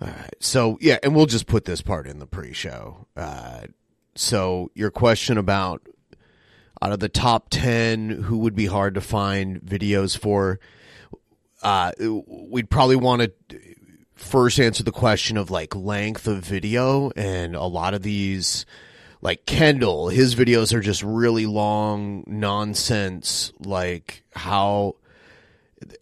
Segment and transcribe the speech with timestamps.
[0.00, 0.34] All right.
[0.40, 3.06] So yeah, and we'll just put this part in the pre-show.
[3.16, 3.62] Uh,
[4.14, 5.86] so your question about
[6.80, 10.60] out of the top ten, who would be hard to find videos for?
[11.62, 11.90] Uh,
[12.26, 13.58] we'd probably want to
[14.14, 18.64] first answer the question of like length of video, and a lot of these,
[19.20, 23.52] like Kendall, his videos are just really long nonsense.
[23.58, 24.94] Like how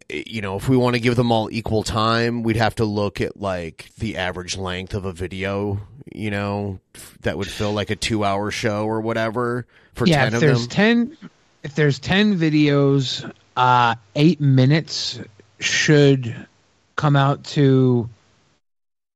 [0.08, 3.20] you know, if we want to give them all equal time, we'd have to look
[3.20, 5.80] at like the average length of a video,
[6.12, 6.78] you know,
[7.20, 10.40] that would fill like a two hour show or whatever for yeah, 10 if of
[10.40, 11.10] there's them.
[11.10, 11.18] 10
[11.62, 15.18] if there's 10 videos, uh 8 minutes
[15.58, 16.46] should
[16.94, 18.08] come out to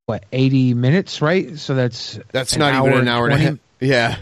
[0.07, 1.57] what 80 minutes, right?
[1.59, 3.59] So that's That's not hour even an hour and a half.
[3.79, 4.17] Yeah.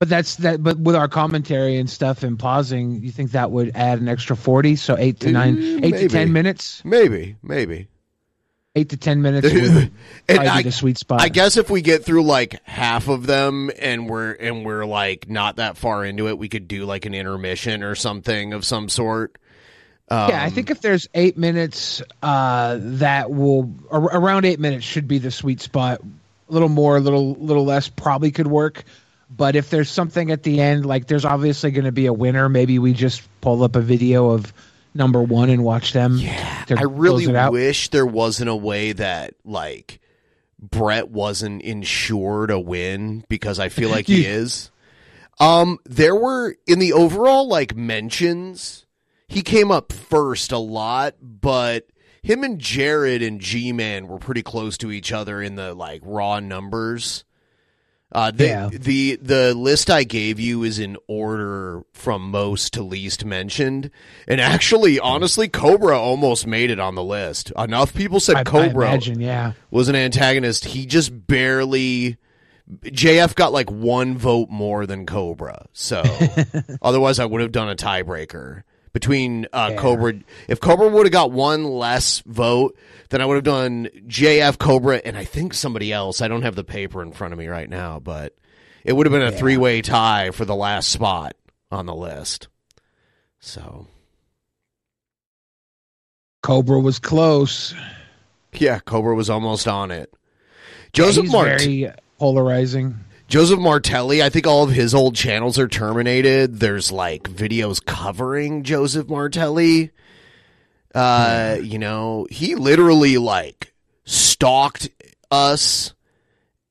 [0.00, 0.62] But that's that.
[0.62, 4.34] But with our commentary and stuff and pausing, you think that would add an extra
[4.34, 4.76] forty?
[4.76, 7.86] So eight to nine, Mm, eight to ten minutes, Maybe, maybe.
[8.74, 9.90] eight to ten minutes would
[10.26, 11.20] and I, be the sweet spot.
[11.20, 15.28] I guess if we get through like half of them and we're and we're like
[15.28, 18.88] not that far into it, we could do like an intermission or something of some
[18.88, 19.36] sort.
[20.08, 24.86] Um, yeah, I think if there's eight minutes, uh, that will ar- around eight minutes
[24.86, 26.00] should be the sweet spot.
[26.00, 28.82] A little more, a little little less probably could work.
[29.30, 32.48] But if there's something at the end, like there's obviously going to be a winner,
[32.48, 34.52] maybe we just pull up a video of
[34.92, 36.16] number one and watch them.
[36.16, 40.00] Yeah, I really wish there wasn't a way that like
[40.58, 44.70] Brett wasn't insured a win because I feel like he is.
[45.38, 48.84] Um, there were in the overall like mentions,
[49.26, 51.86] he came up first a lot, but
[52.22, 56.02] him and Jared and G Man were pretty close to each other in the like
[56.04, 57.24] raw numbers.
[58.12, 58.68] Uh, the, Yeah.
[58.72, 63.90] the the list I gave you is in order from most to least mentioned,
[64.26, 67.52] and actually, honestly, Cobra almost made it on the list.
[67.56, 69.52] Enough people said I, I Cobra imagine, yeah.
[69.70, 70.64] was an antagonist.
[70.64, 72.16] He just barely.
[72.84, 76.02] JF got like one vote more than Cobra, so
[76.82, 80.14] otherwise I would have done a tiebreaker between uh, Cobra.
[80.48, 82.76] If Cobra would have got one less vote,
[83.10, 86.20] then I would have done JF, Cobra, and I think somebody else.
[86.20, 88.36] I don't have the paper in front of me right now, but
[88.84, 91.34] it would have been a three way tie for the last spot
[91.70, 92.48] on the list.
[93.40, 93.86] So
[96.42, 97.74] Cobra was close.
[98.54, 100.12] yeah, Cobra was almost on it.
[100.12, 101.60] Yeah, Joseph he's Mart.
[101.60, 102.96] very polarizing.
[103.30, 106.58] Joseph Martelli, I think all of his old channels are terminated.
[106.58, 109.92] There's like videos covering Joseph Martelli.
[110.92, 113.72] Uh, you know, he literally like
[114.04, 114.88] stalked
[115.30, 115.94] us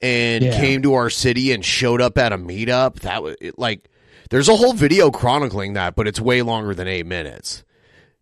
[0.02, 0.60] and Yeah.
[0.60, 3.00] came to our city and showed up at a meetup.
[3.00, 3.90] That was it, like
[4.30, 7.64] there's a whole video chronicling that, but it's way longer than 8 minutes.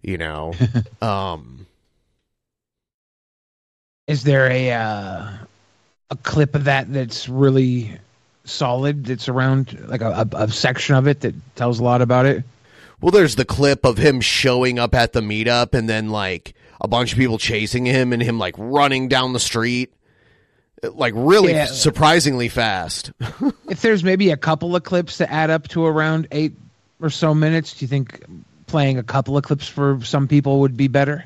[0.03, 0.53] You know.
[1.01, 1.65] um
[4.05, 5.27] Is there a uh,
[6.11, 7.97] a clip of that that's really
[8.49, 9.05] solid?
[9.05, 12.43] That's around like a, a, a section of it that tells a lot about it.
[13.01, 16.87] Well, there's the clip of him showing up at the meetup and then like a
[16.87, 19.93] bunch of people chasing him and him like running down the street.
[20.83, 21.65] Like really Yeah.
[21.65, 23.11] surprisingly fast.
[23.69, 26.53] if there's maybe a couple of clips that add up to around eight
[27.01, 28.23] or so minutes, do you think
[28.67, 31.25] playing a couple of clips for some people would be better?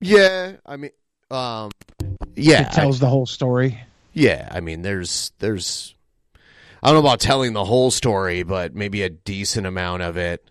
[0.00, 0.90] yeah, I mean
[1.30, 1.70] um
[2.36, 2.68] yeah.
[2.68, 3.80] it tells the whole story.
[4.12, 5.94] yeah, I mean there's there's
[6.86, 10.48] I don't know about telling the whole story, but maybe a decent amount of it.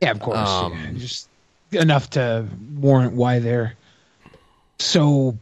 [0.00, 0.36] Yeah, of course.
[0.36, 1.28] Um, yeah, just
[1.70, 2.44] enough to
[2.74, 3.74] warrant why they're
[4.80, 5.38] so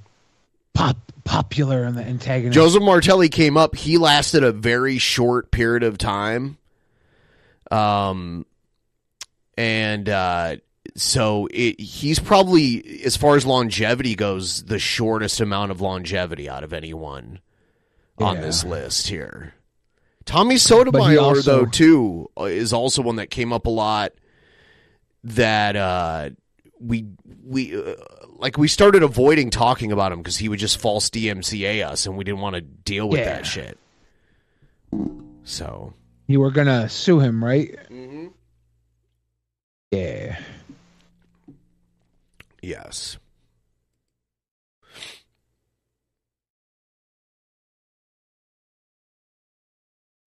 [0.74, 2.54] pop popular in the antagonist.
[2.54, 3.74] Joseph Martelli came up.
[3.74, 6.58] He lasted a very short period of time.
[7.70, 8.44] Um,
[9.56, 10.56] and uh,
[10.94, 16.64] so it, he's probably, as far as longevity goes, the shortest amount of longevity out
[16.64, 17.40] of anyone
[18.18, 18.42] on Yeah.
[18.42, 19.54] this list here.
[20.28, 24.12] Tommy Sotomayor, also- though, too, is also one that came up a lot.
[25.24, 26.30] That uh,
[26.80, 27.06] we
[27.44, 27.94] we uh,
[28.36, 32.16] like we started avoiding talking about him because he would just false DMCA us, and
[32.16, 33.24] we didn't want to deal with Yeah.
[33.34, 33.78] that shit.
[35.44, 35.92] So
[36.28, 37.76] you were gonna sue him, right?
[39.90, 40.38] Yeah.
[42.62, 43.17] yes,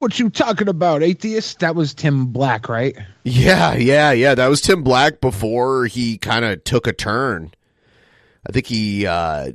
[0.01, 1.59] What you talking about, atheist?
[1.59, 2.97] That was Tim Black, right?
[3.23, 4.33] Yeah, yeah, yeah.
[4.33, 7.51] That was Tim Black before he kind of took a turn.
[8.49, 9.51] I think he, uh,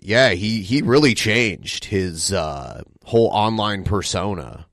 [0.00, 4.66] yeah, he he really changed his uh, whole online persona.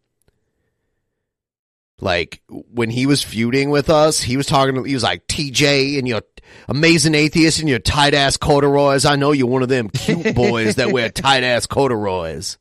[2.00, 4.76] Like when he was feuding with us, he was talking.
[4.76, 6.22] To, he was like TJ and your
[6.70, 9.04] amazing atheist and your tight ass corduroys.
[9.04, 12.58] I know you're one of them cute boys that wear tight ass corduroys.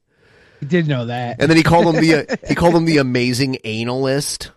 [0.63, 1.41] He did know that.
[1.41, 4.53] And then he called him the he called him the amazing analyst.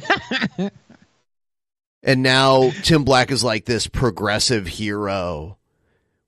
[2.04, 5.58] and now Tim Black is like this progressive hero,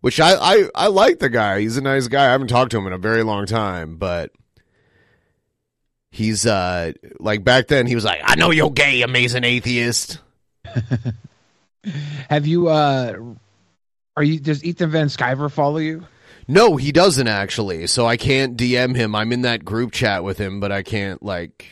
[0.01, 1.61] which I, I I like the guy.
[1.61, 2.27] He's a nice guy.
[2.27, 4.33] I haven't talked to him in a very long time, but
[6.11, 6.91] he's uh
[7.21, 10.19] like back then he was like, "I know you're gay, amazing atheist."
[12.29, 13.15] Have you uh
[14.17, 16.09] are you does Ethan Van Sciver follow you?
[16.49, 17.87] No, he doesn't actually.
[17.87, 19.15] So I can't DM him.
[19.15, 21.67] I'm in that group chat with him, but I can't like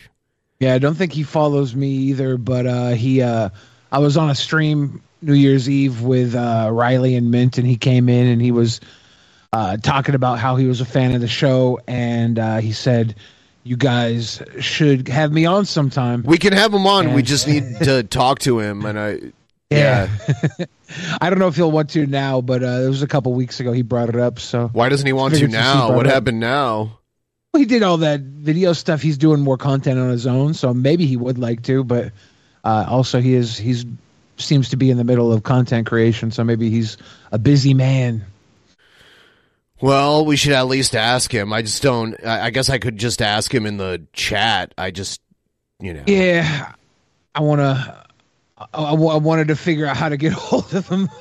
[0.58, 3.50] Yeah, I don't think he follows me either, but uh he uh
[3.92, 7.76] I was on a stream New Year's Eve with uh Riley and Mint and he
[7.76, 8.80] came in and he was
[9.52, 13.16] uh talking about how he was a fan of the show and uh he said
[13.64, 16.22] you guys should have me on sometime.
[16.22, 17.12] we can have him on.
[17.12, 19.20] we just need to talk to him and I
[19.70, 20.08] Yeah.
[21.20, 23.60] I don't know if he'll want to now, but uh, it was a couple weeks
[23.60, 24.40] ago he brought it up.
[24.40, 25.94] So Why doesn't he want to Figured since he now?
[25.94, 26.98] What happened now?
[27.52, 29.02] Well, he did all that video stuff.
[29.02, 31.82] He's doing more content on his own, so maybe he would like to.
[31.82, 32.12] But
[32.64, 33.84] uh, also, he is he's
[34.36, 36.96] seems to be in the middle of content creation, so maybe he's
[37.32, 38.24] a busy man.
[39.80, 41.52] Well, we should at least ask him.
[41.52, 42.14] I just don't.
[42.24, 44.72] I I guess I could just ask him in the chat.
[44.78, 45.20] I just,
[45.80, 46.04] you know.
[46.06, 46.72] Yeah,
[47.34, 48.06] I want to.
[48.74, 51.08] I, wa- I wanted to figure out how to get hold of him.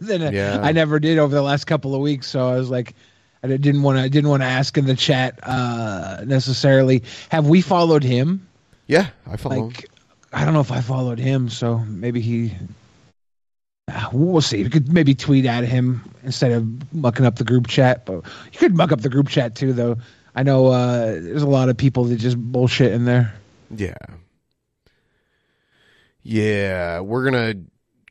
[0.00, 0.60] then I- Yeah.
[0.62, 2.26] I never did over the last couple of weeks.
[2.28, 2.94] So I was like,
[3.42, 4.02] I didn't want to.
[4.02, 7.02] I didn't want to ask in the chat uh, necessarily.
[7.28, 8.46] Have we followed him?
[8.88, 9.56] Yeah, I follow.
[9.56, 9.66] him.
[9.68, 9.88] Like,
[10.32, 12.52] I don't know if I followed him, so maybe he.
[14.12, 14.64] We'll see.
[14.64, 18.04] We could maybe tweet at him instead of mucking up the group chat.
[18.04, 19.96] But you could muck up the group chat too, though.
[20.34, 23.32] I know uh, there's a lot of people that just bullshit in there.
[23.76, 23.94] Yeah.
[26.28, 27.54] Yeah, we're gonna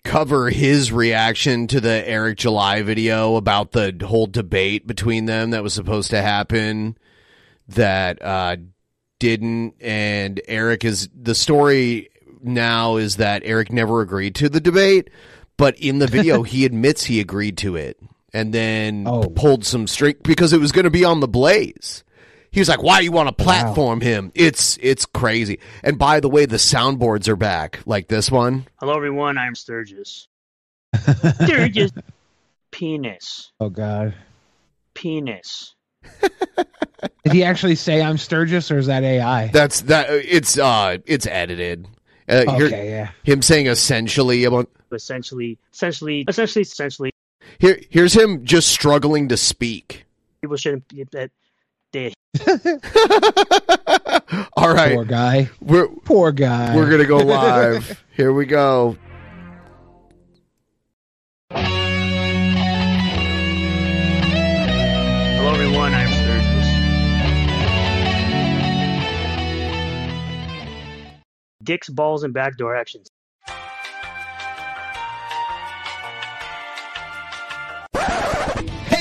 [0.05, 5.63] cover his reaction to the Eric July video about the whole debate between them that
[5.63, 6.97] was supposed to happen
[7.67, 8.55] that uh
[9.19, 12.07] didn't and Eric is the story
[12.41, 15.09] now is that Eric never agreed to the debate,
[15.57, 17.99] but in the video he admits he agreed to it
[18.33, 19.23] and then Oh.
[19.29, 22.03] pulled some string because it was going to be on the blaze.
[22.55, 24.31] He was like, "Why do you want to platform him?
[24.33, 28.65] It's it's crazy." And by the way, the soundboards are back, like this one.
[28.79, 29.37] Hello, everyone.
[29.37, 30.29] I'm Sturgis.
[31.43, 31.91] Sturgis.
[32.71, 33.51] Penis.
[33.59, 34.15] Oh God.
[34.93, 35.75] Penis.
[36.21, 39.49] Did he actually say I'm Sturgis or is that AI?
[39.49, 40.07] That's that.
[40.09, 41.89] It's uh, it's edited.
[42.29, 43.09] Uh, okay, yeah.
[43.23, 47.11] him saying essentially about Essentially, essentially, essentially, essentially,
[47.59, 47.81] here.
[47.89, 50.05] Here's him just struggling to speak.
[50.39, 51.31] people shouldn't be that
[51.95, 52.13] they
[54.57, 55.49] All right, Poor guy.
[55.61, 56.75] we're Poor guy.
[56.75, 58.03] we're gonna go live.
[58.15, 58.97] Here we go.
[65.37, 65.93] Hello, everyone.
[65.93, 66.67] I'm Sturgis.
[71.63, 73.07] Dicks, balls, and backdoor actions.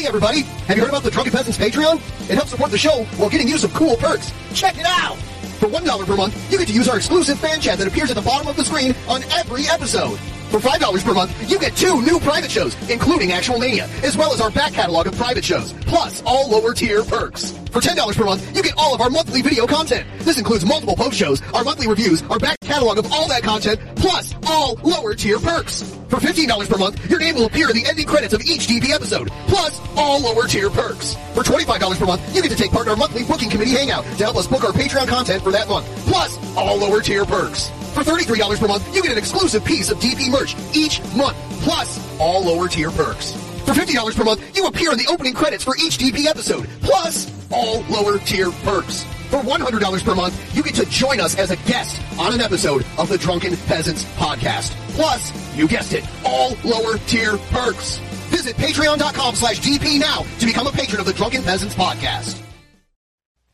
[0.07, 0.43] Everybody!
[0.43, 1.97] Have you heard about the Drunken Peasants Patreon?
[2.29, 4.31] It helps support the show while getting you some cool perks.
[4.53, 5.17] Check it out!
[5.59, 8.17] For $1 per month, you get to use our exclusive fan chat that appears at
[8.17, 10.19] the bottom of the screen on every episode.
[10.55, 14.33] For $5 per month, you get two new private shows, including Actual Mania, as well
[14.33, 17.51] as our back catalog of private shows, plus all lower tier perks.
[17.73, 20.07] For $10 per month, you get all of our monthly video content.
[20.21, 23.81] This includes multiple post shows, our monthly reviews, our back catalog of all that content,
[23.97, 25.83] plus all lower tier perks.
[26.09, 28.91] For $15 per month, your name will appear in the ending credits of each DP
[28.91, 31.15] episode, plus all lower tier perks.
[31.35, 34.05] For $25 per month, you get to take part in our monthly booking committee hangout
[34.05, 37.73] to help us book our Patreon content for that month, plus all lower tier perks.
[37.95, 42.19] For $33 per month, you get an exclusive piece of DP merch each month, plus
[42.19, 43.33] all lower tier perks.
[43.65, 47.31] For $50 per month, you appear in the opening credits for each DP episode, plus
[47.53, 49.05] all lower tier perks.
[49.31, 52.85] For $100 per month, you get to join us as a guest on an episode
[52.99, 54.73] of the Drunken Peasants podcast.
[54.97, 57.99] Plus, you guessed it, all lower tier perks.
[58.31, 62.41] Visit patreon.com slash DP now to become a patron of the Drunken Peasants podcast.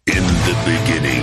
[0.06, 1.22] In the beginning,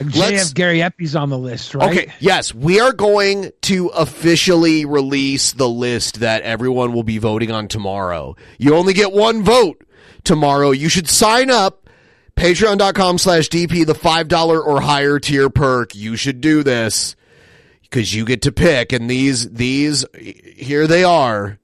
[0.01, 1.91] JF Gariepy's on the list, right?
[1.91, 7.51] Okay, yes, we are going to officially release the list that everyone will be voting
[7.51, 8.37] on tomorrow.
[8.59, 9.85] You only get one vote
[10.25, 10.71] tomorrow.
[10.71, 11.79] You should sign up.
[12.37, 15.95] Patreon.com slash DP, the $5 or higher tier perk.
[15.95, 17.15] You should do this
[17.83, 18.93] because you get to pick.
[18.93, 21.59] And these, these, here they are.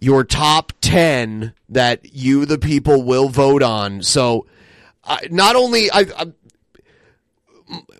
[0.00, 4.02] Your top 10 that you, the people, will vote on.
[4.02, 4.46] So,
[5.02, 6.26] I not only, I, I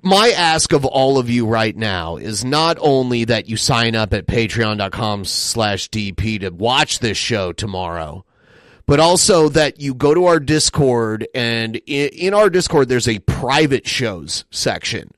[0.02, 4.12] my ask of all of you right now is not only that you sign up
[4.12, 8.24] at patreon.com slash dp to watch this show tomorrow
[8.88, 13.86] but also that you go to our discord and in, our discord there's a private
[13.86, 15.12] shows section.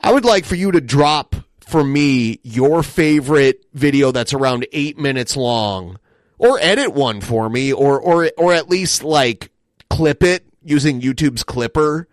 [0.00, 4.98] I would like for you to drop for me your favorite video that's around eight
[4.98, 5.98] minutes long
[6.38, 9.50] or edit one for me or or or at least like
[9.90, 12.06] clip it using youtube's clipper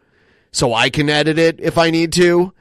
[0.52, 2.54] so I can edit it if I need to.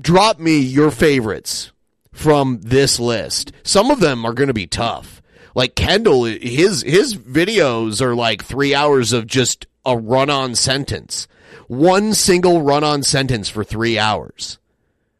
[0.00, 1.72] Drop me your favorites
[2.12, 3.52] from this list.
[3.62, 5.22] Some of them are going to be tough.
[5.54, 11.28] Like Kendall, his his videos are like three hours of just a run-on sentence,
[11.68, 14.58] one single run-on sentence for three hours.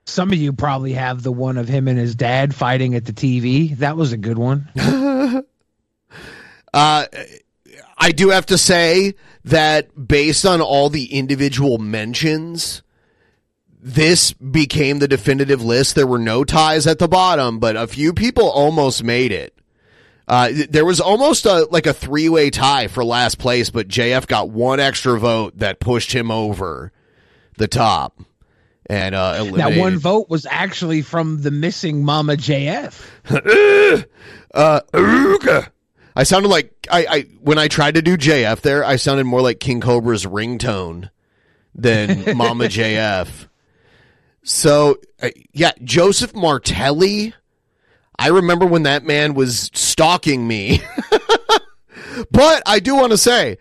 [0.06, 3.12] Some of you probably have the one of him and his dad fighting at the
[3.12, 3.76] TV.
[3.78, 4.68] That was a good one.
[6.74, 7.04] Uh,
[7.98, 12.82] I do have to say that based on all the individual mentions,
[13.80, 15.94] this became the definitive list.
[15.94, 19.54] There were no ties at the bottom, but a few people almost made it.
[20.28, 24.26] Uh, there was almost a like a three way tie for last place, but JF
[24.28, 26.92] got one extra vote that pushed him over
[27.58, 28.22] the top
[28.86, 33.00] and uh, That one vote was actually from the missing Mama JF.
[34.54, 34.80] uh.
[36.14, 39.40] I sounded like I, I when I tried to do JF there, I sounded more
[39.40, 41.10] like King Cobra's ringtone
[41.74, 43.48] than Mama JF.
[44.44, 47.34] So uh, yeah, Joseph Martelli.
[48.18, 50.82] I remember when that man was stalking me.
[52.30, 53.58] but I do want to say,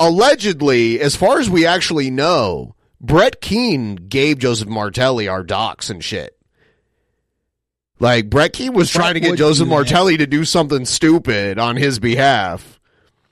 [0.00, 6.02] allegedly, as far as we actually know, Brett Keefe gave Joseph Martelli our docs and
[6.02, 6.37] shit.
[8.00, 9.68] Like Brett Keefe was Brett trying to get Joseph.
[9.68, 12.78] Martelli to do something stupid on his behalf.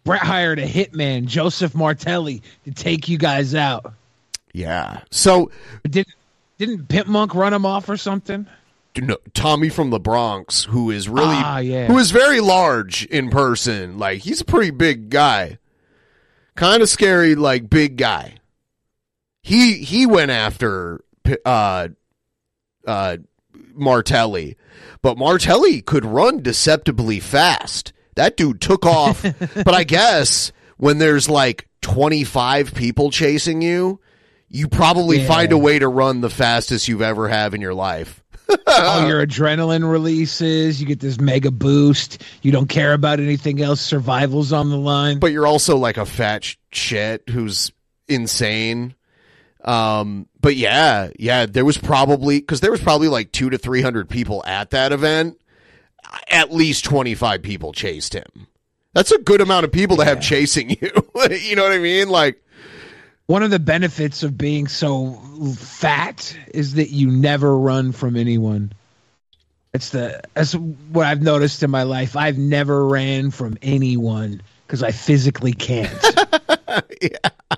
[0.05, 3.93] Brett hired a hitman, Joseph Martelli, to take you guys out.
[4.53, 5.01] Yeah.
[5.11, 5.51] So
[5.89, 6.07] Did
[6.59, 8.47] didn't Pimp Monk run him off or something?
[8.97, 11.87] know, Tommy from the Bronx, who is really Ah, yeah.
[11.87, 13.99] who is very large in person.
[13.99, 15.59] Like he's a pretty big guy.
[16.55, 18.37] Kind of scary, like big guy.
[19.43, 21.05] He he went after
[21.45, 21.89] uh
[22.87, 23.17] uh
[23.77, 24.57] Martelli,
[25.03, 27.93] but Martelli could run deceptively fast.
[28.15, 29.23] That dude took off,
[29.55, 34.01] but I guess when there's like 25 people chasing you,
[34.49, 35.27] you probably Yeah.
[35.29, 38.23] find a way to run the fastest you've ever have in your life.
[38.69, 40.81] All your adrenaline releases.
[40.81, 42.23] You get this mega boost.
[42.43, 43.81] You don't care about anything else.
[43.81, 45.19] Survival's on the line.
[45.19, 47.73] But you're also like a fat sh- shit who's
[48.09, 48.95] insane.
[49.67, 53.83] Um, but yeah, yeah, there was probably because there was probably like two to three
[53.83, 55.41] hundred people at that event.
[56.31, 58.47] At least twenty five people chased him.
[58.95, 60.77] That's a good amount of people to have chasing you.
[61.31, 62.09] you know what I mean?
[62.09, 62.43] Like,
[63.27, 65.13] One of the benefits of being so
[65.55, 68.73] fat is that you never run from anyone.
[69.75, 72.17] It's the that's what I've noticed in my life.
[72.17, 75.93] I've never ran from anyone because I physically can't.
[77.03, 77.57] yeah,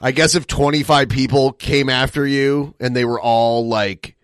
[0.00, 4.16] I guess if twenty five people came after you and they were all like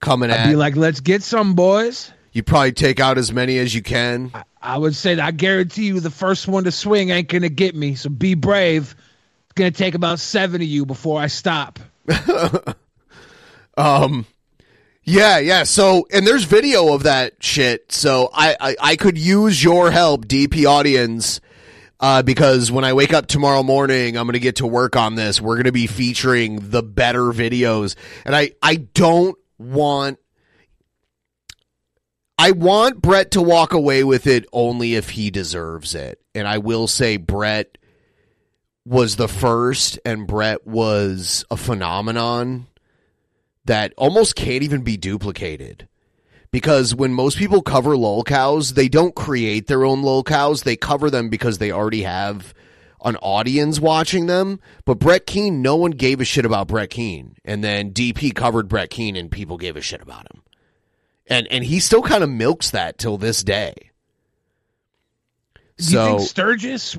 [0.00, 3.58] coming I'd at, be like, "Let's get some boys." you probably take out as many
[3.58, 4.30] as you can.
[4.60, 7.74] I would say that I guarantee you the first one to swing ain't gonna get
[7.74, 7.94] me.
[7.94, 8.94] So be brave.
[9.44, 11.78] It's gonna take about seven of you before I stop.
[13.78, 14.26] Um,
[15.04, 15.62] yeah, yeah.
[15.62, 17.92] So, and there's video of that shit.
[17.92, 21.40] So I, I, I could use your help, DP audience,
[22.00, 25.14] uh, because when I wake up tomorrow morning, I'm going to get to work on
[25.14, 25.40] this.
[25.40, 27.96] We're going to be featuring the better videos.
[28.24, 30.18] And I, I don't want,
[32.38, 36.20] I want Brett to walk away with it only if he deserves it.
[36.34, 37.78] And I will say Brett
[38.84, 42.68] was the first and Brett was a phenomenon
[43.64, 45.88] that almost can't even be duplicated.
[46.50, 50.64] Because when most people cover lolcows, they don't create their own lolcows.
[50.64, 52.54] They cover them because they already have
[53.04, 54.60] an audience watching them.
[54.84, 57.26] But Brett Keefe, no one gave a shit about Brett Keefe.
[57.44, 60.42] And then DP covered Brett Keefe and people gave a shit about him.
[61.26, 63.74] And and he still kind of milks that till this day.
[65.76, 66.96] Do you think Sturgis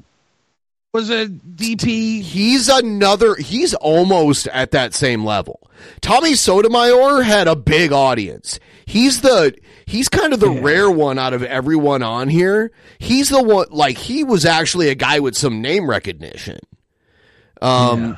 [0.94, 2.22] was a DP?
[2.22, 3.36] He's another.
[3.36, 5.70] He's almost at that same level.
[6.02, 8.60] Tommy Sotomayor had a big audience.
[8.86, 9.56] He's the.
[9.86, 12.72] He's kind of the rare one out of everyone on here.
[13.00, 13.68] He's the one.
[13.72, 16.60] Like he was actually a guy with some name recognition.
[17.62, 18.18] Um.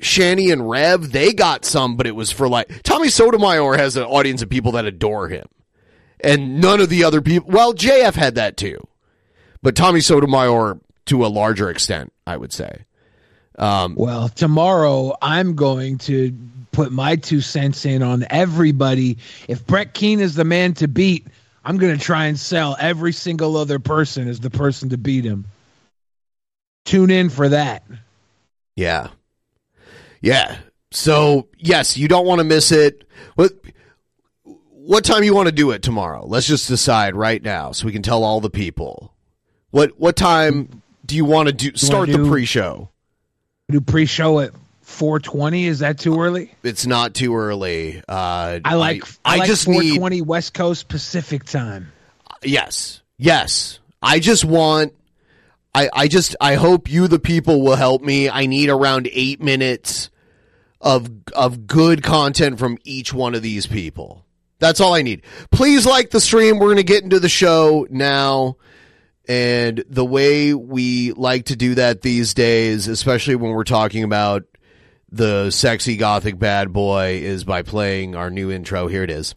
[0.00, 4.04] Shani and Rev, they got some, but it was for like Tommy Sotomayor has an
[4.04, 5.46] audience of people that adore him,
[6.20, 7.50] and none of the other people.
[7.50, 8.86] Well, JF had that too,
[9.60, 12.84] but Tommy Sotomayor to a larger extent, I would say.
[13.58, 16.32] Um, Well, tomorrow I'm going to
[16.72, 19.18] put my two cents in on everybody.
[19.48, 21.26] If Brett Keefe is the man to beat,
[21.64, 25.24] I'm going to try and sell every single other person as the person to beat
[25.24, 25.46] him.
[26.84, 27.82] Tune in for that.
[28.76, 29.08] Yeah.
[30.20, 30.56] Yeah.
[30.90, 33.06] So, yes, you don't want to miss it.
[33.34, 33.52] What
[34.70, 36.24] what time you want to do it tomorrow?
[36.24, 39.12] Let's just decide right now so we can tell all the people.
[39.70, 42.90] What what time do you want to do start the pre-show?
[43.70, 44.52] Do pre-show at
[44.84, 45.64] 4:20?
[45.64, 46.54] Is that too early?
[46.62, 48.02] It's not too early.
[48.06, 51.90] Uh I like I, I, like just need 4:20 West Coast Pacific time.
[52.44, 53.02] Yes.
[53.16, 53.80] Yes.
[54.00, 54.92] I just want
[55.74, 58.28] I I just I hope you the people will help me.
[58.28, 60.10] I need around 8 minutes
[60.80, 64.24] of of good content from each one of these people.
[64.58, 65.22] That's all I need.
[65.50, 66.58] Please like the stream.
[66.58, 68.56] We're going to get into the show now.
[69.28, 74.44] And the way we like to do that these days, especially when we're talking about
[75.10, 78.88] the sexy gothic bad boy, is by playing our new intro.
[78.88, 79.34] Here it is.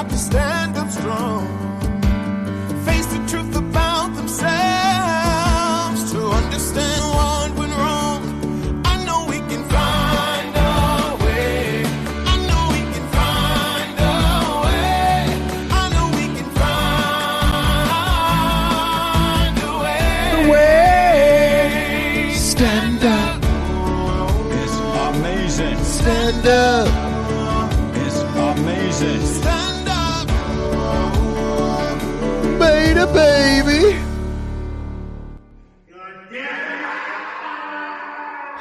[0.00, 1.46] Have to stand up strong,
[2.86, 4.50] face the truth about themselves,
[6.10, 8.22] to understand what went wrong.
[8.86, 11.84] I know we can find a way.
[12.32, 14.16] I know we can find a
[14.64, 15.16] way.
[15.82, 17.16] I know we can find
[19.68, 19.72] a
[20.52, 22.32] way.
[22.34, 23.38] Stand up.
[24.60, 24.76] It's
[25.10, 25.78] amazing.
[25.84, 26.89] Stand up.
[33.00, 33.96] Beta baby.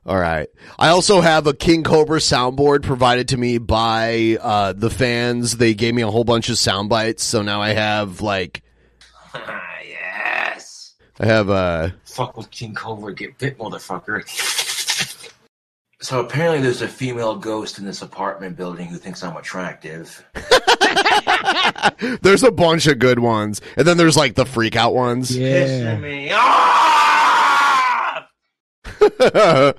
[0.06, 0.48] All right.
[0.78, 5.58] I also have a King Cobra soundboard provided to me by uh, the fans.
[5.58, 8.62] They gave me a whole bunch of sound bites, so now I have like
[9.34, 10.94] yes.
[11.20, 14.24] I have uh Fuck with King Cobra, get bit, motherfucker.
[16.00, 20.24] So apparently, there's a female ghost in this apartment building who thinks I'm attractive.
[22.22, 25.30] There's a bunch of good ones, and then there's like the freak out ones.
[25.30, 26.78] Pissing me off.
[29.20, 29.72] Uh,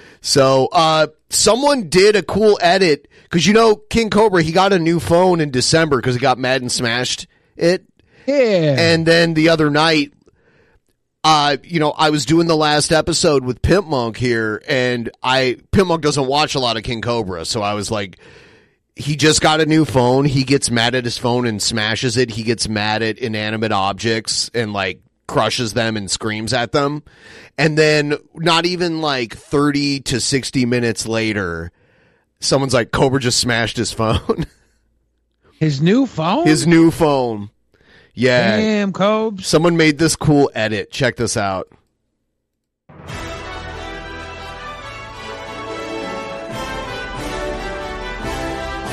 [0.20, 4.78] so, uh, someone did a cool edit because you know King Cobra he got a
[4.78, 7.26] new phone in December because he got mad and smashed
[7.56, 7.86] it.
[8.26, 8.76] Yeah.
[8.78, 10.12] And then the other night,
[11.22, 15.58] uh, you know, I was doing the last episode with Pimp Monk here, and I
[15.70, 18.18] Pimp Monk doesn't watch a lot of King Cobra, so I was like,
[18.96, 20.24] he just got a new phone.
[20.24, 22.30] He gets mad at his phone and smashes it.
[22.30, 27.02] He gets mad at inanimate objects and like crushes them and screams at them.
[27.56, 31.70] And then not even like 30 to 60 minutes later,
[32.40, 34.46] someone's like, Cobra just smashed his phone.
[35.58, 36.46] His new phone?
[36.46, 37.50] his new phone.
[38.20, 38.58] Yeah.
[38.58, 39.46] Damn, Cobes.
[39.46, 40.90] Someone made this cool edit.
[40.90, 41.72] Check this out.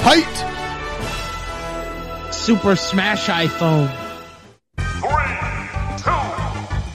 [0.06, 0.24] Height.
[2.34, 3.92] Super Smash iPhone.
[4.78, 5.12] Three,
[6.02, 6.12] two,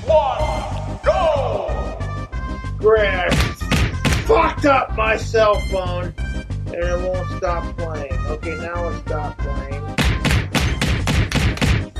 [0.09, 0.39] one,
[2.79, 3.11] Great.
[3.11, 3.29] I
[4.27, 6.15] fucked up my cell phone
[6.67, 8.15] and it won't stop playing.
[8.29, 9.72] Okay, now it stopped playing.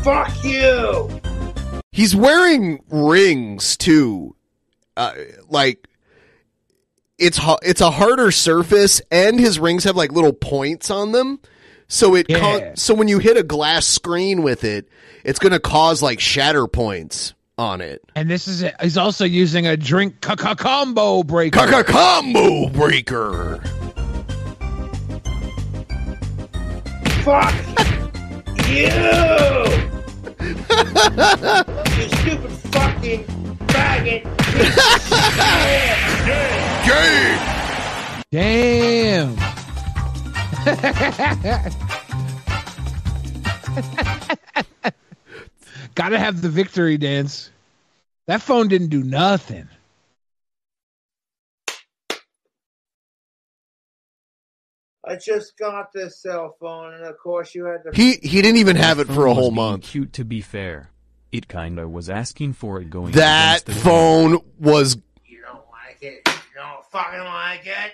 [0.03, 1.21] Fuck you!
[1.93, 4.35] He's wearing rings too.
[4.97, 5.13] Uh,
[5.49, 5.89] like
[7.19, 11.39] it's ha- it's a harder surface, and his rings have like little points on them.
[11.89, 12.73] So it ca- Yeah.
[12.75, 14.89] so when you hit a glass screen with it,
[15.25, 18.03] it's going to cause like shatter points on it.
[18.17, 18.75] And this is it.
[18.83, 21.59] He's also using a drink ca- ca- combo breaker.
[21.61, 23.63] Ca- combo breaker.
[27.25, 27.55] Fuck
[28.73, 28.89] you!
[31.99, 33.23] you stupid fucking
[33.69, 34.23] faggot!
[38.33, 39.37] Damn.
[45.95, 47.51] Gotta have the victory dance.
[48.27, 49.69] That phone didn't do nothing.
[55.13, 57.91] I just got this cell phone, and of course you had to.
[57.93, 59.85] He he didn't even have it for a whole month.
[59.85, 60.89] Cute to be fair.
[61.31, 64.97] It kinda was asking for it going That against the phone was
[65.27, 66.27] You don't like it.
[66.27, 67.93] You don't fucking like it.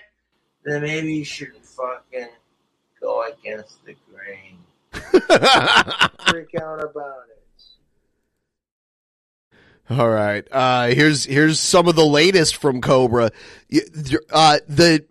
[0.63, 2.29] Then maybe you shouldn't fucking
[3.01, 4.57] go against the grain.
[6.29, 7.35] Freak out about it.
[9.89, 10.47] All right.
[10.51, 13.31] Uh, here's here's some of the latest from Cobra.
[14.31, 15.05] Uh, the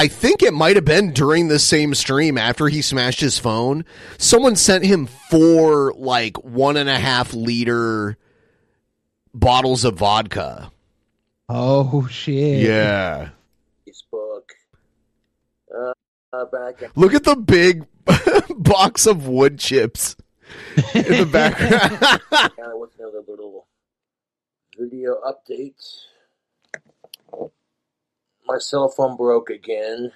[0.00, 3.84] I think it might have been during the same stream after he smashed his phone.
[4.16, 8.16] Someone sent him four like one and a half liter
[9.34, 10.72] bottles of vodka.
[11.50, 12.62] Oh shit.
[12.62, 13.28] Yeah.
[13.86, 14.44] Facebook.
[15.70, 15.92] Uh,
[16.32, 17.84] uh, back Look at the big
[18.56, 20.16] box of wood chips
[20.94, 22.22] in the background.
[22.30, 23.66] Kind of with another little
[24.78, 25.76] video update.
[28.50, 30.10] My cell phone broke again.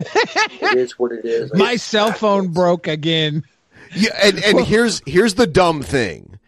[0.00, 1.52] it is what it is.
[1.52, 3.44] I My cell phone broke again.
[3.94, 6.38] Yeah, and, and here's here's the dumb thing.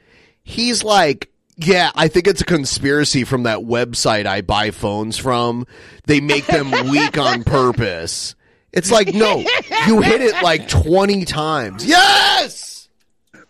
[0.42, 5.66] He's like, yeah, I think it's a conspiracy from that website I buy phones from.
[6.06, 8.35] They make them weak on purpose.
[8.72, 9.38] It's like, no,
[9.87, 11.87] you hit it like 20 times.
[11.87, 12.88] Yes!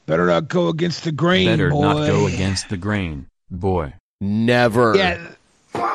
[0.06, 1.82] Better not go against the grain, Better boy.
[1.82, 3.94] not go against the grain, boy.
[4.20, 4.96] Never.
[4.96, 5.32] Yeah.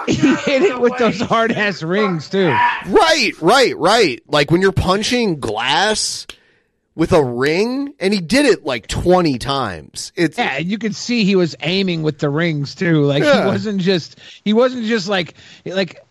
[0.07, 2.47] He hit it with those hard ass rings too.
[2.87, 4.21] Right, right, right.
[4.27, 6.27] Like when you're punching glass
[6.95, 10.11] with a ring, and he did it like 20 times.
[10.15, 13.03] It's Yeah, and you could see he was aiming with the rings too.
[13.05, 13.43] Like Yeah.
[13.43, 16.03] he wasn't just he wasn't just like like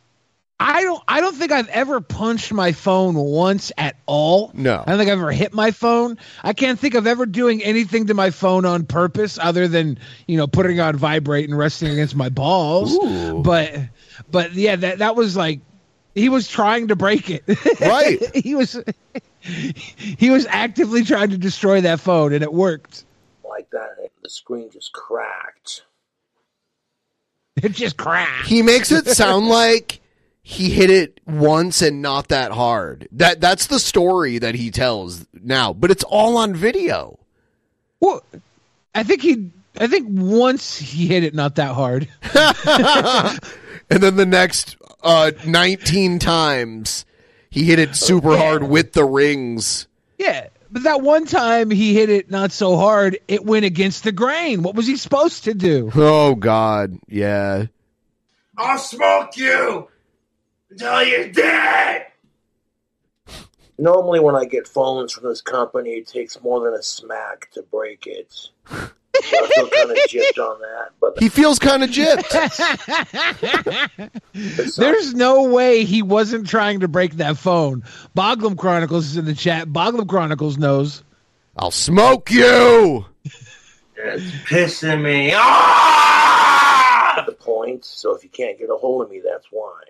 [0.62, 4.50] I don't I don't think I've ever punched my phone once at all.
[4.52, 4.74] No.
[4.86, 6.18] I don't think I've ever hit my phone.
[6.44, 10.36] I can't think of ever doing anything to my phone on purpose other than, you
[10.36, 12.92] know, putting on vibrate and resting against my balls.
[12.94, 13.42] Ooh.
[13.42, 13.74] But
[14.30, 15.60] but yeah, that that was like
[16.14, 17.42] he was trying to break it.
[17.80, 18.20] Right.
[18.36, 18.78] he was
[19.40, 23.06] he was actively trying to destroy that phone and it worked.
[23.48, 23.94] like that.
[23.98, 25.84] and The screen just cracked.
[27.62, 28.46] It just cracked.
[28.46, 30.00] he makes it sound like
[30.42, 33.08] he hit it once and not that hard.
[33.12, 37.18] That that's the story that he tells now, but it's all on video.
[38.00, 38.22] Well,
[38.94, 39.50] I think he.
[39.78, 42.08] I think once he hit it not that hard.
[43.90, 47.06] and then the next uh 19 times
[47.50, 49.86] he hit it super hard with the rings.
[50.18, 54.12] Yeah, but that one time he hit it not so hard, it went against the
[54.12, 54.62] grain.
[54.62, 55.90] What was he supposed to do?
[55.94, 57.66] Oh god, yeah.
[58.56, 59.88] I'll smoke you.
[60.70, 62.06] Until you're dead.
[63.78, 67.62] Normally, when I get phones from this company, it takes more than a smack to
[67.62, 68.30] break it.
[69.22, 72.30] So I feel kind of gypped on that, but He feels kind of gypped.
[74.76, 77.82] There's no way he wasn't trying to break that phone.
[78.16, 79.68] Boglum Chronicles is in the chat.
[79.68, 81.02] Boglum Chronicles knows.
[81.56, 83.06] I'll smoke you.
[83.96, 87.26] it's pissing me off.
[87.26, 87.84] The point.
[87.84, 89.80] So if you can't get a hold of me, that's why.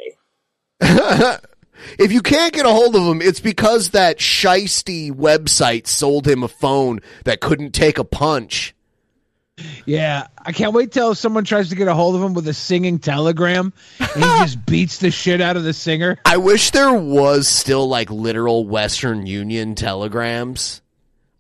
[1.98, 6.42] if you can't get a hold of him, it's because that shisty website sold him
[6.42, 8.74] a phone that couldn't take a punch.
[9.84, 12.54] Yeah, I can't wait till someone tries to get a hold of him with a
[12.54, 16.18] singing telegram and he just beats the shit out of the singer.
[16.24, 20.80] I wish there was still like literal Western Union telegrams.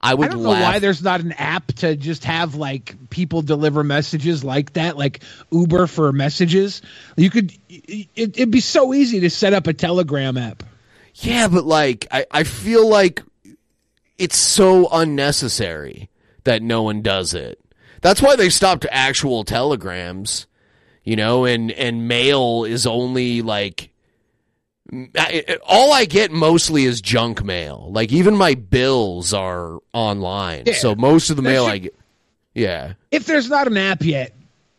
[0.02, 0.62] I would I don't know laugh.
[0.62, 5.22] why there's not an app to just have like people deliver messages like that, like
[5.50, 6.80] Uber for messages.
[7.16, 10.62] You could, it, it'd be so easy to set up a Telegram app.
[11.16, 13.22] Yeah, but like I, I feel like
[14.16, 16.08] it's so unnecessary
[16.44, 17.60] that no one does it.
[18.00, 20.46] That's why they stopped actual telegrams,
[21.04, 23.89] you know, and and mail is only like
[25.16, 27.88] I, all I get mostly is junk mail.
[27.90, 30.64] Like even my bills are online.
[30.66, 30.74] Yeah.
[30.74, 31.94] So most of the That mail should- I get
[32.54, 32.92] Yeah.
[33.10, 34.34] If there's not an app yet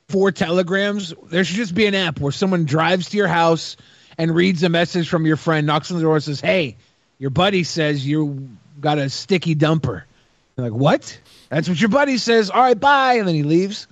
[0.09, 3.77] for telegrams, there should just be an app where someone drives to your house
[4.17, 6.75] and reads a message from your friend, knocks on the door, and says, "Hey,
[7.17, 10.03] your buddy says you got a sticky dumper."
[10.57, 11.17] You're like, "What?"
[11.49, 12.49] That's what your buddy says.
[12.49, 13.87] All right, bye, and then he leaves.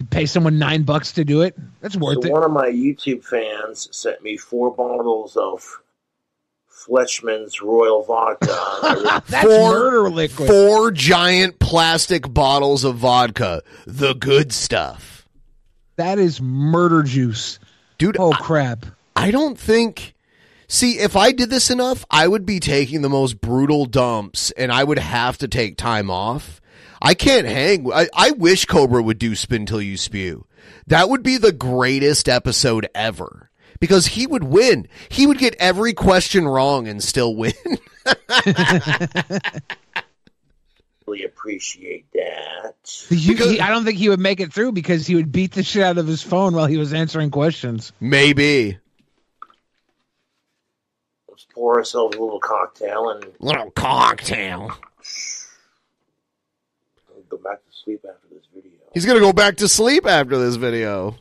[0.00, 1.56] You pay someone nine bucks to do it.
[1.82, 2.32] That's worth so it.
[2.32, 5.80] one of my YouTube fans sent me four bottles of
[6.70, 9.22] Fleischmann's Royal Vodka.
[9.28, 10.48] That's murder liquid.
[10.48, 13.62] Four giant plastic bottles of vodka.
[13.86, 15.28] The good stuff.
[15.96, 17.58] That is murder juice.
[17.98, 18.86] Dude, oh crap.
[19.14, 20.14] I don't think.
[20.66, 24.72] See, if I did this enough, I would be taking the most brutal dumps and
[24.72, 26.59] I would have to take time off.
[27.02, 27.90] I can't hang.
[27.92, 30.46] I, I wish Cobra would do Spin Till You Spew.
[30.86, 34.86] That would be the greatest episode ever because he would win.
[35.08, 37.52] He would get every question wrong and still win.
[41.06, 42.74] really appreciate that.
[43.10, 45.62] You- he- I don't think he would make it through because he would beat the
[45.62, 47.92] shit out of his phone while he was answering questions.
[48.00, 48.78] Maybe.
[51.28, 54.72] Let's pour ourselves a little cocktail and Little cocktail.
[57.30, 58.70] Go back to sleep after this video.
[58.92, 61.16] He's going to go back to sleep after this video.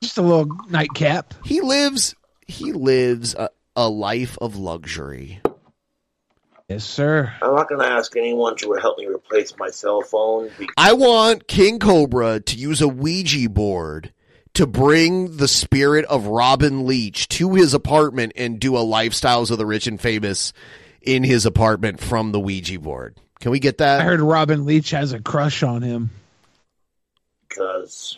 [0.00, 1.34] Just a little nightcap.
[1.44, 2.14] He lives
[2.46, 5.40] he lives a, a life of luxury.
[6.68, 7.32] Yes, sir.
[7.42, 10.50] I'm not going to ask anyone to help me replace my cell phone.
[10.58, 14.12] Because I want King Cobra to use a Ouija board
[14.54, 19.58] to bring the spirit of Robin Leach to his apartment and do a Lifestyles of
[19.58, 20.52] the Rich and Famous
[21.02, 23.18] in his apartment from the Ouija board.
[23.42, 24.00] Can we get that?
[24.00, 26.10] I heard Robin Leach has a crush on him.
[27.48, 28.16] because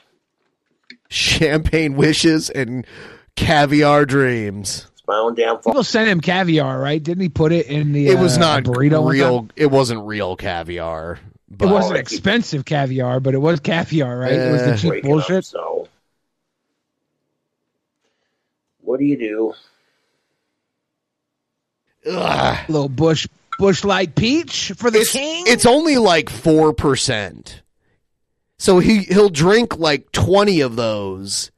[1.08, 2.86] Champagne wishes and
[3.34, 4.86] caviar dreams.
[4.92, 5.64] it's my own damn fault.
[5.64, 7.02] People sent him caviar, right?
[7.02, 8.08] Didn't he put it in the?
[8.08, 9.10] It was uh, not burrito.
[9.10, 9.48] real.
[9.56, 11.18] It wasn't real caviar.
[11.58, 14.32] It wasn't expensive caviar, but it was caviar, right?
[14.32, 14.76] it was the Eh.
[14.76, 15.44] cheap Breaking up, bullshit.
[15.46, 15.88] so,
[18.82, 19.54] what do you do?
[22.12, 22.58] Ugh.
[22.68, 23.26] little bush
[23.58, 25.44] Busch light peach for the it's, king.
[25.46, 27.62] it's only like four percent.
[28.58, 31.50] So he he'll drink like twenty of those,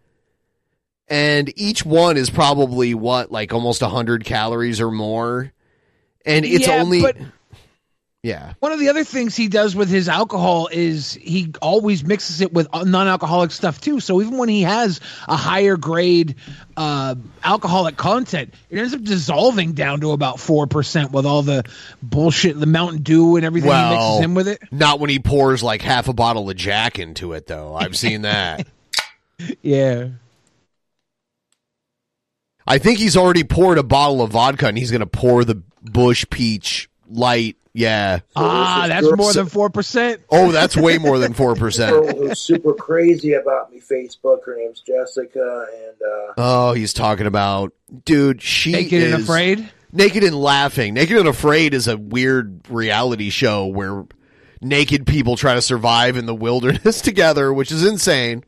[1.09, 5.53] and each one is probably what like almost hundred calories or more,
[6.25, 7.17] and it's Yeah, only but-
[8.27, 8.55] yeah.
[8.59, 12.53] One of the other things he does with his alcohol is he always mixes it
[12.53, 14.01] with non-alcoholic stuff too.
[14.01, 16.35] So even when he has a higher grade
[16.77, 21.63] uh, alcoholic content, it ends up dissolving down to about four percent with all the
[22.03, 24.61] bullshit, the Mountain Dew and everything he mixes in with it.
[24.73, 27.77] not when he pours like half a bottle of Jack into it, though.
[27.77, 28.67] I've seen that.
[29.61, 30.09] Yeah.
[32.67, 35.63] I think he's already poured a bottle of vodka, and he's going to pour the
[35.83, 37.57] Busch Peach Light.
[37.77, 38.21] Yeah.
[38.35, 40.23] Ah, that's more than four percent.
[40.31, 42.17] Oh, that's way more than four percent.
[42.17, 44.45] who's super crazy about me Facebook.
[44.47, 47.75] Her name's Jessica, and uh, Oh, he's talking about
[48.07, 48.41] dude.
[48.41, 49.69] She Naked and is- Afraid?
[49.93, 50.95] Naked and laughing.
[50.95, 54.05] Naked and afraid is a weird reality show where
[54.61, 58.43] naked people try to survive in the wilderness together, which is insane.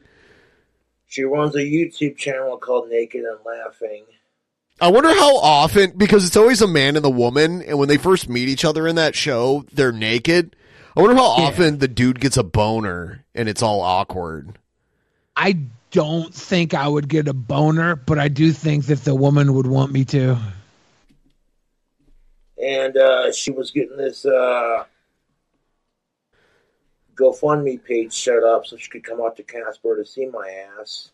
[1.07, 4.05] she runs a YouTube channel called Naked and Laughing.
[4.81, 7.97] I wonder how often because it's always a man and a woman, and when they
[7.97, 10.55] first meet each other in that show, they're naked.
[10.97, 14.59] I wonder how often the dude gets a boner and it's all awkward.
[15.37, 15.59] I
[15.91, 19.67] don't think I would get a boner, but I do think that the woman would
[19.67, 20.37] want me to.
[22.61, 24.85] and uh, she was getting this uh,
[27.15, 31.11] GoFundMe page set up so she could come out to Casper to see my ass.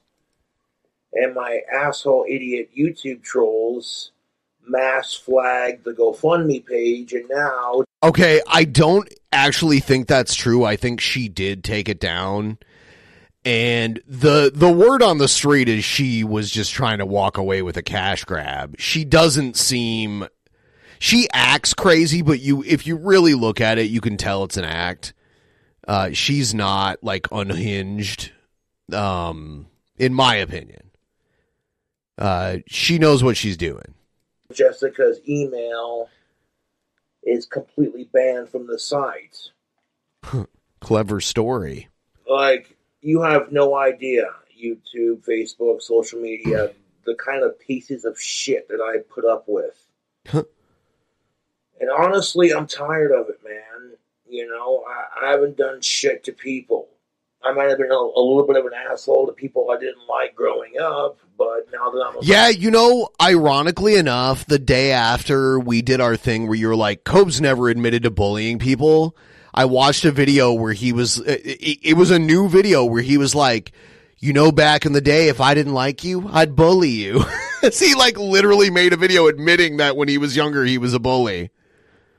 [1.15, 4.11] And my asshole idiot YouTube trolls
[4.67, 10.63] mass flagged the GoFundMe page, and now Okay, I don't actually think that's true.
[10.63, 12.59] I think she did take it down.
[13.47, 17.63] And the the word on the street is she was just trying to walk away
[17.63, 18.77] with a cash grab.
[18.79, 20.27] She doesn't seem
[20.99, 24.59] she acts crazy, but you if you really look at it, you can tell it's
[24.59, 25.15] an act.
[25.89, 28.33] Uh, she's not like unhinged,
[28.93, 30.91] um, in my opinion.
[32.19, 33.95] Uh, she knows what she's doing.
[34.53, 36.09] Jessica's email
[37.23, 39.51] is completely banned from the site.
[40.81, 41.89] Clever story.
[42.29, 44.25] like you have no idea
[44.59, 46.73] youtube facebook social media
[47.05, 49.87] the kind of pieces of shit that i put up with
[50.33, 53.93] and honestly i'm tired of it man
[54.29, 56.89] you know i, I haven't done shit to people
[57.47, 60.07] i might have been a, a little bit of an asshole to people i didn't
[60.09, 64.93] like growing up but now that i'm a Yeah, you know, ironically enough, the day
[64.93, 69.17] after we did our thing where you were like, Cobb's never admitted to bullying people,
[69.53, 73.03] I watched a video where he was, it, it, it was a new video where
[73.03, 73.73] he was like,
[74.19, 77.25] you know, back in the day, if I didn't like you, I'd bully you.
[77.69, 80.95] so he like literally made a video admitting that when he was younger, he was
[80.95, 81.51] a bully.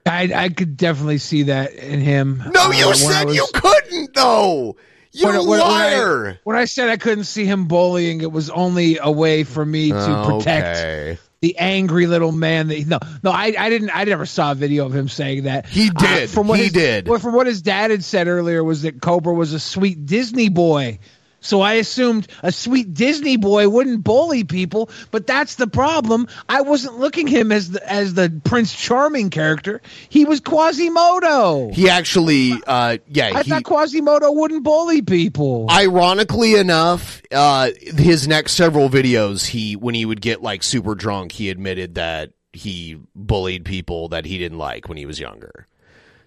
[0.05, 2.43] I I could definitely see that in him.
[2.53, 4.75] No, Uh, you said was- you couldn't though.
[5.15, 6.39] You when, when- when I- liar.
[6.43, 9.89] When I, said I couldn't see him bullying, it was only a way for me
[9.89, 11.17] to oh, protect Okay.
[11.41, 12.67] the angry little man.
[12.67, 13.91] That no, no, I, I didn't.
[13.95, 15.67] I never saw a video of him saying that.
[15.67, 16.29] He did.
[16.29, 17.07] from what He his, did.
[17.07, 20.49] Well, from what his dad had said earlier was that Cobra was a sweet Disney
[20.49, 20.99] boy.
[21.45, 26.27] So I assumed a sweet Disney boy wouldn't bully people, but that's the problem.
[26.49, 29.83] I wasn't looking him as the as the Prince Charming character.
[30.09, 31.71] He was Quasimodo.
[31.71, 35.67] He actually, uh, yeah, I he, thought Quasimodo wouldn't bully people.
[35.69, 41.31] Ironically enough, uh, his next several videos, he when he would get like super drunk,
[41.31, 45.67] he admitted that he bullied people that he didn't like when he was younger.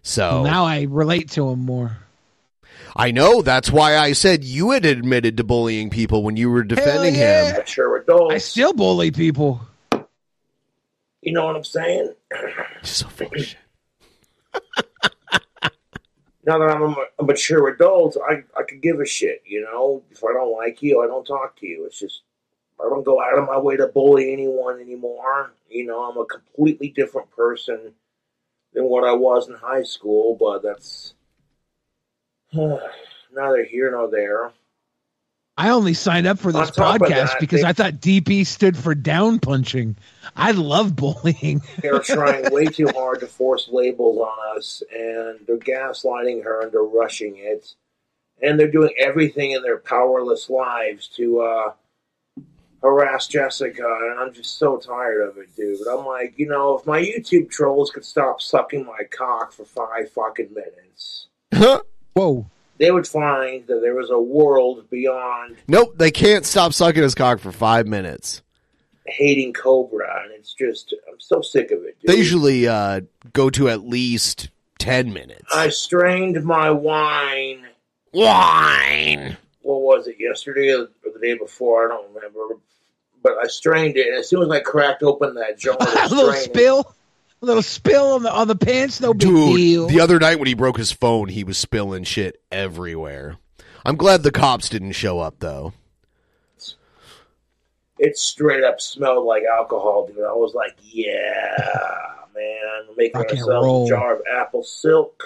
[0.02, 1.96] So now I relate to him more.
[2.96, 6.64] I know that's why I said you had admitted to bullying people when you were
[6.64, 7.54] defending yeah.
[7.54, 7.62] him.
[7.66, 9.60] sure adults I still bully people.
[11.22, 12.14] you know what i'm saying
[12.82, 13.56] So full shit.
[16.44, 20.02] now that I'm a, a mature adult, I, I could give a shit, you know?
[20.10, 21.84] If I don't like you, I don't talk to you.
[21.86, 22.22] It's just,
[22.80, 25.52] I don't go out of my way to bully anyone anymore.
[25.68, 27.92] You know, I'm a completely different person
[28.72, 31.14] than what I was in high school, but that's
[33.32, 34.52] neither here nor there.
[35.56, 37.94] I only signed up for this On top of podcast that, because they- I thought
[37.94, 39.96] DP stood for down punching.
[40.36, 41.62] I love bullying.
[41.82, 46.70] They're trying way too hard to force labels on us, and they're gaslighting her and
[46.70, 47.74] they're rushing it.
[48.40, 51.72] And they're doing everything in their powerless lives to uh,
[52.80, 55.84] harass Jessica, and I'm just so tired of it, dude.
[55.88, 60.12] I'm like, you know, if my YouTube trolls could stop sucking my cock for five
[60.12, 61.26] fucking minutes,
[62.18, 62.46] Whoa.
[62.78, 67.14] they would find that there was a world beyond Nope, they can't stop sucking his
[67.14, 68.42] cock for five minutes.
[69.06, 72.10] hating Cobra, and it's just, I'm so sick of it, dude.
[72.10, 73.02] They usually uh,
[73.32, 75.46] go to at least ten minutes.
[75.54, 77.66] I strained my wine.
[78.12, 79.36] Wine.
[79.62, 80.16] What was it?
[80.18, 81.86] Yesterday or the day before?
[81.86, 82.60] I don't remember.
[83.22, 86.32] But I strained it, and as soon as I cracked open that jar, a little
[86.32, 86.94] spill,
[87.40, 89.00] a little spill on the on the pants.
[89.00, 89.86] No big Dude, deal.
[89.88, 93.36] the other night when he broke his phone, he was spilling shit everywhere.
[93.84, 95.72] I'm glad the cops didn't show up though.
[97.98, 100.18] it straight up smelled like alcohol, dude.
[100.24, 101.56] I was like, yeah,
[102.34, 103.86] man, making Rock and ourselves roll.
[103.86, 105.22] a jar of apple silk.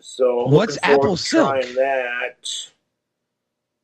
[0.00, 1.48] So I'm What's looking forward apple to silk?
[1.62, 2.71] Trying that.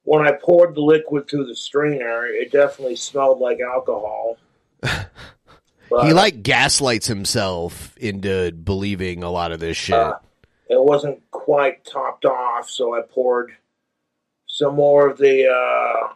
[0.09, 4.39] When I poured the liquid through the strainer, it definitely smelled like alcohol.
[5.91, 9.95] But he like gaslights himself into believing a lot of this shit.
[9.95, 10.19] Uh,
[10.69, 13.53] it wasn't quite topped off, so I poured
[14.47, 16.13] some more of the uh,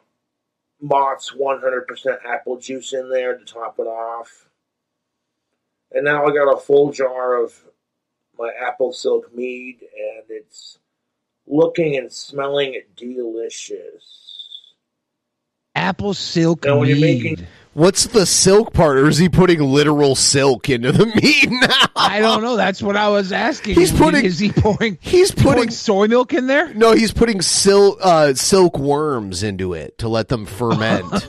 [0.82, 1.86] Mott's 100%
[2.22, 4.50] apple juice in there to top it off.
[5.90, 7.58] And now I got a full jar of
[8.38, 10.76] my apple silk mead, and it's
[11.46, 14.48] looking and smelling delicious.
[15.74, 17.22] Apple silk Now, when you're mead.
[17.22, 21.86] making- What's the silk part, or is he putting literal silk into the meat now?
[21.96, 22.54] I don't know.
[22.54, 23.76] That's what I was asking.
[23.76, 24.98] He's putting- Is he pouring?
[25.00, 26.74] He's pouring putting soy milk in there.
[26.74, 31.10] No, he's putting silk uh, silk worms into it to let them ferment.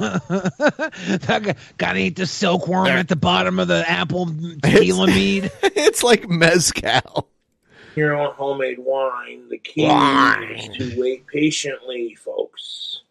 [1.77, 4.25] Gotta eat the silkworm at the bottom of the apple
[4.61, 5.49] tequila mead.
[5.63, 7.29] it's like mezcal.
[7.95, 10.43] Your own homemade wine, the key Wine.
[10.51, 13.01] is to wait patiently, folks.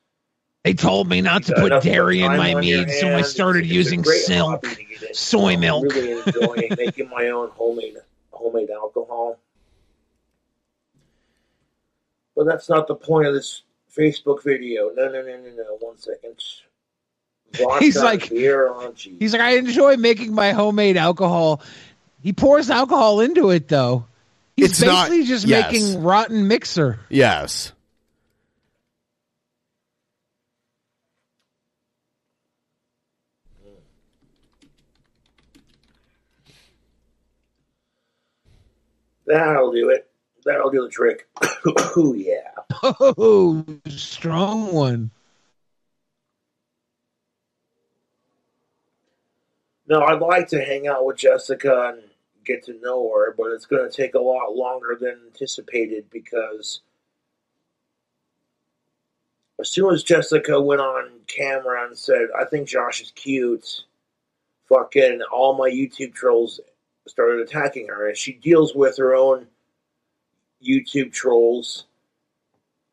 [0.64, 3.72] They told me not to You put dairy in my mead, so I started It's
[3.72, 5.14] using silk, hobby to get into.
[5.14, 5.84] soy I'm milk.
[5.92, 7.96] really enjoying making my own homemade
[8.30, 9.38] homemade alcohol.
[12.36, 13.62] But that's not the point of this
[13.94, 14.90] Facebook video.
[14.94, 15.76] No, no, no, no, no.
[15.80, 16.36] One second.
[17.54, 18.94] Vodka, He's like- beer, oh.
[18.96, 21.60] He's like, I enjoy making my homemade alcohol.
[22.22, 24.06] He pours alcohol into it, though.
[24.56, 25.72] He's It's not- basically just yes.
[25.72, 27.00] making rotten mixer.
[27.08, 27.72] Yes.
[39.26, 40.08] That'll do it.
[40.44, 41.28] That'll do the trick.
[41.96, 42.50] oh yeah.
[42.82, 45.10] Oh, strong one.
[49.86, 52.02] No, I'd like to hang out with Jessica and
[52.44, 56.80] get to know her, but it's going to take a lot longer than anticipated because
[59.60, 63.84] as soon as Jessica went on camera and said, I think Josh is cute,
[64.68, 66.60] fucking all my YouTube trolls
[67.06, 68.08] started attacking her.
[68.08, 69.46] And she deals with her own
[70.64, 71.86] YouTube trolls.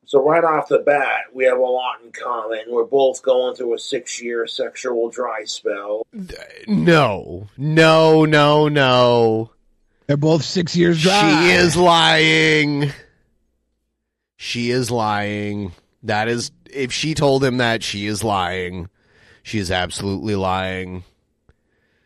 [0.10, 2.62] So right off the bat, we have a lot in common.
[2.68, 6.08] We're both going through a six-year sexual dry spell.
[6.68, 7.48] No.
[7.56, 9.52] No, no, no.
[10.08, 11.44] They're both six years dry.
[11.44, 12.92] She is lying.
[14.38, 15.74] She is lying.
[16.02, 18.90] That is if she told him that she is lying.
[19.44, 21.04] She is absolutely lying.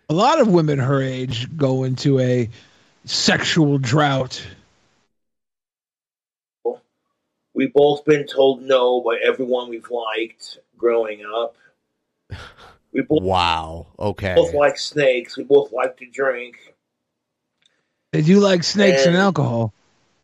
[0.09, 2.49] A lot of women her age go into a
[3.05, 4.45] sexual drought.
[7.53, 11.55] We've both been told no by everyone we've liked growing up.
[12.91, 13.87] We both, Wow.
[13.99, 14.33] Okay.
[14.35, 15.37] both like snakes.
[15.37, 16.73] We both like to drink.
[18.11, 19.73] They do like snakes and And- alcohol.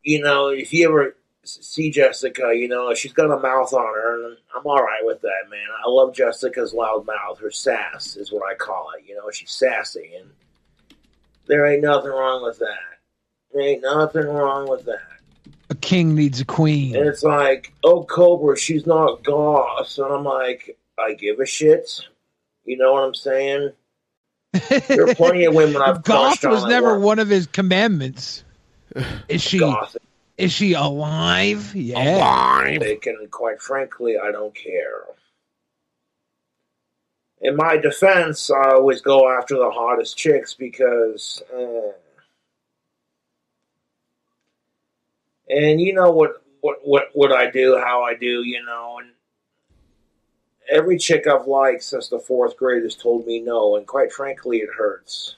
[0.03, 4.25] You know, if you ever see Jessica, you know, she's got a mouth on her,
[4.27, 5.65] and I'm all right with that, man.
[5.85, 7.39] I love Jessica's loud mouth.
[7.39, 9.03] Her sass is what I call it.
[9.07, 10.29] You know, she's sassy, and
[11.47, 12.99] there ain't nothing wrong with that.
[13.51, 15.18] There ain't nothing wrong with that.
[15.69, 16.95] A king needs a queen.
[16.95, 19.97] And it's like, oh, Cobra, she's not goss.
[19.97, 22.01] And I'm like, I give a shit.
[22.65, 23.71] You know what I'm saying?
[24.87, 28.43] There are plenty of women I've Goth crushed on was never one of his commandments.
[29.27, 29.59] Is she?
[29.59, 29.95] Goth.
[30.37, 31.75] Is she alive?
[31.75, 32.63] Yeah.
[32.65, 35.03] And quite frankly, I don't care.
[37.41, 41.43] In my defense, I always go after the hottest chicks because.
[41.53, 41.91] Uh,
[45.49, 49.11] and you know what, what, what, what I do, how I do, you know, and
[50.69, 54.57] every chick I've liked since the fourth grade has told me no, and quite frankly,
[54.57, 55.35] it hurts.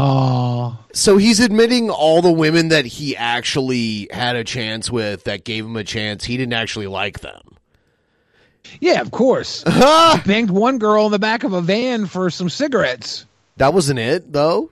[0.00, 5.42] Oh, So he's admitting all the women that he actually had a chance with that
[5.44, 6.24] gave him a chance.
[6.24, 7.42] He didn't actually like them.
[8.80, 9.64] yeah, of course.
[9.68, 13.26] He banged one girl in the back of a van for some cigarettes.
[13.56, 14.70] That wasn't it though.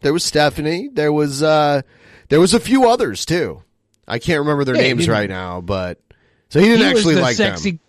[0.00, 0.88] There was Stephanie.
[0.92, 1.82] There was uh
[2.28, 3.62] there was a few others too.
[4.08, 6.00] I can't remember their Yeah, names didn't- right now, but
[6.48, 7.80] so he didn't He actually the like sexy, them.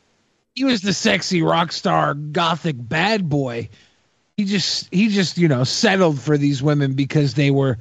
[0.55, 3.69] He was the sexy rock star, gothic bad boy.
[4.35, 7.77] He just, he just, you know, settled for these women because they were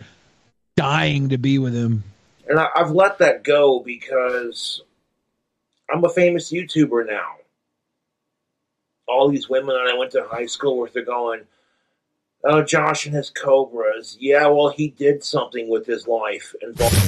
[0.76, 2.04] dying to be with him.
[2.48, 4.82] And I, I've let that go because
[5.92, 7.34] I'm a famous YouTuber now.
[9.08, 11.42] All these women that I went to high school with are going,
[12.44, 14.16] Oh, Josh and his cobras.
[14.20, 16.98] Yeah, well, he did something with his life involving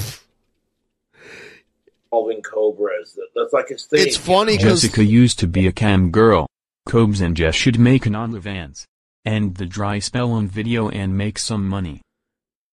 [2.10, 3.18] involving cobras.
[3.34, 4.06] That's like his thing.
[4.06, 6.46] It's funny because Jessica used to be a cam girl.
[6.86, 8.84] Cobes and Jess should make an OnlyFans.
[9.24, 12.00] End the dry spell on video and make some money.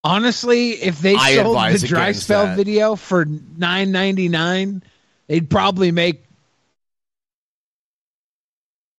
[0.03, 2.55] Honestly, if they I sold advise the dry against spell that.
[2.55, 4.81] video for nine ninety nine,
[5.27, 6.23] they'd probably make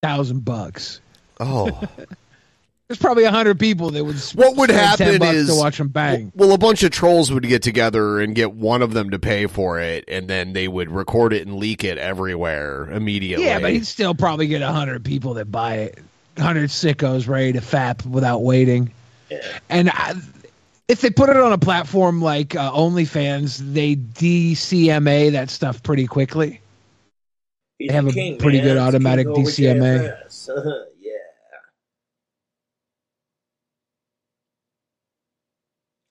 [0.03, 1.01] thousand bucks.
[1.41, 1.81] Oh.
[2.89, 4.17] There's probably a hundred people that would.
[4.35, 6.33] What would spend 10 happen bucks is to watch them bang.
[6.35, 9.47] Well, a bunch of trolls would get together and get one of them to pay
[9.47, 13.45] for it, and then they would record it and leak it everywhere immediately.
[13.45, 15.99] Yeah, but he'd still probably get a hundred people that buy it.
[16.39, 18.91] Hundred sickos ready to fap without waiting.
[19.69, 20.15] And I,
[20.87, 26.07] if they put it on a platform like uh, OnlyFans, they DCMA that stuff pretty
[26.07, 26.61] quickly.
[27.79, 28.67] He's They have a king, pretty man.
[28.69, 30.17] good automatic king over DCMA.
[30.29, 30.49] JFS.
[31.01, 31.11] yeah.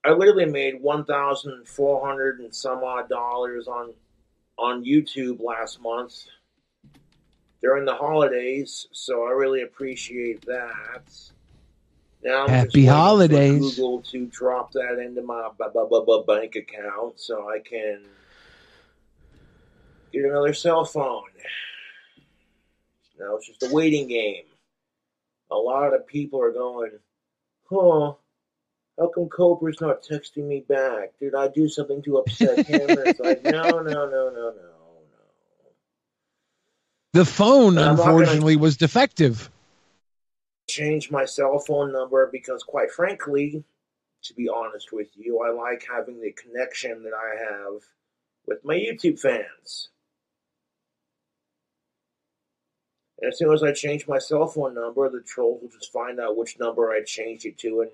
[0.08, 3.94] I literally made one thousand four hundred and some odd dollars on
[4.58, 6.26] on YouTube last month
[7.62, 11.12] during the holidays, so I really appreciate that.
[12.24, 13.76] Now I'm just Happy holidays.
[13.76, 15.50] Google to drop that into my
[16.26, 18.02] bank account so I can
[20.14, 21.24] get another cell phone.
[23.20, 24.46] Now it's just a waiting game.
[25.52, 26.92] A lot of people are going,
[27.70, 28.14] huh,
[28.98, 31.12] how come Cobra's not texting me back?
[31.20, 32.90] Did I do something to upset him?
[32.90, 34.54] And it's like, no, no, no, no, no.
[34.56, 34.74] No.
[37.14, 39.52] The phone, I'm not gonna- unfortunately, was defective.
[40.70, 43.64] Change my cell phone number because, quite frankly,
[44.24, 47.82] to be honest with you, I like having the connection that I have
[48.46, 49.90] with my YouTube fans.
[53.20, 56.20] And as soon as I change my cell phone number, the trolls will just find
[56.20, 57.92] out which number I changed it to and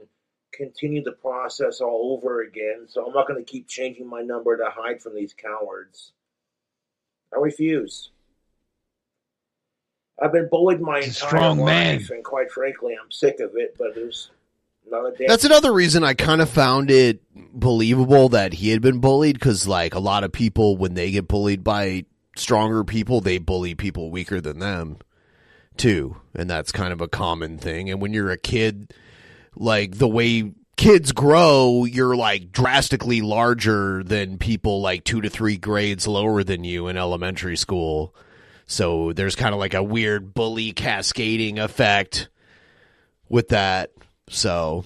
[0.54, 2.86] continue the process all over again.
[2.88, 6.14] So I'm not going to keep changing my number to hide from these cowards.
[7.34, 8.12] I refuse.
[10.22, 12.18] I've been bullied my entire strong life, man.
[12.18, 13.76] and quite frankly, I'm sick of it.
[13.78, 14.30] But there's
[14.88, 15.26] another day.
[15.28, 19.68] That's another reason I kind of found it believable that he had been bullied because,
[19.68, 24.12] like, a lot of people, when they get bullied by stronger people, they bully people
[24.12, 24.98] weaker than them,
[25.78, 26.18] too.
[26.36, 27.90] And that's kind of a common thing.
[27.90, 28.94] And when you're a kid,
[29.56, 35.58] like, the way kids grow, you're, like, drastically larger than people, like, two to three
[35.58, 38.16] grades lower than you in elementary school.
[38.66, 42.30] So there's kind of like a weird bully cascading effect
[43.30, 43.92] with that.
[44.30, 44.86] So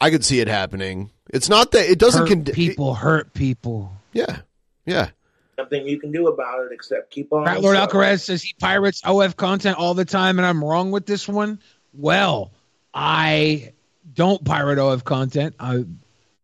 [0.00, 1.10] I could see it happening.
[1.30, 3.92] It's not that it doesn't Hurt con- people hurt people.
[4.12, 4.38] Yeah,
[4.86, 5.10] yeah.
[5.58, 7.44] Nothing you can do about it except keep on.
[7.44, 8.00] Fat Lord sucking.
[8.00, 11.60] Alcaraz says he pirates OF content all the time, and I'm wrong with this one.
[11.92, 12.52] Well,
[12.94, 13.72] I
[14.18, 15.54] don't pirate OF content.
[15.60, 15.84] I,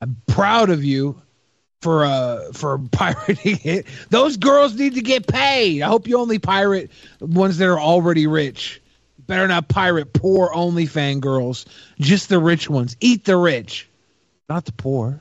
[0.01, 1.21] I'm proud of you
[1.83, 3.87] for uh for pirating it.
[4.11, 5.83] Those girls need to get paid.
[5.83, 8.81] I hope you only pirate ones that are already rich.
[9.27, 11.67] Better not pirate poor only fan girls.
[11.99, 12.97] Just the rich ones.
[13.01, 13.89] Eat the rich,
[14.49, 15.21] not the poor.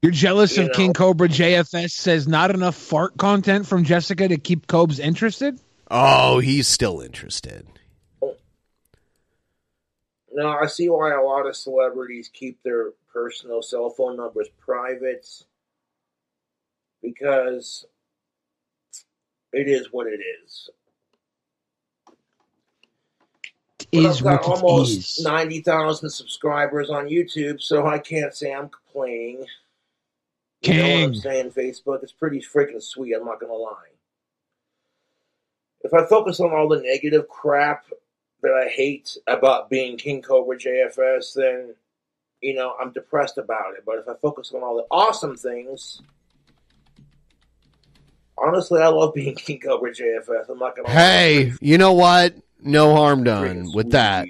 [0.00, 0.74] You're jealous You of know.
[0.74, 5.58] King Cobra JFS says not enough fart content from Jessica to keep Cobes interested?
[5.94, 7.66] Oh, he's still interested.
[10.32, 15.26] No, I see why a lot of celebrities keep their personal cell phone numbers private
[17.02, 17.84] because
[19.52, 20.70] it is what it is.
[23.92, 25.24] But Is I've got what almost is.
[25.24, 29.44] 90,000 subscribers on YouTube, so I can't say I'm complaining.
[30.62, 32.02] You know what I'm saying, Facebook?
[32.02, 33.91] It's pretty freaking sweet, I'm not going to lie.
[35.84, 37.86] If I focus on all the negative crap
[38.42, 41.74] that I hate about being King Cobra JFS, then,
[42.40, 43.84] you know, I'm depressed about it.
[43.84, 46.00] But if I focus on all the awesome things,
[48.36, 50.48] honestly, I love being King Cobra JFS.
[50.48, 52.34] I'm not going to Hey, you know what?
[52.60, 54.28] No harm done with that.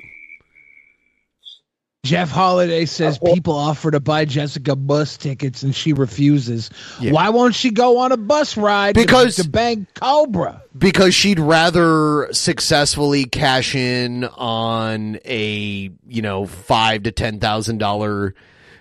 [2.04, 6.68] Jeff Holiday says uh, people offer to buy Jessica bus tickets and she refuses.
[7.00, 7.12] Yeah.
[7.12, 10.64] Why won't she go on a bus ride to- Because- to, bang Cobra?
[10.76, 18.34] Because she'd rather successfully cash in on a, you know, five to ten thousand dollar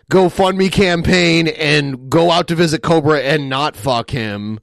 [0.09, 4.59] GoFundMe campaign and go out to visit Cobra and not fuck him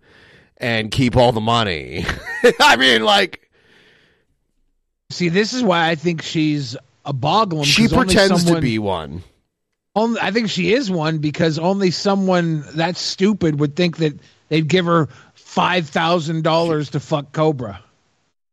[0.57, 2.05] and keep all the money.
[2.61, 3.49] I mean, like
[5.11, 6.77] See, this is why I think she's
[7.09, 7.65] a boglum.
[7.65, 9.23] she 'cause only pretends to be one.
[9.97, 14.15] Only, I think she is one because only someone that stupid would think that
[14.49, 17.83] they'd give her five thousand dollars to fuck Cobra.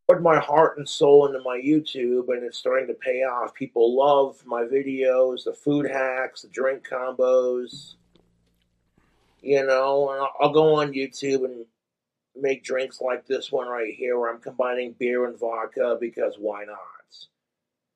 [0.07, 3.53] put my heart and soul into my YouTube, and it's starting to pay off.
[3.53, 7.95] People love my videos, the food hacks, the drink combos.
[9.41, 11.65] You know, and I'll, I'll go on YouTube and
[12.35, 16.63] make drinks like this one right here, where I'm combining beer and vodka because why
[16.65, 16.77] not?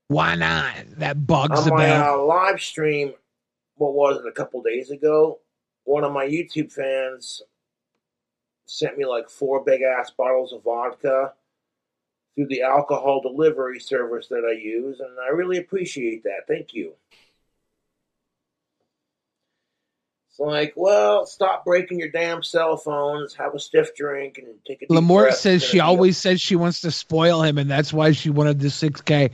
[0.09, 0.73] Why not?
[0.97, 3.13] That bugs on my uh, live stream,
[3.75, 5.39] what was it, a couple days ago?
[5.83, 7.43] One of my YouTube fans
[8.65, 11.33] sent me like four big ass bottles of vodka
[12.35, 16.47] through the alcohol delivery service that I use, and I really appreciate that.
[16.47, 16.93] Thank you.
[20.27, 24.81] It's like, well, stop breaking your damn cell phones, have a stiff drink, and take
[24.81, 28.29] a Lamort says she always says she wants to spoil him, and that's why she
[28.29, 29.31] wanted the six K.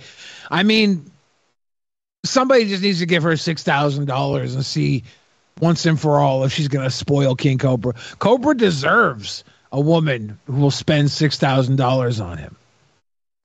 [0.50, 1.12] I mean,
[2.26, 5.04] somebody just needs to give her six thousand dollars and see
[5.62, 7.94] once and for all if she's going to spoil King Cobra.
[8.20, 12.56] Cobra deserves a woman who will spend $6,000 on him.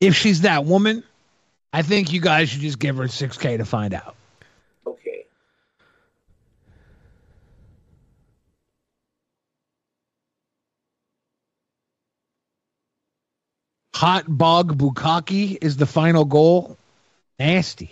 [0.01, 1.03] If she's that woman,
[1.73, 4.17] I think you guys should just give her 6K to find out.
[4.87, 5.27] Okay.
[14.01, 16.78] Hot Bog Bukaki is the final goal.
[17.38, 17.90] Nasty.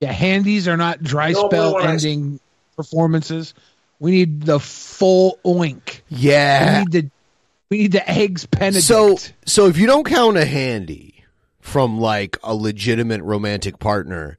[0.00, 2.40] Yeah, handies are not dry No, spell but when I- ending
[2.74, 3.54] performances.
[4.00, 6.00] We need the full oink.
[6.08, 6.72] Yeah.
[6.72, 7.10] We need the
[7.70, 8.84] we need the eggs Benedict.
[8.84, 11.24] So, so if you don't count a handy
[11.60, 14.38] from like a legitimate romantic partner,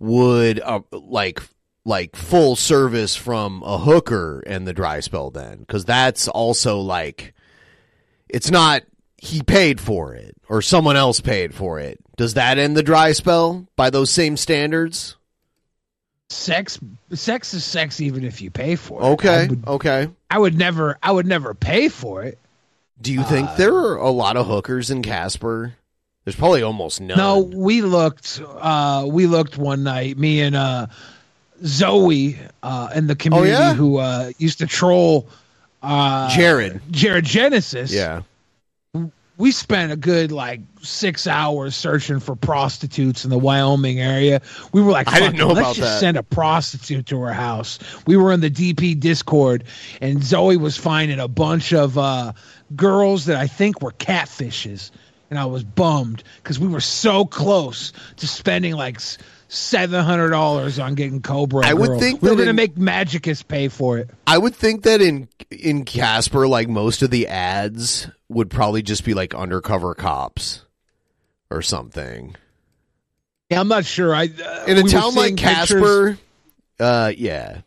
[0.00, 1.40] would uh, like
[1.88, 5.58] like full service from a hooker and the dry spell then?
[5.58, 7.34] Because that's also like
[8.28, 8.82] it's not
[9.16, 11.98] he paid for it or someone else paid for it.
[12.16, 15.16] Does that end the dry spell by those same standards?
[16.30, 16.78] sex
[17.12, 19.04] sex is sex even if you pay for it.
[19.04, 20.08] Okay, I would, okay.
[20.30, 22.38] I would never I would never pay for it.
[23.00, 25.74] Do you think there are a lot of hookers in Casper?
[26.24, 27.16] There's probably almost none.
[27.16, 28.42] No, we looked.
[28.44, 30.18] Uh, we looked one night.
[30.18, 30.88] Me and uh,
[31.64, 33.74] Zoe uh, in the community yeah?
[33.74, 35.28] who uh, used to troll
[35.82, 36.80] uh, Jared.
[36.90, 37.92] Jared Genesis.
[37.92, 38.22] Yeah.
[39.36, 44.42] We spent a good like six hours searching for prostitutes in the Wyoming area.
[44.72, 47.06] We were like, I didn't "Fuck it, know let's about just that." send a prostitute
[47.06, 47.78] to her house.
[48.04, 49.62] We were in the DP Discord,
[50.00, 52.32] and Zoe was finding a bunch of uh,
[52.74, 54.90] girls that I think were catfishes,
[55.30, 58.98] and I was bummed because we were so close to spending like
[59.48, 61.66] seven hundred dollars on getting Cobra.
[61.66, 62.00] I would girl.
[62.00, 64.10] think we're going to make Magicus pay for it.
[64.26, 69.04] I would think that in in Casper, like most of the ads would probably just
[69.04, 70.64] be like undercover cops
[71.50, 72.36] or something.
[73.50, 74.14] Yeah, I'm not sure.
[74.14, 76.18] I uh, In a we town like seeing pictures- Casper,
[76.78, 77.62] uh, yeah,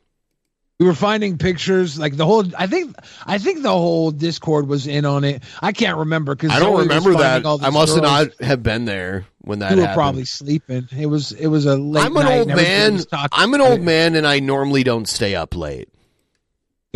[0.82, 2.96] we were finding pictures like the whole i think
[3.28, 6.80] i think the whole discord was in on it i can't remember because I don't
[6.80, 7.46] remember that.
[7.46, 9.96] I must have not have been there when that you were happened.
[9.96, 13.00] probably sleeping it was it was a late I'm an night old man.
[13.32, 15.88] I'm an old man, and I normally don't stay up late.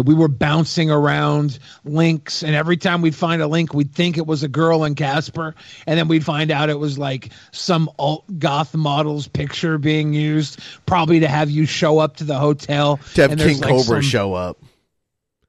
[0.04, 4.28] We were bouncing around links and every time we'd find a link we'd think it
[4.28, 5.56] was a girl in casper
[5.88, 10.60] and then we'd find out it was like some alt goth model's picture being used
[10.86, 13.84] probably to have you show up to the hotel To have and King like, Cobra
[13.84, 14.58] some- show up.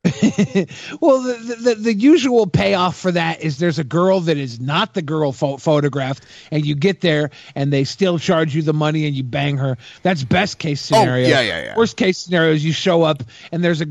[1.01, 4.95] well, the, the the usual payoff for that is there's a girl that is not
[4.95, 9.09] the girl pho- photographed, and you get there and they still charge you the money
[9.09, 9.77] and you bang her.
[10.05, 11.27] That's best case oh, scenario.
[11.27, 11.77] Oh, yeah, yeah, yeah.
[11.77, 13.87] Worst case scenario is you show up and there's a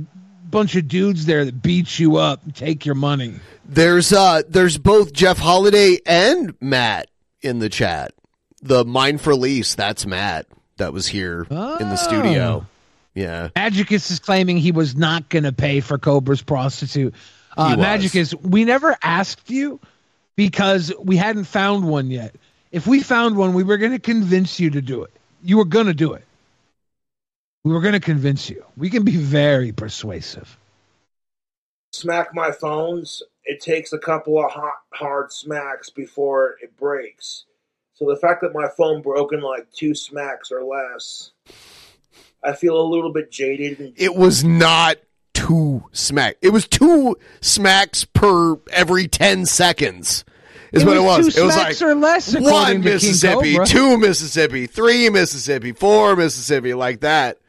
[0.49, 3.35] bunch of dudes there that beat you up and take your money.
[3.65, 7.09] There's uh there's both Jeff Holiday and Matt
[7.41, 8.13] in the chat.
[8.61, 12.65] The Mind for Lease, that's Matt that was here in the studio.
[13.13, 13.49] Yeah.
[13.55, 17.13] Magicus is claiming he was not going to pay for Cobra's prostitute.
[17.57, 17.75] Uh.
[17.77, 19.79] Magicus, we never asked you
[20.35, 22.35] because we hadn't found one yet.
[22.71, 25.11] If we found one, we were going to convince you to do it.
[25.41, 26.25] You were going to do it.
[27.65, 28.63] We were going to convince you.
[28.77, 30.55] We can be very persuasive.
[31.93, 33.23] Smack my phones.
[33.43, 37.45] It takes a couple of hot, hard smacks before it breaks.
[37.95, 41.31] So the fact that my phone broke in like two smacks or less,
[42.43, 43.93] I feel a little bit jaded.
[43.97, 44.97] It was not
[45.33, 46.37] two smack.
[46.43, 50.23] It was two smacks per every 10 seconds.
[50.71, 51.35] Is It what was it was.
[51.35, 56.99] two it was like or less, one Mississippi, two Mississippi, three Mississippi, four Mississippi, like
[56.99, 57.39] that.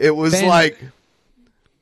[0.00, 0.82] It was Ben, like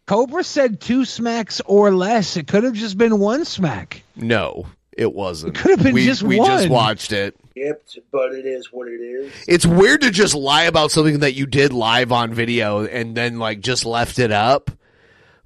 [0.07, 2.37] Cobra said two smacks or less.
[2.37, 4.03] It could have just been one smack.
[4.17, 5.57] no, it wasn't.
[5.57, 7.37] It could have been we, just we just watched it.
[7.55, 9.33] Yep, but it is what it is.
[9.47, 13.39] It's weird to just lie about something that you did live on video and then
[13.39, 14.73] like just left it up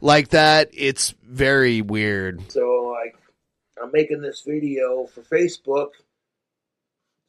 [0.01, 0.71] like that.
[0.73, 2.51] It's very weird.
[2.51, 3.17] So like,
[3.83, 5.91] I'm making this video for Facebook.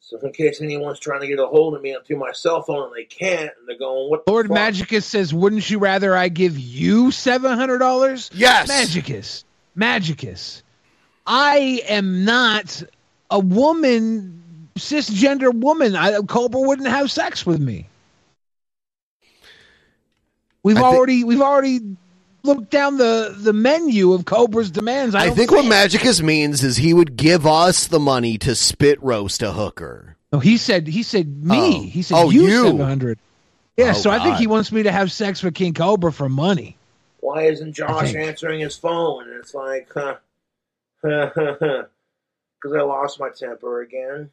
[0.06, 2.88] So in case anyone's trying to get a hold of me through my cell phone
[2.88, 4.56] and they can't, and they're going, "What?" the Lord fuck?
[4.58, 9.44] Magicus says, "Wouldn't you rather I give you seven hundred dollars?" Yes, Magicus,
[9.74, 10.62] Magicus.
[11.26, 12.82] I am not
[13.30, 15.96] a woman, cisgender woman.
[15.96, 17.88] I, Cobra wouldn't have sex with me.
[20.62, 21.80] We've I thi- already we've already
[22.44, 25.14] looked down the the menu of Cobra's demands.
[25.14, 29.02] I, I think what Magicus means is he would give us the money to spit
[29.02, 30.16] roast a hooker.
[30.32, 31.56] No, he said he said me.
[31.56, 31.82] Oh.
[31.82, 32.22] He said you.
[32.22, 32.62] Oh, you, you.
[32.64, 33.18] seven hundred.
[33.76, 36.28] Yeah, Oh, so I think he wants me to have sex with King Cobra for
[36.28, 36.76] money.
[37.18, 39.28] Why isn't Josh answering his phone?
[39.28, 40.16] And it's like, huh,
[41.02, 41.86] because
[42.72, 44.30] I lost my temper again.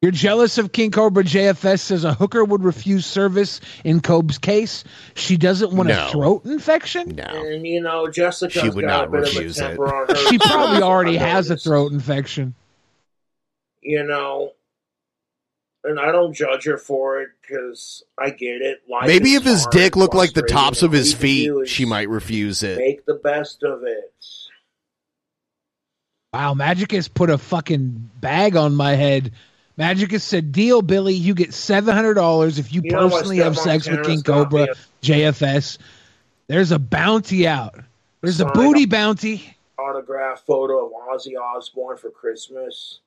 [0.00, 4.84] You're jealous of King Cobra JFS says a hooker would refuse service in Cobb's case.
[5.16, 6.06] She doesn't want No.
[6.06, 7.16] a throat infection.
[7.16, 7.24] No.
[7.24, 9.62] And you know, Jessica she would got not a bit of a refuse it.
[9.62, 10.14] temper on her.
[10.30, 12.54] She probably already has a throat infection.
[13.80, 14.52] You know,
[15.82, 18.82] and I don't judge her for it because I get it.
[18.88, 21.68] Life Maybe if his dick looked like the tops of his you can do feet,
[21.68, 22.78] she might refuse it.
[22.78, 24.14] Make the best of it.
[26.32, 29.32] Wow, Magicus put a fucking bag on my head.
[29.78, 31.14] Magicus said, "Deal, Billy.
[31.14, 34.68] You get seven hundred dollars if you, You personally have sex with King got Cobra
[35.02, 35.78] JFS.
[36.48, 37.76] There's a bounty out.
[38.20, 39.56] There's a booty bounty.
[39.78, 43.00] autograph photo of Ozzy Osbourne for Christmas.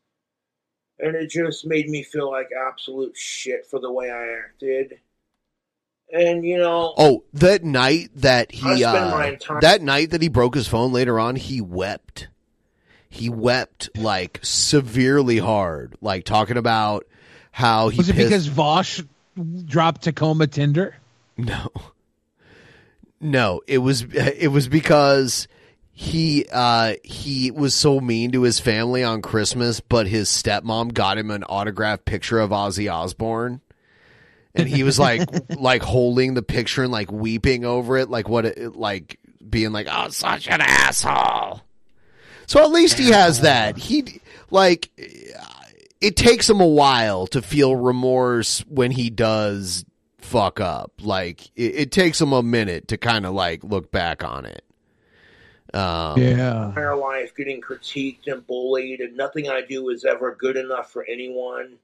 [1.00, 5.00] And it just made me feel like absolute shit for the way I acted.
[6.14, 10.68] And you know, Oh, that night that he uh, that night that he broke his
[10.68, 12.28] phone later on, he wept.
[13.14, 17.06] He wept like severely hard, like talking about
[17.52, 19.02] how he Was it pissed- because Vosh
[19.66, 20.96] dropped Tacoma Tinder?
[21.36, 21.70] No.
[23.20, 25.50] No, it was it was because
[25.92, 31.18] he uh he was so mean to his family on Christmas, but his stepmom got
[31.18, 33.60] him an autographed picture of Ozzy Osbourne.
[34.56, 35.28] And he was like
[35.60, 39.88] like holding the picture and like weeping over it, like what it like being like,
[39.92, 41.62] "Oh, such an asshole."
[42.52, 43.78] So at least he has that.
[43.78, 44.92] He like
[46.02, 49.86] it takes him a while to feel remorse when he does
[50.18, 50.92] fuck up.
[51.00, 54.66] Like it, it takes him a minute to kind of like look back on it.
[55.74, 60.92] Um, entire life getting critiqued and bullied, and nothing I do is ever good enough
[60.92, 61.78] for anyone.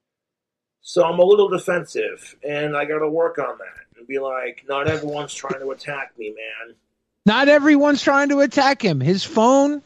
[0.82, 4.65] So I'm a little defensive, and I got to work on that and be like,
[4.68, 6.76] not everyone's trying to attack me, man.
[7.26, 8.99] Not everyone's trying to attack him.
[8.99, 9.82] His phone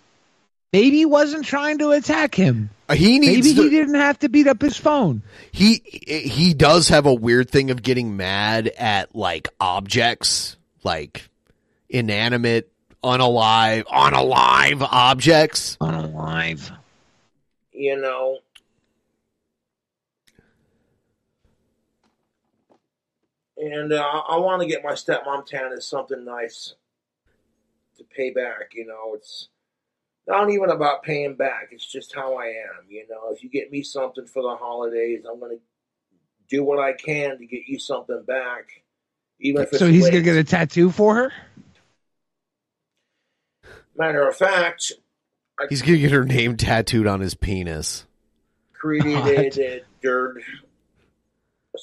[0.74, 2.70] maybe he wasn't trying to attack him.
[2.92, 5.22] He needs maybe to- he didn't have to beat up his phone.
[5.52, 11.30] He he does have a weird thing of getting mad at like objects, like
[11.90, 12.72] inanimate,
[13.04, 15.78] unalive, unalive objects.
[15.80, 16.76] Unalive.
[17.74, 18.40] You know.
[23.58, 26.74] And uh, I want to get my stepmom tan as something nice
[27.98, 28.72] to pay back.
[28.74, 29.50] You know, it's
[30.28, 31.70] not even about paying back.
[31.72, 32.86] It's just how I am.
[32.88, 35.62] You know, if you get me something for the holidays, I'm going to
[36.50, 38.70] do what I can to get you something back.
[39.40, 41.34] Even if it's So he's gonna get a tattoo for her.
[43.98, 44.92] Matter of fact,
[45.70, 48.06] He's gonna get her name tattooed on his penis.
[48.74, 50.42] created a dirt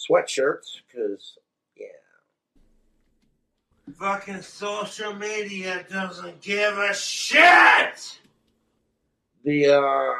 [0.08, 1.38] sweatshirts because
[1.76, 1.86] yeah
[3.98, 8.20] fucking social media doesn't give a shit
[9.48, 10.12] the uh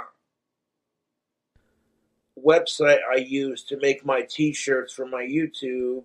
[2.43, 6.03] website i use to make my t-shirts for my youtube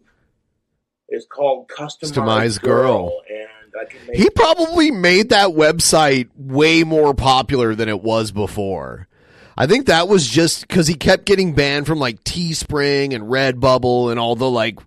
[1.09, 3.21] is called customized, Customized girl, Girl.
[3.29, 8.31] and i can make He probably made that website way more popular than it was
[8.31, 9.07] before.
[9.55, 14.09] I think that was just because he kept getting banned from like Teespring and Redbubble
[14.09, 14.79] and all the like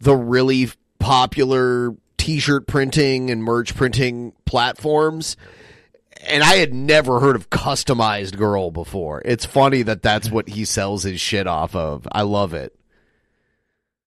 [0.00, 0.68] the really
[0.98, 5.36] popular t-shirt printing and merch printing platforms.
[6.28, 9.22] And I had never heard of customized girl before.
[9.24, 12.06] It's funny that that's what he sells his shit off of.
[12.12, 12.78] I love it.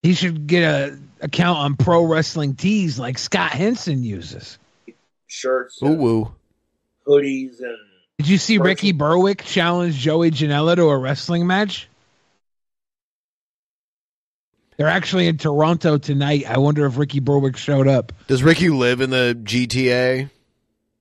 [0.01, 4.57] He should get a account on Pro Wrestling Tees like Scott Henson uses.
[5.27, 6.31] shirts Ooh woo.
[7.07, 7.77] hoodies and
[8.19, 11.89] Did you see Ricky Berwick challenge Joey Janela to a wrestling match?
[14.77, 16.45] They're actually in Toronto tonight.
[16.49, 18.11] I wonder if Ricky Berwick showed up.
[18.27, 20.29] Does Ricky live in the GTA?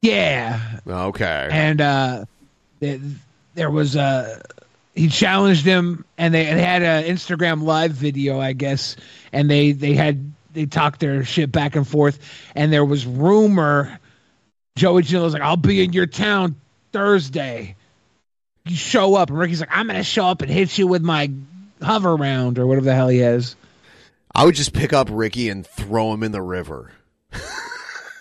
[0.05, 1.49] Yeah, Okay.
[1.51, 2.25] and uh,
[2.81, 3.01] th-
[3.55, 4.43] there was a
[4.95, 8.97] he challenged him, and they, had an Instagram live video, I guess,
[9.33, 12.19] and they they had they talked their shit back and forth,
[12.55, 13.99] and there was rumor
[14.77, 16.57] Joey Janela was like, "I'll be in your town
[16.93, 17.75] Thursday.
[18.67, 21.31] You show up," and Ricky's like, "I'm gonna show up and hit you with my
[21.81, 23.57] hover round or whatever the hell he has."
[24.35, 26.93] I would just pick up Ricky and throw him in the river.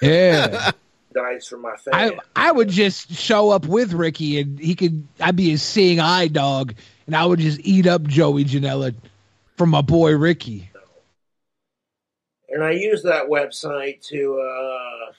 [0.01, 0.71] Yeah.
[1.13, 5.07] Dice for my family I I would just show up with Ricky and he could
[5.19, 6.73] I'd be his seeing eye dog
[7.05, 8.95] and I would just eat up Joey Janela
[9.57, 10.69] for my boy Ricky.
[12.49, 15.11] and I use that website to uh,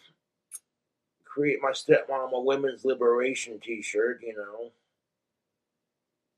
[1.24, 4.20] create my stepmom a women's liberation T-shirt.
[4.22, 4.70] You know,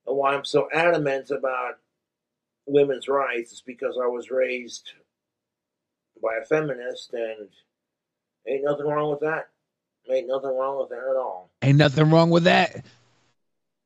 [0.07, 1.79] and why I'm so adamant about
[2.67, 4.93] women's rights is because I was raised
[6.23, 7.49] by a feminist, and
[8.49, 9.49] ain't nothing wrong with that.
[10.11, 11.51] Ain't nothing wrong with that at all.
[11.63, 12.85] Ain't nothing wrong with that.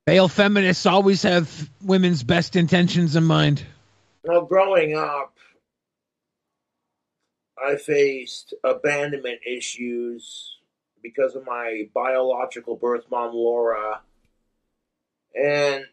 [0.07, 3.65] Male feminists always have women's best intentions in mind.
[4.25, 5.35] Well, growing up,
[7.63, 10.57] I faced abandonment issues
[11.03, 14.01] because of my biological birth mom, Laura,
[15.35, 15.85] and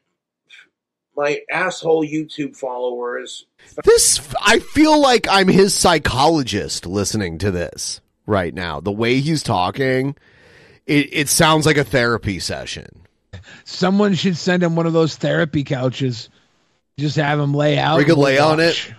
[1.15, 3.45] my asshole YouTube followers.
[3.83, 8.79] This I feel like I'm his psychologist listening to this right now.
[8.79, 10.15] The way he's talking,
[10.85, 12.87] it, it sounds like a therapy session.
[13.63, 16.29] Someone should send him one of those therapy couches.
[16.97, 17.97] Just have him lay out.
[17.97, 18.93] We could and lay on it.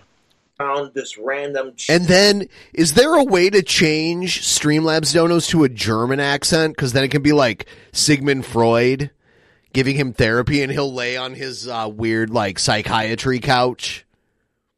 [0.59, 1.75] Found this random.
[1.77, 6.75] ch- And then, is there a way to change Streamlabs donos to a German accent?
[6.75, 9.11] Because then it can be like Sigmund Freud
[9.73, 14.05] giving him therapy, and he'll lay on his uh, weird like psychiatry couch.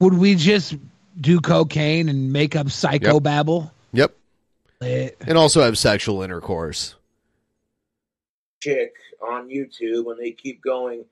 [0.01, 0.75] Would we just
[1.19, 3.71] do cocaine and make up psychobabble?
[3.93, 4.15] Yep,
[4.83, 6.95] And also have sexual intercourse.
[8.61, 8.95] chick
[9.27, 11.05] on YouTube and they keep going,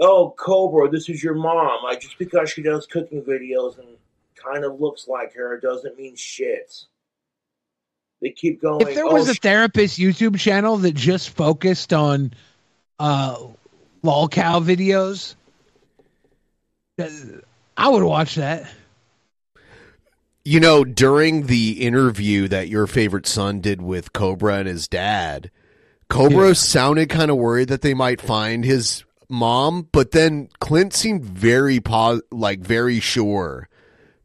[0.00, 3.88] "Oh, Cobra, this is your mom." Like just because she does cooking videos and
[4.34, 6.84] kind of looks like her doesn't mean shit.
[8.20, 8.86] They keep going.
[8.86, 12.32] If there "Oh, was a therapist YouTube channel that just focused on
[12.98, 13.36] uh,
[14.02, 15.34] lol cow videos,
[16.98, 18.70] I would watch that.
[20.44, 25.50] You know, during the interview that your favorite son did with Cobra and his dad,
[26.08, 26.52] Cobra Yeah.
[26.54, 31.78] sounded kind of worried that they might find his mom, but then Clint seemed very
[31.80, 33.68] pos- like very sure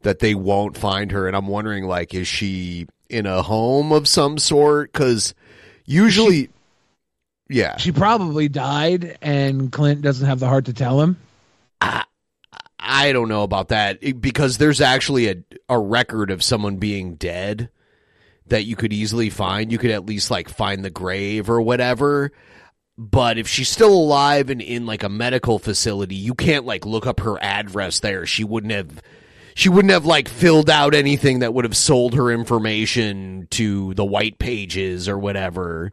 [0.02, 4.06] that they won't find her and I'm wondering like is she in a home of
[4.06, 5.34] some sort cuz
[5.86, 6.50] usually
[7.48, 7.78] yeah.
[7.78, 11.16] She probably died, and Clint doesn't have the heart to tell him.
[11.80, 12.04] I
[12.78, 15.36] don't know about that eh, because there's actually a
[15.68, 17.70] a record of someone being dead
[18.46, 19.70] that you could easily find.
[19.70, 22.32] You could at least like find the grave or whatever.
[22.96, 27.06] But if she's still alive and in like a medical facility, you can't like look
[27.06, 28.26] up her address there.
[28.26, 29.02] She wouldn't have
[29.54, 34.04] she wouldn't have like filled out anything that would have sold her information to the
[34.04, 35.92] white pages or whatever.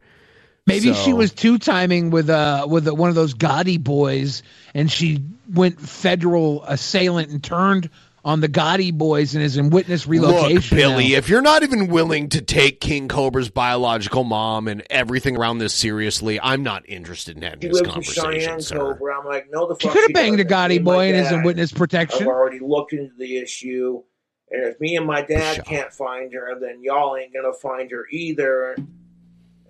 [0.67, 4.41] Maybe she was two timing with uh with one of those Gotti boys,
[4.73, 7.89] and she went federal assailant and turned
[8.25, 10.75] on the Gotti boys and is in witness relocation.
[10.75, 11.17] Look, Billy, now.
[11.17, 15.75] if you're not even willing to take King Cobra's biological mom and everything around this
[15.75, 18.93] seriously, I'm not interested in having She this lives in conversation, Cheyenne, sir.
[18.93, 19.19] Cobra.
[19.19, 20.71] I'm like, no, the she could have banged a doesn't.
[20.71, 22.23] Gotti boy and is in dad witness protection.
[22.23, 24.01] I've already looked into the issue,
[24.49, 28.07] and if me and my dad can't find her, then y'all ain't gonna find her
[28.09, 28.75] either.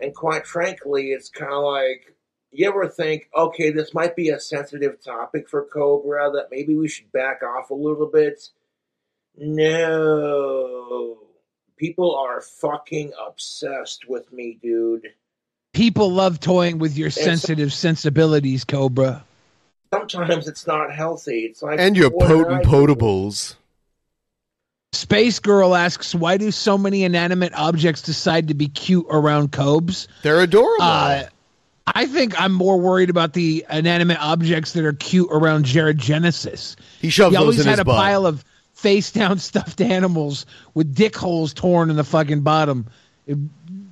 [0.02, 2.16] And quite frankly, it's kind of like
[2.52, 6.88] you ever think, okay, this might be a sensitive topic for Cobra, that maybe we
[6.88, 8.50] should back off a little bit.
[9.38, 11.18] No,
[11.78, 15.08] people are fucking obsessed with me, dude.
[15.74, 19.26] People love toying with your so- sensitive sensibilities, Cobra.
[19.94, 21.42] Sometimes it's not healthy.
[21.46, 22.70] It's like And your what did potent do?
[22.70, 23.56] potables.
[24.96, 30.08] Space Girl asks, "Why do so many inanimate objects decide to be cute around Cobes?"
[30.24, 30.84] They're adorable.
[30.84, 31.24] Uh,
[31.88, 36.76] I think I'm more worried about the inanimate objects that are cute around Jared Genesis.
[37.00, 37.96] He shoves he those always had a butt.
[37.96, 38.44] pile of
[38.74, 42.88] face down stuffed animals with dick holes torn in the fucking bottom.
[43.28, 43.38] It-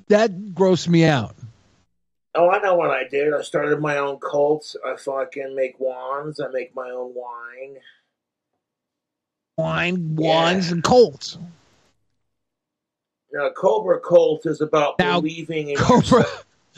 [0.08, 1.36] that grossed me out.
[2.36, 3.34] Oh, I know what I did.
[3.34, 4.76] I started my own cult.
[4.86, 6.40] I fucking make wands.
[6.40, 7.78] I make my own wine.
[9.58, 11.38] Wine, wands, and colts.
[13.32, 16.26] Now, Cobra Cult is about Now, believing in Cobra,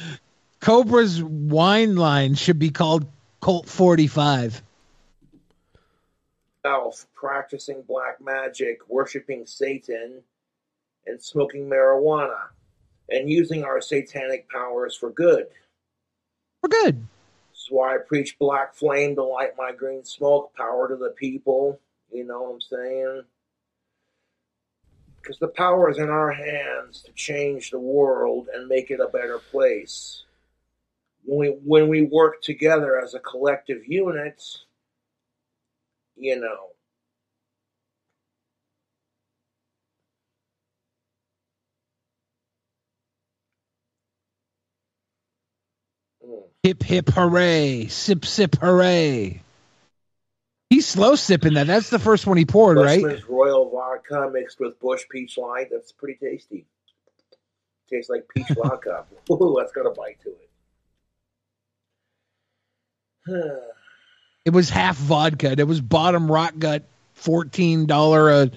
[0.61, 3.05] Cobra's wine line should be called
[3.41, 4.61] Colt 45.
[6.63, 10.21] yourself, practicing black magic, worshiping Satan,
[11.05, 12.47] and smoking marijuana,
[13.09, 15.47] and using our satanic powers for good.
[16.61, 16.95] For good.
[17.51, 21.11] This is why I preach black flame to light my green smoke, power to the
[21.11, 21.79] people.
[22.15, 23.23] You know what I'm saying?
[25.21, 29.07] Because the power is in our hands to change the world and make it a
[29.07, 30.23] better place.
[31.25, 34.43] When we, when we work together as a collective unit,
[36.15, 36.69] you know,
[46.63, 47.87] Hip hip hooray.
[47.87, 49.44] Sip sip hooray.
[50.69, 51.67] He's slow sipping that.
[51.67, 53.03] That's the first one he poured, right?
[53.29, 55.67] Royal Vodka mixed with Busch Peach Light.
[55.71, 56.65] That's pretty tasty.
[57.89, 59.05] Tastes like peach vodka.
[59.31, 60.29] Ooh, that's got a bite to
[63.27, 63.61] it.
[64.45, 65.55] It was half vodka.
[65.57, 68.51] It was bottom rock gut, fourteen dollar a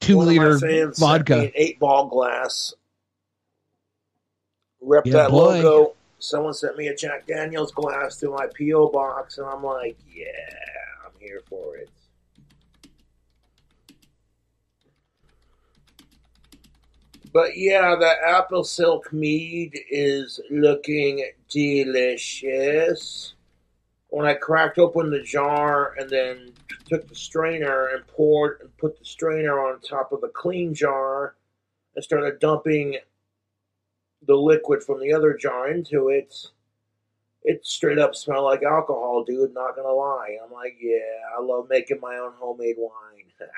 [0.00, 1.50] two liter fans sent me vodka.
[1.60, 2.72] eight ball glass.
[4.80, 5.60] Rep Yeah, that boy.
[5.60, 5.94] logo.
[6.20, 10.26] someone sent me a Jack Daniels glass to my PO box, and I'm like, yeah,
[11.20, 11.90] here for it.
[17.32, 23.34] But yeah, the apple silk mead is looking delicious.
[24.08, 26.52] When I cracked open the jar and then
[26.88, 31.36] took the strainer and poured and put the strainer on top of the clean jar
[31.94, 32.98] and started dumping
[34.26, 36.34] the liquid from the other jar into it,
[37.42, 39.54] it straight up smelled like alcohol, dude.
[39.54, 40.36] Not gonna lie.
[40.44, 40.98] I'm like, yeah,
[41.36, 43.24] I love making my own homemade wine.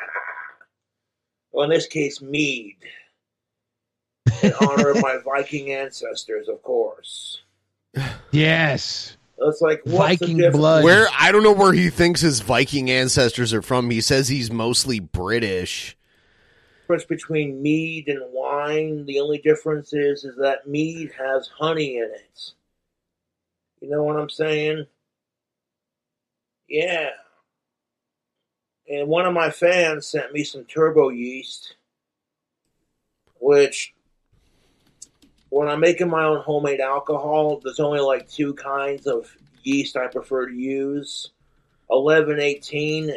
[1.52, 2.76] well, in this case, mead
[4.42, 7.42] in honor of my Viking ancestors, of course.
[8.30, 9.16] Yes.
[9.38, 10.56] It's like what's Viking difference?
[10.56, 10.84] blood.
[10.84, 13.90] Where I don't know where he thinks his Viking ancestors are from.
[13.90, 15.96] He says he's mostly British.
[16.82, 19.04] difference between mead and wine.
[19.06, 22.52] The only difference is is that mead has honey in it.
[23.82, 24.86] You know what I'm saying?
[26.68, 27.10] Yeah.
[28.88, 31.74] And one of my fans sent me some turbo yeast,
[33.40, 33.92] which
[35.48, 40.06] when I'm making my own homemade alcohol, there's only like two kinds of yeast I
[40.06, 41.32] prefer to use.
[41.88, 43.16] 1118,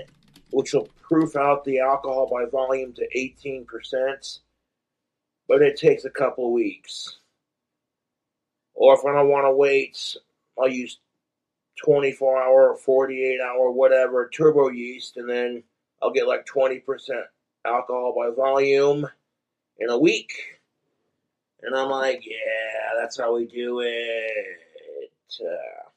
[0.49, 4.39] which will proof out the alcohol by volume to 18%,
[5.47, 7.19] but it takes a couple of weeks.
[8.73, 10.17] Or if I don't want to wait,
[10.59, 10.99] I'll use
[11.83, 15.63] 24 hour or 48 hour, whatever, turbo yeast, and then
[16.01, 16.81] I'll get like 20%
[17.65, 19.07] alcohol by volume
[19.79, 20.31] in a week.
[21.61, 25.11] And I'm like, yeah, that's how we do it.
[25.41, 25.89] Uh,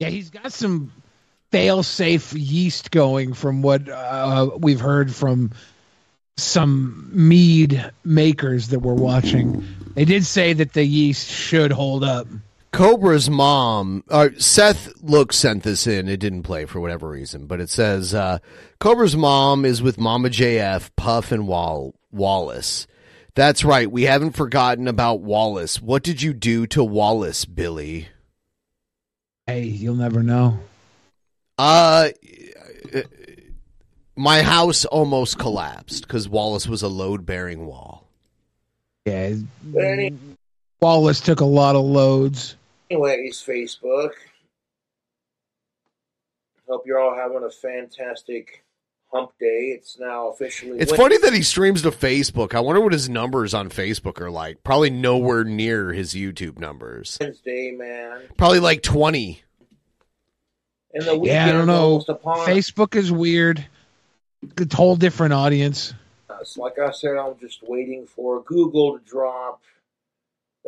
[0.00, 0.92] Yeah, he's got some
[1.50, 5.52] fail-safe yeast going from what uh, we've heard from
[6.36, 9.66] some mead makers that we're watching.
[9.94, 12.26] They did say that the yeast should hold up.
[12.78, 16.08] Cobra's mom, uh, Seth Look sent this in.
[16.08, 18.38] It didn't play for whatever reason, but it says uh,
[18.78, 22.86] Cobra's mom is with Mama JF, Puff, and Wall- Wallace.
[23.34, 23.90] That's right.
[23.90, 25.82] We haven't forgotten about Wallace.
[25.82, 28.06] What did you do to Wallace, Billy?
[29.48, 30.60] Hey, you'll never know.
[31.58, 32.10] Uh,
[34.14, 38.06] my house almost collapsed because Wallace was a load bearing wall.
[39.04, 40.12] Yeah, but
[40.80, 42.54] Wallace took a lot of loads.
[42.90, 44.12] Anyways, Facebook.
[46.68, 48.62] Hope you're all having a fantastic
[49.10, 49.74] hump day.
[49.76, 50.78] It's now officially.
[50.78, 52.54] It's funny that he streams to Facebook.
[52.54, 54.62] I wonder what his numbers on Facebook are like.
[54.64, 57.16] Probably nowhere near his YouTube numbers.
[57.20, 58.20] Wednesday, man.
[58.36, 59.42] Probably like 20.
[60.92, 62.04] And the Yeah, I don't know.
[62.06, 63.64] upon Facebook is weird.
[64.58, 65.94] It's a whole different audience.
[66.28, 66.56] us.
[66.58, 69.62] Like I said, I'm just waiting for Google to drop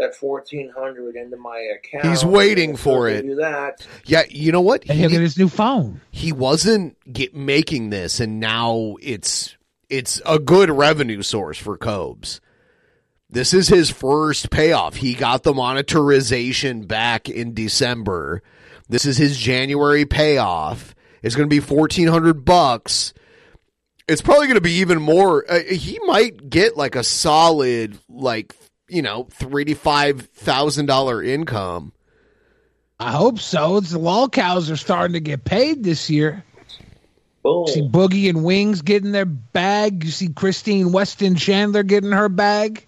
[0.01, 2.07] that 1400 into my account.
[2.07, 3.23] He's waiting for it.
[3.23, 3.87] Do that.
[4.05, 4.85] Yeah, you know what?
[4.89, 6.01] And he'll get his new phone.
[6.11, 9.57] He wasn't get making this and now it's
[9.89, 12.41] it's a good revenue source for Cobes.
[13.29, 14.97] This is his first payoff.
[14.97, 18.43] He got the monetization back in December.
[18.89, 20.97] This is his January payoff.
[21.23, 23.15] It's going to be 1400 bucks.
[24.09, 25.45] It's probably going to be even more.
[25.49, 28.57] Uh, he might get like a solid like,
[28.91, 31.93] you know, $35,000 income.
[32.99, 33.79] I hope so.
[33.79, 36.45] It's the lol cows are starting to get paid this year.
[37.43, 37.67] Boom.
[37.67, 40.05] See Boogie and Wings getting their bag.
[40.05, 42.87] You see Christine Weston Chandler getting her bag.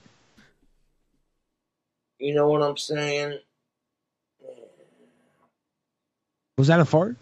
[2.18, 3.38] You know what I'm saying?
[6.58, 7.16] Was that a fart?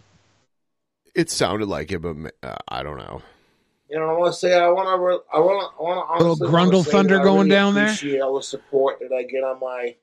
[1.15, 3.21] It sounded like it, but uh, I don't know.
[3.91, 5.35] You know, I want to say I want to.
[5.35, 5.83] I want to.
[5.83, 6.25] I want to.
[6.25, 7.87] Little Grundle Thunder going down there?
[7.87, 9.95] Appreciate all the support that I get on my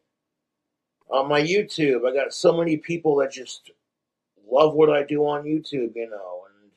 [1.09, 2.07] on my YouTube.
[2.07, 3.71] I got so many people that just
[4.47, 5.97] love what I do on YouTube.
[5.97, 6.71] You know, and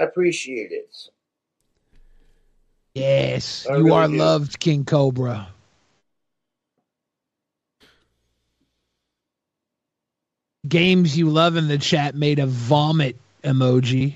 [0.00, 0.96] I appreciate it.
[2.94, 4.16] Yes, I you really are do.
[4.16, 5.46] loved, King Cobra.
[10.66, 14.14] Games you love in the chat made a vomit emoji.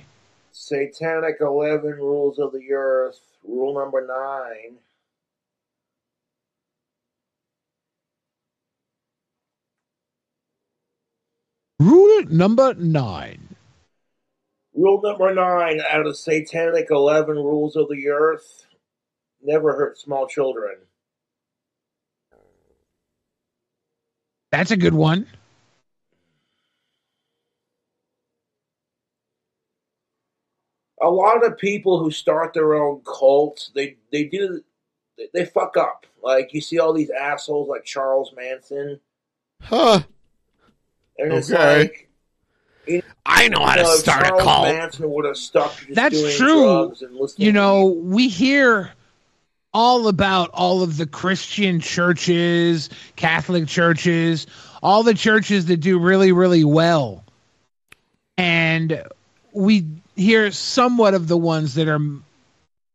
[0.66, 3.20] Satanic Eleven Rules of the Earth.
[3.42, 4.78] Rule number nine.
[11.78, 13.56] Rule number nine.
[14.74, 18.66] Rule number nine out of Satanic Eleven Rules of the Earth.
[19.42, 20.76] Never hurt small children.
[24.50, 25.26] That's a good one.
[31.05, 34.62] A lot of people who start their own cults, they they do
[35.18, 36.07] they, they fuck up.
[36.22, 39.00] Like you see all these assholes like Charles Manson
[39.62, 40.02] Huh.
[41.18, 41.52] And it's Okay.
[41.52, 42.09] like
[42.86, 44.62] you I know how to know, if start a cult.
[44.62, 46.44] Manson would have stuck just That's doing true.
[46.44, 48.92] drugs and listening You to know, we hear
[49.72, 54.46] all about all of the Christian churches, Catholic churches,
[54.82, 57.24] all the churches that do really, really well.
[58.36, 59.02] And
[59.52, 59.86] we
[60.16, 62.00] hear somewhat of the ones that are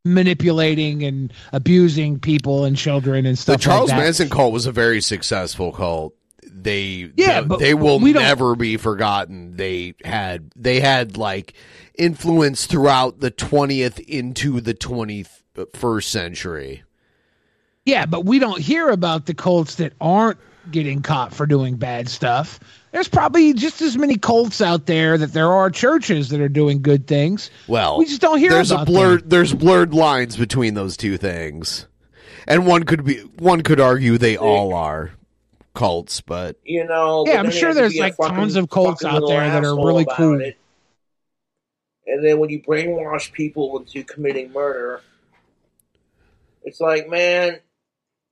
[0.05, 3.93] manipulating and abusing people and children and The stuff Charles like that.
[3.95, 6.13] Charles Manson cult was a very successful cult.
[6.51, 9.55] They Yeah, they, will never be forgotten.
[9.55, 11.53] They had they had like
[11.97, 16.83] influence throughout the 20th into the 21st century.
[17.85, 20.37] Yeah, but we don't hear about the cults that aren't
[20.71, 22.59] getting caught for doing bad stuff.
[22.91, 26.81] There's probably just as many cults out there that there are churches that are doing
[26.81, 27.51] good things.
[27.67, 31.17] Well, we just don't hear there's about a blurred there's blurred lines between those two
[31.17, 31.85] things.
[32.47, 35.11] And one could be one could argue they all are
[35.75, 37.25] cults, but you know.
[37.27, 40.41] Yeah, I'm sure there's, like, fucking- tons of cults out there that are really cool.
[40.41, 40.57] it.
[42.07, 45.01] And then when you brainwash people into committing murder,
[46.63, 47.59] it's like, man,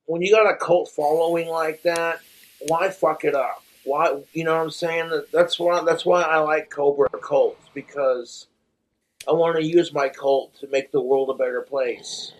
[0.06, 2.20] when you got a cult following like that,
[2.66, 3.62] why fuck it up?
[3.84, 5.22] Why, you know what I'm saying?
[5.32, 5.82] That's why.
[5.84, 8.46] That's why I like Cobra cults because
[9.28, 12.32] I want to use my cult to make the world a better place.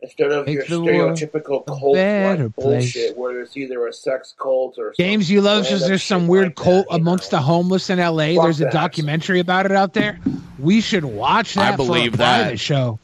[0.00, 2.92] Instead of Make your stereotypical cult better like place.
[2.92, 6.26] bullshit, where it's either a sex cult or games you love random says there's some
[6.26, 8.34] weird like cult amongst the homeless in LA.
[8.34, 8.72] Fuck there's a that.
[8.72, 10.18] documentary about it out there.
[10.58, 11.74] We should watch that.
[11.74, 12.58] I believe for a that.
[12.58, 12.98] show.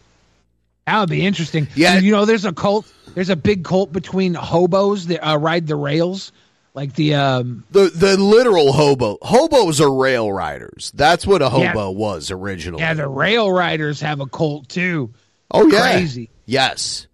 [0.88, 1.68] That would be interesting.
[1.76, 1.94] Yeah.
[1.94, 2.92] And you know, there's a cult.
[3.14, 6.32] There's a big cult between hobos that uh, ride the rails,
[6.78, 10.92] like the um, the the literal hobo hobos are rail riders.
[10.94, 11.72] That's what a Yeah.
[11.72, 12.80] hobo was originally.
[12.82, 15.12] yeah, the rail riders have a cult too.
[15.50, 15.80] Oh yeah.
[15.92, 16.30] Crazy.
[16.46, 17.08] Yes.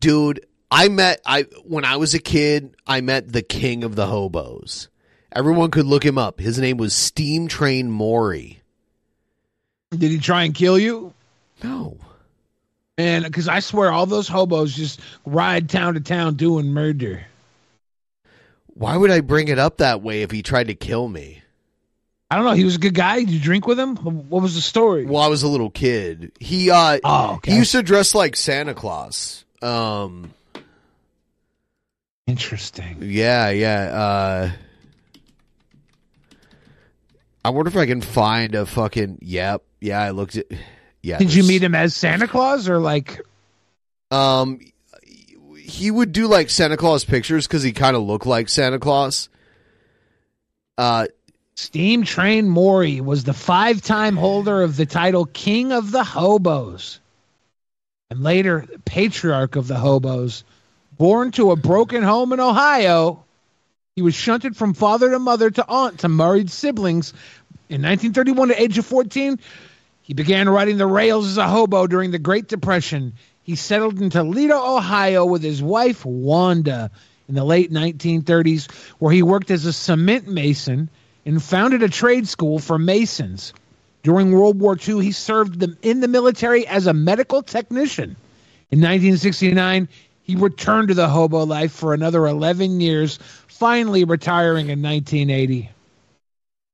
[0.00, 4.06] Dude, I met I when I was a kid, I met the king of the
[4.06, 4.88] hobos.
[5.32, 6.38] Everyone could look him up.
[6.38, 8.60] His name was Steam Train Maury.
[9.90, 11.14] Did he try and kill you?
[11.64, 11.96] No.
[12.98, 17.24] And because I swear, all those hobos just ride town to town doing murder.
[18.78, 21.42] Why would I bring it up that way if he tried to kill me?
[22.30, 22.52] I don't know.
[22.52, 23.18] He was a good guy.
[23.20, 23.96] Did you drink with him?
[23.96, 25.04] What was the story?
[25.04, 26.30] Well, I was a little kid.
[26.38, 27.52] He uh Oh, okay.
[27.52, 29.44] he used to dress like Santa Claus.
[29.62, 30.32] Um
[32.26, 32.98] Interesting.
[33.00, 33.80] Yeah, yeah.
[33.80, 34.50] Uh
[37.44, 39.62] I wonder if I can find a fucking yep.
[39.80, 40.46] Yeah, I looked at
[41.02, 41.18] yeah.
[41.18, 43.20] Did you meet him as Santa Claus or like?
[44.10, 44.60] Um,
[45.68, 49.28] he would do like Santa Claus pictures because he kind of looked like Santa Claus.
[50.78, 51.06] Uh,
[51.54, 57.00] Steam Train Maury was the five-time holder of the title King of the Hobos,
[58.10, 60.44] and later Patriarch of the Hobos.
[60.96, 63.24] Born to a broken home in Ohio,
[63.94, 67.12] he was shunted from father to mother to aunt to married siblings.
[67.68, 69.38] In 1931, at age of 14,
[70.02, 73.12] he began riding the rails as a hobo during the Great Depression.
[73.48, 76.90] He settled in Toledo, Ohio with his wife, Wanda,
[77.30, 80.90] in the late 1930s, where he worked as a cement mason
[81.24, 83.54] and founded a trade school for masons.
[84.02, 88.16] During World War II, he served in the military as a medical technician.
[88.70, 89.88] In 1969,
[90.20, 95.70] he returned to the hobo life for another 11 years, finally retiring in 1980.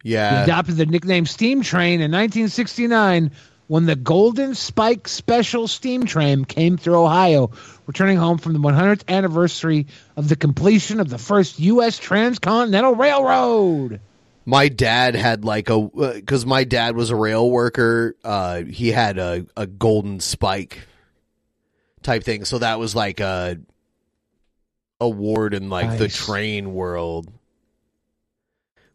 [0.03, 3.31] He yeah, adopted the nickname Steam Train in 1969
[3.67, 7.51] when the Golden Spike Special Steam Train came through Ohio,
[7.87, 9.87] returning home from the 100th anniversary
[10.17, 11.99] of the completion of the first U.S.
[11.99, 14.01] Transcontinental Railroad.
[14.45, 15.81] my dad had like a
[16.15, 18.15] because my dad was a rail worker.
[18.23, 20.87] Uh, he had a a golden spike
[22.03, 23.59] type thing, so that was like a
[25.01, 27.33] award in like the train world,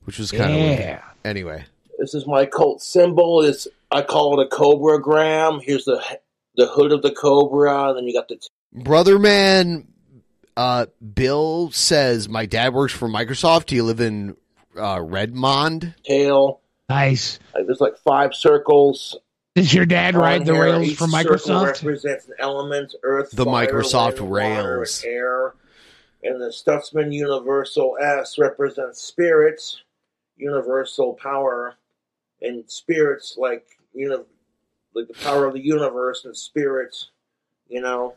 [0.04, 1.02] which was kind of Yeah.
[1.26, 1.66] anyway.
[1.98, 3.41] This is my cult symbol.
[3.41, 5.60] Is I call it a cobra gram.
[5.64, 6.02] Here's the
[6.56, 9.88] the hood of the cobra, and then you got the t- Brother man,
[10.57, 13.68] uh, Bill says my dad works for Microsoft.
[13.68, 14.36] Do you live in
[14.78, 15.95] uh, Redmond?
[16.03, 16.61] tail.
[16.90, 17.40] Nice.
[17.53, 19.18] Like, there's like five circles.
[19.56, 20.64] Does your dad ride the here.
[20.64, 21.66] rails Each for circle Microsoft?
[21.84, 25.03] represents an element: earth, The fire, Microsoft wind, rails.
[25.03, 25.56] and air.
[26.22, 29.82] And the Stutzman Universal S represents spirits,
[30.36, 31.76] universal power,
[32.41, 33.66] and spirits like
[34.00, 34.26] you know,
[34.96, 37.10] like the power of the universe and spirits,
[37.68, 38.16] you know.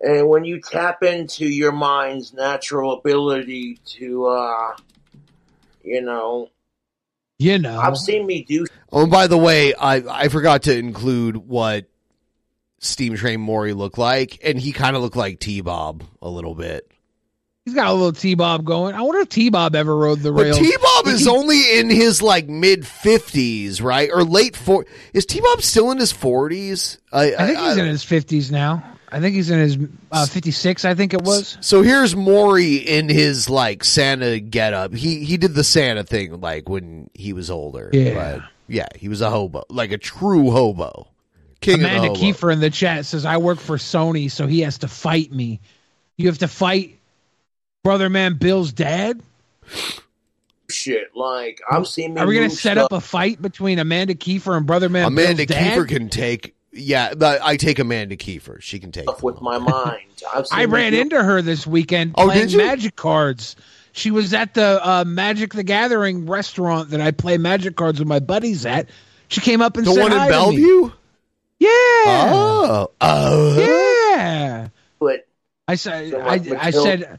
[0.00, 4.76] And when you tap into your mind's natural ability to, uh,
[5.84, 6.50] you know,
[7.38, 7.78] You know.
[7.78, 11.86] I've seen me do Oh, and by the way, I I forgot to include what
[12.80, 16.56] Steam Train Maury looked like, and he kind of looked like T Bob a little
[16.56, 16.90] bit.
[17.66, 18.94] He's got a little T Bob going.
[18.94, 20.58] I wonder if T Bob ever rode the rails.
[20.58, 24.86] T Bob is only in his like mid fifties, right, or late four.
[25.12, 26.98] Is T Bob still in his forties?
[27.12, 28.82] I, I think he's in his fifties now.
[29.12, 29.78] I think he's in his
[30.10, 30.84] uh, fifty six.
[30.84, 31.58] I think it was.
[31.60, 34.94] So here's Maury in his like Santa getup.
[34.94, 37.90] He he did the Santa thing like when he was older.
[37.92, 38.14] Yeah.
[38.14, 41.08] but yeah, he was a hobo, like a true hobo.
[41.60, 42.20] King Amanda of the hobo.
[42.20, 45.60] Kiefer in the chat says, "I work for Sony, so he has to fight me.
[46.16, 46.99] You have to fight
[47.82, 49.20] brother man Bill's dad.
[50.68, 52.14] Shit, like I've seen.
[52.14, 55.06] me Are we gonna set stuff up a fight between Amanda Kiefer and brother man
[55.06, 55.78] Amanda Bill's dad?
[55.78, 56.54] Kiefer can take.
[56.72, 58.60] Yeah, but I take Amanda Kiefer.
[58.62, 59.02] She can take.
[59.04, 60.02] stuff with my mind.
[60.32, 62.58] I've seen I ran do- into her this weekend Oh, playing did you?
[62.58, 63.56] magic cards.
[63.92, 68.06] She was at the uh, Magic the Gathering restaurant that I play magic cards with
[68.06, 68.88] my buddies at.
[69.26, 70.36] She came up and said, The said one in hi to me.
[70.58, 70.92] Bellevue.
[71.58, 71.68] Yeah.
[72.32, 73.58] Oh, oh.
[73.58, 74.68] Yeah.
[75.00, 75.26] But
[75.66, 77.18] I said, So I, I said,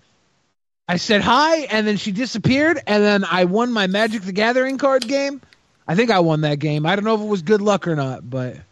[0.92, 4.78] I said hi, and then she disappeared, and then I won my Magic the Gathering
[4.78, 5.40] card game.
[5.88, 6.86] I think I won that game.
[6.86, 8.64] I don't know if it was good luck or not, but it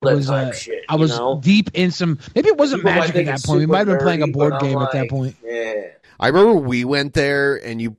[0.00, 0.30] was.
[0.30, 1.40] Uh, shit, I was know?
[1.42, 2.20] deep in some.
[2.36, 3.58] Maybe it wasn't People Magic at that point.
[3.58, 5.34] We might have been playing a board but I'm game at that point.
[5.42, 5.86] Yeah.
[6.20, 7.96] I remember we went there and you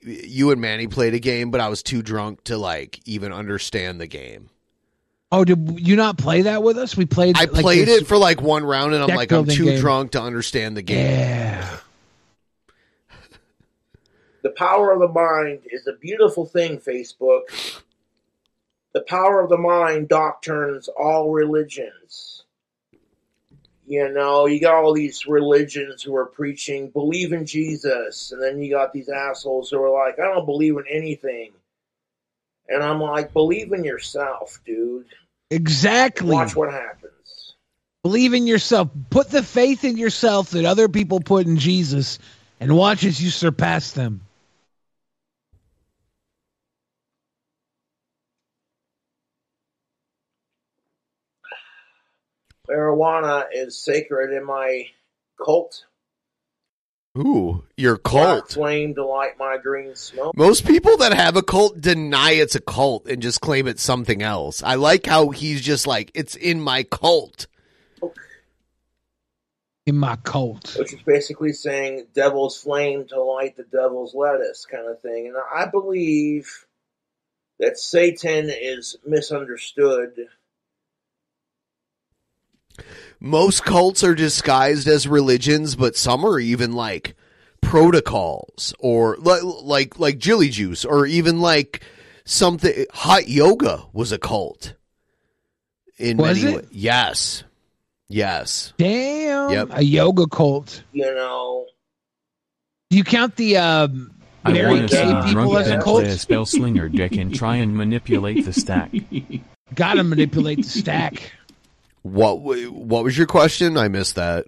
[0.00, 4.00] you and Manny played a game, but I was too drunk to like even understand
[4.00, 4.48] the game.
[5.30, 6.96] Oh, did you not play that with us?
[6.96, 7.36] We played.
[7.36, 9.80] I like, played it for like one round and I'm like I'm too game.
[9.80, 11.04] drunk to understand the game.
[11.04, 11.76] Yeah.
[14.42, 17.82] The power of the mind is a beautiful thing, Facebook.
[18.92, 22.44] The power of the mind doctrines all religions.
[23.86, 28.62] You know, you got all these religions who are preaching, believe in Jesus, and then
[28.62, 31.50] you got these assholes who are like, I don't believe in anything.
[32.68, 35.06] And I'm like, believe in yourself, dude.
[35.50, 36.30] Exactly.
[36.30, 37.56] Watch what happens.
[38.04, 38.88] Believe in yourself.
[39.10, 42.20] Put the faith in yourself that other people put in Jesus,
[42.60, 44.20] and watch as you surpass them.
[52.70, 54.86] Marijuana is sacred in my
[55.44, 55.84] cult.
[57.18, 58.52] Ooh, your Black cult.
[58.52, 60.36] flame to light my green smoke.
[60.36, 64.22] Most people that have a cult deny it's a cult and just claim it's something
[64.22, 64.62] else.
[64.62, 67.48] I like how he's just like, it's in my cult.
[69.86, 70.76] In my cult.
[70.78, 75.26] which is basically saying devil's flame to light the devil's lettuce kind of thing.
[75.26, 76.66] And I believe
[77.58, 80.12] that Satan is misunderstood.
[83.20, 87.14] Most cults are disguised as religions, but some are even like
[87.60, 91.82] protocols or like like like Jilly Juice or even like
[92.24, 94.74] something hot yoga was a cult.
[95.98, 96.62] In Was many it?
[96.62, 97.44] wa- Yes.
[98.08, 98.72] Yes.
[98.78, 99.50] Damn.
[99.50, 99.68] Yep.
[99.72, 100.82] A yoga cult.
[100.92, 101.66] You know,
[102.90, 104.10] Do you count the um,
[104.44, 106.02] I very want to see gay drunk people as a cult?
[106.02, 108.90] play a spell slinger deck and try and manipulate the stack.
[109.74, 111.32] Gotta manipulate the stack.
[112.02, 113.76] What what was your question?
[113.76, 114.46] I missed that.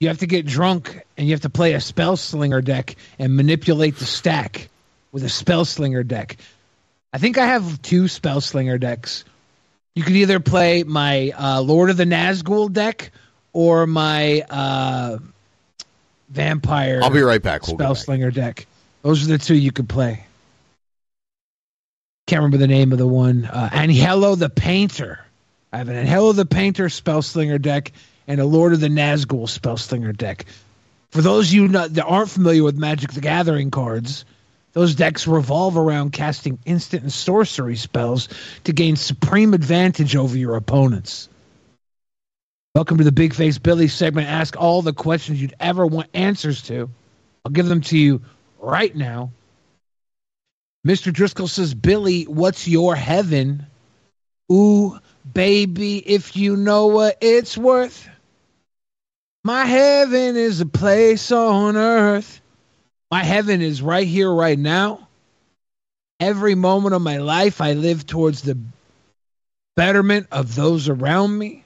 [0.00, 3.34] You have to get drunk and you have to play a spell slinger deck and
[3.34, 4.68] manipulate the stack
[5.12, 6.36] with a spell slinger deck.
[7.12, 9.24] I think I have two spell slinger decks.
[9.94, 13.10] You could either play my uh, Lord of the Nazgul deck
[13.54, 15.18] or my uh,
[16.28, 17.00] vampire.
[17.02, 17.66] I'll be right back.
[17.66, 18.04] We'll spell back.
[18.04, 18.66] slinger deck.
[19.00, 20.26] Those are the two you could play.
[22.26, 23.46] Can't remember the name of the one.
[23.46, 25.20] Uh, Anhelo the Painter.
[25.72, 27.92] I have an Anhelo the Painter spell slinger deck
[28.26, 30.46] and a Lord of the Nazgul spell slinger deck.
[31.10, 34.24] For those of you not, that aren't familiar with Magic the Gathering cards,
[34.72, 38.28] those decks revolve around casting instant and sorcery spells
[38.64, 41.28] to gain supreme advantage over your opponents.
[42.74, 44.28] Welcome to the Big Face Billy segment.
[44.28, 46.90] Ask all the questions you'd ever want answers to.
[47.44, 48.20] I'll give them to you
[48.58, 49.30] right now.
[50.86, 51.12] Mr.
[51.12, 53.66] Driscoll says, Billy, what's your heaven?
[54.52, 54.98] Ooh,
[55.32, 58.08] baby, if you know what it's worth.
[59.44, 62.40] My heaven is a place on earth.
[63.10, 65.06] My heaven is right here, right now.
[66.18, 68.58] Every moment of my life, I live towards the
[69.76, 71.62] betterment of those around me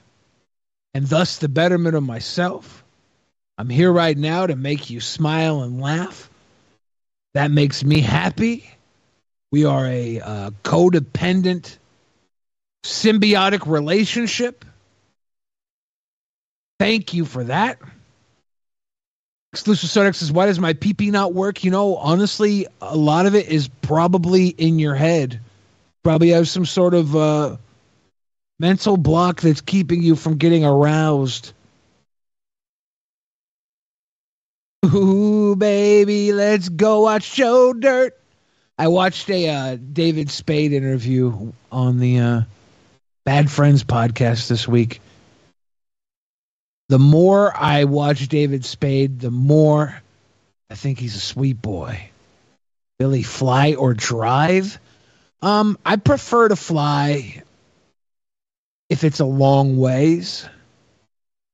[0.93, 2.83] and thus the betterment of myself.
[3.57, 6.29] I'm here right now to make you smile and laugh.
[7.33, 8.69] That makes me happy.
[9.51, 11.77] We are a uh, codependent,
[12.83, 14.65] symbiotic relationship.
[16.79, 17.79] Thank you for that.
[19.53, 21.63] Exclusive Sodex says, Why does my PP not work?
[21.63, 25.39] You know, honestly, a lot of it is probably in your head.
[26.03, 27.57] Probably have some sort of uh,
[28.59, 31.53] mental block that's keeping you from getting aroused.
[34.85, 38.17] Ooh, baby, let's go watch Joe Dirt.
[38.79, 42.41] I watched a uh, David Spade interview on the uh,
[43.25, 45.01] Bad Friends podcast this week.
[46.89, 50.01] The more I watch David Spade, the more
[50.69, 52.09] I think he's a sweet boy.
[52.99, 54.79] Billy, fly or drive?
[55.41, 57.43] Um, I prefer to fly
[58.89, 60.47] if it's a long ways.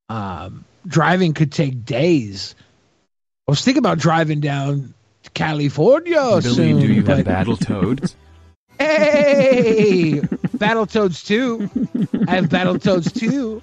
[0.09, 2.55] Um, driving could take days.
[3.47, 6.79] I was thinking about driving down to California Billy, soon.
[6.79, 8.15] do you but- have battle toads?
[8.79, 10.21] Hey,
[10.57, 12.25] Battletoads 2.
[12.27, 13.61] I have Battletoads 2.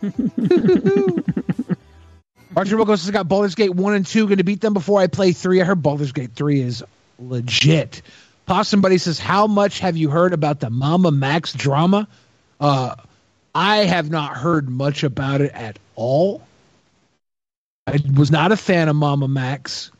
[2.56, 4.26] Archer Wilkos has got Baldur's Gate 1 and 2.
[4.26, 5.60] Going to beat them before I play 3.
[5.60, 6.84] I heard Baldur's Gate 3 is
[7.18, 8.02] legit.
[8.46, 12.08] Possum Buddy says, How much have you heard about the Mama Max drama?
[12.60, 12.94] Uh,
[13.54, 16.42] I have not heard much about it at all.
[17.86, 19.90] I was not a fan of Mama Max.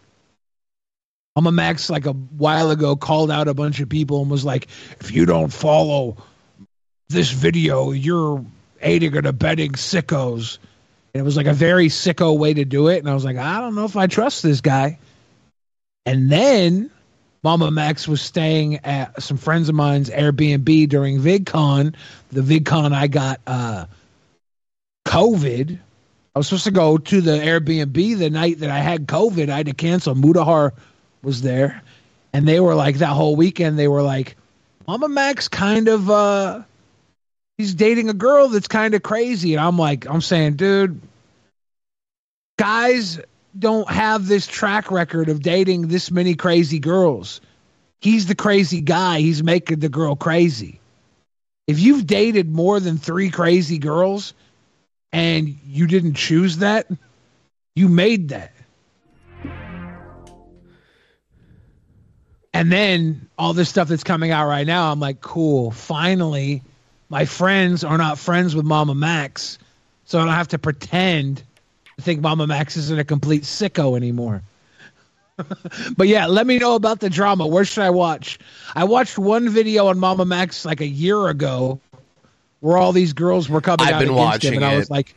[1.38, 4.66] Mama Max, like a while ago, called out a bunch of people and was like,
[4.98, 6.16] if you don't follow
[7.08, 8.44] this video, you're
[8.80, 10.58] aiding and abetting sickos.
[11.14, 12.98] And it was like a very sicko way to do it.
[12.98, 14.98] And I was like, I don't know if I trust this guy.
[16.04, 16.90] And then
[17.44, 21.94] Mama Max was staying at some friends of mine's Airbnb during VidCon.
[22.32, 23.86] The VidCon I got uh,
[25.06, 25.78] COVID.
[26.34, 29.48] I was supposed to go to the Airbnb the night that I had COVID.
[29.48, 30.16] I had to cancel.
[30.16, 30.72] Mutahar
[31.22, 31.82] was there.
[32.32, 34.36] And they were like, that whole weekend, they were like,
[34.86, 36.62] Mama Max kind of, uh,
[37.56, 39.54] he's dating a girl that's kind of crazy.
[39.54, 41.00] And I'm like, I'm saying, dude,
[42.58, 43.20] guys
[43.58, 47.40] don't have this track record of dating this many crazy girls.
[48.00, 49.20] He's the crazy guy.
[49.20, 50.80] He's making the girl crazy.
[51.66, 54.34] If you've dated more than three crazy girls
[55.12, 56.88] and you didn't choose that,
[57.74, 58.52] you made that.
[62.58, 65.70] And then all this stuff that's coming out right now, I'm like, cool.
[65.70, 66.64] Finally,
[67.08, 69.60] my friends are not friends with Mama Max,
[70.06, 71.44] so I don't have to pretend
[71.94, 74.42] to think Mama Max isn't a complete sicko anymore.
[75.96, 77.46] but yeah, let me know about the drama.
[77.46, 78.40] Where should I watch?
[78.74, 81.78] I watched one video on Mama Max like a year ago,
[82.58, 84.90] where all these girls were coming I've out been against watching him, and I was
[84.90, 85.14] like,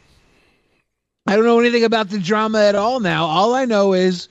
[1.26, 3.00] I don't know anything about the drama at all.
[3.00, 4.30] Now, all I know is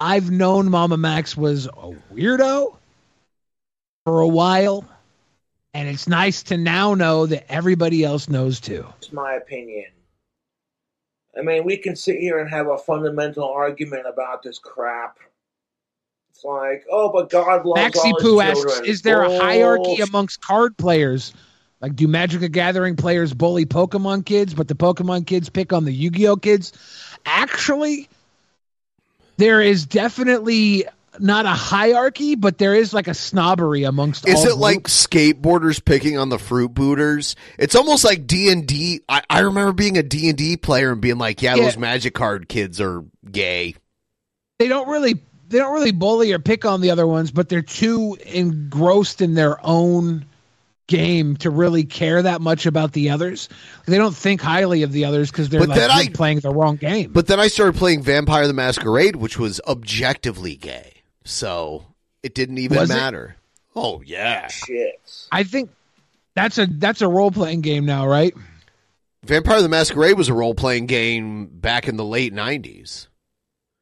[0.00, 2.76] I've known Mama Max was a weirdo
[4.04, 4.84] for a while,
[5.74, 8.86] and it's nice to now know that everybody else knows too.
[8.98, 9.86] It's my opinion.
[11.36, 15.18] I mean, we can sit here and have a fundamental argument about this crap.
[16.30, 18.84] It's like, oh, but God loves Maxi all Poo asks, children.
[18.84, 21.32] is there a hierarchy amongst card players?
[21.80, 25.84] Like, do Magic the Gathering players bully Pokemon kids, but the Pokemon kids pick on
[25.84, 26.72] the Yu Gi Oh kids?
[27.24, 28.08] Actually,
[29.38, 30.84] there is definitely
[31.18, 34.28] not a hierarchy, but there is like a snobbery amongst.
[34.28, 37.34] Is it like skateboarders picking on the fruit booters?
[37.58, 39.00] It's almost like D and D.
[39.08, 41.64] I I remember being a D and D player and being like, "Yeah, Yeah.
[41.64, 43.74] those Magic card kids are gay."
[44.58, 45.14] they don't really
[45.48, 49.34] they don't really bully or pick on the other ones, but they're too engrossed in
[49.34, 50.26] their own
[50.88, 53.48] game to really care that much about the others.
[53.86, 56.50] They don't think highly of the others because they're But like then I- playing the
[56.50, 57.12] wrong game.
[57.12, 60.94] But then I started playing Vampire the Masquerade, which was objectively gay,
[61.24, 61.84] so
[62.24, 62.94] it didn't even Was it?
[62.94, 63.36] matter.
[63.76, 65.00] Oh yeah, Shit.
[65.30, 65.70] I think
[66.34, 68.34] that's a that's a role playing game now, right?
[69.24, 73.08] Vampire the Masquerade was a role playing game back in the late nineties.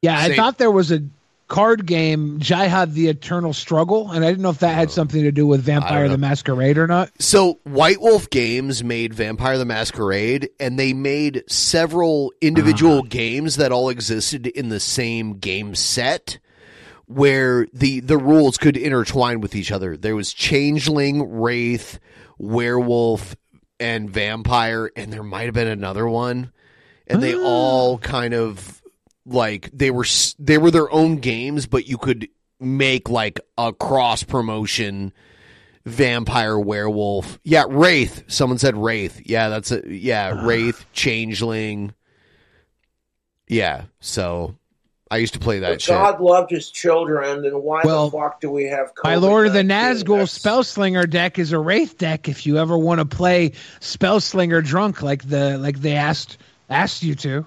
[0.03, 1.01] Yeah, I thought there was a
[1.47, 5.31] card game, Jyhad the Eternal Struggle, and I didn't know if that had something to
[5.31, 7.11] do with Vampire the Masquerade or not.
[7.19, 13.07] So White Wolf Games made Vampire the Masquerade, and they made several individual uh-huh.
[13.09, 16.39] games that all existed in the same game set,
[17.05, 19.95] where the the rules could intertwine with each other.
[19.95, 21.99] There was Changeling, Wraith,
[22.37, 23.35] Werewolf,
[23.79, 26.51] and Vampire, and there might have been another one,
[27.07, 27.41] and they ah.
[27.41, 28.81] all kind of
[29.27, 30.05] like they were
[30.39, 32.29] they were their own games, but you could
[32.59, 35.13] make like a cross promotion
[35.85, 37.39] vampire werewolf.
[37.43, 38.23] Yeah, Wraith.
[38.27, 39.21] Someone said Wraith.
[39.25, 40.45] Yeah, that's a yeah, ah.
[40.45, 41.93] Wraith, Changeling.
[43.47, 44.55] Yeah, so
[45.09, 45.93] I used to play that If shit.
[45.93, 49.53] God loved his children, then why Well, the fuck do we have My Lord of
[49.53, 50.03] the COVID-19?
[50.03, 55.01] Nazgul Spellslinger deck is a Wraith deck if you ever want to play Spellslinger drunk
[55.01, 56.37] like the like they asked
[56.69, 57.45] asked you to.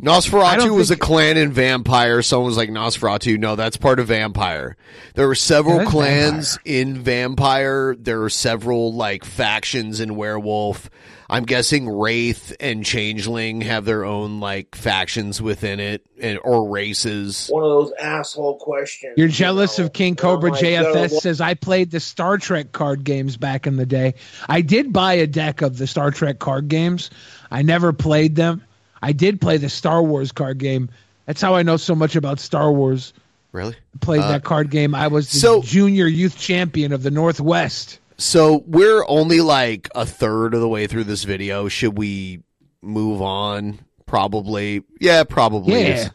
[0.00, 2.22] I Nosferatu was a clan in Vampire.
[2.22, 3.38] Someone was like Nosferatu.
[3.38, 4.76] No, that's part of Vampire.
[5.14, 7.94] There were several Yeah, that's clans in Vampire.
[7.98, 10.90] There are several like factions in Werewolf.
[11.28, 17.48] I'm guessing Wraith and Changeling have their own like factions within it and or races.
[17.48, 19.14] One of those asshole questions.
[19.16, 23.36] You're jealous of King Cobra like, JFS says I played the Star Trek card games
[23.36, 24.14] back in the day.
[24.48, 27.10] I did buy a deck of the Star Trek card games.
[27.50, 28.62] I never played them.
[29.02, 30.88] I did play the Star Wars card game.
[31.26, 33.12] That's how I know so much about Star Wars.
[33.52, 33.74] Really?
[34.00, 34.94] Played Uh, that card game.
[34.94, 37.98] I was the so- junior youth champion of the Northwest.
[38.18, 41.68] So we're only like a third of the way through this video.
[41.68, 42.40] Should we
[42.80, 43.80] move on?
[44.06, 44.82] Probably.
[45.00, 45.80] Yeah, probably.
[45.82, 46.08] Yeah.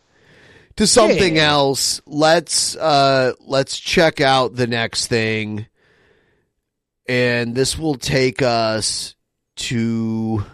[0.77, 1.49] To something Yeah.
[1.51, 2.01] else.
[2.05, 5.65] Let's uh let's check out the next thing.
[7.09, 9.15] And this will take us
[9.57, 10.45] to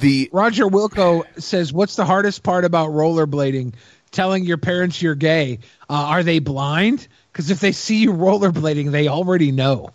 [0.00, 3.74] the Roger Wilco says, "What's the hardest part about rollerblading?
[4.10, 5.58] Telling your parents you're gay?
[5.88, 7.08] Uh, are they blind?
[7.32, 9.90] Because if they see you rollerblading, they already know."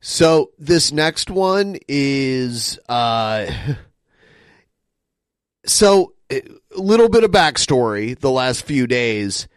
[0.00, 3.46] So this next one is uh
[5.64, 6.42] so a
[6.76, 9.48] little bit of backstory the last few days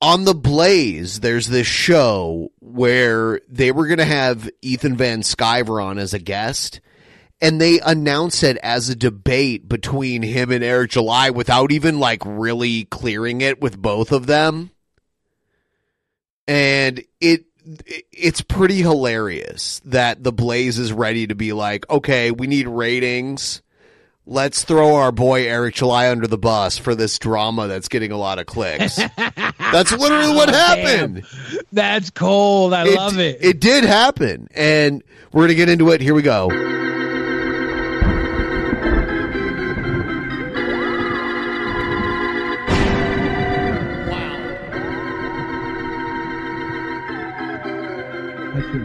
[0.00, 5.82] on the blaze there's this show where they were going to have ethan van sciver
[5.82, 6.80] on as a guest
[7.40, 12.22] and they announce it as a debate between him and eric july without even like
[12.24, 14.70] really clearing it with both of them.
[16.46, 17.44] And it
[18.10, 23.62] it's pretty hilarious that the blaze is ready to be like okay we need ratings.
[24.26, 28.18] Let's throw our boy eric july under the bus for this drama that's getting a
[28.18, 28.96] lot of clicks.
[29.72, 31.24] That's literally what happened.
[31.70, 32.72] That's cold.
[32.72, 33.38] I love it.
[33.40, 34.48] it did happen.
[34.52, 35.02] And
[35.32, 36.00] we're gonna get into it.
[36.00, 36.48] Here we go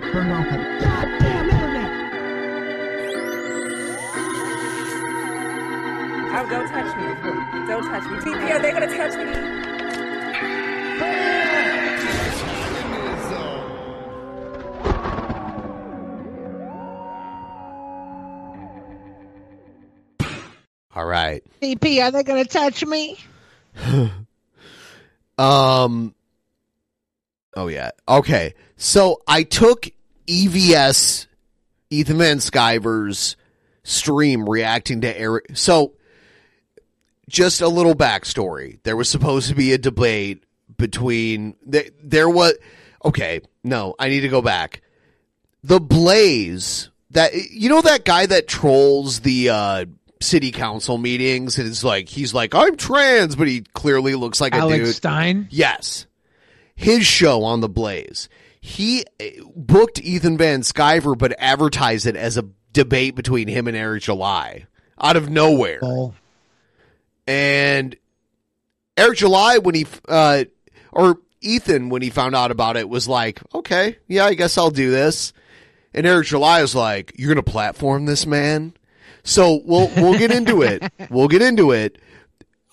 [0.05, 1.91] I should turn off the goddamn internet.
[6.37, 7.03] Oh, don't touch me.
[7.67, 8.17] Don't touch me.
[8.19, 9.61] TP, are they going to touch me?
[20.97, 23.17] all right CP, are they going to touch me?
[25.37, 26.15] Um.
[27.55, 27.91] Oh yeah.
[28.07, 28.53] Okay.
[28.77, 29.89] So I took
[30.27, 31.27] EVS
[31.89, 33.35] Ethan Van Sciver's
[33.83, 35.51] stream reacting to Eric.
[35.53, 35.93] So
[37.29, 38.79] just a little backstory.
[38.83, 40.43] There was supposed to be a debate
[40.77, 41.85] between there.
[42.03, 42.53] There was
[43.03, 43.41] okay.
[43.63, 44.81] No, I need to go back.
[45.63, 49.85] The Blaze that you know that guy that trolls the uh
[50.21, 54.55] city council meetings and is like he's like I'm trans but he clearly looks like
[54.55, 54.95] a dude.
[54.95, 55.47] Stein?
[55.51, 56.05] Yes.
[56.75, 58.27] His show on the Blaze.
[58.65, 59.25] He uh,
[59.55, 64.65] booked Ethan Van Sciver but advertised it as a debate between him and Eric July
[64.99, 65.79] out of nowhere.
[67.27, 67.95] And
[68.97, 70.45] Eric July when he uh
[70.91, 74.71] or Ethan when he found out about it was like, "Okay, yeah, I guess I'll
[74.71, 75.31] do this."
[75.93, 78.73] And Eric July was like, "You're going to platform this man?"
[79.23, 80.91] So we'll we'll get into it.
[81.11, 81.99] We'll get into it.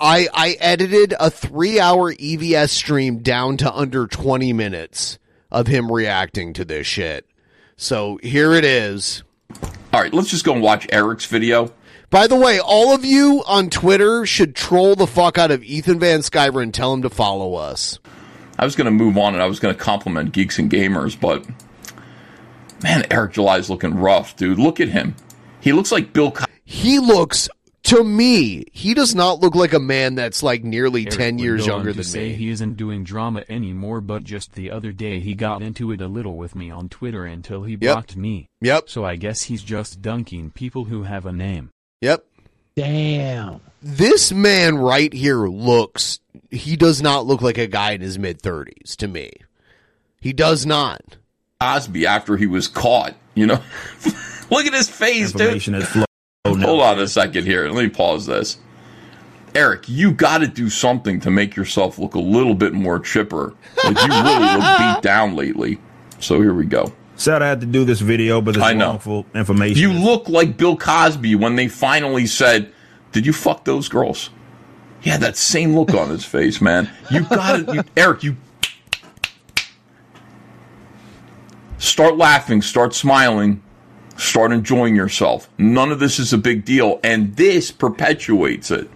[0.00, 5.18] I I edited a three hour EVS stream down to under twenty minutes
[5.52, 7.24] of him reacting to this shit.
[7.76, 9.22] So here it is.
[9.92, 11.72] All right, let's just go and watch Eric's video.
[12.10, 15.98] By the way, all of you on Twitter should troll the fuck out of Ethan
[16.00, 17.98] Van Sciver and tell him to follow us.
[18.58, 21.18] I was going to move on and I was going to compliment Geeks and Gamers,
[21.18, 21.46] but
[22.82, 24.58] man, Eric July's looking rough, dude.
[24.58, 25.14] Look at him.
[25.60, 26.30] He looks like Bill.
[26.32, 27.48] Co- He looks
[27.84, 31.66] to me, he does not look like a man that's like nearly Eric ten years
[31.66, 32.34] younger than say me.
[32.34, 36.06] He isn't doing drama anymore, but just the other day he got into it a
[36.06, 38.48] little with me on Twitter until he blocked me.
[38.60, 38.88] Yep.
[38.88, 41.70] So I guess he's just dunking people who have a name.
[42.00, 42.24] Yep.
[42.76, 43.60] Damn.
[43.82, 48.40] This man right here looks he does not look like a guy in his mid
[48.40, 49.30] thirties to me.
[50.20, 51.16] He does not.
[51.60, 53.14] Cosby after he was caught.
[53.34, 53.62] You know,
[54.50, 55.62] look at his face, dude.
[56.44, 56.68] Oh, has flowed.
[56.68, 57.68] Hold on a second here.
[57.68, 58.58] Let me pause this.
[59.54, 63.54] Eric, you got to do something to make yourself look a little bit more chipper.
[63.84, 65.78] Like you really look beat down lately.
[66.18, 66.92] So here we go.
[67.14, 69.80] Said I had to do this video, but it's wrongful information.
[69.80, 72.72] You look like Bill Cosby when they finally said,
[73.12, 74.30] "Did you fuck those girls?"
[75.00, 76.90] He had that same look on his face, man.
[77.10, 78.22] You got to, Eric.
[78.24, 78.36] You
[81.78, 83.62] start laughing, start smiling.
[84.16, 85.48] Start enjoying yourself.
[85.58, 88.88] None of this is a big deal, and this perpetuates it.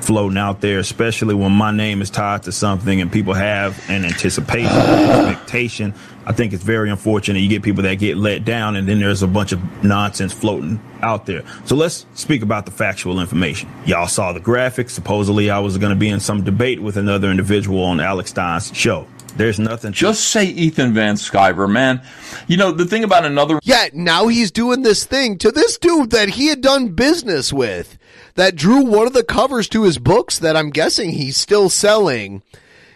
[0.00, 4.04] floating out there, especially when my name is tied to something and people have an
[4.04, 5.94] anticipation, expectation.
[6.26, 9.22] I think it's very unfortunate you get people that get let down and then there's
[9.22, 11.42] a bunch of nonsense floating out there.
[11.64, 13.70] So let's speak about the factual information.
[13.86, 14.90] Y'all saw the graphics.
[14.90, 18.74] Supposedly I was going to be in some debate with another individual on Alex Stein's
[18.76, 19.06] show.
[19.36, 19.92] There's nothing.
[19.92, 22.02] Just say Ethan Van Sciver, man.
[22.46, 23.58] You know, the thing about another.
[23.62, 27.98] Yeah, now he's doing this thing to this dude that he had done business with,
[28.34, 32.42] that drew one of the covers to his books that I'm guessing he's still selling.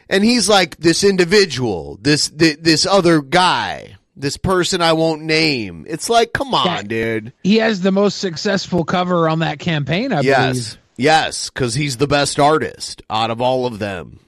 [0.08, 5.84] And he's like, this individual, this, this, this other guy, this person I won't name.
[5.88, 6.82] It's like, come on, Yeah.
[6.82, 7.32] dude.
[7.42, 10.48] He has the most successful cover on that campaign, I yes.
[10.52, 10.78] believe.
[10.96, 14.20] Yes, because he's the best artist out of all of them.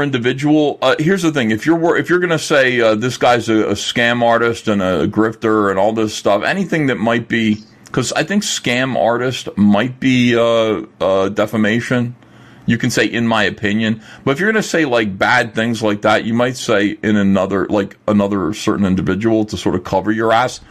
[0.00, 0.78] Individual.
[0.80, 3.68] Uh, here's the thing: if you're if you're going to say uh, this guy's a,
[3.68, 8.10] a scam artist and a grifter and all this stuff, anything that might be because
[8.14, 12.16] I think scam artist might be uh, uh, defamation.
[12.64, 15.82] You can say, in my opinion, but if you're going to say like bad things
[15.82, 20.10] like that, you might say in another like another certain individual to sort of cover
[20.10, 20.62] your ass.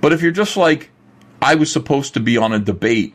[0.00, 0.90] But if you're just like,
[1.42, 3.14] I was supposed to be on a debate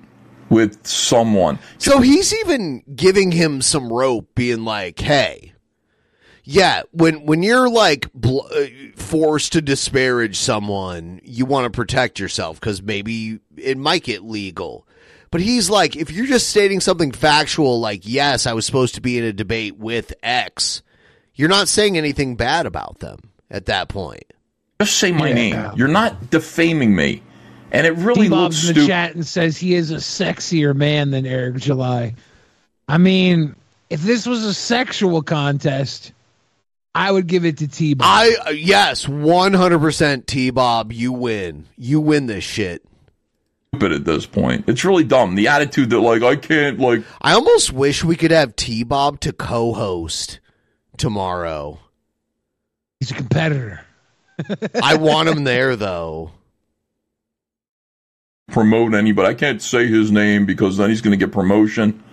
[0.49, 5.53] with someone, So he's even giving him some rope, being like, "Hey,
[6.43, 8.65] yeah, when when you're like bl- uh,
[8.95, 14.85] forced to disparage someone, you want to protect yourself because maybe it might get legal."
[15.31, 19.01] But he's like, if you're just stating something factual, like, "Yes, I was supposed to
[19.01, 20.81] be in a debate with X,"
[21.35, 23.19] you're not saying anything bad about them
[23.51, 24.23] at that point.
[24.81, 25.34] just say my Yeah.
[25.34, 25.71] name.
[25.76, 27.21] You're not defaming me.
[27.71, 28.87] And it really looks Bob's in the stupid.
[28.87, 32.15] chat and says he is a sexier man than Eric July.
[32.87, 33.55] I mean,
[33.89, 36.13] if this was a sexual contest,
[36.95, 38.07] I would give it to T Bob.
[38.09, 40.25] I uh, yes, one hundred percent.
[40.25, 41.65] T Bob, you win.
[41.77, 42.83] You win this shit.
[43.73, 44.65] at this point.
[44.67, 45.35] It's really dumb.
[45.35, 49.19] The attitude that like I can't like I almost wish we could have T Bob
[49.21, 50.39] to co-host
[50.97, 51.79] tomorrow.
[52.99, 53.85] He's a competitor.
[54.81, 56.31] I want him there though.
[58.51, 59.27] Promote anybody.
[59.30, 62.03] I can't say his name because then he's going to get promotion.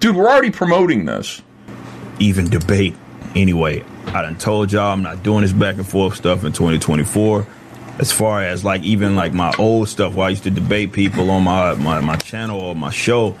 [0.00, 1.42] Dude, we're already promoting this.
[2.18, 2.94] even debate.
[3.34, 7.46] Anyway, I done told y'all I'm not doing this back and forth stuff in 2024.
[7.98, 11.30] As far as like even like my old stuff where I used to debate people
[11.30, 13.36] on my my, my channel or my show,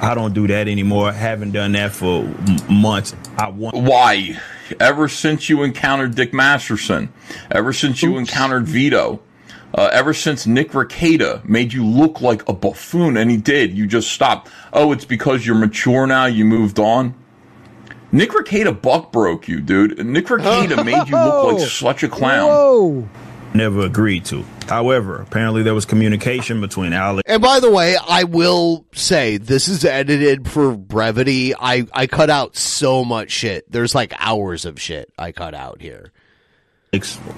[0.00, 1.08] I don't do that anymore.
[1.08, 3.14] I haven't done that for m- months.
[3.38, 4.38] I want Why?
[4.80, 7.12] Ever since you encountered Dick Masterson,
[7.50, 9.20] ever since you encountered Vito,
[9.74, 13.86] uh, ever since Nick Rekieta made you look like a buffoon, and he did, you
[13.86, 14.50] just stopped.
[14.72, 17.14] Oh, it's because you're mature now, you moved on.
[18.12, 20.04] Nick Rekieta buck broke you, dude.
[20.04, 22.48] Nick Rekieta made you look like such a clown.
[22.48, 23.08] Whoa.
[23.54, 24.44] never agreed to.
[24.68, 29.68] However, apparently there was communication between Alex And by the way, I will say this
[29.68, 31.54] is edited for brevity.
[31.54, 33.70] I I cut out so much shit.
[33.70, 36.12] There's like hours of shit I cut out here.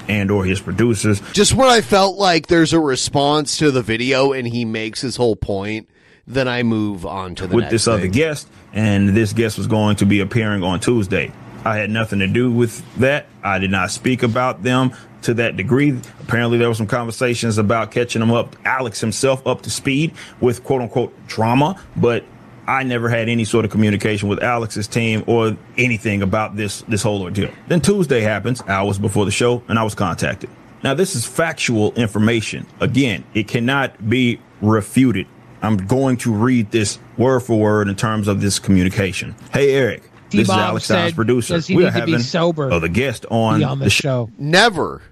[0.08, 1.20] And or his producers.
[1.32, 5.16] Just when I felt like there's a response to the video and he makes his
[5.16, 5.90] whole point,
[6.26, 9.96] then I move on to the with this other guest, and this guest was going
[9.96, 11.32] to be appearing on Tuesday.
[11.64, 13.26] I had nothing to do with that.
[13.42, 14.92] I did not speak about them
[15.22, 16.00] to that degree.
[16.20, 20.64] Apparently, there were some conversations about catching them up, Alex himself up to speed with
[20.64, 22.24] quote unquote drama, but
[22.66, 27.02] I never had any sort of communication with Alex's team or anything about this this
[27.02, 27.50] whole ordeal.
[27.68, 30.48] Then Tuesday happens, hours before the show, and I was contacted.
[30.84, 32.66] Now, this is factual information.
[32.80, 35.26] Again, it cannot be refuted.
[35.62, 39.36] I'm going to read this word for word in terms of this communication.
[39.52, 40.02] Hey, Eric.
[40.30, 41.54] This is T-Bob Alex Stein's said, producer.
[41.54, 43.90] does he We need are to be having sober other guest on, on the the
[43.90, 44.26] show.
[44.26, 44.30] show.
[44.38, 45.02] Never.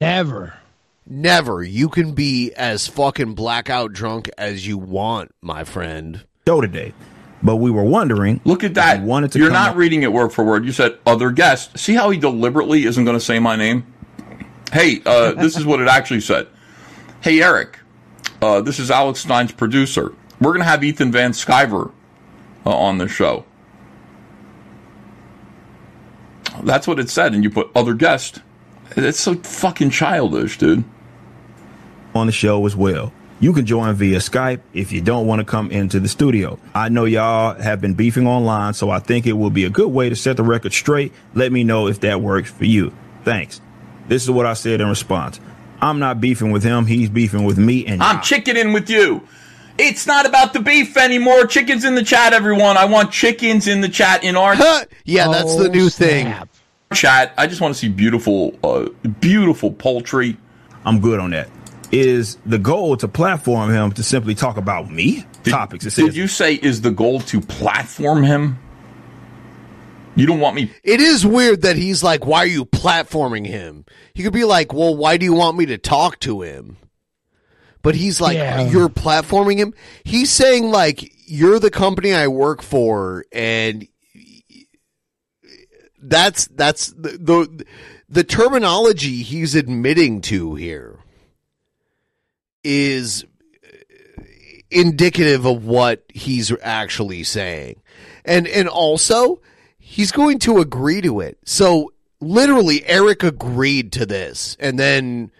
[0.00, 0.54] Never.
[1.08, 1.62] Never.
[1.62, 6.24] You can be as fucking blackout drunk as you want, my friend.
[6.48, 6.92] show today.
[7.42, 8.40] But we were wondering.
[8.44, 9.02] Look at that.
[9.02, 10.64] wanted to You're not up- reading it word for word.
[10.64, 11.78] You said other guest.
[11.78, 13.86] See how he deliberately isn't going to say my name?
[14.72, 16.48] Hey, uh, this is what it actually said.
[17.20, 17.78] Hey, Eric.
[18.42, 20.12] Uh, this is Alex Stein's producer.
[20.40, 21.92] We're going to have Ethan Van Sciver
[22.66, 23.44] uh, on the show.
[26.62, 28.40] That's what it said, and you put other guest.
[28.96, 30.84] It's so fucking childish, dude.
[32.16, 33.12] On the show as well.
[33.38, 36.58] You can join via Skype if you don't want to come into the studio.
[36.74, 39.88] I know y'all have been beefing online, so I think it will be a good
[39.88, 41.12] way to set the record straight.
[41.34, 42.94] Let me know if that works for you.
[43.24, 43.60] Thanks.
[44.08, 45.38] This is what I said in response.
[45.82, 49.26] I'm not beefing with him, he's beefing with me and I'm chickening with you.
[49.78, 51.46] It's not about the beef anymore.
[51.46, 52.78] Chickens in the chat, everyone.
[52.78, 54.54] I want chickens in the chat in our
[55.04, 56.34] yeah, that's the new thing.
[56.94, 57.34] Chat.
[57.36, 58.88] I just want to see beautiful, uh,
[59.20, 60.38] beautiful poultry.
[60.86, 61.50] I'm good on that.
[61.92, 65.84] Is the goal to platform him to simply talk about me topics?
[65.86, 68.58] It says, Did you say is the goal to platform him?
[70.16, 70.72] You don't want me.
[70.82, 73.84] It is weird that he's like, why are you platforming him?
[74.14, 76.78] He could be like, well, why do you want me to talk to him?
[77.82, 78.62] But he's like, Yeah.
[78.68, 79.74] you're platforming him.
[80.04, 83.86] He's saying like, you're the company I work for, and
[86.02, 87.66] that's that's the the,
[88.08, 90.95] the terminology he's admitting to here
[92.68, 93.24] is
[94.70, 97.80] indicative of what he's actually saying.
[98.24, 99.40] And and also
[99.78, 101.38] he's going to agree to it.
[101.44, 105.30] So literally Eric agreed to this and then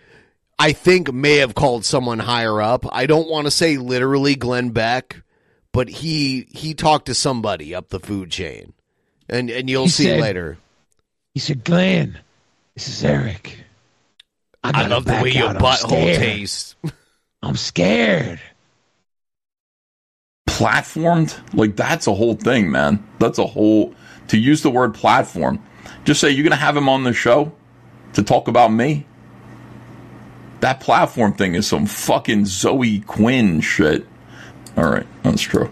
[0.59, 2.87] I think may have called someone higher up.
[2.93, 5.23] I don't want to say literally Glenn Beck,
[5.73, 8.73] but he he talked to somebody up the food chain.
[9.29, 10.59] And and you'll He see said- later.
[11.35, 12.19] He said, Glenn,
[12.75, 13.59] this is Eric.
[14.65, 16.77] I gotta love the way your butthole tastes.
[17.47, 18.41] I'm scared.
[20.47, 23.95] platformed like that's a whole thing man that's a whole
[24.29, 25.63] to use the word platform
[26.05, 27.53] just say you're gonna have him on the show
[28.15, 29.05] to talk about me
[30.61, 34.07] that platform thing is some fucking zoe quinn shit
[34.79, 35.71] all right that's true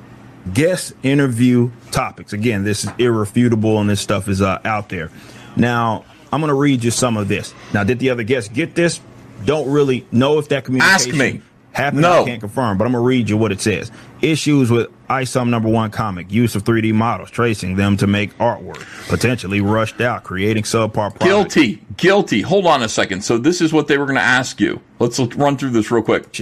[0.53, 2.33] guest interview topics.
[2.33, 5.11] Again, this is irrefutable and this stuff is uh, out there.
[5.57, 7.55] Now, I'm going to read you some of this.
[7.73, 9.01] Now, did the other guests get this?
[9.45, 11.43] Don't really know if that communication Ask me.
[11.75, 12.03] Happened.
[12.03, 12.23] No.
[12.23, 13.91] I can't confirm, but I'm going to read you what it says.
[14.23, 18.83] Issues with ISOM number one comic, use of 3D models, tracing them to make artwork,
[19.09, 21.25] potentially rushed out, creating subpar products.
[21.25, 24.81] guilty guilty hold on a second so this is what they were gonna ask you
[24.99, 26.33] let's run through this real quick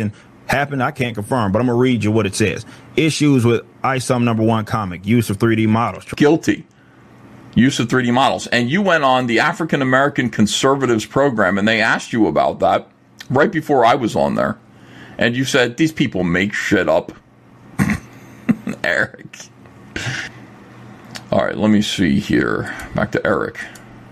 [0.52, 0.82] happened.
[0.82, 2.64] I can't confirm, but I'm gonna read you what it says.
[2.96, 6.04] Issues with ISOM number one comic, use of 3D models.
[6.04, 6.66] Guilty.
[7.54, 8.46] Use of 3D models.
[8.48, 12.88] And you went on the African American Conservatives program and they asked you about that
[13.30, 14.58] right before I was on there.
[15.22, 17.12] And you said, these people make shit up.
[18.84, 19.38] Eric.
[21.30, 22.74] All right, let me see here.
[22.96, 23.56] Back to Eric.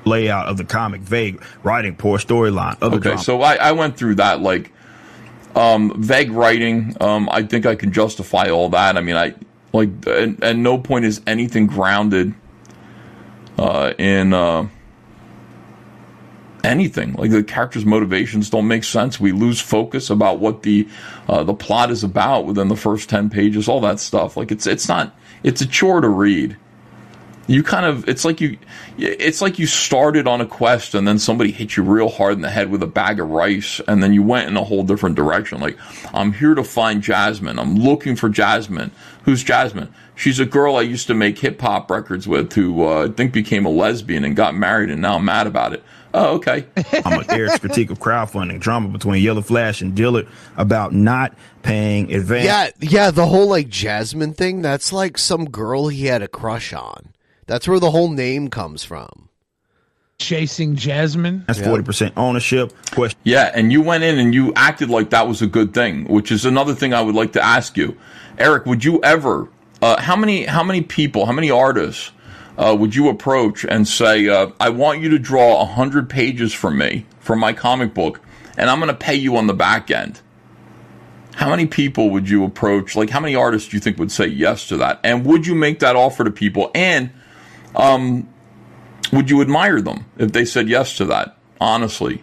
[0.04, 2.80] Layout of the comic, vague writing, poor storyline.
[2.80, 4.72] Okay, so I, I went through that like
[5.56, 6.96] um, vague writing.
[7.00, 8.96] Um, I think I can justify all that.
[8.96, 9.34] I mean, I
[9.72, 12.34] like, and, and no point is anything grounded
[13.58, 14.68] uh, in uh,
[16.64, 17.14] anything.
[17.14, 19.20] Like the characters' motivations don't make sense.
[19.20, 20.88] We lose focus about what the
[21.28, 23.68] uh, the plot is about within the first ten pages.
[23.68, 24.36] All that stuff.
[24.36, 25.14] Like it's it's not.
[25.42, 26.56] It's a chore to read
[27.50, 28.56] you kind of it's like you
[28.96, 32.42] it's like you started on a quest and then somebody hit you real hard in
[32.42, 35.16] the head with a bag of rice and then you went in a whole different
[35.16, 35.76] direction like
[36.14, 38.92] i'm here to find jasmine i'm looking for jasmine
[39.24, 43.06] who's jasmine she's a girl i used to make hip hop records with who uh,
[43.06, 45.82] i think became a lesbian and got married and now i'm mad about it
[46.14, 46.66] oh okay
[47.04, 52.12] I'm a Eric's critique of crowdfunding drama between Yellow Flash and Dillard about not paying
[52.12, 52.44] advance.
[52.44, 56.72] Yeah, yeah, the whole like Jasmine thing, that's like some girl he had a crush
[56.72, 57.12] on.
[57.46, 59.28] That's where the whole name comes from.
[60.18, 61.44] Chasing Jasmine.
[61.46, 62.72] That's forty percent ownership.
[62.92, 63.18] Question.
[63.24, 66.30] Yeah, and you went in and you acted like that was a good thing, which
[66.30, 67.96] is another thing I would like to ask you,
[68.38, 68.66] Eric.
[68.66, 69.48] Would you ever?
[69.80, 70.44] Uh, how many?
[70.44, 71.24] How many people?
[71.24, 72.12] How many artists
[72.60, 76.70] uh, would you approach and say, uh, "I want you to draw hundred pages for
[76.70, 78.20] me for my comic book,
[78.58, 80.20] and I'm going to pay you on the back end"?
[81.36, 82.96] How many people would you approach?
[82.96, 85.00] Like, how many artists do you think would say yes to that?
[85.02, 86.70] And would you make that offer to people?
[86.74, 87.10] And
[87.74, 88.28] um,
[89.10, 91.38] would you admire them if they said yes to that?
[91.58, 92.22] Honestly.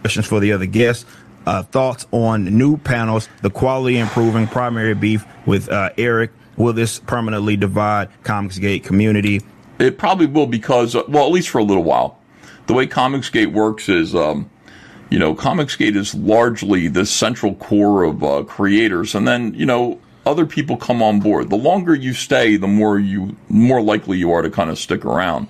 [0.00, 1.06] Questions for the other guests.
[1.46, 6.32] Uh, thoughts on new panels, the quality improving, primary beef with uh, Eric.
[6.56, 9.42] Will this permanently divide Comicsgate community?
[9.80, 12.18] It probably will because, uh, well, at least for a little while.
[12.66, 14.50] The way Comicsgate works is, um,
[15.08, 19.98] you know, Comicsgate is largely the central core of uh, creators, and then you know
[20.26, 21.48] other people come on board.
[21.48, 25.04] The longer you stay, the more you more likely you are to kind of stick
[25.04, 25.48] around.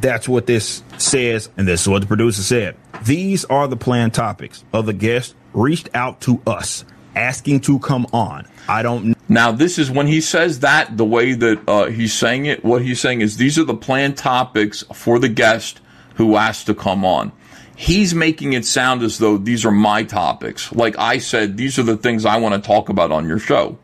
[0.00, 2.76] That's what this says, and this is what the producer said.
[3.04, 4.62] These are the planned topics.
[4.72, 6.84] Other guests reached out to us
[7.18, 8.46] asking to come on.
[8.68, 9.16] I don't.
[9.28, 12.64] Now, this is when he says that the way that uh, he's saying it.
[12.64, 15.80] What he's saying is these are the planned topics for the guest
[16.14, 17.32] who asked to come on.
[17.76, 20.72] He's making it sound as though these are my topics.
[20.72, 23.78] Like I said, these are the things I want to talk about on your show.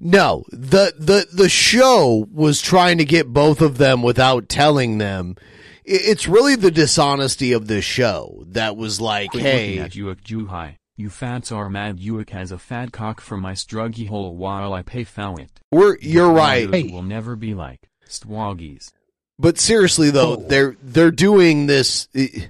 [0.00, 5.36] No, the the the show was trying to get both of them without telling them.
[5.84, 10.22] It's really the dishonesty of this show that was like, Quit hey, looking at Uik
[10.22, 10.76] Juhai.
[11.02, 14.82] You fats are mad Uik has a fat cock for my struggy hole while I
[14.82, 15.50] pay foul it.
[15.72, 16.68] We're- you're right.
[16.68, 18.92] Others will never be like Swaggies.
[19.36, 20.46] But seriously though, oh.
[20.48, 22.06] they're they're doing this.
[22.14, 22.46] Eh,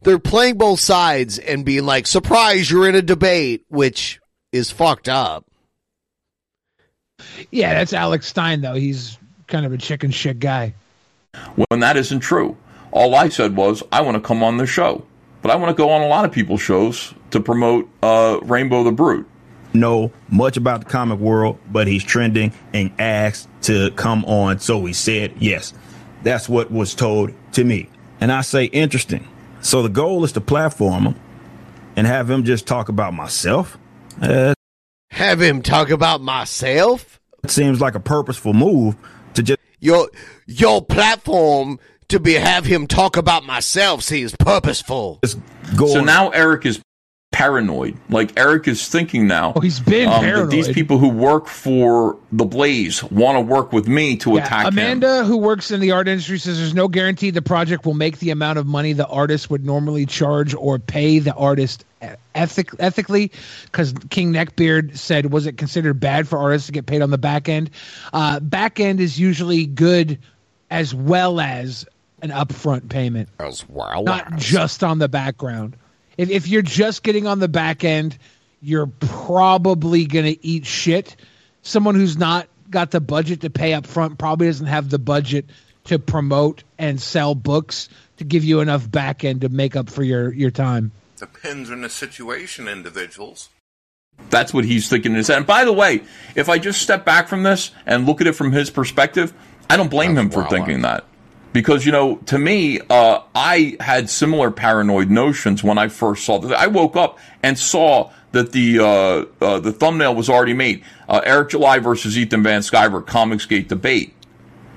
[0.00, 4.20] they're playing both sides and being like, "Surprise, you're in a debate," which
[4.52, 5.44] is fucked up.
[7.50, 8.72] Yeah, that's Alex Stein though.
[8.72, 10.72] He's kind of a chicken shit guy.
[11.68, 12.56] when that isn't true.
[12.90, 15.04] All I said was, I want to come on the show.
[15.46, 18.84] But I want to go on a lot of people's shows to promote uh, Rainbow
[18.84, 19.28] the Brute.
[19.74, 24.58] Know much about the comic world, but he's trending and asked to come on.
[24.60, 25.74] So he said yes.
[26.22, 27.90] That's what was told to me.
[28.20, 29.28] And I say, interesting.
[29.60, 31.14] So the goal is to platform him
[31.94, 33.76] and have him just talk about myself.
[34.22, 34.54] Uh,
[35.10, 37.20] Have him talk about myself.
[37.44, 38.96] it seems like a purposeful move
[39.34, 40.08] to just Your
[40.46, 41.78] your platform
[42.08, 45.20] to be have him talk about myself seems purposeful.
[45.76, 46.80] go So on- now Eric is
[47.36, 47.94] paranoid.
[48.08, 49.52] Like Eric is thinking now.
[49.54, 53.86] Oh, he's been that these people who work for the Blaze want to work with
[53.86, 54.72] me to attack him.
[54.72, 58.20] Amanda, who works in the art industry, says there's no guarantee the project will make
[58.20, 61.84] the amount of money the artist would normally charge or pay the artist
[62.34, 63.30] ethic- ethically.
[63.66, 67.18] Because King Neckbeard said, was it considered bad for artists to get paid on the
[67.18, 67.68] back end?
[68.14, 70.18] Uh, back end is usually good
[70.70, 71.84] as well as
[72.22, 75.76] an upfront payment, as well, not just on the background.
[76.16, 78.18] If if you're just getting on the back end,
[78.60, 81.16] you're probably gonna eat shit.
[81.62, 85.46] Someone who's not got the budget to pay up front probably doesn't have the budget
[85.84, 90.02] to promote and sell books to give you enough back end to make up for
[90.02, 90.92] your your time.
[91.16, 93.48] Depends on the situation, individuals.
[94.30, 95.38] That's what he's thinking in his head.
[95.38, 96.02] And by the way,
[96.34, 99.32] if I just step back from this and look at it from his perspective,
[99.68, 100.50] I don't blame him for wild.
[100.50, 101.04] thinking that.
[101.56, 106.38] Because, you know, to me, uh, I had similar paranoid notions when I first saw
[106.38, 106.54] that.
[106.54, 110.84] I woke up and saw that the uh, uh, the thumbnail was already made.
[111.08, 114.12] Uh, Eric July versus Ethan Van Sciver, Comicsgate debate.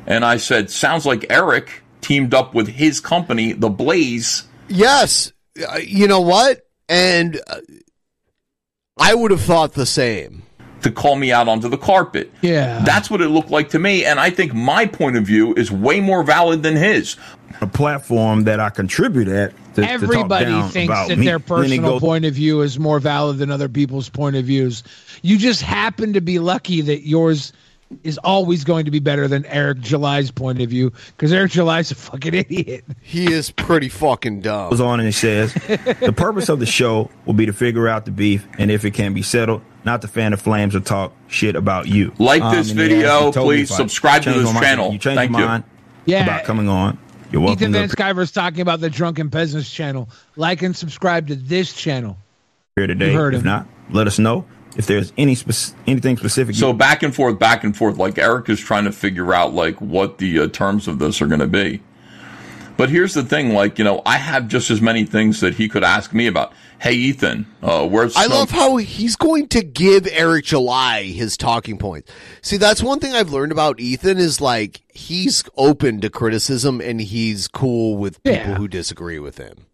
[0.07, 4.43] And I said, sounds like Eric teamed up with his company, The Blaze.
[4.69, 6.61] Yes, Uh, you know what?
[6.87, 7.59] And uh,
[8.97, 10.43] I would have thought the same.
[10.81, 12.31] To call me out onto the carpet.
[12.41, 12.79] Yeah.
[12.85, 14.05] That's what it looked like to me.
[14.05, 17.15] And I think my point of view is way more valid than his.
[17.61, 19.53] a platform that I contribute at.
[19.75, 21.25] To, to Everybody down thinks about that me.
[21.25, 24.09] their And then he personal goes- point of view is more valid than other people's
[24.09, 24.83] point of views.
[25.21, 27.51] You just happen to be lucky that yours
[28.03, 31.91] is always going to be better than Eric July's point of view because Eric July's
[31.91, 32.85] a fucking idiot.
[33.01, 34.69] He is pretty fucking dumb.
[34.69, 38.05] goes on and it says the purpose of the show will be to figure out
[38.05, 41.13] the beef and if it can be settled, not to fan the flames or talk
[41.27, 42.13] shit about you.
[42.19, 44.91] Like um, this video, asked, he told me please subscribe to this my channel.
[44.91, 45.45] You changed Thank your you.
[45.47, 45.63] mind
[46.05, 46.23] Yeah.
[46.23, 46.99] about coming on.
[47.31, 47.61] You're welcome.
[47.63, 50.09] Ethan to Van Sciver's talking about the Drunken Peasants channel.
[50.35, 52.17] Like and subscribe to this channel.
[52.75, 53.11] here today.
[53.11, 53.45] You heard if him.
[53.47, 54.45] not, let us know
[54.77, 56.55] if there's any spec- anything specific.
[56.55, 57.97] So back and forth, back and forth.
[57.97, 61.27] Like Eric is trying to figure out like what the uh, terms of this are
[61.27, 61.81] going to be.
[62.77, 65.67] But here's the thing, like you know, I have just as many things that he
[65.67, 66.53] could ask me about.
[66.81, 71.35] Hey, Ethan, uh, where's I Snow- love how he's going to give Eric July his
[71.35, 72.09] talking points.
[72.41, 77.01] See, that's one thing I've learned about Ethan is like he's open to criticism and
[77.01, 78.55] he's cool with people Yeah.
[78.55, 79.65] who disagree with him.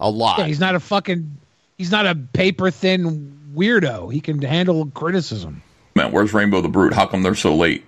[0.00, 0.38] A lot.
[0.38, 1.36] Yeah, he's not a fucking.
[1.76, 4.12] He's not a paper thin weirdo.
[4.12, 5.62] He can handle criticism.
[5.94, 6.92] man, where's Rainbow the Brute?
[6.92, 7.84] How come they're so late?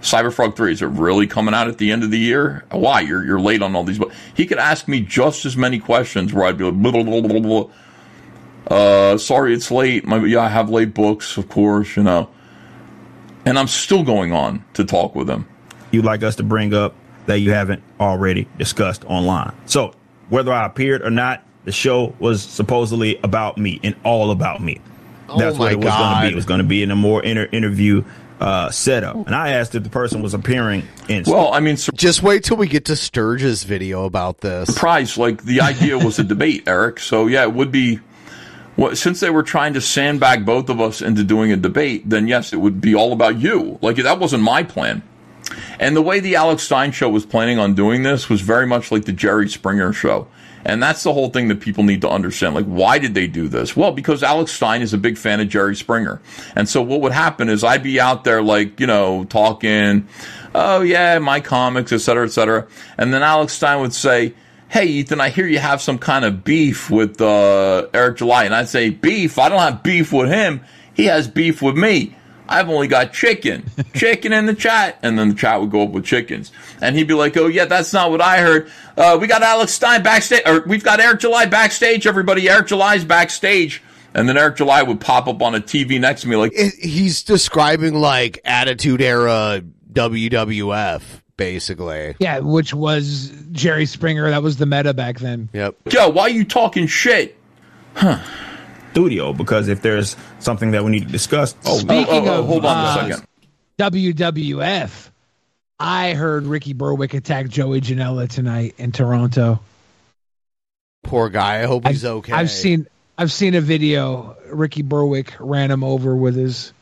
[0.00, 2.64] Cyberfrog 3, is it really coming out at the end of the year?
[2.70, 3.00] Why?
[3.00, 3.98] You're, you're late on all these.
[3.98, 7.02] But he could ask me just as many questions where I'd be like, blah, blah,
[7.02, 7.70] blah, blah, blah.
[8.66, 10.04] Uh, sorry, it's late.
[10.04, 12.28] My, yeah, I have late books, of course, you know.
[13.46, 15.46] And I'm still going on to talk with him.
[15.90, 16.94] you'd like us to bring up
[17.26, 19.54] that you haven't already discussed online.
[19.64, 19.94] So,
[20.28, 24.80] whether I appeared or not, the show was supposedly about me and all about me.
[25.28, 26.28] Oh That's what it was going to be.
[26.28, 28.04] It was going to be in a more inter- interview
[28.40, 29.16] uh, setup.
[29.26, 31.24] And I asked if the person was appearing in.
[31.26, 34.68] Well, I mean, Just wait till we get to Sturge's video about this.
[34.68, 35.16] surprise.
[35.16, 37.00] Like the idea was a debate, Eric.
[37.00, 38.00] So yeah, it would be.
[38.76, 42.26] Well, since they were trying to sandbag both of us into doing a debate, then
[42.26, 43.78] yes, it would be all about you.
[43.80, 45.02] Like that wasn't my plan.
[45.78, 48.90] And the way the Alex Stein show was planning on doing this was very much
[48.90, 50.26] like the Jerry Springer show.
[50.64, 52.54] And that's the whole thing that people need to understand.
[52.54, 53.76] Like, why did they do this?
[53.76, 56.22] Well, because Alex Stein is a big fan of Jerry Springer.
[56.56, 60.08] And so what would happen is I'd be out there, like, you know, talking,
[60.54, 62.66] oh, yeah, my comics, et cetera, et cetera.
[62.96, 64.34] And then Alex Stein would say,
[64.70, 68.44] hey, Ethan, I hear you have some kind of beef with uh, Eric July.
[68.44, 69.38] And I'd say, beef?
[69.38, 70.62] I don't have beef with him.
[70.94, 72.16] He has beef with me.
[72.48, 73.64] I've only got chicken.
[73.94, 74.98] Chicken in the chat.
[75.02, 76.52] And then the chat would go up with chickens.
[76.80, 78.70] And he'd be like, oh, yeah, that's not what I heard.
[78.96, 82.48] Uh, we got Alex Stein backstage, or we've got Eric July backstage, everybody.
[82.50, 83.82] Eric July's backstage.
[84.12, 86.74] And then Eric July would pop up on a TV next to me like, It-
[86.74, 89.62] he's describing like Attitude Era
[89.92, 91.02] WWF
[91.36, 92.14] basically.
[92.20, 94.30] Yeah, which was Jerry Springer.
[94.30, 95.48] That was the meta back then.
[95.52, 95.76] Yep.
[95.90, 97.36] Yo, why are you talking shit?
[98.94, 102.76] Studio, because if there's something that we need to discuss, oh, Speaking of hold on
[102.76, 103.26] a uh, second.
[103.76, 105.10] WWF,
[105.80, 109.58] I heard Ricky Berwick attack Joey Janela tonight in Toronto.
[111.02, 111.60] Poor guy.
[111.62, 112.32] I hope he's I've- okay.
[112.32, 112.86] I've seen
[113.18, 114.36] I've seen a video.
[114.52, 116.72] Ricky Berwick ran him over with his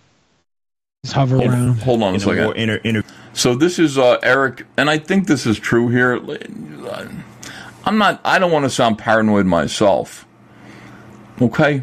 [1.03, 1.79] his hover Hold, round.
[1.81, 2.45] hold on a a second.
[2.45, 6.21] more inter- inter- so this is uh, Eric, and I think this is true here.
[7.87, 8.21] I'm not.
[8.23, 10.27] I don't want to sound paranoid myself.
[11.41, 11.83] Okay,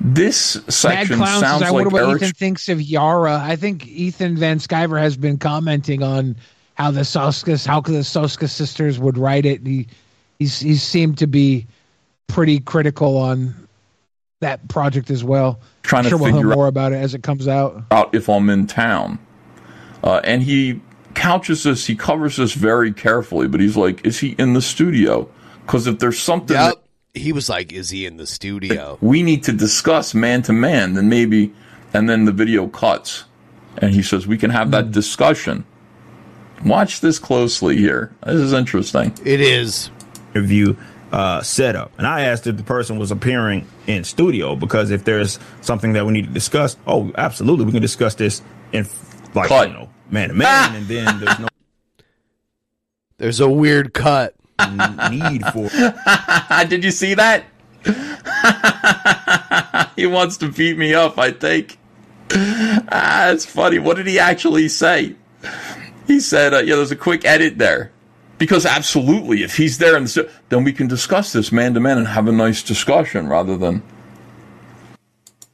[0.00, 3.40] this Mad section Clown sounds says, "I like wonder what Eric's Ethan thinks of Yara."
[3.42, 6.36] I think Ethan Van Sciver has been commenting on
[6.74, 9.66] how the Soska, how the Soska sisters would write it.
[9.66, 9.86] He
[10.38, 11.66] he's he seemed to be
[12.28, 13.54] pretty critical on
[14.40, 15.60] that project as well.
[15.82, 17.82] Trying to sure we'll figure hear out- more about it as it comes out.
[17.90, 19.18] out if I'm in town.
[20.02, 20.80] Uh, and he
[21.12, 25.28] couches this, he covers this very carefully, but he's like, is he in the studio?
[25.66, 26.74] Because if there's something Yep.
[26.74, 26.82] that
[27.14, 30.94] He was like, "Is he in the studio?" we need to discuss man to man,
[30.94, 31.52] then maybe,
[31.92, 33.24] and then the video cuts.
[33.78, 35.64] And he says, we can have that discussion.
[36.64, 38.12] Watch this closely here.
[38.26, 39.14] This is interesting.
[39.24, 39.90] It is.
[40.34, 40.76] interview
[41.12, 41.92] uh, setup.
[41.98, 46.06] And I asked if the person was appearing in studio because if there's something that
[46.06, 48.42] we need to discuss, oh, absolutely, we can discuss this
[48.72, 48.86] in
[49.34, 49.68] like Cut.
[49.68, 51.48] you know man to man, and then there's no
[53.18, 54.34] There's a weird cut.
[55.10, 55.68] Need for
[56.68, 57.44] Did you see that?
[59.96, 61.78] he wants to beat me up, I think.
[62.32, 63.78] Ah, it's funny.
[63.78, 65.14] What did he actually say?
[66.06, 67.92] He said, uh, yeah, there's a quick edit there.
[68.38, 72.08] Because absolutely, if he's there, the, then we can discuss this man to man and
[72.08, 73.82] have a nice discussion rather than.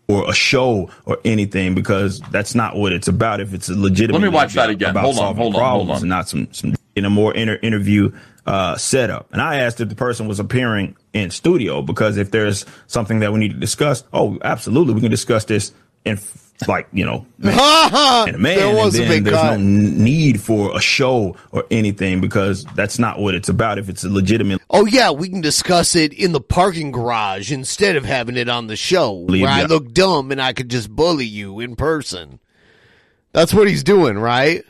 [0.08, 3.40] or a show or anything because that's not what it's about.
[3.40, 4.94] If it's a legitimate, Let me watch that again.
[4.94, 6.08] Hold on, hold on, hold on.
[6.08, 8.12] not some some in a more inter- interview
[8.46, 9.32] uh, setup.
[9.32, 13.32] And I asked if the person was appearing in studio because if there's something that
[13.32, 15.72] we need to discuss, oh, absolutely, we can discuss this
[16.04, 16.18] in
[16.66, 19.58] like you know man, and man, there was and a big there's cut.
[19.58, 23.78] no need for a show or anything because that's not what it's about.
[23.78, 27.96] If it's a legitimate Oh yeah, we can discuss it in the parking garage instead
[27.96, 31.26] of having it on the show where I look dumb and I could just bully
[31.26, 32.40] you in person.
[33.32, 34.64] That's what he's doing, right?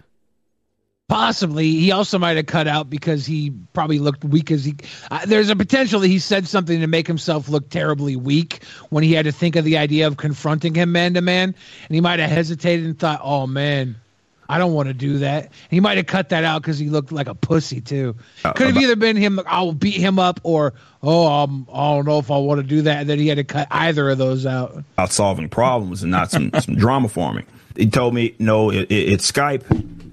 [1.09, 4.51] Possibly, he also might have cut out because he probably looked weak.
[4.51, 4.75] As he,
[5.11, 9.05] uh, there's a potential that he said something to make himself look terribly weak when
[9.05, 11.55] he had to think of the idea of confronting him man to man,
[11.89, 13.95] and he might have hesitated and thought, "Oh man,
[14.49, 16.89] I don't want to do that." And he might have cut that out because he
[16.91, 18.17] looked like a pussy too.
[18.45, 20.75] Uh, Could have either been him, "I'll beat him up," or
[21.05, 23.37] "Oh, um, I don't know if I want to do that." And then he had
[23.37, 24.83] to cut either of those out.
[24.95, 27.47] about solving problems and not some, some drama forming.
[27.77, 29.63] He told me, no, it, it, it's Skype.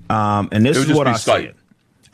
[0.09, 1.17] Um, and this is what I Skype.
[1.45, 1.55] said.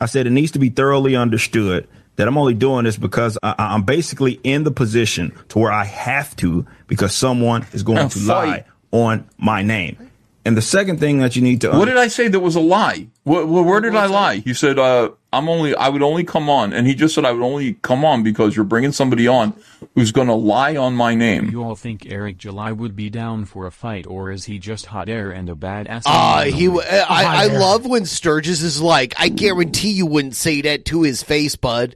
[0.00, 1.86] I said it needs to be thoroughly understood
[2.16, 5.84] that I'm only doing this because I, I'm basically in the position to where I
[5.84, 8.24] have to because someone is going Now to fight.
[8.46, 9.96] lie on my name.
[10.44, 12.60] And the second thing that you need to What did I say that was a
[12.60, 13.08] lie?
[13.24, 14.42] Where, where did I lie?
[14.44, 16.72] You said, uh, I'm only, I would only come on.
[16.72, 19.54] And he just said, I would only come on because you're bringing somebody on
[19.94, 21.50] who's going to lie on my name.
[21.50, 24.86] You all think Eric July would be down for a fight, or is he just
[24.86, 26.02] hot air and a badass?
[26.04, 26.66] Uh, he.
[26.66, 30.84] w- I, I Hi love when Sturgis is like, I guarantee you wouldn't say that
[30.86, 31.94] to his face, bud.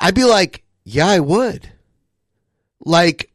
[0.00, 1.70] I'd be like, yeah, I would.
[2.84, 3.30] Like,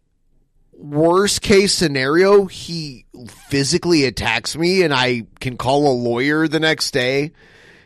[0.74, 6.92] worst case scenario, he physically attacks me and I can call a lawyer the next
[6.92, 7.32] day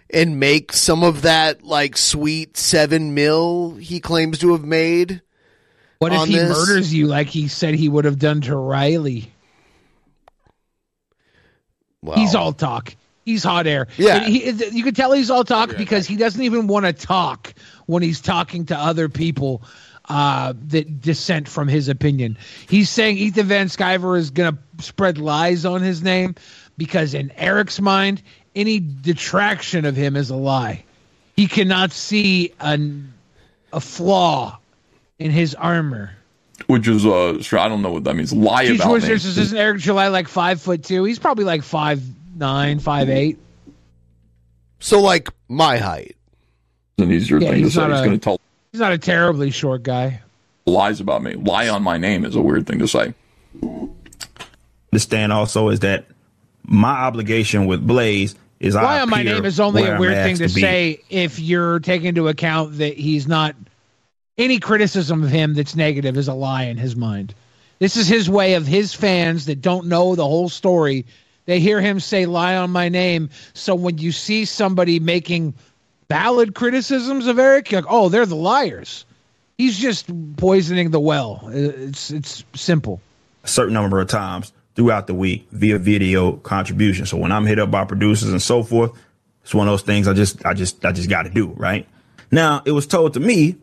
[0.10, 5.22] and make some of that like sweet seven mil he claims to have made.
[6.00, 6.50] What if he this.
[6.50, 9.32] murders you like he said he would have done to Riley?
[12.16, 12.96] He's all talk.
[13.26, 13.88] He's hot air.
[13.98, 14.24] Yeah.
[14.24, 17.54] He, you can tell he's all talk because he doesn't even want to talk
[17.86, 19.64] when he's talking to other people
[20.08, 22.38] uh, that dissent from his opinion.
[22.70, 26.36] He's saying Ethan Van Sciver is going to spread lies on his name
[26.78, 28.22] because in Eric's mind,
[28.58, 30.84] any detraction of him is a lie.
[31.36, 33.14] He cannot see an,
[33.72, 34.58] a flaw
[35.20, 36.12] in his armor.
[36.66, 38.34] Which is, uh, sure, I don't know what that means.
[38.34, 39.10] Lie Geez, about George, me.
[39.10, 41.04] this isn't Eric July like five foot two?
[41.04, 42.02] He's probably like five
[42.36, 43.38] nine, five eight.
[44.80, 46.16] So, like, my height.
[46.98, 47.82] An easier Yeah, thing to he's say.
[47.82, 48.40] not He's a- going to tell
[48.72, 50.22] He's not a terribly short guy.
[50.66, 51.34] lies about me.
[51.36, 53.14] Lie on my name is a weird thing to say.
[54.92, 56.06] understand also is that
[56.66, 60.42] my obligation with Blaze is Why on my name is only a weird thing asked
[60.42, 63.56] to, say if you're taking into account that he's not
[64.38, 67.34] any criticism of him that's negative is a lie in his mind.
[67.80, 71.06] This is his way of his fans that don't know the whole story
[71.46, 73.30] They hear him say lie on my name.
[73.54, 75.54] So when you see somebody making
[76.10, 79.06] valid criticisms of Eric, you're like, oh, they're the liars.
[79.58, 81.42] He's just poisoning the well.
[81.46, 83.02] Uh, it's it's simple.
[83.44, 87.06] a certain number of times throughout the week via video contribution.
[87.06, 88.92] So when I'm hit up by producers and so forth,
[89.44, 91.86] it's one of those things I just I just I just got to do, right?
[92.32, 93.56] Now, it was told to me,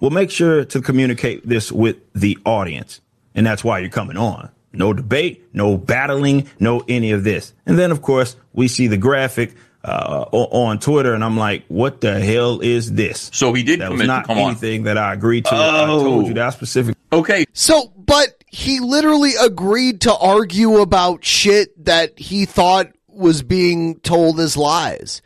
[0.00, 3.00] well make sure to communicate this with the audience.
[3.34, 4.48] And that's why you're coming on.
[4.72, 7.52] No debate, no battling, no any of this.
[7.66, 9.54] And then of course, we see the graphic
[9.84, 13.84] uh, on Twitter, and I'm like, "What the hell is this?" So he did that
[13.86, 14.50] commit was to not come on.
[14.50, 15.54] anything that I agreed to.
[15.54, 16.02] I Oh.
[16.02, 16.96] told you that specific.
[17.12, 17.44] Okay.
[17.52, 24.40] So, but he literally agreed to argue about shit that he thought was being told
[24.40, 25.20] as lies.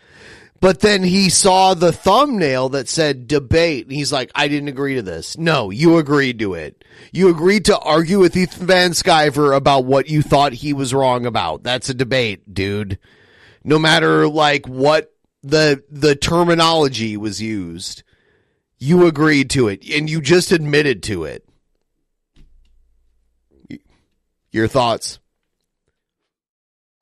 [0.58, 4.96] But then he saw the thumbnail that said debate, and he's like, I didn't agree
[4.96, 5.38] to this.
[5.38, 6.84] No, you agreed to it.
[7.12, 11.24] You agreed to argue with Ethan Van Sciver about what you thought he was wrong
[11.24, 11.62] about.
[11.62, 12.98] That's a debate, dude.
[13.62, 18.02] No matter like what the the terminology was used,
[18.76, 21.46] you agreed to it, and you just admitted to it.
[24.52, 25.18] Your thoughts?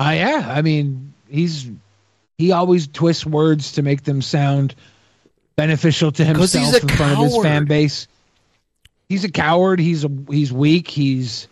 [0.00, 1.68] Uh, yeah, I mean, he's
[2.36, 4.74] he always twists words to make them sound
[5.56, 8.06] beneficial to himself in front of his fan base.
[9.08, 9.80] He's a coward.
[9.80, 10.88] He's a he's weak.
[10.88, 11.48] He's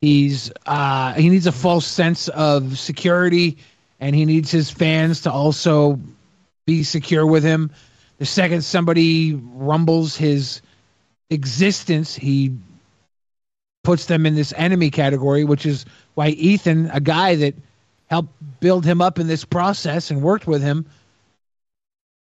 [0.00, 3.58] he's uh he needs a false sense of security,
[4.00, 6.00] and he needs his fans to also
[6.66, 7.70] be secure with him.
[8.18, 10.62] The second somebody rumbles his
[11.30, 12.56] existence, he
[13.88, 17.54] puts them in this enemy category, which is why Ethan, a guy that
[18.08, 20.84] helped build him up in this process and worked with him,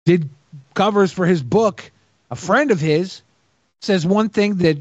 [0.05, 0.29] did
[0.75, 1.89] covers for his book.
[2.29, 3.23] A friend of his
[3.81, 4.77] says one thing that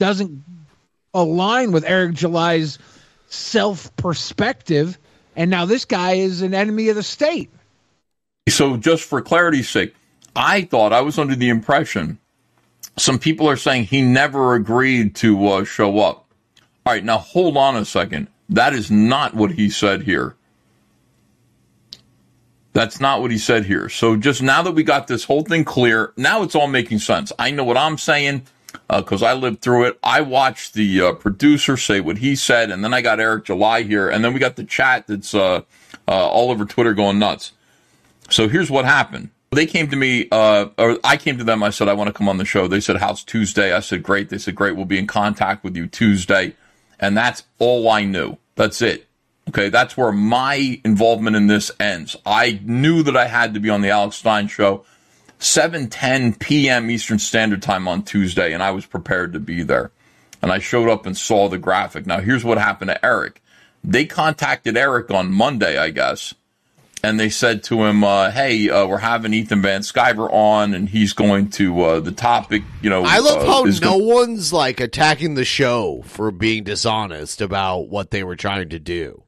[0.00, 0.42] doesn't
[1.12, 2.78] align with Eric July's
[3.28, 4.98] self perspective,
[5.36, 7.50] and now this guy is an enemy of the state.
[8.48, 9.94] So, just for clarity's sake,
[10.34, 12.18] I thought I was under the impression
[12.98, 16.26] some people are saying he never agreed to uh, show up.
[16.84, 18.28] All right, now hold on a second.
[18.48, 20.34] That is not what he said here.
[22.72, 23.88] That's not what he said here.
[23.88, 27.32] So, just now that we got this whole thing clear, now it's all making sense.
[27.38, 28.46] I know what I'm saying
[28.88, 29.98] because I lived through it.
[30.02, 33.82] I watched the uh, producer say what he said, and then I got Eric July
[33.82, 35.62] here, and then we got the chat that's uh,
[36.06, 37.52] uh, all over Twitter going nuts.
[38.30, 39.30] So here's what happened.
[39.50, 41.62] They came to me, uh, or I came to them.
[41.62, 42.68] I said, I want to come on the show.
[42.68, 43.72] They said, How's Tuesday?
[43.72, 44.28] I said, Great.
[44.28, 44.76] They said, Great.
[44.76, 46.54] We'll be in contact with you Tuesday.
[47.00, 48.36] And that's all I knew.
[48.56, 49.06] That's it.
[49.48, 49.70] Okay.
[49.70, 52.14] That's where my involvement in this ends.
[52.26, 54.84] I knew that I had to be on the Alex Stein show,
[55.40, 56.90] 7:10 p.m.
[56.90, 59.90] Eastern Standard Time on Tuesday, and I was prepared to be there.
[60.42, 62.06] And I showed up and saw the graphic.
[62.06, 63.42] Now, here's what happened to Eric.
[63.82, 66.34] They contacted Eric on Monday, I guess
[67.02, 70.88] and they said to him, uh, "Hey, uh, we're having Ethan Van Sciver on, and
[70.88, 72.62] he's going to uh, the topic.
[72.82, 76.30] You know, I love uh, how is no gonna- one's like attacking the show for
[76.30, 79.22] being dishonest about what they were trying to do.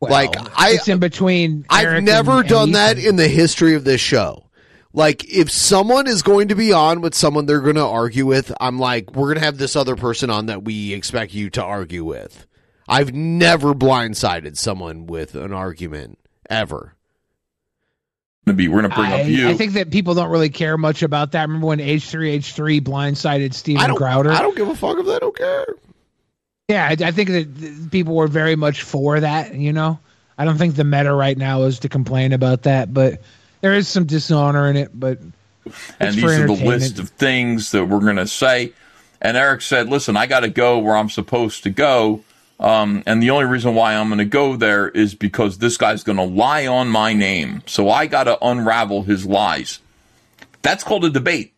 [0.00, 1.64] like I, it's in between.
[1.70, 4.46] I've Eric never and- and done that in the history of this show.
[4.94, 8.52] Like, if someone is going to be on with someone they're going to argue with,
[8.60, 11.64] I'm like, we're going to have this other person on that we expect you to
[11.64, 12.46] argue with.
[12.86, 16.18] I've never blindsided someone with an argument
[16.52, 16.94] ever.
[18.46, 18.68] Gonna be.
[18.68, 19.48] We're gonna bring I, up you.
[19.48, 21.42] I think that people don't really care much about that.
[21.42, 23.94] Remember when H3H3 blindsided Steven I.
[23.94, 24.32] Crowder?
[24.32, 25.66] I don't give a fuck if they don't care.
[26.68, 29.54] Yeah, I, I think that people were very much for that.
[29.54, 30.00] You know,
[30.36, 33.20] I don't think the meta right now is to complain about that, but
[33.60, 34.90] there is some dishonor in it.
[34.92, 35.18] But
[36.00, 38.72] and these for are the list of things that we're going to say.
[39.20, 42.24] And Eric said, "Listen, I got to go where I'm supposed to go,
[42.60, 46.04] um, and the only reason why I'm going to go there is because this guy's
[46.04, 47.62] going to lie on my name.
[47.66, 49.80] So I got to unravel his lies.
[50.62, 51.54] That's called a debate.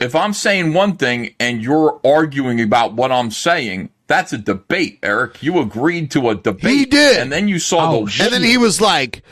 [0.00, 4.98] If I'm saying one thing and you're arguing about what I'm saying." That's a debate,
[5.02, 5.42] Eric.
[5.42, 6.70] You agreed to a debate.
[6.70, 7.18] He did.
[7.18, 9.22] And then you saw the and then he was like,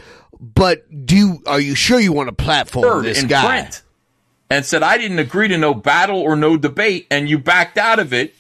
[0.41, 3.83] "But do you, are you sure you want to platform this guy?" print
[4.51, 8.01] and said, I didn't agree to no battle or no debate, and you backed out
[8.01, 8.35] of it.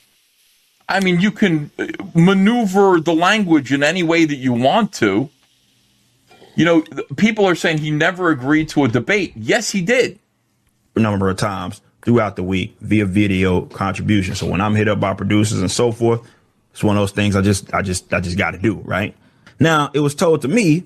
[0.90, 5.30] I mean, you can uh, maneuver the language in any way that you want to.
[6.56, 6.82] You know,
[7.16, 9.32] people are saying he never agreed to a debate.
[9.36, 10.18] Yes, he did.
[10.96, 14.34] a number of times throughout the week via video contribution.
[14.34, 16.28] So when I'm hit up by producers and so forth,
[16.72, 19.14] it's one of those things I just I just I just got to do, right?
[19.58, 20.84] Now, it was told to me,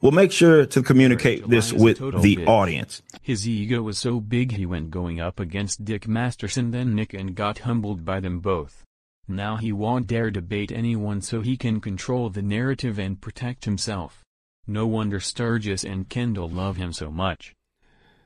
[0.00, 2.46] well make sure to communicate this with the bitch.
[2.46, 3.02] audience.
[3.22, 7.34] His ego was so big he went going up against Dick Masterson then Nick and
[7.34, 8.84] got humbled by them both.
[9.28, 14.22] Now he won't dare debate anyone so he can control the narrative and protect himself.
[14.66, 17.54] No wonder Sturgis and Kendall love him so much.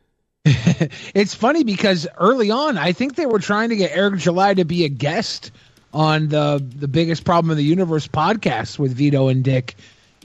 [0.45, 4.65] it's funny because early on, I think they were trying to get Eric July to
[4.65, 5.51] be a guest
[5.93, 9.77] on the the biggest problem in the universe podcast with Vito and Dick,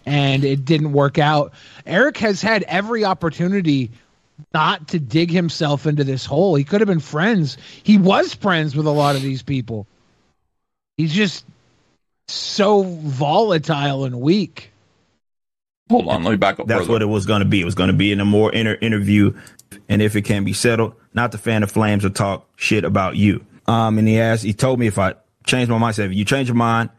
[0.06, 1.54] and it didn't work out.
[1.86, 3.92] Eric has had every opportunity
[4.54, 6.56] not to dig himself into this hole.
[6.56, 7.58] He could have been friends.
[7.84, 9.88] He was friends with a lot of these people.
[11.02, 11.46] He's just
[12.28, 14.72] so volatile and weak.
[15.90, 16.68] Hold on, let me back up.
[16.68, 16.92] That's further.
[16.92, 17.60] what it was going to be.
[17.60, 19.36] It was going to be in a more inter- interview,
[19.90, 23.16] and if it can be settled, not the fan of flames will talk shit about
[23.16, 23.44] you.
[23.66, 26.50] Um, and he asked, he told me if I change my mindset, if you change
[26.50, 26.92] your mind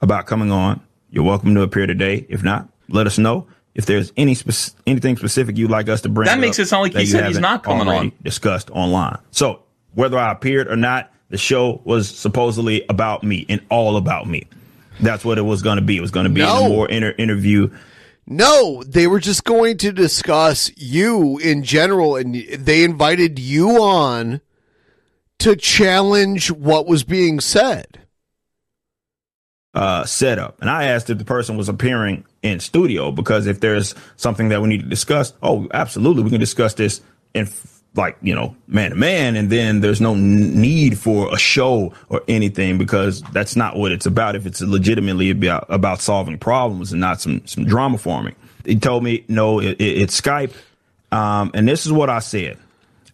[0.00, 0.80] about coming on,
[1.10, 2.26] you're welcome to appear today.
[2.28, 3.48] If not, let us know.
[3.74, 6.66] If there's any spec- anything specific you'd like us to bring, That makes up it
[6.66, 8.12] sound like he said he's haven't coming on.
[8.22, 9.18] Discussed online.
[9.32, 9.64] So
[9.94, 14.46] whether I appeared or not, the show was supposedly about me and all about me.
[15.00, 15.96] That's what it was going to be.
[15.96, 16.64] It was going to be No.
[16.66, 17.70] a more inter- interview.
[18.26, 24.40] No, they were just going to discuss you in general, and they invited you on
[25.38, 28.00] to challenge what was being said.
[29.74, 30.60] uh, setup.
[30.60, 34.60] And I asked if the person was appearing in studio because if there's something that
[34.60, 37.00] we need to discuss, oh, absolutely, we can discuss this
[37.34, 37.46] in
[37.94, 42.22] like you know man to man, and then there's no need for a show or
[42.28, 44.36] anything because that's not what it's about.
[44.36, 49.02] If it's legitimately about about solving problems and not some some drama forming, he told
[49.02, 50.54] me no, it, it, it's Skype,
[51.12, 52.58] um, and this is what I said.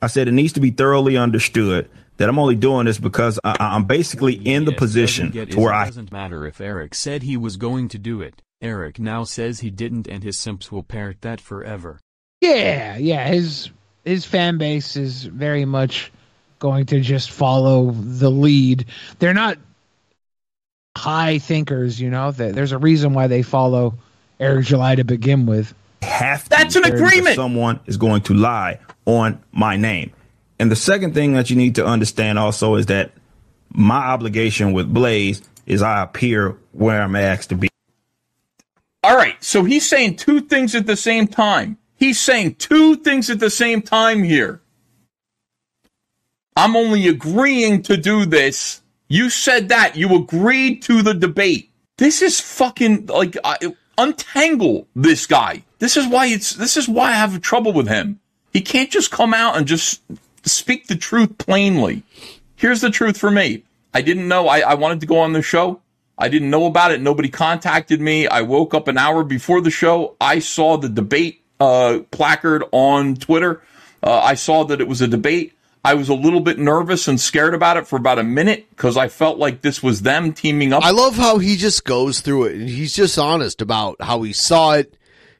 [0.02, 1.88] I said it needs to be thoroughly understood
[2.18, 5.54] that I'm only doing this because I, I'm basically in the Yes, position doesn't get
[5.54, 8.20] to where is it I doesn't matter if Eric said he was going to do
[8.20, 8.42] it.
[8.60, 12.00] Eric now says he didn't and his simps will parrot that forever.
[12.40, 13.26] Yeah, yeah.
[13.28, 13.70] His
[14.04, 16.12] his fan base is very much
[16.58, 18.86] going to just follow the lead.
[19.18, 19.58] They're not
[20.96, 22.30] high thinkers, you know.
[22.30, 23.94] That there's a reason why they follow
[24.38, 25.74] Eric July to begin with.
[26.02, 27.36] have That's an agreement.
[27.36, 30.12] Someone is going to lie on my name.
[30.58, 33.12] And the second thing that you need to understand also is that
[33.70, 37.68] my obligation with Blaze is I appear where I'm asked to be.
[39.02, 41.76] All right, so he's saying two things at the same time.
[42.04, 44.60] He's saying two things at the same time here.
[46.54, 48.82] I'm only agreeing to do this.
[49.08, 49.96] You said that.
[49.96, 51.70] You agreed to the debate.
[51.96, 53.56] This is fucking like I,
[53.96, 55.64] untangle this guy.
[55.78, 58.20] This is why it's this is why I have trouble with him.
[58.52, 60.02] He can't just come out and just
[60.44, 62.02] speak the truth plainly.
[62.56, 63.62] Here's the truth for me.
[63.94, 65.80] I didn't know I, I wanted to go on the show.
[66.18, 67.00] I didn't know about it.
[67.00, 68.26] Nobody contacted me.
[68.26, 70.16] I woke up an hour before the show.
[70.20, 73.62] I saw the debate uh, placard on Twitter.
[74.02, 75.54] Uh, I saw that it was a debate.
[75.82, 78.96] I was a little bit nervous and scared about it for about a minute because
[78.96, 80.82] I felt like this was them teaming up.
[80.82, 84.32] I love how he just goes through it and he's just honest about how he
[84.32, 84.96] saw it.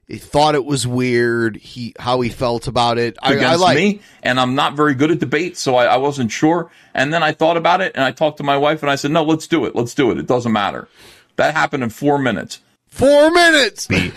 [0.07, 1.57] He thought it was weird.
[1.57, 3.17] He how he felt about it.
[3.23, 5.97] I, I against like me, and I'm not very good at debate, so I, I
[5.97, 6.71] wasn't sure.
[6.93, 9.13] And then I thought about it, and I talked to my wife, and I said,
[9.13, 9.75] "No, let's do it.
[9.75, 10.19] Let's do it.
[10.19, 10.89] It doesn't matter."
[11.37, 12.61] That happened in four minutes.
[12.87, 13.87] four minutes.
[13.87, 14.13] be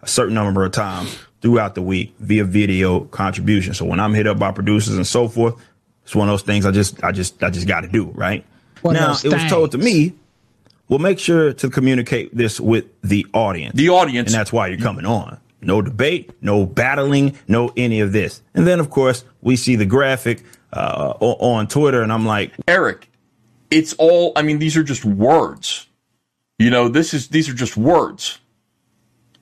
[0.00, 3.74] a certain number of times throughout the week via video contribution.
[3.74, 5.54] So when I'm hit up by producers and so forth,
[6.04, 8.44] it's one of those things I just I just I just got to do right.
[8.80, 10.14] One now it was told to me.
[10.88, 13.74] Well, make sure to communicate this with the audience.
[13.74, 15.38] The audience, and that's why you're coming on.
[15.62, 18.42] No debate, no battling, no any of this.
[18.54, 20.42] And then of course we see the graphic
[20.72, 23.08] uh, on Twitter, and I'm like, Eric,
[23.70, 24.32] it's all.
[24.36, 25.86] I mean, these are just words.
[26.58, 28.38] You know, this is these are just words.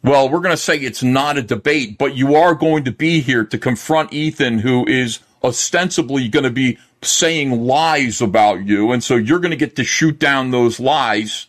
[0.03, 3.21] Well, we're going to say it's not a debate, but you are going to be
[3.21, 9.03] here to confront Ethan, who is ostensibly going to be saying lies about you, and
[9.05, 11.47] so you're going to get to shoot down those lies.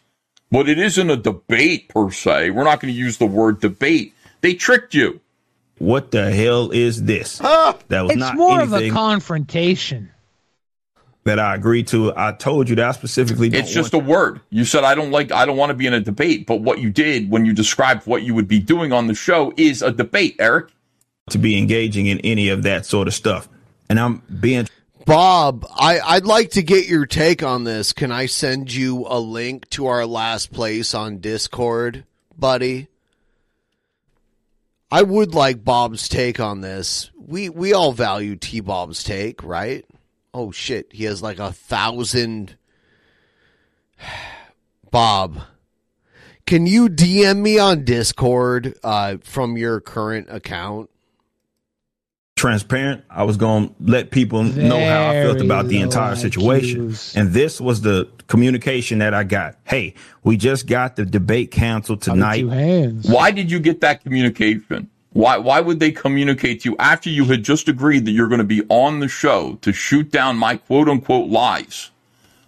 [0.50, 2.52] But it isn't a debate per se.
[2.52, 4.14] We're not going to use the word debate.
[4.42, 5.22] They tricked you.
[5.78, 7.40] what the hell is this?
[7.42, 10.11] Ah, that was It's not more of a confrontation.
[11.24, 12.14] That I agreed to.
[12.16, 13.50] I told you that I specifically.
[13.50, 14.42] Don't It's just a word.
[14.50, 16.80] You said I don't like I don't want to be in a debate, but what
[16.80, 19.92] you did when you described what you would be doing on the show is a
[19.92, 20.72] debate, Eric.
[21.30, 23.48] to be engaging in any of that sort of stuff.
[23.90, 24.68] And I'm being
[25.06, 27.92] Bob, I, I'd like to get your take on this.
[27.92, 32.06] Can I send you a link to our last place on Discord,
[32.38, 32.88] buddy?
[34.92, 37.10] I would like Bob's take on this.
[37.16, 39.86] We we all value T Bob's take, right?
[40.34, 42.56] Oh shit, he has like a thousand.
[44.92, 45.42] Bob,
[46.46, 50.90] can you DM me on Discord uh, from your current account?
[52.42, 53.04] transparent.
[53.08, 56.90] I was going to let people know how I felt about the low entire situation.
[56.90, 57.16] IQs.
[57.16, 59.58] And this was the communication that I got.
[59.64, 59.94] Hey,
[60.24, 62.40] we just got the debate canceled tonight.
[62.40, 63.08] Two hands.
[63.08, 64.90] Why did you get that communication?
[65.14, 68.40] Why why would they communicate to you after you had just agreed that you're going
[68.40, 71.92] to be on the show to shoot down my quote unquote lies?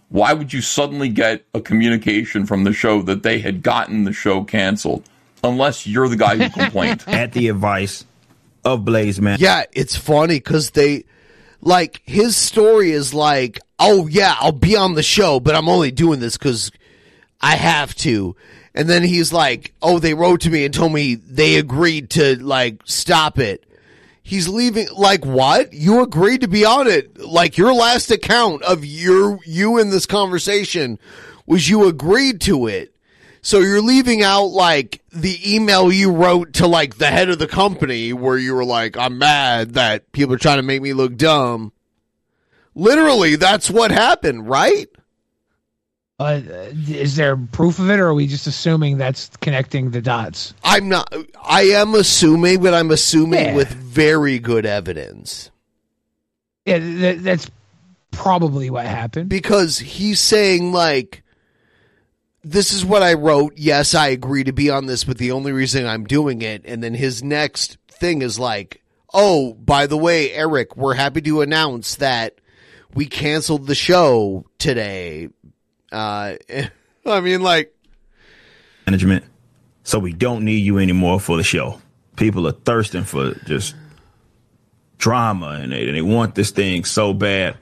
[0.10, 4.14] Why would you suddenly get a communication from the show that they had gotten the
[4.14, 5.10] show canceled?
[5.44, 7.03] Unless you're the guy who complained.
[7.07, 8.06] At the advice
[8.64, 9.38] of Blaze Man.
[9.41, 11.06] Yeah, it's funny because they,
[11.61, 15.91] like, his story is like, oh, yeah, I'll be on the show, but I'm only
[15.91, 16.72] doing this because
[17.41, 18.35] I have to.
[18.76, 22.44] And then he's like, oh, they wrote to me and told me they agreed to,
[22.44, 23.66] like, stop it.
[24.24, 25.74] He's leaving, like, what?
[25.74, 27.20] You agreed to be on it.
[27.20, 30.98] Like, your last account of your, you in this conversation
[31.45, 32.94] was you agreed to it.
[33.45, 37.48] So you're leaving out like the email you wrote to like the head of the
[37.48, 41.18] company where you were like, I'm mad that people are trying to make me look
[41.18, 41.74] dumb.
[42.74, 44.88] Literally, that's what happened, right?
[46.24, 46.41] Uh,
[46.88, 50.54] is there proof of it, or are we just assuming that's connecting the dots?
[50.64, 51.14] I'm not,
[51.44, 53.56] I am assuming, but I'm assuming Yeah.
[53.56, 55.52] with very good evidence.
[56.66, 57.50] Yeah, th- that's
[58.12, 59.30] probably what happened.
[59.30, 61.24] Because he's saying like,
[62.44, 63.54] this is what I wrote.
[63.58, 66.62] Yes, I agree to be on this, but the only reason I'm doing it.
[66.66, 68.82] And then his next thing is like,
[69.14, 72.36] oh, by the way, Eric, we're happy to announce that
[72.94, 75.30] we canceled the show today.
[75.94, 76.36] Uh,
[77.06, 77.74] I mean, like,
[78.86, 79.26] management.
[79.84, 81.82] So we don't need you anymore for the show.
[82.15, 83.76] People are thirsting for just
[84.98, 87.57] drama and they, and they want this thing so bad.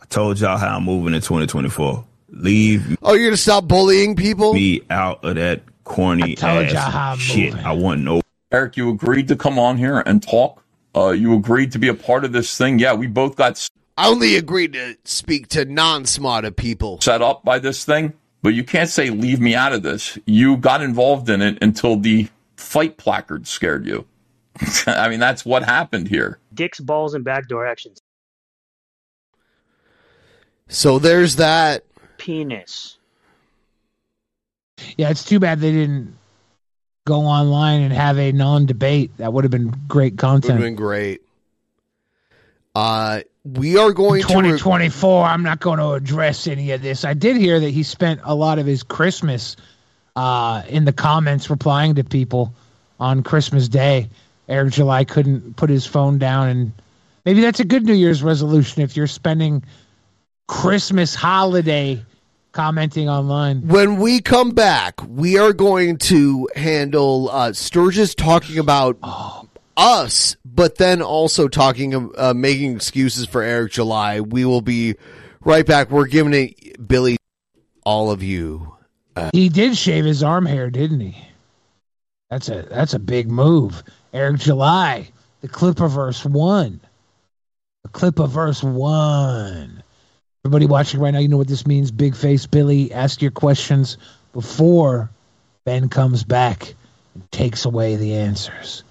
[0.00, 2.04] I told y'all how I'm moving in 2024.
[2.28, 4.52] Leave oh, you're gonna stop bullying people?
[4.52, 7.52] me out of that corny told ass y'all how I'm shit.
[7.52, 7.66] moving.
[7.66, 8.20] I want no
[8.52, 10.62] Eric, you agreed to come on here and talk.
[10.94, 12.78] Uh, you agreed to be a part of this thing.
[12.78, 17.00] Yeah, we both got I only agreed to speak to non-smarter people.
[17.00, 18.12] set up by this thing,
[18.42, 20.18] but you can't say leave me out of this.
[20.26, 24.06] You got involved in it until the fight placard scared you.
[24.86, 26.38] I mean, that's what happened here.
[26.52, 28.00] Dicks, balls, and backdoor actions.
[30.68, 31.84] So there's that.
[32.18, 32.98] Penis.
[34.96, 36.16] Yeah, it's too bad they didn't
[37.06, 39.16] go online and have a non-debate.
[39.18, 40.54] That would have been great content.
[40.54, 41.22] Would have been great.
[42.76, 44.26] Uh, we are going to.
[44.26, 47.06] re- 2024, I'm not going to address any of this.
[47.06, 49.56] I did hear that he spent a lot of his Christmas
[50.14, 52.52] uh, in the comments replying to people
[53.00, 54.10] on Christmas Day.
[54.46, 56.72] Eric July couldn't put his phone down, and
[57.24, 59.64] maybe that's a good New Year's resolution if you're spending
[60.46, 62.04] Christmas holiday
[62.52, 63.66] commenting online.
[63.68, 68.98] when we come back, we are going to handle uh, Sturgis talking about
[69.76, 74.20] us, but then also talking, uh, making excuses for Eric July.
[74.20, 74.96] We will be
[75.44, 75.90] right back.
[75.90, 77.18] We're giving it Billy,
[77.84, 78.74] all of you.
[79.14, 81.16] Uh, He did shave his arm hair, didn't he?
[82.30, 83.82] That's a that's a big move.
[84.12, 85.08] Eric July,
[85.42, 86.80] the Clipperverse won.
[87.84, 89.82] The Clipperverse one.
[90.44, 91.90] Everybody watching right now, you know what this means.
[91.90, 93.96] Big face Billy, ask your questions
[94.32, 95.10] before
[95.64, 96.74] Ben comes back
[97.14, 98.82] and takes away the answers.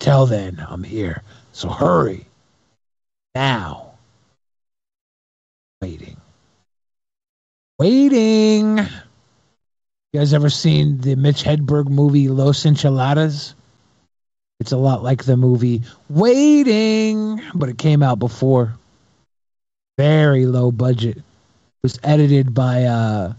[0.00, 1.24] Until then, I'm here.
[1.50, 2.24] So hurry.
[3.34, 3.94] Now.
[5.82, 6.16] Waiting.
[7.80, 8.78] Waiting.
[8.78, 13.56] You guys ever seen the Mitch Hedberg movie Los Enchiladas?
[14.60, 18.74] It's a lot like the movie Waiting, but it came out before.
[19.98, 21.16] Very low budget.
[21.16, 21.24] It
[21.82, 23.32] was edited by uh,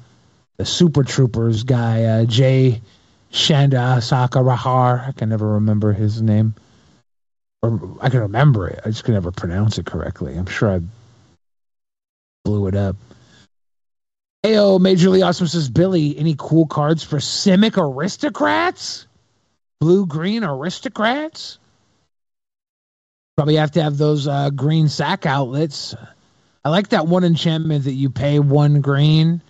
[0.57, 2.81] the Super Troopers guy, uh, Jay
[3.31, 5.07] Shanda Sakarahar.
[5.07, 6.55] I can never remember his name.
[7.61, 8.79] Or I can remember it.
[8.85, 10.37] I just can never pronounce it correctly.
[10.37, 10.81] I'm sure I
[12.45, 12.95] blew it up.
[14.45, 19.05] Ayo, Major Awesome says Billy, any cool cards for Simic aristocrats?
[19.81, 21.59] Blue green aristocrats?
[23.35, 25.95] Probably have to have those uh, green sack outlets.
[26.63, 29.41] I like that one enchantment that you pay one green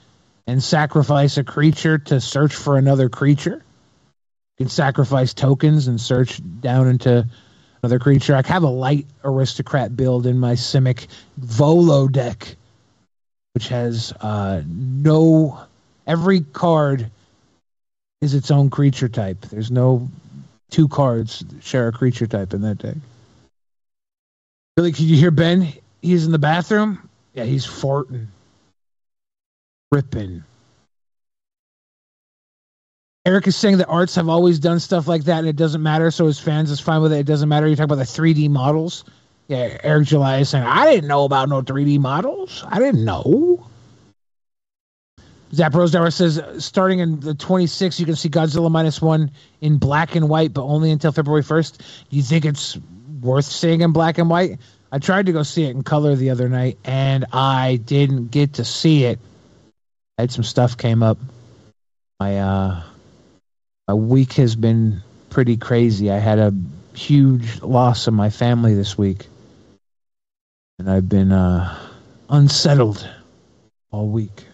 [0.48, 3.64] and sacrifice a creature to search for another creature.
[4.60, 7.26] Can sacrifice tokens and search down into
[7.82, 8.36] another creature.
[8.36, 11.08] I have a light aristocrat build in my Simic
[11.38, 12.58] Volo deck
[13.54, 15.62] which has uh, no
[16.08, 17.10] every card
[18.22, 19.42] is its own creature type.
[19.42, 20.10] There's no
[20.70, 22.96] two cards share a creature type in that deck.
[24.76, 25.74] Billy, can you hear Ben?
[26.02, 27.10] He's in the bathroom.
[27.34, 28.28] Yeah, he's farting,
[29.92, 30.44] ripping.
[33.26, 36.10] Eric is saying that arts have always done stuff like that, and it doesn't matter.
[36.12, 37.20] So his fans is fine with it.
[37.20, 37.68] It doesn't matter.
[37.68, 39.04] You talk about the 3D models.
[39.48, 42.64] Yeah, Eric July is saying, I didn't know about no 3D models.
[42.68, 43.66] I didn't know.
[45.54, 49.32] Zap Rosedauer says, starting in the 26th, you can see Godzilla minus one
[49.62, 51.82] in black and white, but only until February 1st.
[52.12, 52.78] You think it's
[53.22, 54.60] worth seeing in black and white?
[54.92, 58.54] I tried to go see it in color the other night, and I didn't get
[58.54, 59.20] to see it.
[60.18, 61.18] I had some stuff came up.
[62.20, 62.84] My uh,
[63.90, 65.02] my week has been
[65.32, 66.12] pretty crazy.
[66.12, 66.54] I had a
[66.94, 69.26] huge loss of my family this week,
[70.78, 71.76] and I've been uh,
[72.30, 73.10] unsettled
[73.90, 74.46] all week.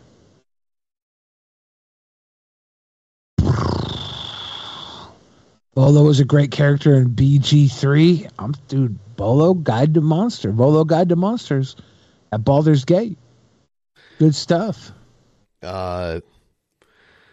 [5.75, 8.31] Volo was a great character in BG3.
[8.39, 10.51] I'm dude, Volo Guide to Monster.
[10.51, 11.75] Volo Guide to Monsters
[12.31, 13.17] at Baldur's Gate.
[14.17, 14.93] Good stuff.
[15.61, 16.21] Uh,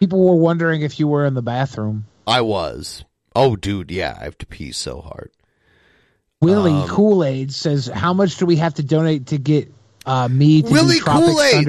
[0.02, 2.06] People were wondering if you were in the bathroom.
[2.26, 3.04] I was.
[3.36, 5.30] Oh, dude, yeah, I have to pee so hard.
[6.40, 9.72] Willie Um, Kool Aid says, "How much do we have to donate to get
[10.04, 11.68] uh, me to Willie Kool Aid.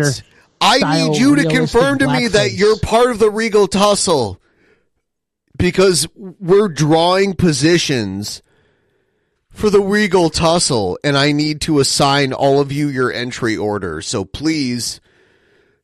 [0.60, 4.42] I need you to confirm to me that you're part of the Regal Tussle
[5.56, 8.42] because we're drawing positions
[9.52, 14.02] for the Regal Tussle, and I need to assign all of you your entry order.
[14.02, 15.00] So please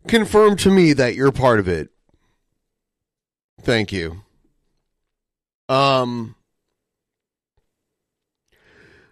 [0.07, 1.91] confirm to me that you're part of it.
[3.63, 4.21] Thank you.
[5.67, 6.35] Um.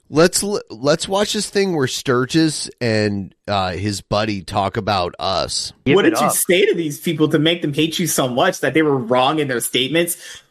[0.10, 5.74] Let's let's watch this thing where Sturgis and uh, his buddy talk about us.
[5.86, 8.74] what did you say to these people to make them hate you so much that
[8.74, 10.42] they were wrong in their statements?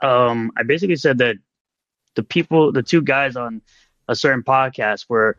[0.00, 1.36] Um, I basically said that
[2.14, 3.60] the people, the two guys on
[4.08, 5.36] a certain podcast were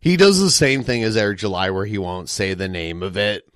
[0.00, 3.16] He does the same thing as Eric July, where he won't say the name of
[3.16, 3.48] it.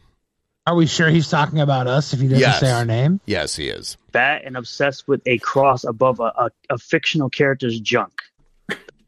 [0.67, 2.61] Are we sure he's talking about us if he doesn't Yes.
[2.61, 3.21] say our name?
[3.27, 3.97] Yes, he is.
[4.13, 8.13] fat and obsessed with a cross above a, a, a fictional character's junk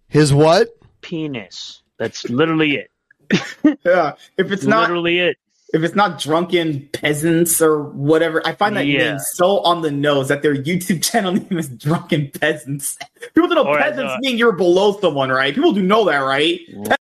[0.09, 0.69] His what?
[1.03, 1.83] penis.
[1.99, 2.91] That's literally it.
[3.85, 5.37] Yeah, if it's not literally it.
[5.75, 9.11] if it's not drunken peasants or whatever, I find that Yeah.
[9.13, 12.97] name so on the nose that their YouTube channel name is Drunken Peasants.
[13.35, 15.55] People don't know Or peasants uh, mean you're below someone, right?
[15.55, 16.61] People do know that, right?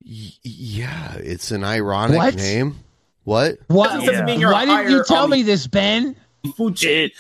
[0.05, 2.35] Yeah, it's an ironic What?
[2.37, 2.77] name.
[3.29, 3.59] What?
[3.67, 3.91] What?
[3.91, 6.17] Peasants doesn't mean you're Why didn't you tell me this, Ben?
[6.43, 7.11] the food chain.
[7.11, 7.13] It,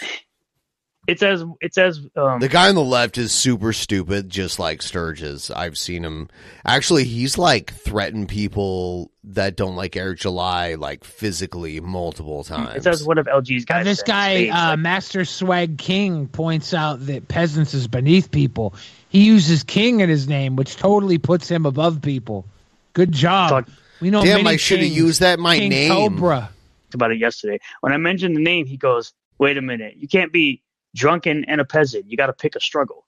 [1.06, 4.80] it says it says um, The guy on the left is super stupid, just like
[4.80, 5.51] Sturgis.
[5.51, 6.30] I've seen him.
[6.64, 12.76] Actually, he's like threatened people that don't like Eric July, like physically, multiple times.
[12.76, 13.85] it says one of LG's Now, guys.
[13.85, 18.74] this guy, uh, like, Master Swag King, points out that peasants is beneath people.
[19.10, 22.47] He uses king in his name, which totally puts him above people.
[22.94, 23.66] Good job.
[24.01, 24.23] We know.
[24.25, 25.91] Damn, I should have used that my King name.
[25.93, 26.51] Cobra.
[26.95, 27.59] about it yesterday.
[27.81, 30.62] When I mentioned the name, he goes, "Wait a minute, you can't be
[30.95, 32.11] drunken and a peasant.
[32.11, 33.05] You got to pick a struggle."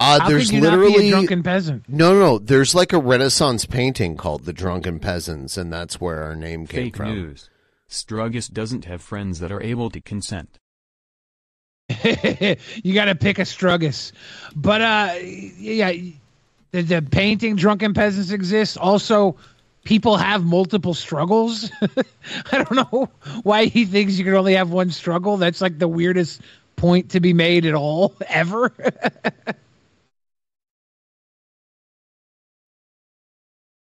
[0.00, 1.88] Uh, How there's could you not be literally a drunken peasant?
[1.88, 2.38] no, no, no.
[2.40, 6.86] There's like a Renaissance painting called "The Drunken Peasants," and that's where our name came
[6.86, 7.14] Fake from.
[7.14, 7.50] news.
[7.88, 10.58] Strugus doesn't have friends that are able to consent.
[12.82, 14.10] you got to pick a strugus.
[14.56, 15.92] But uh, yeah,
[16.72, 18.76] the, the painting "Drunken Peasants" exists.
[18.76, 19.36] Also,
[19.84, 21.70] people have multiple struggles.
[22.52, 23.08] I don't know
[23.42, 25.36] why he thinks you can only have one struggle.
[25.36, 26.40] That's like the weirdest
[26.76, 28.72] point to be made at all ever.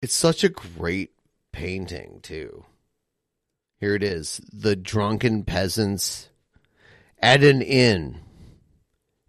[0.02, 1.12] It's such a great
[1.52, 2.66] painting too.
[3.80, 6.28] Here it is: the drunken peasants
[7.20, 8.20] at an inn.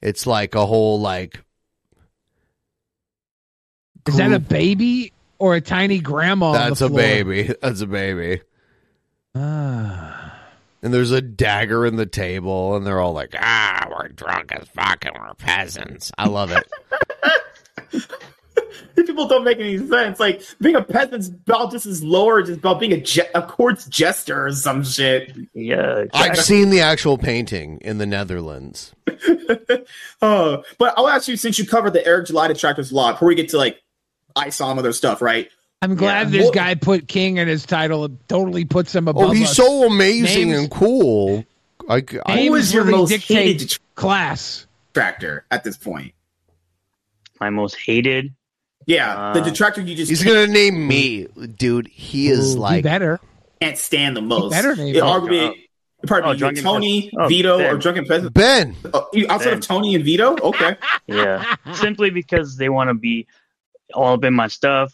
[0.02, 1.42] It's like a whole like.
[4.07, 6.48] Is that a baby or a tiny grandma?
[6.48, 7.53] on the That's a baby.
[7.61, 8.41] That's a baby.
[9.34, 10.40] Ah.
[10.82, 14.68] And there's a dagger in the table, and they're all like, "Ah, we're drunk as
[14.68, 16.72] fuck, and we're peasants." I love it.
[18.95, 20.19] These people don't make any sense.
[20.19, 23.86] Like being a peasant's about just as lower, just about being a, je- a court's
[23.86, 25.36] jester or some shit.
[25.53, 28.94] Yeah, I've seen the actual painting in the Netherlands.
[30.22, 33.27] Uh, but I'll ask you since you covered the Eric July detractors a lot before
[33.27, 33.82] we get to like
[34.36, 35.49] I saw him other stuff, right?
[35.82, 36.38] I'm glad Yeah.
[36.40, 38.06] this What- guy put king in his title.
[38.06, 39.30] It totally puts him above.
[39.30, 39.56] Oh, he's us.
[39.57, 41.45] so amazing Names- and cool.
[41.88, 44.66] I, I, Who is your really most dictate hated class?
[44.94, 46.14] detractor at this point?
[47.40, 48.34] My most hated.
[48.88, 51.88] Yeah, the Uh, detractor you just he's gonna name me, dude.
[51.88, 53.20] He is Ooh, like better.
[53.62, 54.52] can't stand the most.
[54.52, 55.03] better name It him.
[55.03, 57.22] arguably, Oh, it'd probably oh, be Drunken Tony, Peasant.
[57.22, 57.74] Oh, Vito, Ben.
[57.74, 58.34] or Drunken Peasant.
[58.34, 58.76] Ben.
[58.94, 59.53] Oh, outside Ben.
[59.57, 60.78] of Tony and Vito, okay.
[61.07, 63.28] Yeah, simply because they want to be
[63.94, 64.94] all up in my stuff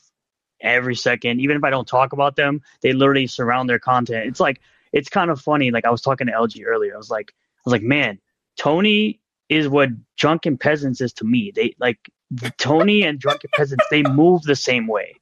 [0.59, 1.39] every second.
[1.41, 4.27] Even if I don't talk about them, they literally surround their content.
[4.27, 4.61] It's like
[4.91, 5.71] it's kind of funny.
[5.71, 6.93] Like I was talking to LG earlier.
[6.93, 8.19] I was like, I was like, man,
[8.57, 9.19] Tony
[9.49, 11.51] is what drunken peasants is to me.
[11.53, 11.99] They like
[12.57, 15.15] Tony and drunken peasants they move the same way.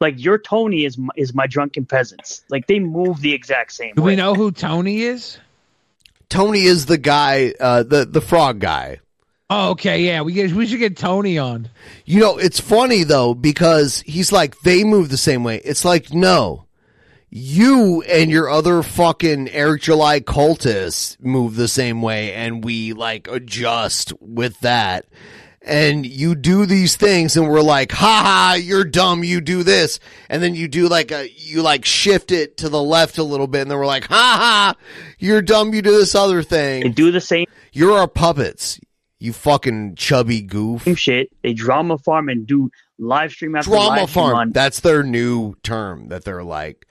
[0.00, 2.44] Like your Tony is my, is my drunken peasants.
[2.48, 4.12] Like they move the exact same Do way.
[4.12, 5.38] we know who Tony is?
[6.28, 9.00] Tony is the guy, uh, the the frog guy.
[9.50, 10.20] Oh, okay, yeah.
[10.20, 11.70] We get we should get Tony on.
[12.04, 15.56] You know, it's funny though because he's like they move the same way.
[15.64, 16.66] It's like no,
[17.30, 23.26] you and your other fucking Eric July cultists move the same way, and we like
[23.28, 25.06] adjust with that.
[25.62, 29.24] And you do these things, and we're like, "Ha ha, you're dumb.
[29.24, 29.98] You do this,"
[30.28, 33.46] and then you do like a you like shift it to the left a little
[33.46, 34.74] bit, and then we're like, "Ha ha,
[35.18, 35.72] you're dumb.
[35.72, 37.46] You do this other thing." They do the same.
[37.72, 38.78] You're our puppets.
[39.18, 40.84] You fucking chubby goof.
[40.96, 41.32] Shit.
[41.42, 44.36] They drama farm and do live stream after live drama stream farm.
[44.36, 46.86] on That's their new term that they're like.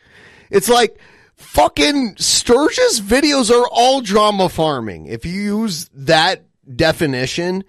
[0.50, 1.00] It's like
[1.36, 5.06] fucking Sturgis videos are all drama farming.
[5.06, 6.44] If you use that
[6.76, 7.64] definition,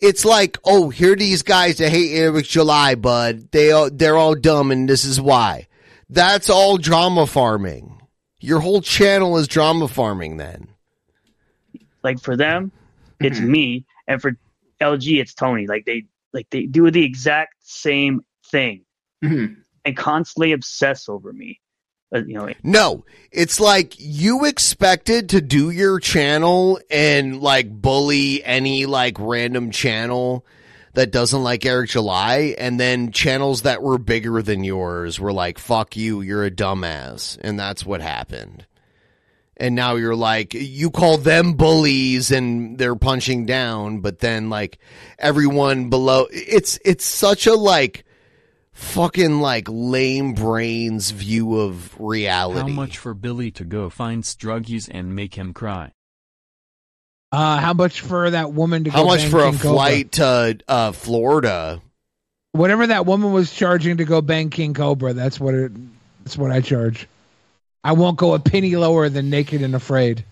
[0.00, 3.50] it's like, oh, here are these guys that hate Eric July, bud.
[3.52, 5.68] They all, they're all dumb, and this is why.
[6.10, 8.02] That's all drama farming.
[8.40, 10.36] Your whole channel is drama farming.
[10.36, 10.68] Then
[12.02, 12.70] like for them,
[13.20, 14.36] it's me, and for
[14.80, 15.66] LG, it's Tony.
[15.66, 18.20] Like they like they do the exact same
[18.50, 18.84] thing
[19.24, 19.54] Mm-hmm.
[19.86, 21.60] and constantly obsess over me.
[22.14, 28.44] Uh, you know, No, it's like you expected to do your channel and like bully
[28.44, 30.44] any like random channel
[30.92, 35.58] that doesn't like Eric July, and then channels that were bigger than yours were like,
[35.58, 37.36] fuck you, you're a dumbass.
[37.40, 38.66] And that's what happened.
[39.56, 44.78] And now you're like, you call them bullies and they're punching down, but then like
[45.18, 48.04] everyone below, it's, it's such a like,
[48.72, 52.58] fucking like lame brains view of reality.
[52.58, 55.92] How much for Billy to go find Struggies and make him cry?
[57.30, 58.90] Uh, how much for that woman to?
[58.90, 58.96] Go.
[58.96, 59.58] How much bang for a Cobra?
[59.58, 61.80] flight to uh, Florida?
[62.52, 65.72] Whatever that woman was charging to go bang King Cobra, that's what it.
[66.22, 67.08] That's what I charge.
[67.84, 70.24] I won't go a penny lower than Naked and Afraid.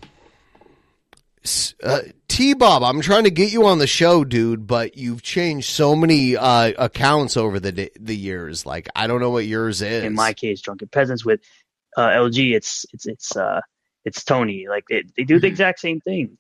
[1.83, 5.69] Uh, T Bob, I'm trying to get you on the show, dude, but you've changed
[5.69, 8.65] so many uh, accounts over the the years.
[8.65, 10.03] Like, I don't know what yours is.
[10.05, 11.41] in my case, drunken peasants with
[11.97, 13.61] uh, LG, it's it's it's uh
[14.05, 14.67] it's Tony.
[14.69, 16.39] Like they, they do the exact same thing.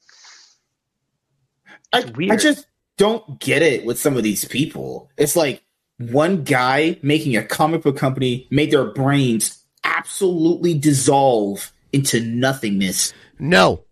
[1.93, 2.67] I, I just
[2.97, 5.11] don't get it with some of these people.
[5.19, 5.63] It's like
[5.99, 9.62] one guy making a comic book company made their brains
[9.97, 13.13] absolutely dissolve into nothingness.
[13.39, 13.85] No,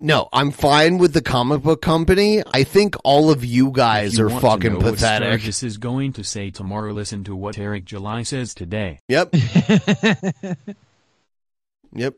[0.00, 2.42] no, I'm fine with the comic book company.
[2.52, 5.28] I think all of you guys If you are want to fucking know pathetic.
[5.40, 6.92] Sturgis is going to say tomorrow.
[6.92, 9.00] Listen to what Eric July says today.
[9.08, 9.34] Yep.
[11.94, 12.14] yep.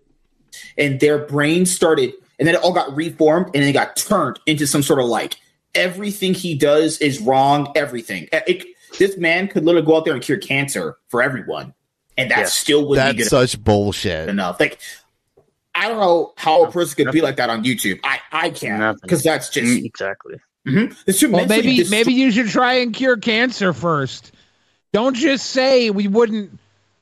[0.76, 4.38] And their brain started, and then it all got reformed, and then it got turned
[4.46, 5.36] into some sort of like
[5.74, 7.72] everything he does is wrong.
[7.74, 8.28] Everything.
[8.32, 8.66] It-
[8.98, 11.74] this man could literally go out there and cure cancer for everyone,
[12.20, 12.44] and that Yeah.
[12.46, 14.28] still wouldn't That's be good such bullshit.
[14.28, 14.60] enough.
[14.60, 14.78] Like,
[15.74, 18.00] I don't know how a person could be like that on YouTube.
[18.04, 20.36] I I can't because that's just exactly.
[20.68, 20.92] Mm-hmm.
[21.06, 24.32] It's too Well, maybe dist- maybe you should try and cure cancer first.
[24.92, 26.58] Don't just say we wouldn't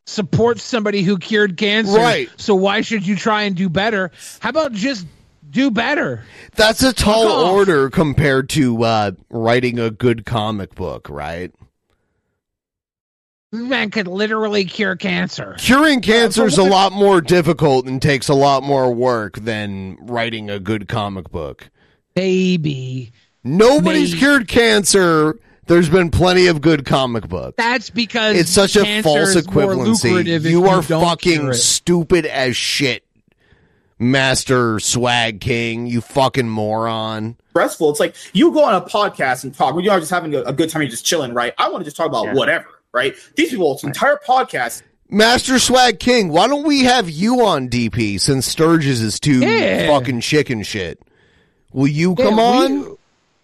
[0.06, 1.96] support somebody who cured cancer.
[1.96, 2.30] Right.
[2.36, 4.10] So why should you try and do better?
[4.40, 5.06] How about just
[5.50, 6.22] do better?
[6.54, 11.50] That's a tall order compared to uh, writing a good comic book, right?
[13.50, 15.54] This man could literally cure cancer.
[15.58, 20.50] Curing cancer is a lot more difficult and takes a lot more work than writing
[20.50, 21.70] a good comic book.
[22.14, 23.10] Maybe.
[23.44, 24.18] Nobody's Maybe.
[24.18, 25.38] cured cancer.
[25.66, 27.54] There's been plenty of good comic books.
[27.56, 30.04] That's because It's such a cancer false is more equivalency.
[30.04, 31.54] lucrative if You are don't fucking it.
[31.54, 33.04] stupid as shit,
[33.98, 35.86] Master Swag King.
[35.86, 37.36] You fucking moron.
[37.50, 37.90] stressful.
[37.90, 39.74] It's like you go on a podcast and talk.
[39.82, 40.82] You're just having a, a good time.
[40.82, 41.52] You're just chilling, right?
[41.58, 42.34] I want to just talk about Yeah.
[42.34, 42.66] whatever,
[42.98, 43.14] right?
[43.36, 44.82] These people, it's entire podcast.
[45.08, 49.86] Master Swag King, why don't we have you on DP since Sturgis is too Yeah.
[49.86, 51.00] fucking chicken shit?
[51.72, 52.96] Will you Yeah, come we- on?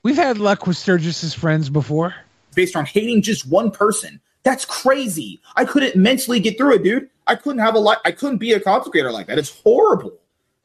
[0.03, 2.15] We've had luck with Sturgis's friends before.
[2.55, 4.21] based on hating just one person.
[4.45, 5.41] That's crazy.
[5.57, 7.09] I couldn't mentally get through it, dude.
[7.27, 7.99] I couldn't have a lot.
[8.05, 9.39] I couldn't be a content creator like that.
[9.39, 10.13] It's horrible.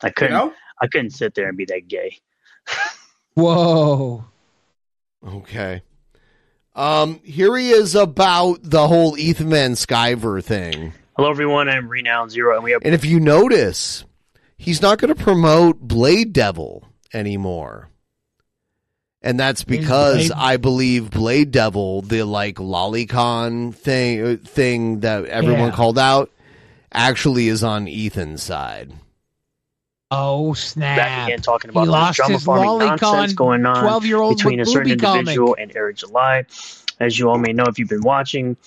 [0.01, 0.33] I couldn't.
[0.33, 0.53] know?
[0.81, 2.19] I couldn't sit there and be that gay.
[3.33, 4.25] Whoa.
[5.25, 5.81] Okay.
[6.79, 10.93] Um, here he is about the whole Ethan Van Sciver thing.
[11.17, 11.67] Hello, everyone.
[11.67, 14.05] I'm Renown Zero, and we have And if you notice,
[14.57, 17.89] he's not going to promote Blade Devil anymore.
[19.21, 25.25] And that's because Blade- I believe Blade Devil, the like lolicon thing uh, thing that
[25.25, 25.75] everyone Yeah.
[25.75, 26.31] called out,
[26.93, 28.93] actually is on Ethan's side.
[30.11, 30.97] Oh snap!
[30.97, 34.59] back again talking about he the lost drama his farming nonsense going on 12-year-old between
[34.59, 35.19] a certain Whoopi comic.
[35.19, 36.45] individual and Eric July.
[36.99, 38.57] As you all may know, if you've been watching,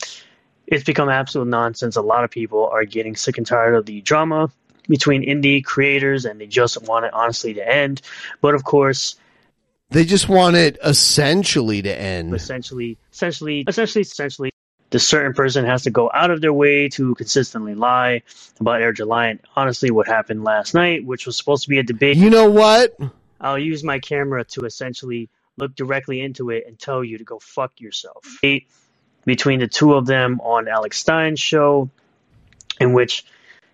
[0.69, 1.97] it's become absolute nonsense.
[1.97, 4.51] A lot of people are getting sick and tired of the drama
[4.89, 8.01] between indie creators, and they just want it honestly to end.
[8.40, 9.16] But of course,
[9.90, 12.32] They just want it essentially to end.
[12.35, 14.51] essentially, essentially, essentially, essentially,
[14.93, 18.23] the certain person has to go out of their way to consistently lie
[18.60, 19.39] about Air July.
[19.56, 22.19] Honestly, what happened last night, which was supposed to be a debate.
[22.19, 22.97] You know what?
[23.40, 27.39] I'll use my camera to essentially look directly into it and tell you to go
[27.39, 28.39] fuck yourself.
[29.24, 31.89] Between the two of them on Alex Stein's show,
[32.81, 33.24] in which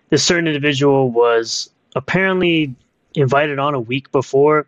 [0.09, 2.75] this certain individual was apparently
[3.13, 4.67] invited on a week before,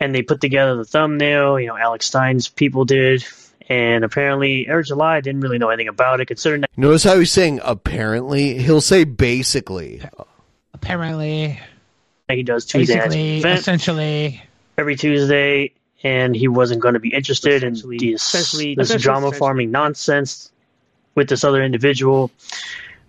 [0.00, 1.60] and they put together the thumbnail.
[1.60, 3.24] You know, Alex Stein's people did,
[3.68, 7.30] and apparently Eric July didn't really know anything about it, considering that Notice how he's
[7.30, 8.58] saying apparently.
[8.58, 10.02] He'll say basically.
[10.74, 11.58] Apparently,
[12.28, 13.60] he does Tuesday basically, event.
[13.60, 14.42] essentially,
[14.78, 15.72] every Tuesday,
[16.02, 20.50] and he wasn't going to be interested in the essentially this essentially- drama farming nonsense
[21.14, 22.30] with this other individual.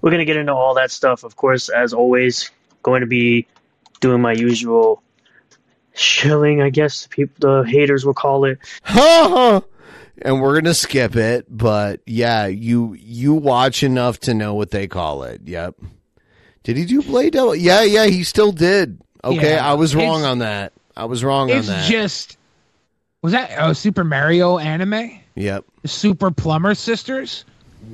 [0.01, 2.51] We're going to get into all that stuff, of course, as always.
[2.81, 3.47] Going to be
[4.01, 5.01] doing my usual
[5.93, 8.59] shilling, I guess people, the haters will call it.
[10.23, 14.87] And we're gonna skip it, but yeah, you you watch enough to know what they
[14.87, 15.41] call it.
[15.45, 15.75] Yep.
[16.63, 17.55] Did he do Blade Devil?
[17.55, 18.99] Yeah, yeah, he still did.
[19.23, 20.73] Okay, Yeah, I was wrong it's- on that.
[20.95, 21.89] I was wrong on it's that.
[21.89, 22.37] just
[23.21, 25.19] was that a Super Mario anime?
[25.35, 25.65] yep.
[25.81, 27.45] The Super Plumber Sisters.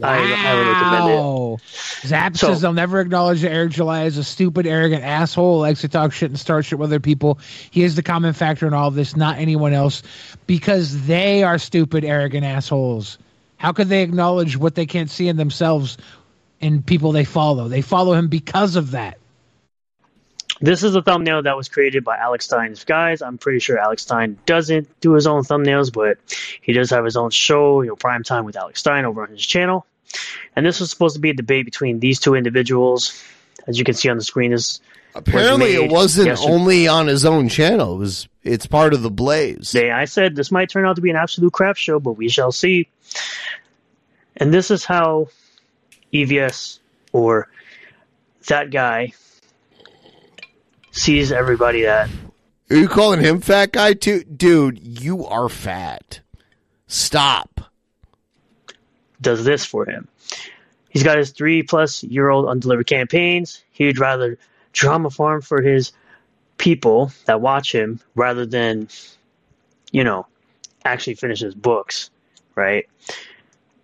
[0.01, 1.15] I highly recommend it.
[1.15, 1.57] Wow.
[2.05, 5.61] Zap So- says they'll never acknowledge that Eric July is a stupid, arrogant asshole who
[5.61, 7.39] likes to talk shit and start shit with other people.
[7.71, 10.03] He is the common factor in all of this, not anyone else,
[10.47, 13.17] because they are stupid, arrogant assholes.
[13.57, 15.97] How could they acknowledge what they can't see in themselves
[16.61, 17.67] in people they follow?
[17.67, 19.17] They follow him because of that.
[20.61, 23.21] This is a thumbnail that was created by Alex Stein's guys.
[23.21, 26.17] I'm pretty sure Alex Stein doesn't do his own thumbnails, but
[26.61, 29.29] he does have his own show, you know, Prime Time with Alex Stein over on
[29.29, 29.85] his channel.
[30.55, 33.23] And this was supposed to be a debate between these two individuals.
[33.67, 34.79] As you can see on the screen, this
[35.15, 36.53] Apparently, was it wasn't yesterday.
[36.53, 37.95] only on his own channel.
[37.95, 38.27] It was.
[38.43, 39.71] It's part of the Blaze.
[39.71, 39.91] Day.
[39.91, 42.51] I said this might turn out to be an absolute crap show, but we shall
[42.51, 42.87] see.
[44.37, 45.27] And this is how
[46.13, 46.79] EVS
[47.11, 47.49] or
[48.47, 49.13] that guy
[50.91, 52.09] sees everybody that
[52.69, 54.79] Are you calling him fat guy too, dude?
[54.81, 56.21] You are fat.
[56.87, 57.61] Stop.
[59.21, 60.07] does this for him.
[60.89, 63.63] He's got his three plus year old undelivered campaigns.
[63.71, 64.37] He'd rather
[64.71, 65.93] drama farm for his
[66.57, 68.89] people that watch him rather than,
[69.91, 70.25] you know,
[70.83, 72.09] actually finish his books,
[72.55, 72.87] right?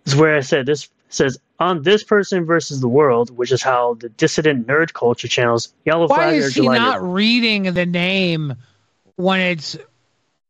[0.04, 3.62] This is where I said this says on this person versus the world, which is
[3.62, 7.72] how the dissident nerd culture channels Yellow Why Flag or is he July not reading
[7.74, 8.54] the name
[9.16, 9.76] when it's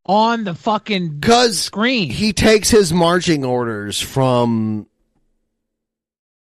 [0.05, 1.21] on the fucking
[1.53, 2.11] screen?
[2.11, 4.87] He takes his marching orders from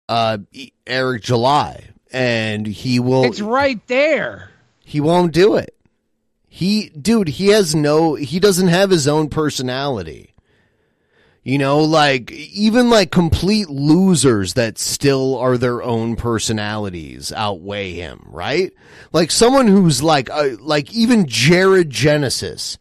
[0.07, 0.37] uh
[0.85, 3.23] Eric July, and he will.
[3.25, 4.49] It's right there.
[4.83, 5.75] He won't do it.
[6.47, 8.13] He, dude, he has no.
[8.15, 10.34] He doesn't have his own personality.
[11.47, 18.25] You know, like even like complete losers that still are their own personalities outweigh him,
[18.25, 18.73] right?
[19.13, 22.79] Like someone who's like, uh, like even Jared Genesis,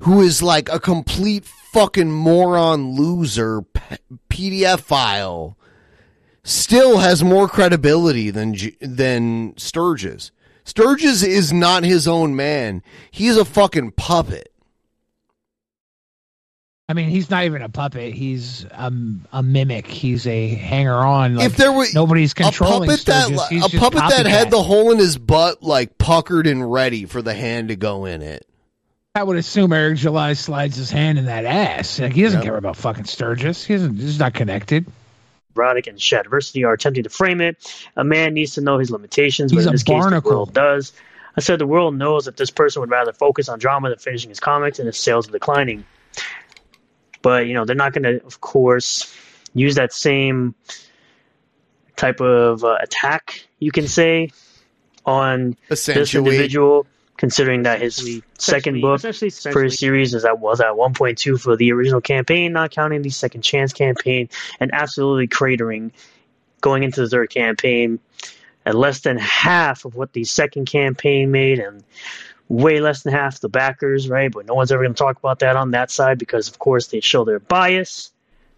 [0.00, 3.96] who is like a complete fucking moron loser p-
[4.28, 5.56] PDF file,
[6.42, 10.32] still has more credibility than than Sturgis.
[10.64, 12.82] Sturgis is not his own man.
[13.12, 14.49] He's a fucking puppet.
[16.90, 18.12] I mean, he's not even a puppet.
[18.14, 19.86] He's um, a mimic.
[19.86, 21.36] He's a hanger on.
[21.36, 24.48] Like, if there were nobody's controlling a controlling puppet that he's a puppet that had
[24.48, 24.50] copycat.
[24.50, 28.22] the hole in his butt like puckered and ready for the hand to go in
[28.22, 28.44] it.
[29.14, 32.00] I would assume Eric July slides his hand in that ass.
[32.00, 32.44] Like he doesn't Yep.
[32.44, 33.64] care about fucking Sturgis.
[33.64, 33.94] He doesn't.
[33.96, 34.84] He's not connected.
[35.56, 37.56] erotic and Shadiversity are attempting to frame it.
[37.96, 40.30] A man needs to know his limitations, but He's in a this case, the barnacle.
[40.32, 40.92] world does.
[41.36, 44.28] I said the world knows that this person would rather focus on drama than finishing
[44.30, 45.84] his comics, and his sales are declining.
[47.22, 49.14] But you know they're not going to, of course,
[49.54, 50.54] use that same
[51.96, 54.30] type of uh, attack, you can say,
[55.04, 56.86] on this individual.
[57.16, 61.70] Considering that his second book for his series is that was at 1.2 for the
[61.70, 64.26] original campaign, not counting the second chance campaign,
[64.58, 65.90] and absolutely cratering
[66.62, 67.98] going into the third campaign.
[68.64, 71.84] At less than half of what the second campaign made, and
[72.50, 74.30] way less than half the backers, right?
[74.30, 76.88] But no one's ever going to talk about that on that side because, of course,
[76.88, 78.10] they show their bias.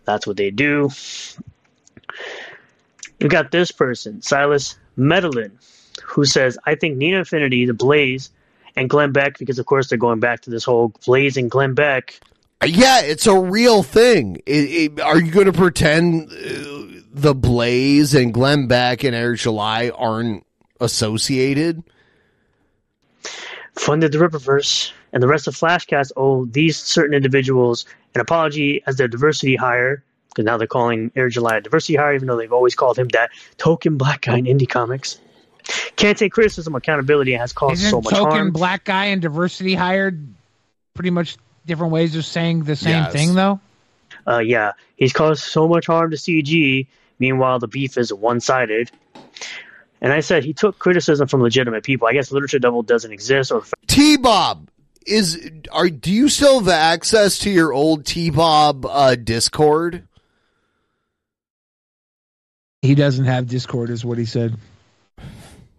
[0.05, 0.91] That's what they do.
[3.21, 5.59] We got this person, Silas Medellin,
[6.03, 8.31] who says, I think Nina Infinity, the Blaze,
[8.75, 11.75] and Glenn Beck, because of course they're going back to this whole Blaze and Glenn
[11.75, 12.19] Beck.
[12.65, 14.37] Yeah, it's a real thing.
[14.47, 19.41] It, it, are you going to pretend uh, the Blaze and Glenn Beck and Eric
[19.41, 20.47] July aren't
[20.81, 21.83] associated?
[23.75, 28.97] Funded the Rippaverse, and the rest of Flashcast owe these certain individuals an apology as
[28.97, 32.53] their diversity hire, because now they're calling Eric July a diversity hire, even though they've
[32.53, 35.19] always called him that token black guy in indie comics.
[35.97, 38.25] Can't take criticism, accountability has caused Isn't so much harm.
[38.25, 38.51] token harm.
[38.53, 40.27] black guy and diversity hired
[40.95, 41.37] pretty much
[41.67, 43.13] different ways of saying the same Yes.
[43.13, 43.61] thing though?
[44.27, 46.87] Uh, yeah, he's caused so much harm to CG.
[47.19, 48.91] Meanwhile, the beef is one sided.
[50.03, 52.09] And I said he took criticism from legitimate people.
[52.09, 54.69] I guess Literature Devil doesn't exist, or T Bob
[55.07, 60.09] is are do you still have access to your old T Bob uh, Discord?
[62.83, 64.57] He doesn't have Discord, is what he said.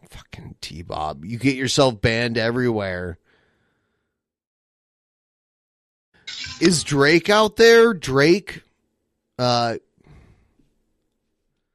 [0.09, 3.17] Fucking T Bob, you get yourself banned everywhere.
[6.61, 7.93] Is Drake out there?
[7.93, 8.63] Drake,
[9.37, 9.75] uh,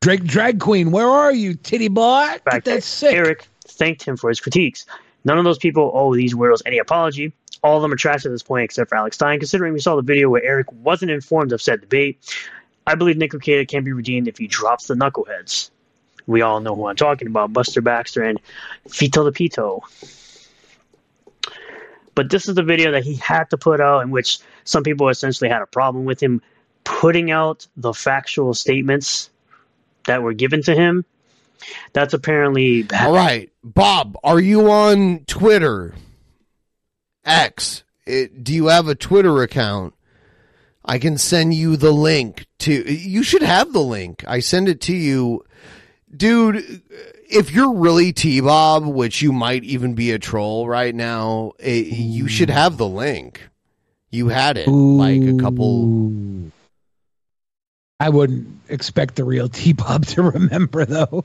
[0.00, 2.24] Drake Drag Queen, where are you, titty boy?
[2.26, 3.14] Fact that that sick.
[3.14, 4.86] Eric thanked him for his critiques.
[5.24, 7.32] None of those people owe these weirdos any apology.
[7.64, 9.40] All of them are trash at this point, except for Alex Stein.
[9.40, 12.18] Considering we saw the video where Eric wasn't informed of said debate,
[12.86, 15.70] I believe Nick Lucada can be redeemed if he drops the knuckleheads.
[16.28, 18.40] We all know who I'm talking about: Buster Baxter and
[18.86, 19.80] Fito the Pito.
[22.14, 25.08] But this is the video that he had to put out, in which some people
[25.08, 26.40] essentially had a problem with him
[26.84, 29.30] putting out the factual statements
[30.06, 31.04] that were given to him.
[31.92, 33.08] That's apparently bad.
[33.08, 35.94] all right, Bob, are you on Twitter?
[37.24, 39.94] X, it, do you have a Twitter account?
[40.84, 42.72] I can send you the link to.
[42.72, 44.24] You should have the link.
[44.26, 45.44] I send it to you,
[46.16, 46.82] dude.
[47.30, 51.84] If you're really T Bob, which you might even be a troll right now, eh,
[51.86, 53.42] you should have the link.
[54.10, 56.50] You had it like a couple.
[58.00, 61.24] I wouldn't expect the real T Bob to remember though.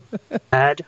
[0.50, 0.86] bad.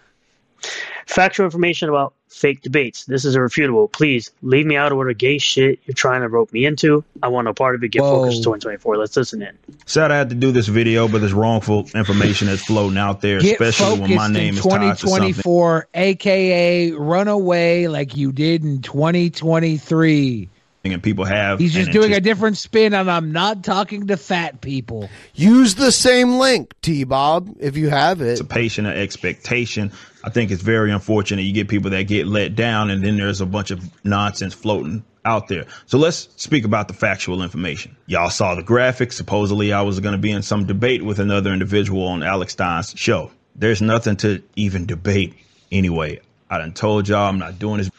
[1.05, 3.05] Factual information about fake debates.
[3.05, 3.87] This is irrefutable.
[3.87, 7.03] Please leave me out of whatever gay shit you're trying to rope me into.
[7.21, 7.89] I want no part of it.
[7.89, 8.97] Get focused 2024.
[8.97, 9.55] Let's listen in.
[9.85, 13.39] Sad I had to do this video, but there's wrongful information that's floating out there,
[13.39, 15.33] Get especially when my name in is tied to something.
[15.33, 20.49] 2024, aka run away like you did in 2023.
[20.93, 21.59] And people have.
[21.59, 25.09] He's just an doing a different spin and I'm not talking to fat people.
[25.33, 28.25] Use the same link, T Bob, if you have it.
[28.25, 29.91] anticipation or expectation.
[30.23, 31.43] I think it's very unfortunate.
[31.43, 35.03] You get people that get let down, and then there's a bunch of nonsense floating
[35.23, 35.65] out there.
[35.85, 37.95] So let's speak about the factual information.
[38.05, 39.11] Y'all saw the graphic.
[39.11, 42.93] Supposedly, I was going to be in some debate with another individual on Alex Stein's
[42.95, 43.31] show.
[43.55, 45.33] There's nothing to even debate
[45.71, 46.21] anyway.
[46.49, 47.89] I done told y'all I'm not doing this.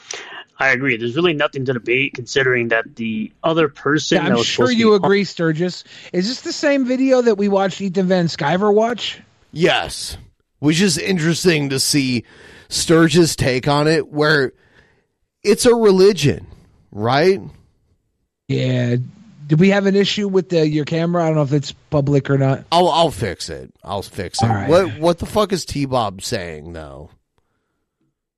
[0.58, 0.96] I agree.
[0.96, 4.72] There's really nothing to debate considering that the other person that I'm was sure supposed
[4.72, 5.84] to you be agree, Sturgis.
[6.12, 9.20] Is this the same video that we watched Ethan Van Sciver watch?
[9.52, 10.16] Yes.
[10.58, 12.24] Which is interesting to see
[12.68, 14.52] Sturgis' take on it, where
[15.42, 16.46] it's a religion,
[16.90, 17.40] right?
[18.48, 18.96] Yeah.
[19.46, 21.22] Did we have an issue with the, your camera?
[21.22, 22.64] I don't know if it's public or not.
[22.72, 23.72] I'll I'll fix it.
[23.84, 24.48] I'll fix it.
[24.48, 24.68] All right.
[24.68, 27.10] What what the fuck is T Bob saying though?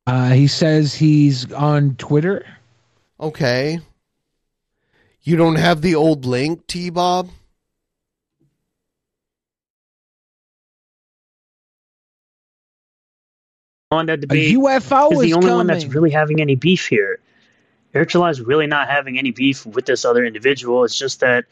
[0.09, 2.47] Uh, he says he's on Twitter.
[3.21, 3.79] Okay.
[5.23, 7.29] You don't have the old link, T Bob?
[13.91, 14.57] on that debate.
[14.57, 17.21] UFO is the is only one that's really having any beef here.
[17.93, 20.85] Eric July is really not having any beef with this other individual.
[20.85, 21.45] It's just that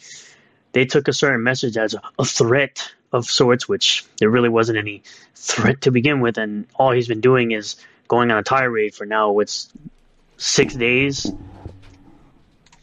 [0.72, 5.02] they took a certain message as a threat of sorts, which there really wasn't any
[5.34, 7.76] threat to begin with, and all he's been doing is
[8.08, 9.38] going on a tirade for now.
[9.38, 9.72] It's
[10.36, 11.32] six days.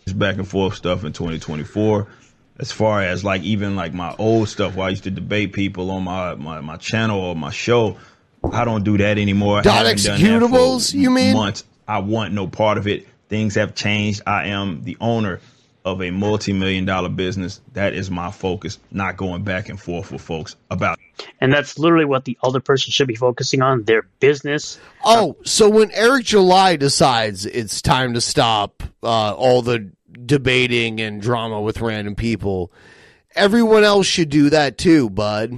[0.06, 2.08] It's back and forth stuff in 2024
[2.60, 5.90] as far as like even like my old stuff where i used to debate people
[5.92, 7.98] on my my, my channel or my show
[8.52, 11.34] i don't do that anymore Dot haven't done that for executables, you mean?
[11.34, 15.40] months i want no part of it things have changed i am the owner
[15.86, 20.22] of a multi-million dollar business that is my focus not going back and forth with
[20.22, 20.98] folks about
[21.42, 24.80] And that's literally what the other person should be focusing on their business.
[25.03, 29.92] Oh, so when Eric July decides it's time to stop uh, all the
[30.26, 32.72] debating and drama with random people,
[33.36, 35.53] everyone else should do that too, bud.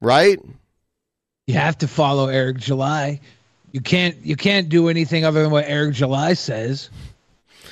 [0.00, 0.40] Right?
[1.46, 3.20] You have to follow Eric July.
[3.72, 6.90] You can't you can't do anything other than what Eric July says.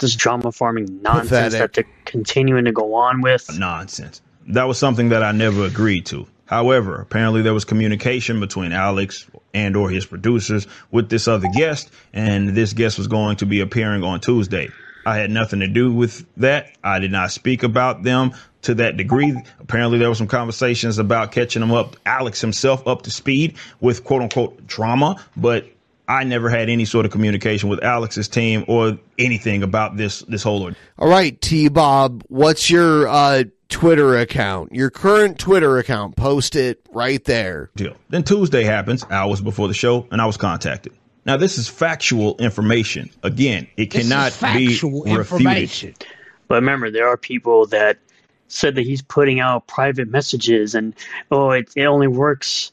[0.00, 1.58] This drama farming nonsense Pathetic.
[1.58, 3.58] that they're continuing to go on with.
[3.58, 8.72] nonsense that was something that i never agreed to However, apparently there was communication between
[8.72, 13.46] Alex and or his producers with this other guest, and this guest was going to
[13.46, 14.70] be appearing on Tuesday.
[15.04, 16.70] I had nothing to do with that.
[16.82, 19.36] I did not speak about them to that degree.
[19.60, 24.04] Apparently, there were some conversations about catching them up, Alex himself up to speed with
[24.04, 25.66] quote unquote drama, but
[26.08, 30.42] I never had any sort of communication with Alex's team or anything about this this
[30.42, 30.78] whole ordeal.
[30.98, 34.72] All right, T Bob, what's your uh, Twitter account?
[34.72, 36.16] Your current Twitter account.
[36.16, 37.70] Post it right there.
[37.74, 37.96] Deal.
[38.08, 40.92] Then Tuesday happens, hours before the show, and I was contacted.
[41.24, 43.10] Now, this is factual information.
[43.24, 44.78] Again, it This cannot be
[45.12, 46.06] refuted.
[46.46, 47.98] But remember, there are people that
[48.46, 50.94] said that he's putting out private messages and
[51.32, 52.70] oh, it, it only works.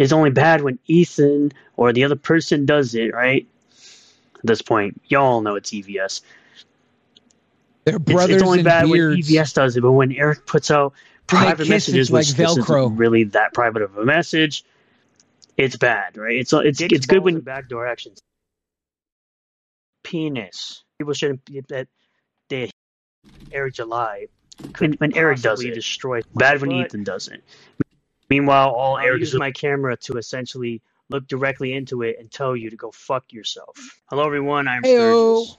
[0.00, 3.46] It's only bad when Ethan or the other person does it, right?
[4.36, 6.22] At this point, y'all know it's EVS.
[7.84, 9.16] They're It's- brothers it's, only bad beards.
[9.28, 10.94] when EVS does it, but when Eric puts out
[11.26, 12.84] private kiss, messages, like which this Velcro.
[12.86, 14.64] isn't really that private of a message,
[15.58, 16.36] it's bad, right?
[16.38, 18.20] It's it's it's good when backdoor actions.
[20.02, 20.82] Penis.
[20.98, 21.88] People shouldn't be that
[22.48, 22.70] they
[23.52, 24.28] Eric July.
[24.78, 26.22] When, when Eric does it, destroy.
[26.34, 27.42] Bad when But- Ethan doesn't.
[28.30, 32.30] Meanwhile, all I'll Eric use use my camera to essentially look directly into it and
[32.30, 34.00] tell you to go fuck yourself.
[34.06, 34.68] Hello, everyone.
[34.68, 35.44] I'm Heyo.
[35.44, 35.56] Sturgis.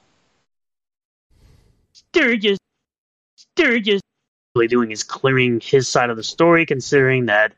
[1.92, 2.58] Sturgis.
[3.36, 4.00] Sturgis.
[4.54, 7.52] Really doing is clearing his side of the story, considering that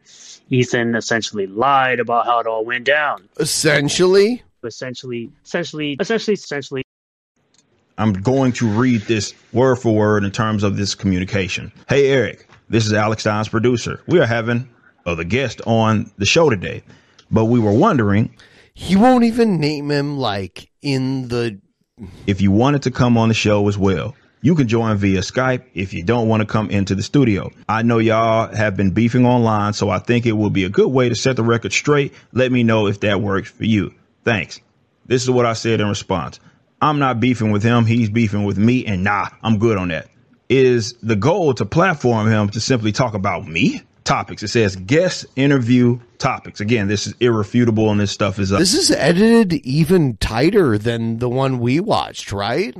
[0.50, 3.28] Ethan essentially lied about how it all went down.
[3.38, 6.82] Essentially, Essentially, essentially, essentially, essentially.
[7.98, 11.70] I'm going to read this word for word in terms of this communication.
[11.88, 14.00] Hey, Eric, this is Alex Stein's producer.
[14.06, 14.68] We are having
[15.06, 16.82] other guest on the show today,
[17.30, 18.34] but we were wondering.
[18.74, 21.60] He won't even name him like in the.
[22.26, 25.64] If you wanted to come on the show as well, you can join via Skype
[25.74, 27.50] if you don't want to come into the studio.
[27.68, 30.88] I know y'all have been beefing online, so I think it will be a good
[30.88, 32.12] way to set the record straight.
[32.32, 33.94] Let me know if that works for you.
[34.24, 34.60] Thanks.
[35.06, 36.40] This is what I said in response.
[36.82, 37.86] I'm not beefing with him.
[37.86, 38.84] He's beefing with me.
[38.84, 40.08] And nah, I'm good on that.
[40.50, 43.80] Is the goal to platform him to simply talk about me?
[44.04, 44.42] Topics.
[44.42, 46.60] It says guest interview topics.
[46.60, 48.58] Again, this is irrefutable and this stuff is up.
[48.58, 52.76] This is edited even tighter than the one we watched, right?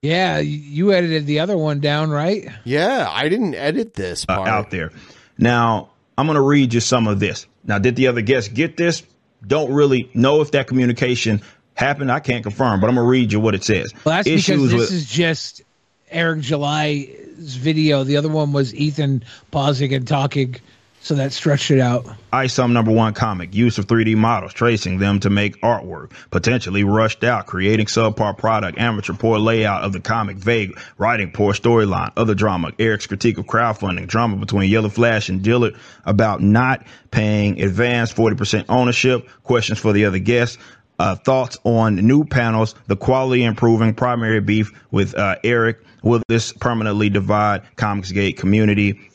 [0.00, 2.48] Yeah, you edited the other one down, right?
[2.64, 4.48] Yeah, I didn't edit this uh, part.
[4.48, 4.90] out there.
[5.38, 7.46] Now, I'm going to read you some of this.
[7.64, 9.02] Now, did the other guests get this?
[9.46, 11.42] Don't really know if that communication
[11.74, 12.12] happened.
[12.12, 13.92] I can't confirm, but I'm going to read you what it says.
[14.04, 15.62] Well, that's because this with- is just
[16.10, 18.04] Eric July's video.
[18.04, 20.56] The other one was Ethan pausing and talking,
[21.00, 22.06] so that stretched it out.
[22.32, 27.24] ISOM number one comic, use of 3D models, tracing them to make artwork, potentially rushed
[27.24, 32.34] out, creating subpar product, amateur poor layout of the comic, vague, writing poor storyline, other
[32.34, 38.12] drama, Eric's critique of crowdfunding, drama between Yellow Flash and Dillard about not paying advance
[38.12, 40.58] 40% ownership, questions for the other guests,
[40.98, 46.52] uh, thoughts on new panels, the quality improving, primary beef with uh, Eric, will this
[46.52, 49.10] permanently divide Comicsgate community?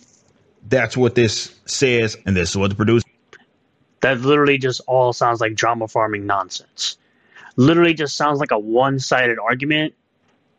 [0.68, 3.08] That's what this says, and this is what the producer.
[4.02, 6.98] That literally just all sounds like drama farming nonsense.
[7.56, 9.94] Literally just sounds like a one sided argument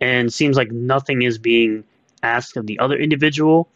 [0.00, 1.84] and seems like nothing is being
[2.22, 3.68] asked of the other individual.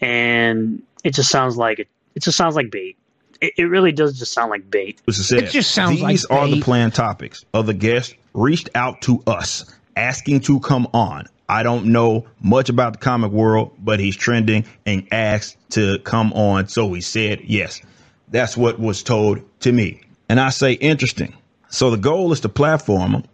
[0.00, 2.96] And it just sounds like it, it just sounds like bait.
[3.40, 5.00] It, it really does just sound like bait.
[5.10, 7.44] said, These are the planned topics.
[7.52, 9.64] Other guests reached out to us
[9.96, 11.26] asking to come on.
[11.48, 16.32] I don't know much about the comic world, but he's trending and asked to come
[16.32, 16.68] on.
[16.68, 17.80] So he said yes.
[18.28, 20.00] That's what was told to me.
[20.28, 21.36] And I say, interesting.
[21.68, 23.24] So the goal is to platform him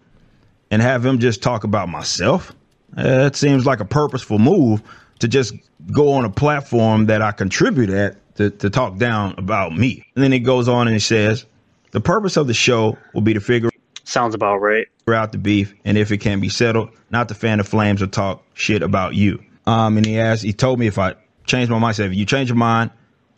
[0.70, 2.54] and have him just talk about myself.
[2.96, 4.82] It seems like a purposeful move
[5.18, 5.54] to just
[5.92, 10.04] go on a platform that I contribute at to, to talk down about me.
[10.14, 11.44] And then he goes on and he says,
[11.90, 13.70] the purpose of the show will be to figure
[14.08, 17.58] sounds about right out the beef and if it can be settled, not to fan
[17.58, 19.42] the flames or talk shit about you.
[19.66, 22.26] Um, and he asked, he told me if I change my mind, said, if you
[22.26, 22.90] change your mind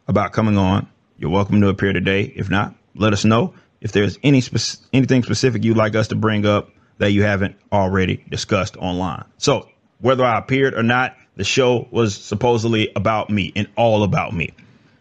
[0.06, 0.88] about coming on,
[1.18, 2.22] you're welcome to appear today.
[2.22, 6.16] If not, let us know if there's any spec- anything specific you'd like us to
[6.16, 9.24] bring up that you haven't already discussed online.
[9.36, 9.68] So
[10.00, 14.52] whether I appeared or not, the show was supposedly about me and all about me.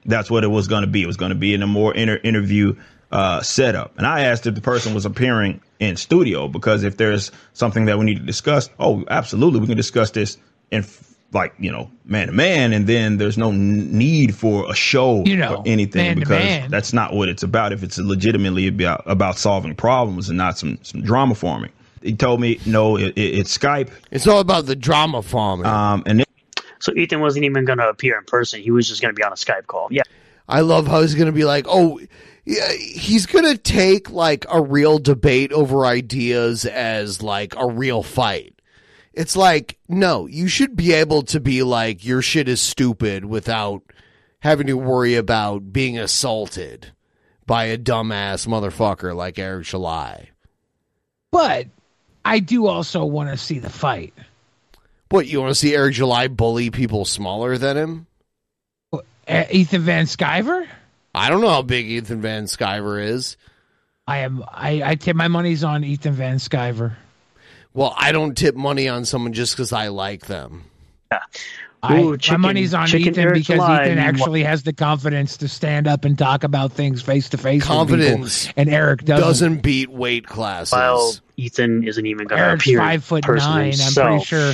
[0.06, 1.04] That's what it was going to be.
[1.04, 2.76] It was going to be in a more inter- interview
[3.12, 3.98] uh, setup.
[3.98, 7.98] And I asked if the person was appearing in studio because if there's something that
[7.98, 10.38] we need to discuss, oh, absolutely, we can discuss this
[10.72, 10.86] in
[11.34, 15.36] like you know man to man, and then there's no need for a show You
[15.38, 16.72] know, or anything because man.
[16.72, 17.74] that's not what it's about.
[17.74, 21.72] If it's legitimately about about solving problems and not some some drama forming.
[22.02, 23.90] He told me no, it, it, it's Skype.
[24.12, 25.66] It's all about the drama farming.
[25.66, 26.26] Um, and then
[26.80, 28.62] So Ethan wasn't even going to appear in person.
[28.62, 29.88] He was just going to be on a Skype call.
[29.92, 30.04] Yeah.
[30.48, 32.06] I love how he's going to be like, oh, yeah,
[32.48, 38.54] he's going to take like a real debate over ideas as like a real fight.
[39.14, 43.82] It's like, no, you should be able to be like, your shit is stupid without
[44.40, 46.92] having to worry about being assaulted
[47.46, 50.30] by a dumbass motherfucker like Eric July.
[51.32, 51.68] But
[52.24, 54.14] I do also want to see the fight.
[55.10, 58.08] What, you want to see Eric July bully people smaller than him?
[59.28, 60.68] Ethan Van Sciver?
[61.18, 63.38] I don't know how big Ethan Van Sciver is.
[64.08, 64.44] I am.
[64.50, 66.96] I, I tip my money's on Ethan Van Sciver.
[67.74, 70.64] Well, I don't tip money on someone just because I like them.
[71.12, 71.20] Yeah.
[71.84, 74.74] I, Ooh, chicken- my money's on chicken Ethan Eric because July, Ethan actually has the
[74.74, 77.62] confidence to stand up and talk about things face to face.
[77.62, 79.24] with Confidence and Eric doesn't.
[79.28, 80.72] Doesn't beat weight classes.
[80.72, 83.60] While Ethan isn't even going to Eric's appear five foot person nine.
[83.60, 84.08] I'm himself.
[84.08, 84.54] pretty sure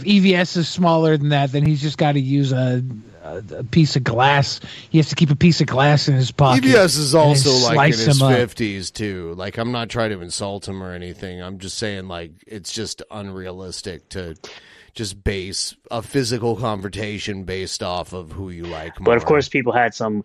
[0.00, 2.82] if EVS is smaller than that, then he's just got to use a,
[3.22, 4.60] a, a piece of glass.
[4.90, 6.64] He has to keep a piece of glass in his pocket.
[6.64, 9.34] EVS is also like in his fifties too.
[9.34, 11.42] Like I'm not trying to insult him or anything.
[11.42, 14.36] I'm just saying like it's just unrealistic to
[14.94, 18.98] just base a physical confrontation based off of who you like.
[19.00, 19.06] More.
[19.06, 20.24] But of course, people had some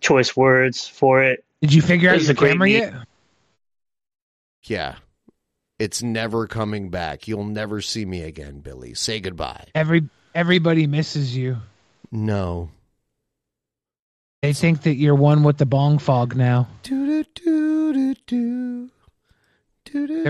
[0.00, 1.44] choice words for it.
[1.60, 2.94] Did you figure out the your a great camera meet- yet?
[4.64, 4.94] yeah,
[5.82, 7.26] it's never coming back.
[7.26, 8.94] You'll never see me again, Billy.
[8.94, 9.64] Say goodbye.
[9.74, 11.56] Every everybody misses you.
[12.12, 12.70] No.
[14.42, 16.68] They think that you're one with the bong fog now.
[16.84, 17.02] They're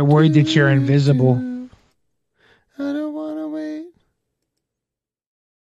[0.05, 1.37] worried that you're invisible.
[2.79, 3.87] I don't want to wait.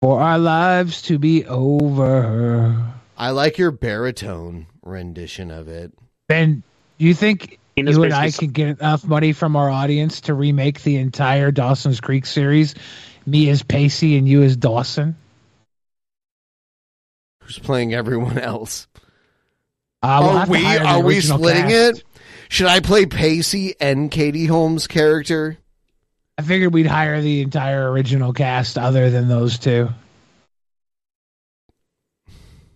[0.02, 2.94] For our lives to be over.
[3.18, 5.92] I like your baritone rendition of it.
[6.30, 6.64] Ben,
[7.00, 10.34] do you think you and I basically- can get enough money from our audience to
[10.34, 12.76] remake the entire Dawson's Creek series?
[13.26, 15.16] Me as Pacey and you as Dawson?
[17.42, 18.88] Who's playing everyone else?
[20.02, 22.00] Uh, we'll are we are we splitting cast.
[22.00, 22.04] it?
[22.50, 25.58] Should I play Pacey and Katie Holmes' character?
[26.38, 29.90] I figured we'd hire the entire original cast other than those two.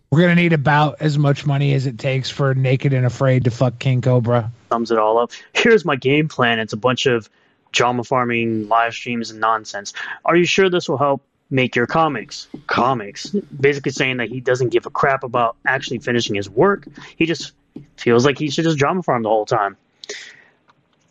[0.09, 3.51] We're gonna need about as much money as it takes for Naked and Afraid to
[3.51, 4.51] fuck King Cobra.
[4.69, 5.31] Sums it all up.
[5.53, 6.59] Here's my game plan.
[6.59, 7.29] It's a bunch of
[7.71, 9.93] drama farming live streams and nonsense.
[10.25, 12.47] Are you sure this will help make your comics?
[12.67, 13.29] Comics.
[13.59, 16.87] Basically saying that he doesn't give a crap about actually finishing his work.
[17.15, 17.53] He just
[17.97, 19.77] feels like he should just drama farm the whole time.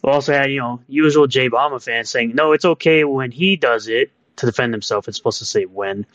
[0.02, 3.56] We also had, you know, usual Jay Obama fans saying, no, it's okay when he
[3.56, 5.08] does it to defend himself.
[5.08, 6.06] It's supposed to say when.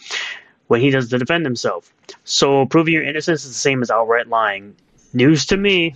[0.67, 1.93] When he does to defend himself.
[2.23, 4.75] So proving your innocence is the same as outright lying.
[5.13, 5.95] News to me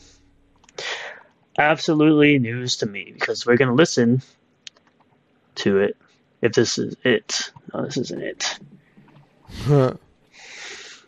[1.58, 4.22] absolutely news to me because we're going to listen
[5.56, 5.98] to it
[6.42, 7.52] if this is it.
[7.74, 8.60] No, this isn't it.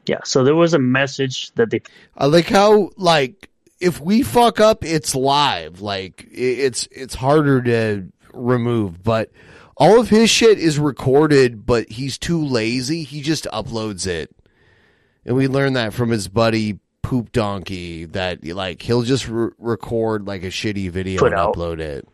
[0.06, 1.82] Yeah, so there was a message that they
[2.16, 5.82] I like how like if we fuck up, it's live.
[5.82, 9.32] Like it's it's harder to remove, but
[9.76, 13.04] all of his shit is recorded, but he's too lazy.
[13.04, 14.34] He just uploads it,
[15.26, 20.28] and we learned that from his buddy Poop Donkey that like he'll just re- record
[20.28, 21.56] like a shitty video Put and out.
[21.56, 22.06] upload it.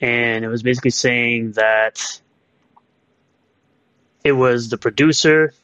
[0.00, 2.20] and it was basically saying that
[4.24, 5.54] it was the producer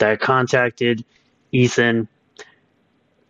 [0.00, 1.02] that contacted
[1.50, 2.08] Ethan,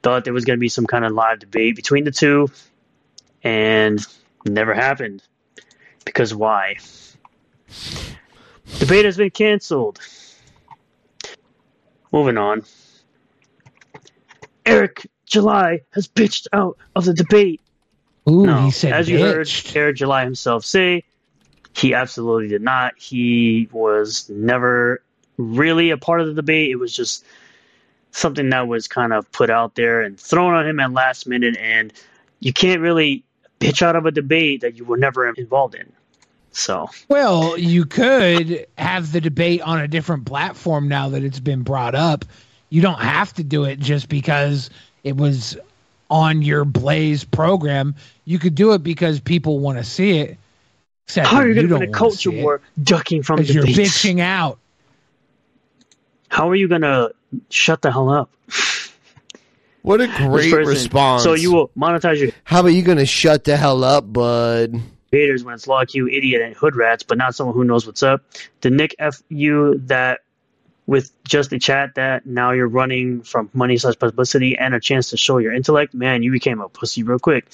[0.02, 2.48] thought there was going to be some kind of live debate between the two,
[3.44, 4.04] and
[4.44, 5.22] never happened.
[6.04, 6.78] Because why?
[8.80, 10.00] Debate has been canceled.
[12.10, 12.64] Moving on.
[14.66, 17.60] Eric July has bitched out of the debate.
[18.28, 19.66] Ooh, No, he said as you bitched.
[19.66, 21.04] heard Eric July himself say,
[21.74, 22.98] he absolutely did not.
[22.98, 25.02] He was never
[25.38, 26.70] really a part of the debate.
[26.70, 27.24] It was just
[28.10, 31.56] something that was kind of put out there and thrown on him at last minute.
[31.56, 31.92] And
[32.40, 33.24] you can't really
[33.58, 35.90] bitch out of a debate that you were never involved in.
[36.50, 41.62] So Well, you could have the debate on a different platform now that it's been
[41.62, 42.26] brought up.
[42.72, 44.70] You don't have to do it just because
[45.04, 45.58] it was
[46.08, 47.94] on your Blaze program.
[48.24, 50.38] You could do it because people want to see it.
[51.04, 53.36] Except how are you you going to win a culture see it war ducking from
[53.36, 54.58] Because you're bitching out.
[56.28, 57.12] How are you going to
[57.50, 58.30] shut the hell up?
[59.82, 61.24] What a great response!
[61.24, 64.80] So you will monetize your How about you gonna shut the hell up, bud?
[65.10, 68.04] haters when it's law Q idiot and hood rats, but not someone who knows what's
[68.04, 68.22] up.
[68.60, 70.20] The Nick F you that
[70.86, 75.10] with just a chat that now you're running from money slash publicity and a chance
[75.10, 77.48] to show your intellect, man, you became a pussy real quick.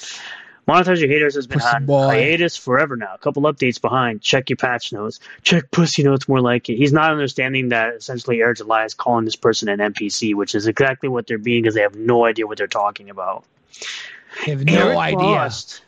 [0.66, 2.08] Monetize Your Haters has been Pussy on boy.
[2.08, 3.15] hiatus forever now.
[3.15, 4.20] A couple updates behind.
[4.20, 5.18] Check your patch notes.
[5.42, 6.76] Check pussy notes more like it.
[6.76, 10.66] He's not understanding that essentially Air July is calling this person an NPC, which is
[10.66, 13.44] exactly what they're being because they have no idea what they're talking about.
[14.42, 15.18] I have no Eric idea.
[15.18, 15.81] Frost.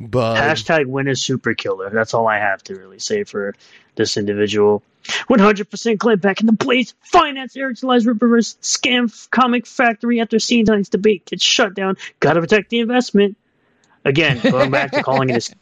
[0.00, 1.90] But Hashtag win is super killer.
[1.90, 3.56] That's all I have to really say for
[3.96, 4.84] this individual.
[5.04, 6.94] 100% Glenn Beck in the place.
[7.02, 11.96] Finance Eric July's Rippaverse scam comic factory after seeing tonight's debate gets shut down.
[12.20, 13.36] Gotta protect the investment.
[14.04, 15.54] Again, going back to calling it a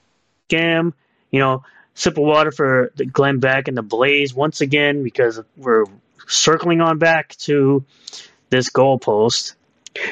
[0.53, 0.93] scam.
[1.31, 1.63] You know,
[1.95, 5.85] sip of water for the Glenn Beck and the Blaze once again because we're
[6.27, 7.85] circling on back to
[8.51, 9.55] this goalpost.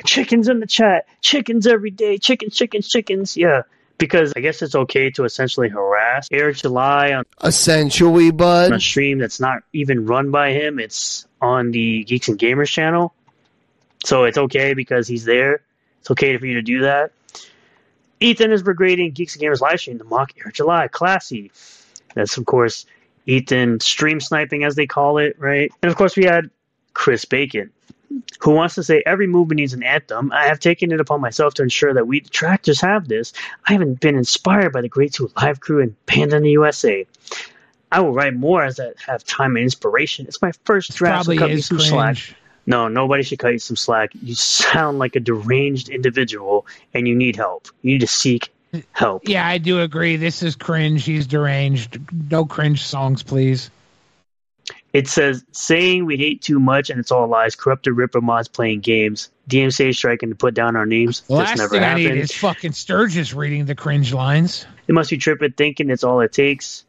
[0.04, 1.06] Chickens in the chat.
[1.20, 2.18] Chickens every day.
[2.18, 3.36] Chickens, chickens, chickens.
[3.36, 3.62] Yeah.
[3.98, 8.72] Because I guess it's okay to essentially harass Eric July on essentially, bud.
[8.72, 10.78] a stream that's not even run by him.
[10.78, 13.14] It's on the Geeks and Gamers channel.
[14.04, 15.62] So it's okay because he's there.
[16.00, 17.12] It's okay for you to do that.
[18.20, 20.88] Ethan is regrading Geeks and Gamers live stream, the mock Eric July.
[20.88, 21.50] Classy.
[22.14, 22.86] That's, of course,
[23.26, 25.70] Ethan stream sniping, as they call it, right?
[25.82, 26.50] And, of course, we had
[26.94, 27.70] Chris Bacon,
[28.40, 30.32] who wants to say every movement needs an anthem.
[30.32, 33.32] I have taken it upon myself to ensure that we detractors have this.
[33.66, 37.06] I haven't been inspired by the great two live crew and Panda in the USA.
[37.90, 40.26] I will write more as I have time and inspiration.
[40.26, 41.26] It's my first draft.
[41.26, 42.16] So Probably cut me is some slack.
[42.16, 42.34] cringe.
[42.66, 44.10] No, nobody should cut you some slack.
[44.20, 47.68] You sound like a deranged individual, and you need help.
[47.82, 48.52] You need to seek
[48.90, 49.28] help.
[49.28, 50.16] Yeah, I do agree.
[50.16, 51.04] This is cringe.
[51.04, 52.00] He's deranged.
[52.30, 53.70] No cringe songs, please.
[54.92, 57.54] It says saying we hate too much and it's all lies.
[57.54, 59.30] Corrupted Ripper mods playing games.
[59.48, 61.20] DMCA striking to put down our names.
[61.20, 62.04] The this last never thing I happened.
[62.04, 64.66] need is fucking Sturgis reading the cringe lines.
[64.86, 66.84] They must be tripping, thinking it's all it takes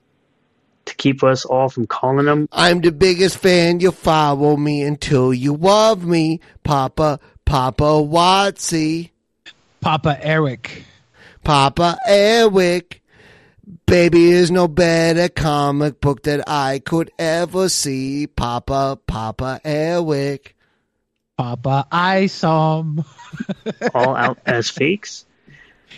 [0.88, 2.48] to keep us all from calling them.
[2.52, 3.80] I'm the biggest fan.
[3.80, 9.12] You'll follow me until you love me, Papa, Papa Watsy,
[9.82, 10.84] Papa Eric,
[11.44, 13.02] Papa Eric.
[13.86, 20.56] Baby is no better comic book that I could ever see, Papa, Papa Eric.
[21.38, 23.04] Papa Isom.
[23.94, 25.26] all out as fakes.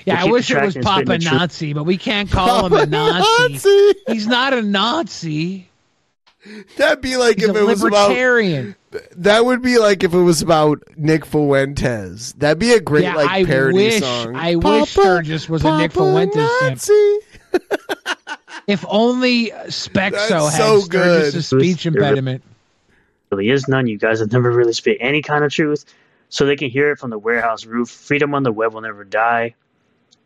[0.05, 1.39] Yeah, I wish it was Papa spitting the truth.
[1.39, 3.53] Nazi, but we can't call him a Nazi.
[3.53, 3.93] Nazi.
[4.07, 5.69] He's not a Nazi.
[6.77, 8.15] That'd be like He's if a it was about.
[9.17, 12.33] That would be like if it was about Nick Fuentes.
[12.33, 14.35] That'd be a great yeah, like I parody wish, song.
[14.35, 17.23] I wish Sturgis was a Nick Fuentes simp.
[18.67, 21.59] If only Spexo That's had so Sturgis's good.
[21.61, 22.43] speech impediment.
[23.31, 23.87] really is none.
[23.87, 25.85] You guys have never really spit any kind of truth,
[26.29, 27.89] so they can hear it from the warehouse roof.
[27.89, 29.55] Freedom on the web will never die.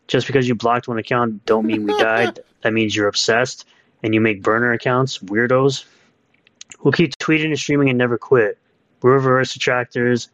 [0.08, 2.38] Just because you blocked one account, don't mean we died.
[2.60, 3.66] that means you're obsessed
[4.02, 5.18] and you make burner accounts.
[5.20, 5.86] Weirdos.
[6.82, 8.58] We'll keep tweeting and streaming and never quit.
[9.00, 10.28] We're reverse attractors,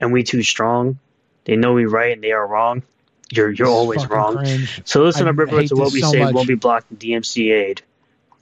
[0.00, 1.00] and we too strong.
[1.44, 2.84] They know we right and they are wrong.
[3.32, 4.36] You're you're This always wrong.
[4.36, 4.82] cringe.
[4.84, 6.34] So listen I up, River, hate to what we so say much.
[6.34, 7.82] won't be blocked and DMCA'd.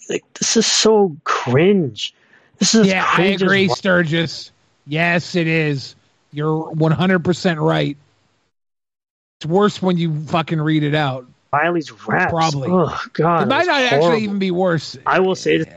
[0.09, 2.13] Like this is so cringe.
[2.59, 3.77] This is Yeah, I cringe as agree, fuck.
[3.79, 4.51] Sturgis.
[4.87, 5.95] Yes, it is.
[6.33, 7.97] You're 100% right.
[9.39, 11.27] It's worse when you fucking read it out.
[11.53, 12.31] Riley's raps.
[12.31, 12.69] Probably.
[12.71, 14.07] Oh God, it might not horrible.
[14.09, 14.97] actually even be worse.
[15.07, 15.69] I will say this.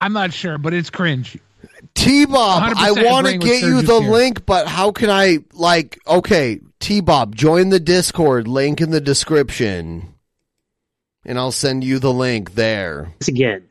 [0.00, 1.38] I'm not sure, but it's cringe.
[1.94, 4.10] T Bob, I want to get you the here.
[4.10, 5.98] link, but how can I like?
[6.06, 8.48] Okay, T Bob, join the Discord.
[8.48, 10.14] Link in the description,
[11.24, 13.14] and I'll send you the link there.
[13.28, 13.68] Again.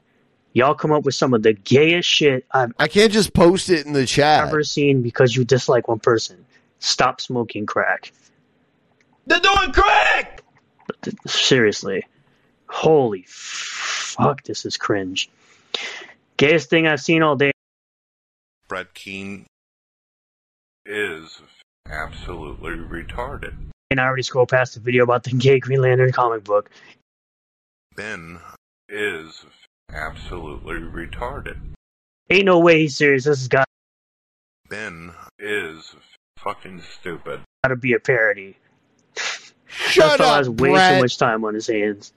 [0.54, 3.86] Y'all come up with some of the gayest shit I've I can't just post it
[3.86, 4.48] in the chat.
[4.48, 6.46] ever seen because you dislike one person.
[6.80, 8.12] Stop smoking crack.
[9.28, 10.44] They're doing crack!
[11.28, 12.04] Seriously.
[12.68, 15.30] Holy fuck, this is cringe.
[16.38, 17.52] Gayest thing I've seen all day.
[18.70, 19.46] Brett Keefe
[20.86, 21.42] is
[21.90, 23.54] absolutely retarded.
[23.90, 26.70] And I already scrolled past the video about the gay Green Lantern comic book.
[27.96, 28.40] Ben
[28.88, 29.46] is
[29.92, 31.58] absolutely retarded.
[32.30, 33.26] Ain't no way he's serious.
[33.26, 33.66] This has got
[34.70, 35.96] Ben is
[36.38, 37.42] fucking stupid.
[37.64, 38.56] Gotta be a parody.
[39.68, 40.96] Shut that fella up, has way Brett.
[40.96, 42.14] too much time on his hands.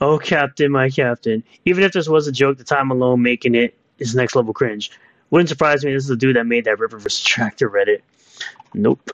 [0.00, 1.42] Oh, Captain, my Captain.
[1.64, 4.90] Even if this was a joke, the time alone making it is next level cringe.
[5.30, 5.92] Wouldn't surprise me.
[5.92, 8.02] This is the dude that made that Rippaverse Detractor Reddit.
[8.74, 9.10] Nope,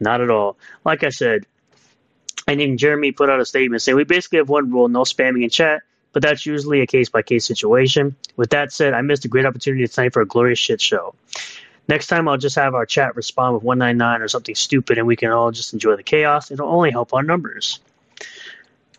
[0.00, 0.56] not at all.
[0.84, 1.44] Like I said,
[2.46, 5.42] and even Jeremy put out a statement saying we basically have one rule: no spamming
[5.42, 5.82] in chat.
[6.12, 8.16] But that's usually a case by case situation.
[8.36, 11.14] With that said, I missed a great opportunity tonight for a glorious shit show.
[11.86, 15.16] Next time, I'll just have our chat respond with 199 or something stupid, and we
[15.16, 16.50] can all just enjoy the chaos.
[16.50, 17.80] It'll only help our numbers.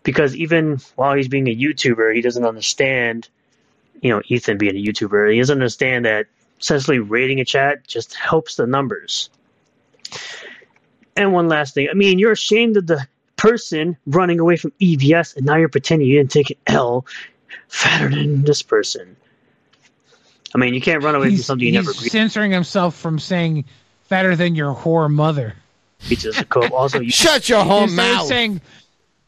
[0.02, 3.28] Because even while he's being a YouTuber, he doesn't understand,
[4.00, 6.26] you know, Ethan being a YouTuber, he doesn't understand that
[6.60, 9.30] essentially rating a chat just helps the numbers.
[11.16, 13.06] And one last thing I mean, you're ashamed of the
[13.36, 17.06] person running away from EVS, and now you're pretending you didn't take an L
[17.68, 19.16] fatter than this person.
[20.54, 23.18] I mean, you can't run away from something you he's never agreed censoring himself from
[23.18, 23.64] saying
[24.04, 25.54] fatter than your whore mother.
[26.08, 26.16] to.
[26.16, 28.22] Just a co- also, you, Shut your whole instead mouth.
[28.22, 28.60] Of saying,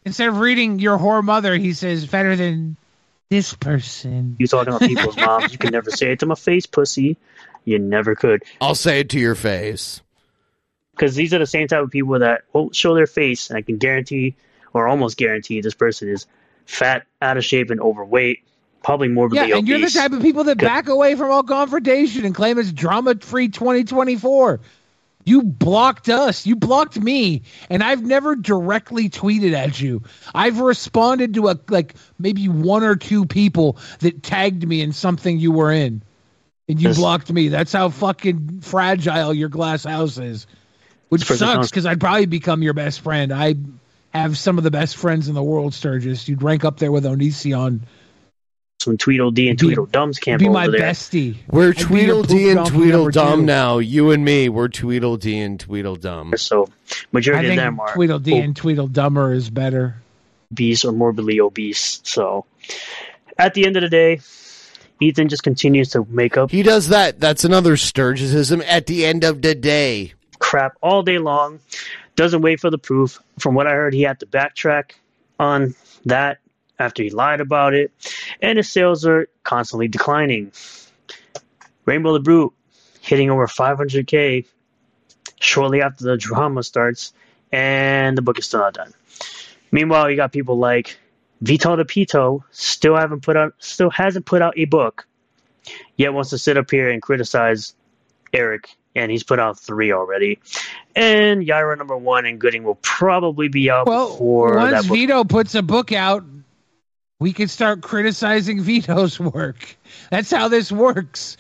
[0.05, 2.77] instead of reading your whore mother, he says fatter than
[3.31, 4.37] this person.
[4.39, 5.53] You talking about people's moms?
[5.53, 7.17] You can never say it to my face, pussy.
[7.65, 8.43] You never could.
[8.61, 10.01] I'll say it to your face.
[10.93, 13.63] Because these are the same type of people that won't show their face, and I
[13.63, 14.37] can guarantee,
[14.73, 16.27] or almost guarantee, this person is
[16.67, 18.41] fat, out of shape, and overweight,
[18.83, 22.25] probably morbidly Yeah, and you're the type of people that back away from all confrontation
[22.25, 24.61] and claim it's drama free 2024.
[25.25, 26.47] You blocked us.
[26.47, 30.03] You blocked me, and I've never directly tweeted at you.
[30.35, 35.39] I've responded to a like maybe one or two people that tagged me in something
[35.39, 36.03] you were in,
[36.69, 37.49] and you blocked me.
[37.49, 40.47] That's how fucking fragile your glass house is,
[41.13, 43.35] which sucks because I'd probably become your best friend.
[43.35, 43.57] I
[44.15, 46.27] have some of the best friends in the world, Sturgis.
[46.27, 47.81] You'd rank up there with Onision.
[48.81, 50.81] Some Tweedledee and Be- Tweedledums camp Be over my there.
[50.81, 51.37] bestie.
[51.49, 53.77] We're I'd be Tweedledee and donkey number Tweedledum now.
[53.77, 56.33] You and me, we're Tweedledee and Tweedledum.
[56.39, 59.97] So I majority of think them are Tweedledee oh, and Tweedledummer is better.
[60.51, 62.01] obese or morbidly obese.
[62.05, 62.47] So
[63.37, 64.21] at the end of the day,
[64.99, 67.21] Ethan just continues to make up He does that.
[67.21, 70.15] That's another Sturgisism at the end of the day.
[70.53, 71.59] Crap all day long.
[72.15, 73.19] Doesn't wait for the proof.
[73.39, 74.93] From what I heard, he had to backtrack
[75.41, 75.75] on
[76.05, 76.41] that
[76.79, 77.91] after he lied about it,
[78.43, 80.53] and his sales are constantly declining.
[81.87, 82.53] Rainbow the Brute
[83.01, 84.45] hitting over 500k
[85.41, 87.15] shortly after the drama starts,
[87.51, 88.93] and the book is still not done.
[89.71, 90.99] Meanwhile, you got people like
[91.41, 95.07] Vito the Pito still haven't put out, still hasn't put out a book,
[95.97, 97.75] yet wants to sit up here and criticize
[98.35, 100.39] Eric, and he's put out three already.
[100.95, 104.87] And Yaira number one and Gooding will probably be out Well, before once.
[104.87, 106.25] Vito puts a book out,
[107.19, 109.77] we can start criticizing Vito's work.
[110.11, 111.37] That's how this works.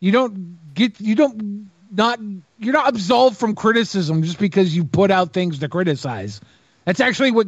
[0.00, 2.18] You don't get you don't not
[2.58, 6.40] you're not absolved from criticism just because you put out things to criticize.
[6.84, 7.46] That's actually what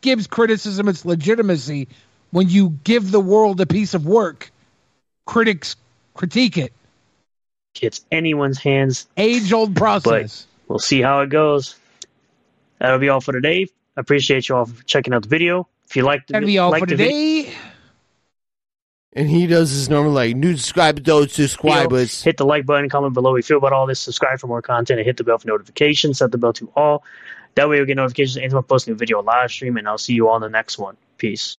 [0.00, 1.88] gives criticism its legitimacy
[2.30, 4.50] when you give the world a piece of work.
[5.24, 5.76] Critics
[6.12, 6.72] critique it.
[7.82, 10.46] It's anyone's hands, Age old process.
[10.64, 11.76] but we'll see how it goes.
[12.78, 13.66] That'll be all for today.
[13.96, 15.68] I appreciate you all for checking out the video.
[15.88, 17.54] If you like the That'll be all like for the vi- today.
[19.16, 22.22] And he does his normal like new subscribe those subscribers.
[22.22, 24.62] Hit the like button, comment below what you feel about all this, subscribe for more
[24.62, 26.18] content, and hit the bell for notifications.
[26.18, 27.04] Set the bell to all.
[27.54, 29.86] That way you'll get notifications anytime I post a new video or live stream, and
[29.86, 30.96] I'll see you all in the next one.
[31.18, 31.56] Peace.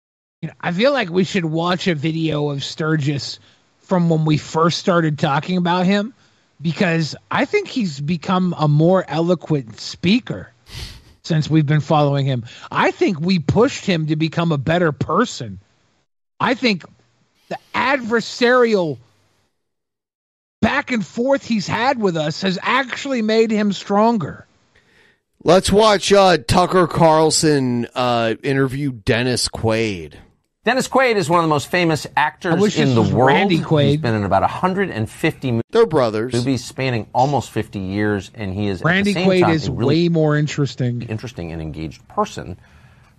[0.60, 3.40] I feel like we should watch a video of Sturgis
[3.86, 6.14] from when we first started talking about him
[6.62, 10.52] because I think he's become a more eloquent speaker
[11.24, 12.46] since we've been following him.
[12.72, 15.60] I think we pushed him to become a better person.
[16.40, 16.84] I think
[17.50, 18.98] the adversarial
[20.62, 24.46] back and forth he's had with us has actually made him stronger.
[25.44, 30.16] Let's watch uh, Tucker Carlson uh, interview Dennis Quaid.
[30.66, 33.28] Dennis Quaid is one of the most famous I actors wish in the world.
[33.28, 33.90] Randy Quaid.
[33.90, 35.64] He's been in about 150 movies.
[35.70, 36.34] They're brothers.
[36.34, 39.68] movies spanning almost 50 years, and he is Randy at the same Quaid time is
[39.68, 41.04] a really way more interesting.
[41.04, 42.58] interesting and engaged person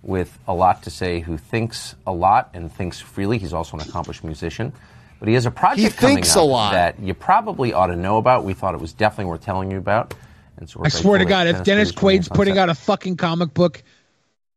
[0.03, 3.37] with a lot to say who thinks a lot and thinks freely.
[3.37, 4.73] He's also an accomplished musician.
[5.19, 6.71] But he has a project He coming thinks up a lot.
[6.73, 8.43] that you probably ought to know about.
[8.43, 10.13] We thought it was definitely worth telling you about.
[10.57, 12.57] And so we're I swear to God, that if Dennis Quaid is joining Quaid's putting
[12.57, 13.81] out a fucking comic book,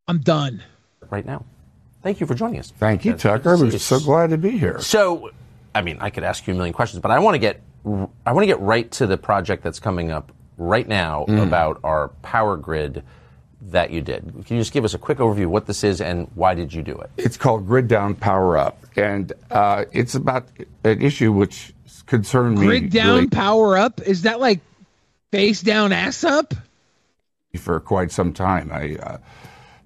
[0.09, 0.63] I'm done.
[1.09, 1.45] right now.
[2.03, 2.73] Thank you for joining us.
[2.79, 3.55] Thank you, Tucker.
[3.55, 4.81] I'm so glad to be here.
[4.81, 5.31] So,
[5.75, 8.33] I mean, I could ask you a million questions, but I want to get I
[8.33, 11.47] want to get right to the project that's coming up right now Mm.
[11.47, 13.03] about our power grid
[13.63, 14.23] that you did.
[14.47, 16.73] Can you just give us a quick overview of what this is and why did
[16.73, 17.11] you do it?
[17.17, 20.49] It's called Grid Down Power Up, and uh, it's about
[20.85, 21.73] an issue which
[22.07, 24.01] concerned me Grid down, really power up.
[24.03, 24.61] Is that like
[25.31, 26.55] face down, ass up?
[27.59, 28.71] for quite some time.
[28.73, 29.19] I uh,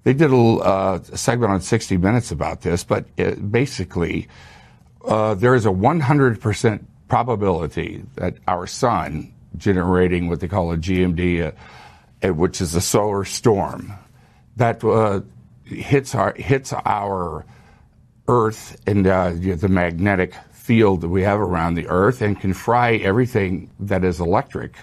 [0.05, 4.27] they did a little uh, segment on 60 Minutes about this, but it, basically,
[5.03, 11.41] uh, there is a 100% probability that our sun generating what they call a GMD,
[11.41, 11.51] uh,
[12.23, 13.93] uh, which is a solar storm,
[14.57, 15.21] that uh,
[15.65, 17.43] hits our hits our
[18.27, 22.95] Earth and uh, the magnetic field that we have around the Earth and can fry
[22.97, 24.75] everything that is electric,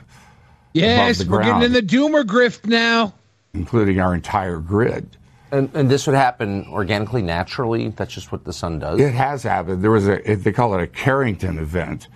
[0.73, 3.15] Yes, we're getting in the doomer grift now.
[3.55, 5.17] Including our entire grid.
[5.51, 7.89] And, and this would happen organically, naturally.
[7.91, 8.99] That's just what the sun does.
[8.99, 9.83] It has happened.
[9.83, 12.09] There was a, they call it a Carrington event.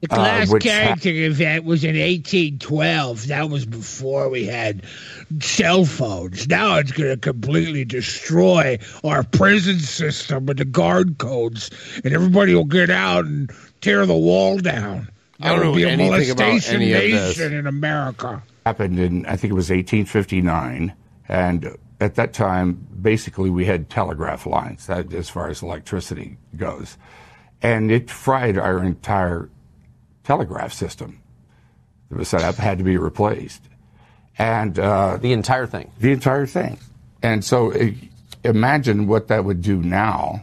[0.00, 3.26] The uh, Carrington ha- event was in 1812.
[3.26, 4.84] That was before we had
[5.40, 6.46] cell phones.
[6.46, 11.70] Now it's going to completely destroy our prison system with the guard codes,
[12.04, 13.50] and everybody will get out and
[13.80, 15.08] tear the wall down.
[15.40, 17.38] I don't That would know be a anything about any of this.
[17.38, 18.40] nation in America.
[18.68, 20.92] Happened in I think it was 1859,
[21.26, 26.98] and at that time, basically we had telegraph lines that, as far as electricity goes,
[27.62, 29.48] and it fried our entire
[30.22, 31.22] telegraph system.
[32.10, 33.62] That was set up had to be replaced,
[34.38, 36.78] and uh, the entire thing, the entire thing,
[37.22, 37.90] and so uh,
[38.44, 40.42] imagine what that would do now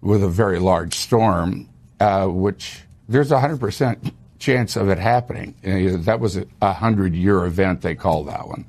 [0.00, 5.54] with a very large storm, uh, which there's a hundred percent chance of it happening.
[5.62, 8.64] That was a- a hundred year event they call that one,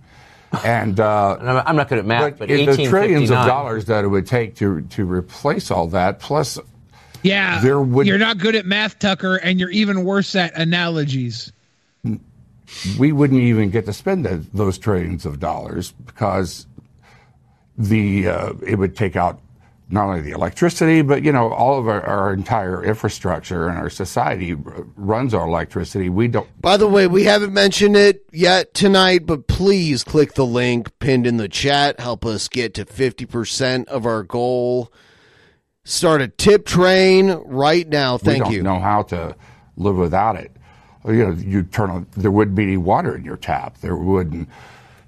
[0.63, 4.03] and uh, I'm I'm not good at math, but, it- the trillions of dollars that
[4.05, 6.59] it would take to to replace all that, plus
[7.23, 11.51] Yeah, There would- you're not good at math, Tucker, and you're even worse at analogies.
[12.99, 16.65] we wouldn't even get to spend th- those trillions of dollars because
[17.77, 19.39] the uh, it would take out
[19.89, 23.89] not only the electricity, but you know all of our, our entire infrastructure and our
[23.89, 26.09] society r- runs on electricity.
[26.09, 26.47] We don't.
[26.61, 31.27] By the way, we haven't mentioned it yet tonight, but please click the link pinned
[31.27, 31.99] in the chat.
[31.99, 34.91] Help us get to 50% of our goal.
[35.83, 38.13] Start a tip train right now.
[38.13, 38.63] we Thank don't you.
[38.63, 39.35] know how to
[39.75, 40.51] live without it.
[41.05, 42.07] You know, you turn on.
[42.15, 43.79] There wouldn't be any water in your tap.
[43.79, 44.47] There wouldn't.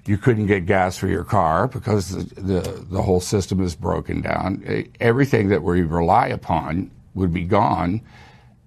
[0.06, 4.20] You couldn't get gas for your car because the the, the whole system is broken
[4.22, 4.86] down.
[5.00, 8.00] Everything that we rely upon would be gone.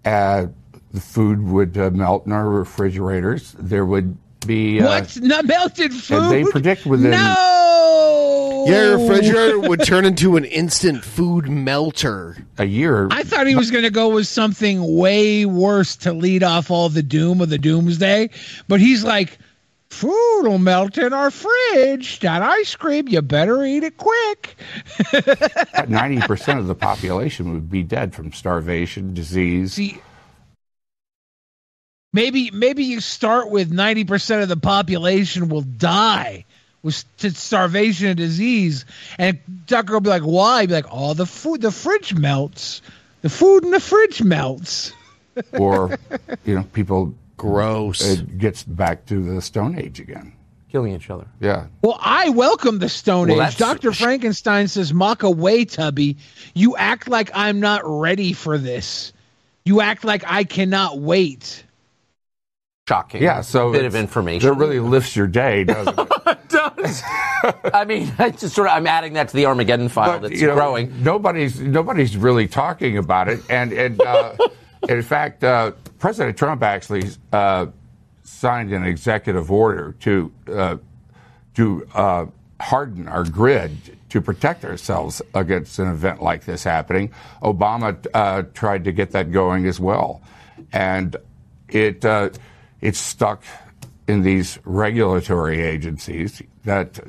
[0.03, 0.47] Uh,
[0.91, 3.55] the food would uh, melt in our refrigerators.
[3.59, 4.81] There would be.
[4.81, 6.29] Uh, What's not melted food?
[6.31, 7.11] They predict within.
[7.11, 8.65] No.
[8.67, 12.37] Yeah, your refrigerator would turn into an instant food melter.
[12.57, 13.07] A year.
[13.11, 16.89] I thought he was going to go with something way worse to lead off all
[16.89, 18.29] the doom of the doomsday,
[18.67, 19.37] but he's like,
[19.89, 22.19] "Food will melt in our fridge.
[22.19, 24.55] That ice cream, you better eat it quick."
[25.87, 29.73] Ninety percent of the population would be dead from starvation, disease.
[29.73, 29.99] See,
[32.13, 36.45] maybe maybe you start with ninety percent of the population will die
[36.81, 38.85] with to starvation and disease,
[39.17, 42.81] and Tucker will be like, "Why?" Be like, "Oh, the food, the fridge melts.
[43.21, 44.93] The food in the fridge melts."
[45.53, 45.97] or
[46.45, 50.33] you know people gross it gets back to the stone age again
[50.71, 53.57] killing each other yeah Well, I welcome the Stone Well, Age.
[53.57, 53.91] Dr.
[53.91, 56.17] Frankenstein says, Mock away, Tubby.
[56.53, 59.11] You act like I'm not ready for this.
[59.65, 61.63] You act like I cannot wait.
[62.87, 67.03] shocking yeah so bit of information that really lifts your day doesn't it Does.
[67.73, 70.47] I mean, I just sort of I'm adding that to the Armageddon file that's you
[70.47, 71.03] know, growing.
[71.03, 74.35] nobody's nobody's really talking about it and and uh,
[74.89, 77.03] in fact uh, president trump actually
[77.33, 77.65] uh,
[78.23, 80.77] signed an executive order to uh,
[81.55, 82.25] to uh,
[82.59, 87.11] harden our grid to protect ourselves against an event like this happening.
[87.41, 90.21] Obama uh, tried to get that going as well,
[90.73, 91.15] and
[91.67, 92.29] it uh,
[92.81, 93.43] it's stuck
[94.07, 96.99] in these regulatory agencies that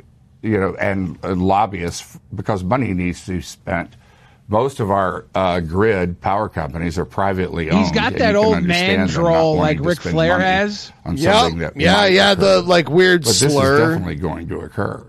[0.43, 3.97] you know and uh, lobbyists because money needs to be spent.
[4.51, 7.85] Most of our uh, grid power companies are privately owned.
[7.85, 10.93] He's got that old man understand drawl like to Ric Flair has.
[11.05, 11.35] on Yep.
[11.35, 12.41] something that Yeah, yeah, occur.
[12.41, 15.07] the, like, weird but this is definitely going to occur.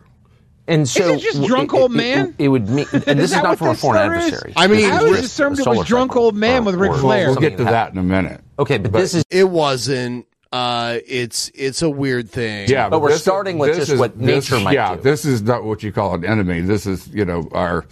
[0.68, 2.36] And so, it just drunk it- old it- man?
[2.38, 4.26] It, would mean, and this is, that not what from a foreign slur is?
[4.28, 4.54] adversary.
[4.56, 6.94] I mean, I This always is assumed it was drunk old man or- with Ric
[6.94, 7.26] Flair.
[7.26, 8.42] We'll something get to that that in a minute.
[8.60, 10.28] Okay, but, this is It wasn't.
[10.54, 12.68] Uh, it's it's a weird thing.
[12.70, 15.02] Yeah, But we're this- starting with this just what this- nature might Yeah, do.
[15.02, 16.60] this is not what you call an enemy.
[16.62, 17.86] This is you know our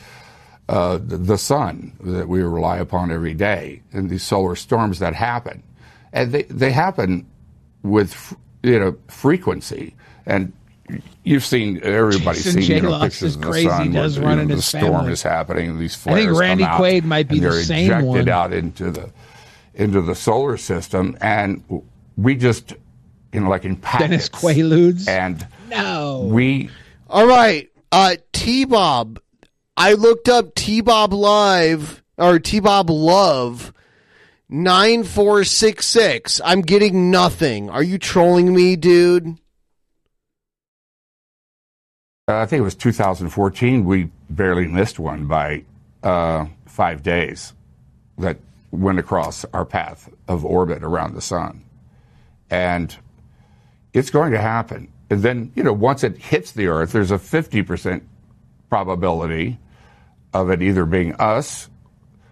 [0.70, 5.14] uh, the, the sun that we rely upon every day, and these solar storms that
[5.16, 5.64] happen,
[6.14, 7.26] and they they happen
[7.84, 9.96] with you know frequency,
[10.28, 10.54] and
[11.24, 13.92] you've seen everybody's Jason seen you know, pictures of the crazy, sun.
[13.92, 15.12] does where, run you know, the storm family.
[15.12, 15.70] is happening.
[15.72, 17.86] and These I think flares Randy come out, Quaid might be and the they're same
[17.88, 18.30] ejected one.
[18.30, 19.12] out into the
[19.74, 21.64] into the solar system, and
[22.16, 22.74] we just
[23.34, 25.08] you know like in Dennis packets, Quaaludes.
[25.08, 26.28] and No.
[26.32, 26.70] we
[27.10, 27.70] All right.
[27.92, 29.20] Uh, T Bob.
[29.82, 33.72] I looked up T Bob Live or T Bob Love
[34.50, 36.42] 9466.
[36.44, 37.70] I'm getting nothing.
[37.70, 39.38] Are you trolling me, dude?
[42.28, 43.86] Uh, I think it was 2014.
[43.86, 45.64] We barely missed one by
[46.04, 47.54] uh, five days
[48.18, 48.38] that
[48.72, 51.64] went across our path of orbit around the sun.
[52.50, 52.94] And
[53.94, 54.92] it's going to happen.
[55.10, 58.02] And then, you know, once it hits the Earth, there's a 50%
[58.70, 59.58] probability
[60.34, 61.70] of it either being us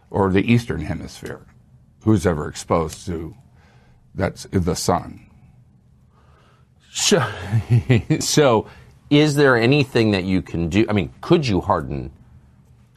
[0.09, 1.45] or the Eastern Hemisphere,
[2.03, 3.35] who's ever exposed to
[4.17, 5.27] that's the sun.
[6.91, 7.23] So,
[8.19, 8.67] so,
[9.09, 10.85] is there anything that you can do?
[10.89, 12.11] I mean, could you harden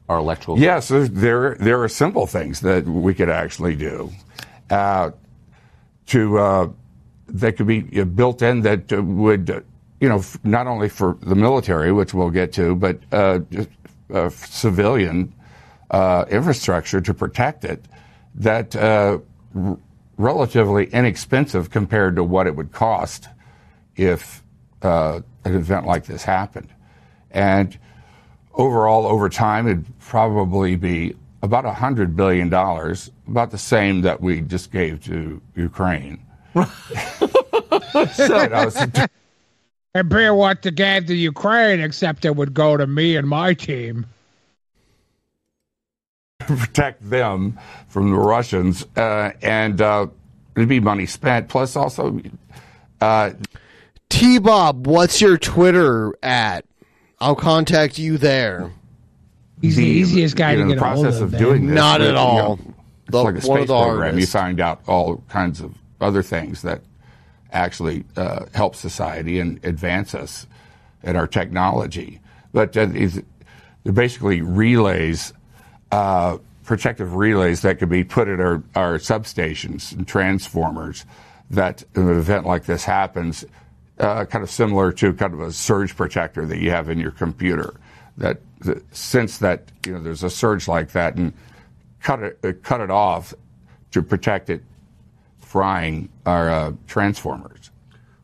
[0.09, 0.59] our electrical?
[0.59, 4.11] Yes, there there are simple things that we could actually do
[4.71, 5.11] uh,
[6.07, 6.69] to uh,
[7.29, 9.65] that could be uh, built in that would
[10.01, 13.69] you know not only for the military, which we'll get to, but uh, just,
[14.13, 15.33] uh, civilian
[15.91, 17.85] uh, infrastructure to protect it.
[18.35, 19.19] That uh,
[19.55, 19.79] r-
[20.17, 23.29] relatively inexpensive compared to what it would cost
[23.97, 24.43] if
[24.83, 26.69] uh, an event like this happened.
[27.31, 27.79] And
[28.55, 34.71] overall, over time, it'd probably be about $100 billion, about the same that we just
[34.71, 36.25] gave to Ukraine.
[36.55, 36.67] so,
[38.51, 38.87] was-
[39.95, 43.55] And be what they gave to Ukraine, except it would go to me and my
[43.55, 44.07] team.
[46.57, 50.07] protect them from the Russians, uh, and uh,
[50.57, 51.49] it'd be money spent.
[51.49, 52.21] Plus, also,
[53.01, 53.31] uh,
[54.09, 56.65] T Bob, what's your Twitter at?
[57.21, 58.73] I'll contact you there.
[59.61, 61.67] He's the easiest guy you to know, get the a hold process of, of doing
[61.67, 61.75] this.
[61.75, 62.53] Not you at know, all.
[62.55, 62.63] it's
[63.11, 64.19] The- like a one space of the program.
[64.19, 66.81] You find out all kinds of other things that
[67.53, 70.47] actually uh, help society and advance us
[71.03, 72.21] in our technology.
[72.53, 75.33] But uh, they're basically relays,
[75.93, 81.05] uh, protective relays that could be put at our, our substations and transformers.
[81.51, 83.45] That in an event like this happens,
[83.99, 87.11] uh, kind of similar to kind of a surge protector that you have in your
[87.11, 87.75] computer.
[88.19, 91.33] That, that since that you know there's a surge like that and
[92.03, 93.35] cut it cut it off
[93.91, 94.63] to protect it
[95.51, 97.73] frying our uh, transformers.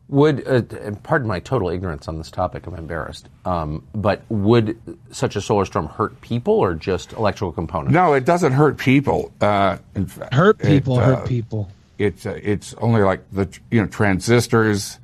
[0.09, 0.63] Would, uh,
[1.03, 4.79] pardon my total ignorance on this topic, I'm embarrassed, um, but would
[5.11, 7.93] such a solar storm hurt people or just electrical components?
[7.93, 9.33] No, it doesn't hurt people.
[9.41, 11.69] Uh, in fact, Hurt people, it, hurt uh, people.
[11.99, 15.01] It's uh, it's only like the you know transistors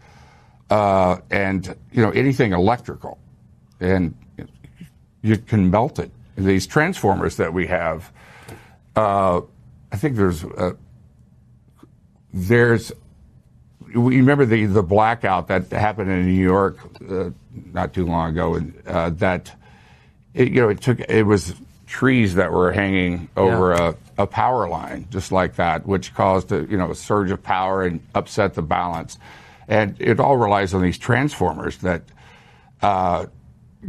[0.71, 3.19] uh, and you know anything electrical,
[3.81, 4.15] and
[5.23, 6.13] you can melt it.
[6.37, 8.13] These transformers that we have,
[8.95, 9.41] uh,
[9.91, 10.75] I think there's uh,
[12.33, 12.93] there's
[13.95, 16.79] we remember the the blackout that happened in New York
[17.09, 17.31] uh,
[17.73, 19.55] not too long ago, and uh, that
[20.35, 21.55] it, you know it took it was
[21.87, 26.65] trees that were hanging over a, a power line just like that, which caused a
[26.65, 29.19] you know a surge of power and upset the balance,
[29.69, 32.03] and it all relies on these transformers that
[32.81, 33.27] uh,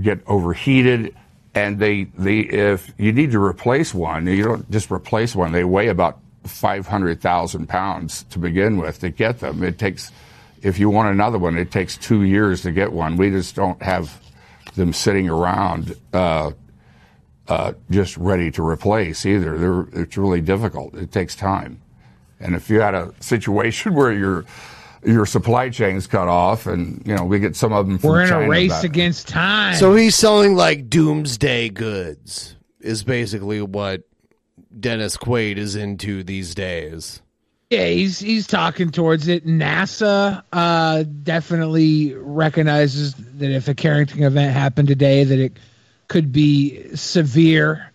[0.02, 1.16] get overheated.
[1.56, 5.52] And they, they, if you need to replace one, you don't just replace one.
[5.52, 9.64] They weigh about 500,000 pounds to begin with to get them.
[9.64, 10.12] It takes,
[10.62, 13.18] if you want another one, it takes two years to get one.
[13.18, 14.22] We just don't have
[14.76, 16.52] them sitting around uh,
[17.48, 19.58] uh, just ready to replace either.
[19.58, 20.96] They're, it's really difficult.
[20.96, 21.82] It takes time.
[22.40, 24.46] And if you had a situation where your
[25.06, 28.22] your supply chain's cut off, and you know we get some of them from We're
[28.22, 29.76] in China a race that- against time.
[29.76, 34.04] So he's selling like doomsday goods, is basically what
[34.80, 37.22] Dennis Quaid is into these days.
[37.70, 39.48] Yeah, he's he's talking towards it.
[39.48, 45.58] NASA uh, definitely recognizes that if a Carrington event happened today, that it
[46.08, 47.92] could be severe,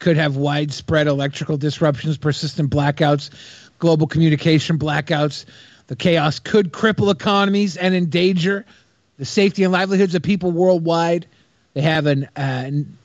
[0.00, 3.30] could have widespread electrical disruptions, persistent blackouts,
[3.78, 5.46] global communication blackouts.
[5.86, 8.66] The chaos could cripple economies and endanger
[9.16, 11.26] the safety and livelihoods of people worldwide.
[11.72, 12.98] They have an uh, an,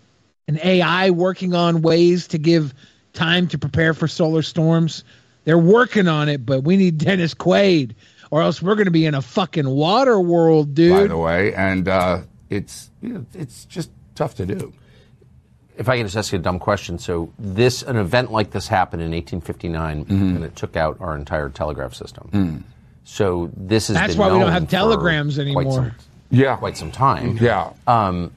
[0.50, 2.74] an AI working on ways to give
[3.18, 5.04] time to prepare for solar storms.
[5.44, 7.96] They're working on it, but we need Dennis Quaid,
[8.32, 10.94] or else we're going to be in a fucking water world, dude.
[10.94, 14.74] by the way, and uh, it's you know, it's just tough to do.
[15.78, 18.68] If I can just ask you a dumb question, so this an event like this
[18.68, 20.36] happened in 1859, Mm-hmm.
[20.38, 22.30] and it took out our entire telegraph system.
[22.34, 22.64] Mm.
[23.04, 25.64] So this is That's why we don't have telegrams anymore.
[25.64, 25.92] Quite some,
[26.32, 27.38] yeah, quite some time.
[27.38, 27.72] Yeah.
[27.86, 28.32] Um,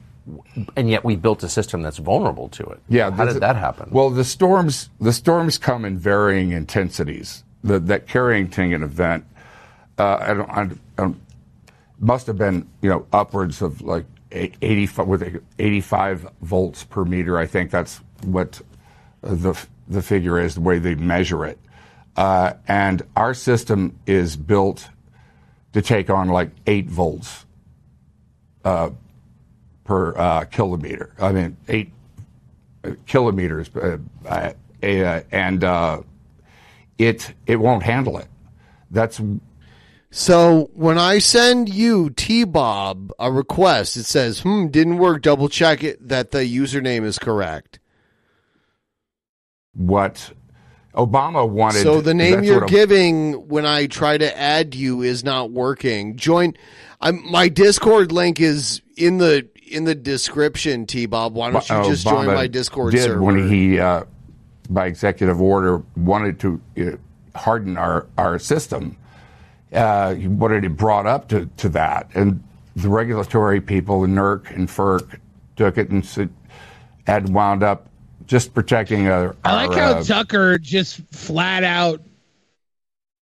[0.75, 2.79] and yet we built a system that's vulnerable to it.
[2.89, 3.89] Yeah, How did that happen?
[3.91, 7.43] Well, the storms the storms come in varying intensities.
[7.63, 9.25] The, that Carrington event,
[9.99, 11.13] uh, I don't, I
[11.99, 17.37] must have been you know upwards of like eight- 85 with 85 volts per meter.
[17.37, 18.61] I think that's what
[19.21, 20.55] the the figure is.
[20.55, 21.59] The way they measure it,
[22.15, 24.89] uh, and our system is built
[25.73, 27.45] to take on like eight volts
[28.65, 28.89] uh,
[29.91, 31.13] per uh, kilometer.
[31.19, 31.91] I mean, eight
[32.85, 36.01] uh, kilometers, uh, uh, uh, and uh,
[36.97, 38.27] it it won't handle it.
[38.89, 39.19] That's
[40.09, 45.23] So when I send you T Bob a request, it says, "Hmm, didn't work.
[45.23, 47.79] Double check it that the username is correct."
[49.73, 50.33] what
[50.95, 51.83] Obama wanted.
[51.83, 56.17] So the name you're giving when I try to add you is not working.
[56.17, 56.55] Join.
[56.99, 60.85] I'm, my Discord link is in the in the description.
[60.85, 63.21] T Bob, why don't you just join my Discord did server?
[63.21, 64.03] when he, uh,
[64.69, 68.97] by executive order, wanted to uh, harden our our system.
[69.71, 72.43] Uh, he wanted it brought up to, to that, and
[72.75, 75.19] the regulatory people, the NERC and FERC,
[75.55, 76.29] took it and said,
[77.05, 77.87] had wound up
[78.25, 79.35] just protecting our.
[79.43, 82.01] I like our, how uh, Tucker just flat out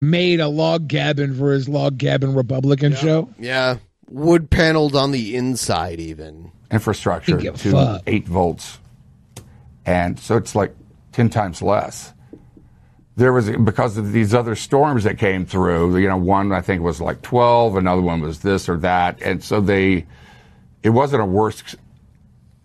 [0.00, 3.28] made a log cabin for his log cabin Republican show.
[3.38, 3.76] yeah,
[4.10, 8.02] wood paneled on the inside, even infrastructure to fuck.
[8.06, 8.78] eight volts,
[9.86, 10.74] and so it's like
[11.12, 12.12] ten times less.
[13.16, 15.96] There was because of these other storms that came through.
[15.96, 19.42] You know, one I think was like twelve, another one was this or that, and
[19.42, 20.06] so they.
[20.82, 21.76] It wasn't a worst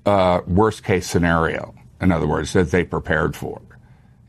[0.06, 1.76] uh, worst case scenario.
[2.02, 3.62] In other words, that they prepared for,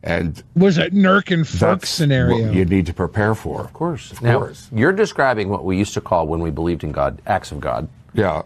[0.07, 2.51] and Was a NERC and FERC that's scenario.
[2.53, 3.61] you need to prepare for.
[3.63, 4.69] Of course, of Now, course.
[4.73, 7.89] you're describing what we used to call when we believed in God, acts of God.
[8.15, 8.43] Yeah.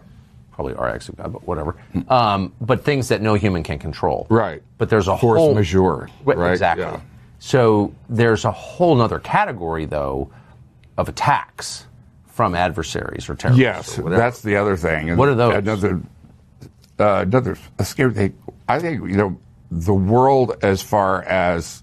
[0.51, 1.75] Probably are acts of God, but whatever.
[2.09, 4.27] Um, but things that no human can control.
[4.29, 4.61] Right.
[4.77, 6.51] But there's a Force whole majeure, Right, right?
[6.51, 6.83] Exactly.
[6.85, 6.99] Yeah.
[7.39, 10.29] So there's a whole nother category though
[10.97, 11.85] of attacks
[12.27, 13.61] from adversaries or terrorists.
[13.61, 15.09] Yes, or that's the other thing.
[15.09, 15.55] And What are those?
[15.55, 16.01] Another,
[16.99, 18.37] uh, another a scary thing.
[18.67, 19.37] I think you know
[19.71, 21.81] the world as far as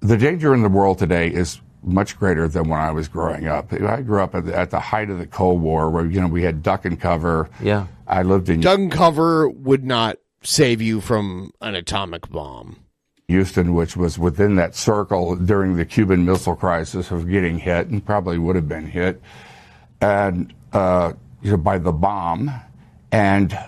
[0.00, 3.72] the danger in the world today is much greater than when I was growing up.
[3.72, 6.28] I grew up at the, at the height of the Cold War, where you know
[6.28, 7.50] we had duck and cover.
[7.60, 12.78] Yeah, I lived in Duck and cover would not save you from an atomic bomb.
[13.28, 18.04] Houston, which was within that circle during the Cuban Missile Crisis of getting hit, and
[18.04, 19.20] probably would have been hit,
[20.00, 22.50] and uh, you know, by the bomb,
[23.10, 23.58] and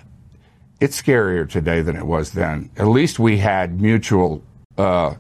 [0.81, 2.71] it's scarier today than it was then.
[2.77, 4.43] At least we had mutual.
[4.77, 5.15] Uh,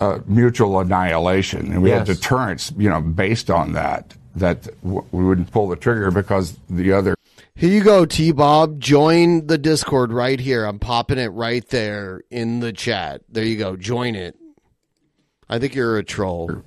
[0.00, 4.14] uh, mutual annihilation, and we had deterrence, you know, based on that.
[4.34, 7.14] That w- we wouldn't pull the trigger because the other
[7.54, 8.80] Here you go, T Bob.
[8.80, 10.64] Join the Discord right here.
[10.64, 13.22] I'm popping it right there in the chat.
[13.28, 13.76] There you go.
[13.76, 14.36] Join it.
[15.48, 16.64] I think you're a troll.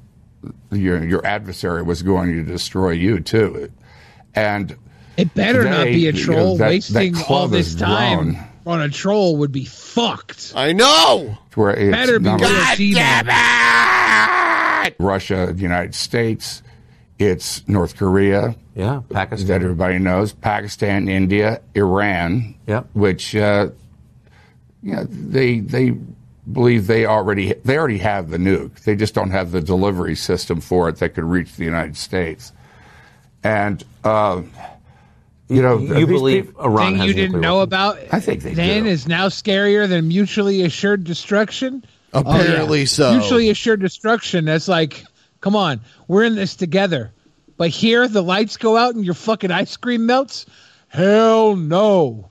[0.71, 3.69] your your adversary was going to destroy you too,
[4.33, 4.77] and
[5.17, 6.57] It better not be a you know, troll.
[6.57, 10.53] that- that Wasting all this time grown on a troll would be fucked.
[10.55, 11.37] I know.
[11.55, 13.27] where it's Better be not real like T-Bob.
[14.99, 16.61] Russia, the United States,
[17.19, 23.69] it's North Korea, yeah, Pakistan, that everybody knows, Pakistan, India, Iran, yeah, which uh,
[24.83, 25.93] you know, they they
[26.51, 28.83] believe they already they already have the nuke.
[28.83, 32.51] They just don't have the delivery system for it that could reach the United States.
[33.43, 34.41] And uh,
[35.49, 38.53] you know, You these believe people- Iran thing you didn't know about I think they
[38.53, 38.89] then do.
[38.89, 41.85] is now scarier than mutually assured destruction.
[42.13, 43.11] Oh, Apparently so.
[43.17, 44.45] Mutually assured destruction.
[44.45, 45.03] That's like,
[45.41, 47.11] come on, we're in this together.
[47.57, 50.45] But here, the lights go out and your fucking ice cream melts.
[50.89, 52.29] Hell no.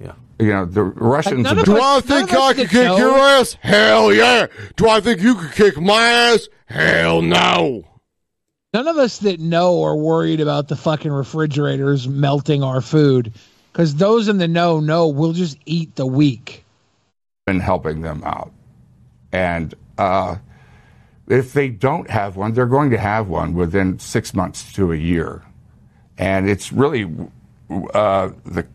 [0.00, 0.12] Yeah.
[0.38, 1.44] You know, the Russians.
[1.44, 3.56] none of Do us- I think I can kick know- your ass?
[3.60, 4.46] Hell yeah.
[4.76, 6.48] Do I think you can kick my ass?
[6.66, 7.84] Hell no.
[8.74, 13.32] None of us that know are worried about the fucking refrigerators melting our food.
[13.72, 16.64] Because those in the know know we'll just eat the weak.
[17.46, 18.52] And helping them out.
[19.30, 20.36] And uh,
[21.28, 24.96] if they don't have one, they're going to have one within six months to a
[24.96, 25.42] year.
[26.18, 27.04] And it's really
[27.94, 28.66] uh, the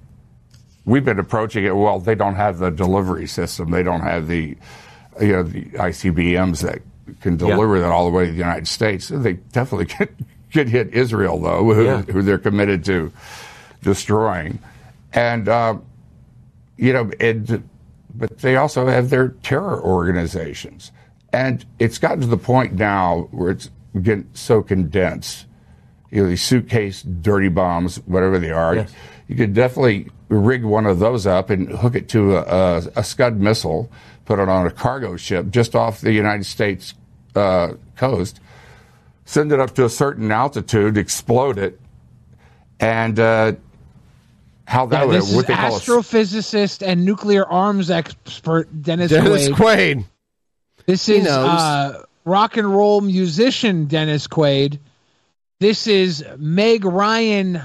[0.86, 1.76] we've been approaching it.
[1.76, 3.72] Well, they don't have the delivery system.
[3.72, 4.56] They don't have the
[5.20, 6.82] you know the ICBMs that
[7.22, 7.48] can Yeah.
[7.50, 9.08] deliver that all the way to the United States.
[9.10, 10.14] They definitely could,
[10.54, 12.02] could hit Israel though, who, Yeah.
[12.04, 13.12] who they're committed to
[13.84, 14.60] destroying.
[15.14, 15.78] And uh,
[16.78, 17.10] you know,
[18.16, 20.92] but they also have their terror organizations.
[21.32, 23.70] And it's gotten to the point now where it's
[24.02, 25.46] getting so condensed.
[26.10, 28.92] You know, these suitcase dirty bombs, whatever they are, Yes.
[29.28, 33.04] you could definitely rig one of those up and hook it to a, a, a
[33.04, 33.92] Scud missile,
[34.26, 36.94] put it on a cargo ship just off the United States
[37.36, 38.40] uh, coast,
[39.26, 41.80] send it up to a certain altitude, explode it,
[42.80, 43.54] and uh,
[44.66, 48.68] how that Yeah, would, this is what they call a astrophysicist and nuclear arms expert
[48.82, 49.56] Dennis, Dennis Quaid.
[49.56, 50.06] Quaid.
[50.86, 54.80] This is uh, rock and roll musician Dennis Quaid.
[55.60, 57.62] This is Meg Ryan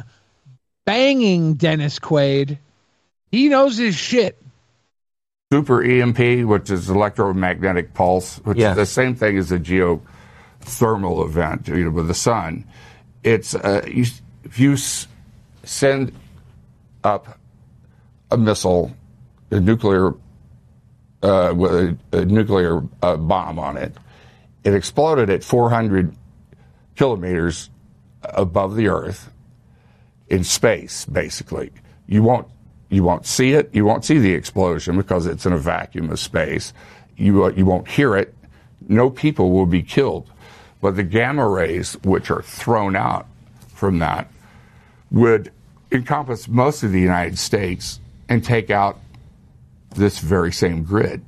[0.85, 2.59] banging Dennis Quaid.
[3.31, 4.41] He knows his shit.
[5.55, 8.71] Super EMP, which is electromagnetic pulse, which Yeah.
[8.73, 12.65] is the same thing as a geothermal event you know, with the sun.
[13.23, 14.05] It's uh, you,
[14.43, 15.07] if you s-
[15.63, 16.13] send
[17.05, 17.39] up
[18.33, 18.91] a missile,
[19.53, 20.15] a nuclear
[21.23, 23.95] uh, with a, a nuclear uh, bomb on it.
[24.65, 26.15] It exploded at 400
[26.97, 27.71] kilometers
[28.25, 29.31] above the Earth
[30.29, 31.71] in space, basically.
[32.09, 32.49] You won't
[32.95, 33.71] you won't see it.
[33.75, 36.73] You won't see the explosion because it's in a vacuum of space.
[37.17, 38.35] You uh, you won't hear it.
[38.89, 40.31] No people will be killed,
[40.81, 43.27] but the gamma rays which are thrown out
[43.69, 44.31] from that
[45.11, 45.53] would
[45.93, 48.99] encompass most of the United States and take out
[49.95, 51.25] this very same grid.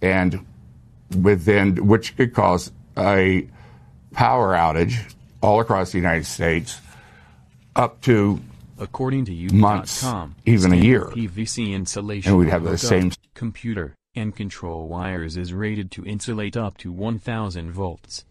[0.00, 0.46] And
[1.20, 3.46] within which could cause a
[4.12, 6.80] power outage all across the United States
[7.76, 8.40] up to
[8.80, 10.04] According to you, months,
[10.46, 11.06] even a year.
[11.06, 16.56] PVC insulation And we'd have the same- computer and control wires is rated to insulate
[16.56, 18.24] up to 1000 volts.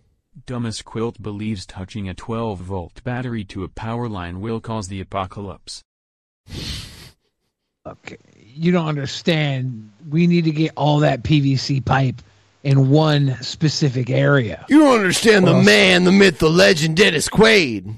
[0.46, 5.00] Dumbest Quilt believes touching a 12 volt battery to a power line will cause the
[5.02, 5.82] apocalypse.
[7.88, 9.92] Okay, you don't understand.
[10.10, 12.22] We need to get all that PVC pipe
[12.64, 14.66] in one specific area.
[14.70, 17.96] You don't understand the man, the myth, the legend, Dennis Quaid.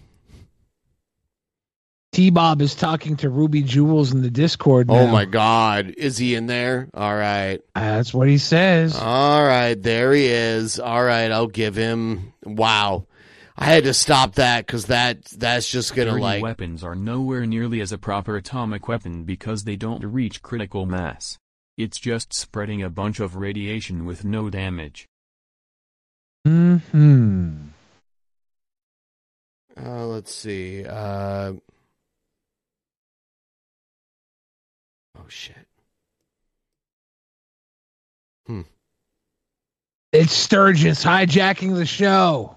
[2.11, 4.87] T Bob is talking to Ruby Jewels in the Discord.
[4.89, 6.89] Oh my God, is he in there?
[6.93, 8.97] All right, that's what he says.
[8.97, 10.77] All right, there he is.
[10.77, 12.33] All right, I'll give him.
[12.43, 13.07] Wow,
[13.57, 17.45] I had to stop that because that that's just gonna Dirty like weapons are nowhere
[17.45, 21.39] nearly as a proper atomic weapon because they don't reach critical mass.
[21.77, 25.07] It's just spreading a bunch of radiation with no damage.
[26.45, 26.77] Hmm.
[29.81, 30.85] Uh, let's see.
[30.85, 31.53] Uh,
[35.31, 35.67] shit.
[38.45, 38.61] Hmm.
[40.11, 42.55] It's Sturgis hijacking the show.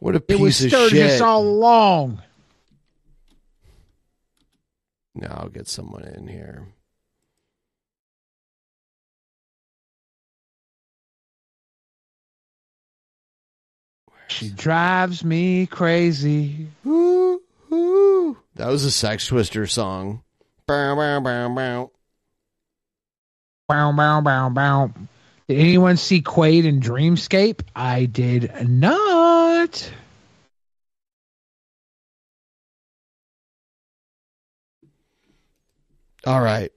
[0.00, 1.22] What a piece It was Sturgis shit.
[1.22, 2.22] all along.
[5.14, 6.66] Now I'll get someone in here.
[14.28, 16.68] She drives me crazy.
[16.86, 17.40] Ooh,
[17.72, 18.36] ooh.
[18.56, 20.22] That was a Sex Twister song.
[20.68, 21.90] Bow, bow, bow, bow.
[23.68, 24.90] Bow, bow, bow, bow.
[25.48, 27.60] Did anyone see Quaid in Dreamscape?
[27.74, 29.90] I did not.
[36.26, 36.70] All right.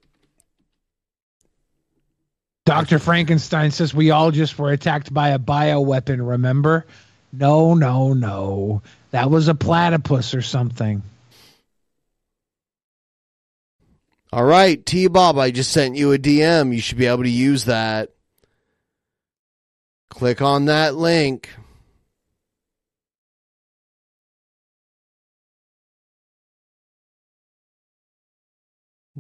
[2.64, 2.98] Dr.
[2.98, 6.86] Frankenstein says we all just were attacked by a bioweapon, remember?
[7.34, 8.84] No, no, no.
[9.10, 11.04] That was a platypus or something.
[14.34, 16.74] All right, T Bob, I just sent you a DM.
[16.74, 18.12] You should be able to use that.
[20.10, 21.50] Click on that link.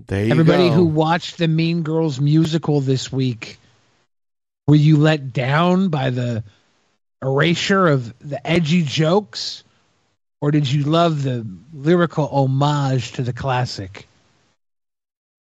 [0.07, 0.75] There you Everybody go.
[0.75, 3.59] who watched the Mean Girls musical this week,
[4.67, 6.45] were you let down by the
[7.21, 9.65] erasure of the edgy jokes?
[10.39, 14.07] Or did you love the lyrical homage to the classic?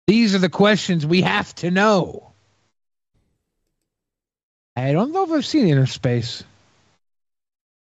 [0.08, 2.32] These are the questions we have to know.
[4.76, 6.44] I don't know if I've seen Inner Space.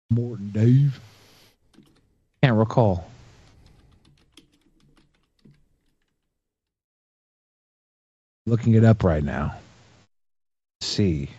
[0.09, 1.00] Morton Dave.
[2.43, 3.09] Can't recall.
[8.45, 9.56] Looking it up right now.
[10.82, 11.30] Let's see.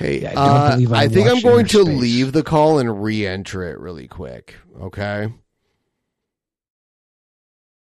[0.00, 2.00] Hey, I uh, I think I'm going to Space.
[2.00, 4.54] leave the call and re-enter it really quick.
[4.80, 5.30] Okay.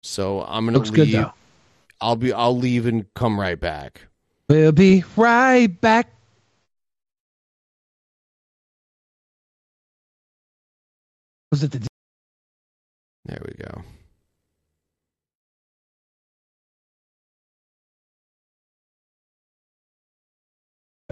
[0.02, 1.12] So I'm gonna Looks good, leave.
[1.14, 1.34] though.
[2.02, 2.34] I'll be.
[2.34, 4.08] I'll leave and come right back.
[4.50, 6.12] We'll be right back.
[11.52, 11.88] Was it the
[13.26, 13.84] There we go.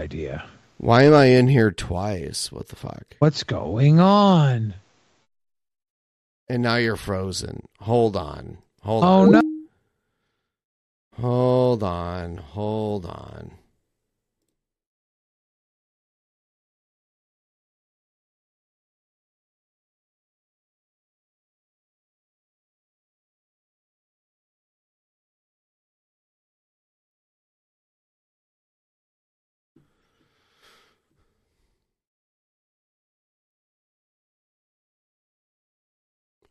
[0.00, 0.44] idea?
[0.78, 2.52] Why am I in here twice?
[2.52, 3.16] What the fuck?
[3.18, 4.74] What's going on?
[6.48, 7.66] And now you're frozen.
[7.80, 8.58] Hold on.
[8.82, 9.30] Hold Oh on.
[9.32, 9.42] no.
[11.20, 12.36] Hold on.
[12.36, 13.50] Hold on.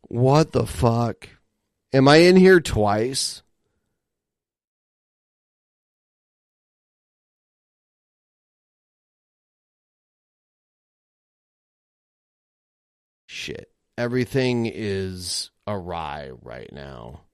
[0.08, 1.28] What the fuck?
[1.92, 3.42] Am I in here twice?
[13.26, 13.70] Shit.
[13.98, 17.27] Everything is awry right now.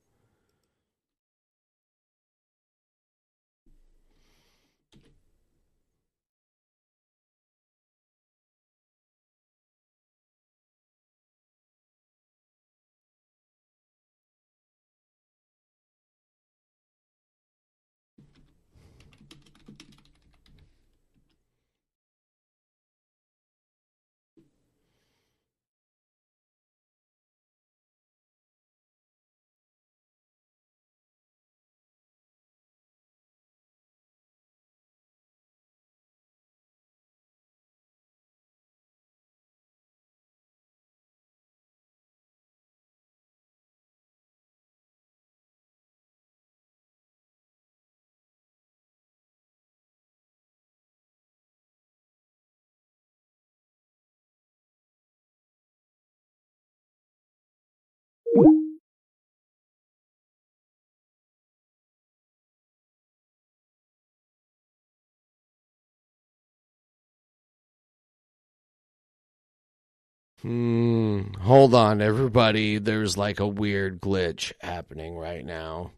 [70.44, 71.22] Hmm.
[71.40, 72.76] Hold on, everybody.
[72.76, 75.92] There's like a weird glitch happening right now.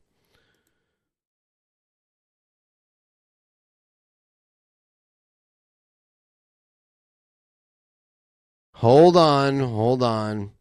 [8.75, 10.53] Hold on, hold on.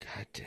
[0.00, 0.46] God damn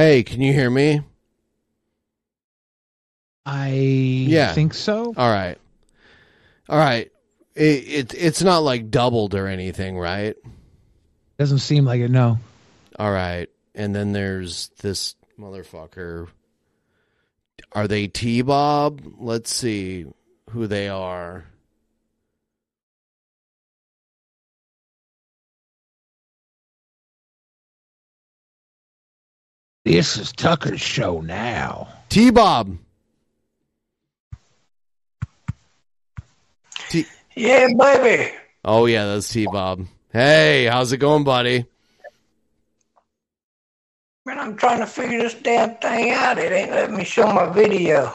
[0.00, 1.02] Hey, can you hear me?
[3.44, 4.54] I Yeah.
[4.54, 5.12] think so.
[5.14, 5.58] All right.
[6.70, 7.12] All right.
[7.54, 10.36] It, it it's not like doubled or anything, right?
[11.38, 12.10] Doesn't seem like it.
[12.10, 12.38] No.
[12.98, 13.50] All right.
[13.74, 16.28] And then there's this motherfucker.
[17.72, 19.02] Are they T Bob?
[19.18, 20.06] Let's see
[20.48, 21.44] who they are.
[29.84, 31.88] This is Tucker's show now.
[32.08, 32.76] T Bob.
[36.90, 38.32] T- Yeah, baby.
[38.64, 39.86] oh yeah, that's T Bob.
[40.12, 41.64] Hey, how's it going, buddy?
[44.26, 46.36] Man, I'm trying to figure this damn thing out.
[46.38, 48.14] It ain't letting me show my video.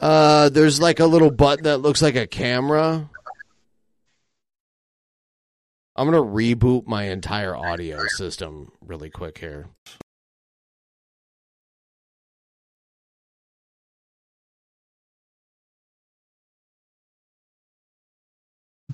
[0.00, 3.08] Uh, there's like a little button that looks like a camera.
[5.94, 9.68] I'm gonna reboot my entire audio system really quick here.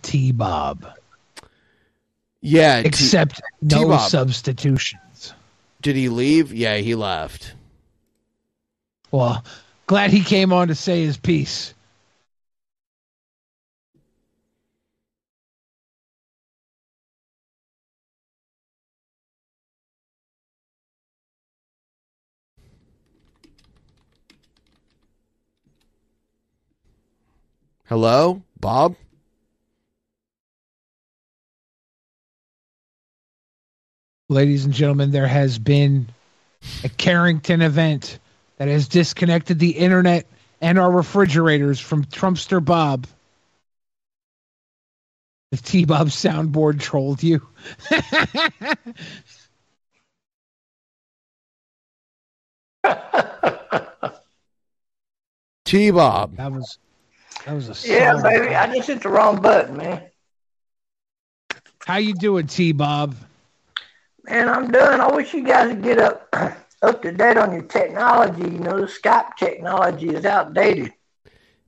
[0.03, 0.87] T Bob.
[2.41, 4.11] Yeah, T- Except no T-Bob.
[4.11, 5.33] substitutions.
[5.83, 6.53] Did he leave?
[6.53, 7.55] Yeah, he left.
[9.11, 9.45] Well,
[9.87, 11.75] glad he came on to say his piece.
[27.89, 28.95] Hello, Bob.
[34.29, 36.07] Ladies and gentlemen, there has been
[36.85, 38.19] a Carrington event
[38.59, 40.27] that has disconnected the internet
[40.61, 43.07] and our refrigerators from Trumpster Bob.
[45.51, 47.41] The T Bob soundboard trolled you.
[55.65, 56.37] T Bob.
[56.37, 56.79] That was
[57.45, 58.55] that was a Yeah, solid- baby.
[58.55, 60.03] I just hit the wrong button, man.
[61.87, 63.15] How you doing, T Bob?
[64.25, 65.01] Man, I'm done.
[65.01, 66.29] I wish you guys would get up
[66.83, 68.43] up to date on your technology.
[68.43, 70.93] You know, the Skype technology is outdated.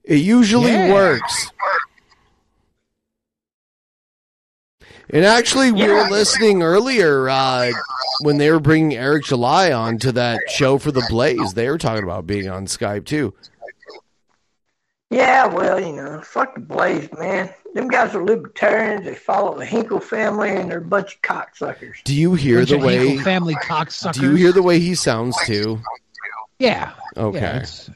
[0.04, 0.92] It usually Yeah.
[0.92, 1.50] works.
[5.12, 7.72] And actually, we were listening earlier uh,
[8.22, 11.54] when they were bringing Eric July on to that show for the Blaze.
[11.54, 13.34] They were talking about being on Skype too.
[15.10, 17.52] Yeah, well, you know, fuck the Blaze, man.
[17.74, 19.04] Them guys are libertarians.
[19.04, 22.02] They follow the Hinkle family, and they're a bunch of cocksuckers.
[22.04, 22.98] Do you hear Bunch the of way?
[23.08, 24.12] Hinkle family cocksuckers.
[24.14, 25.80] Do you hear the way he sounds too?
[26.60, 26.92] Yeah.
[27.16, 27.40] Okay.
[27.40, 27.90] Yeah, it's,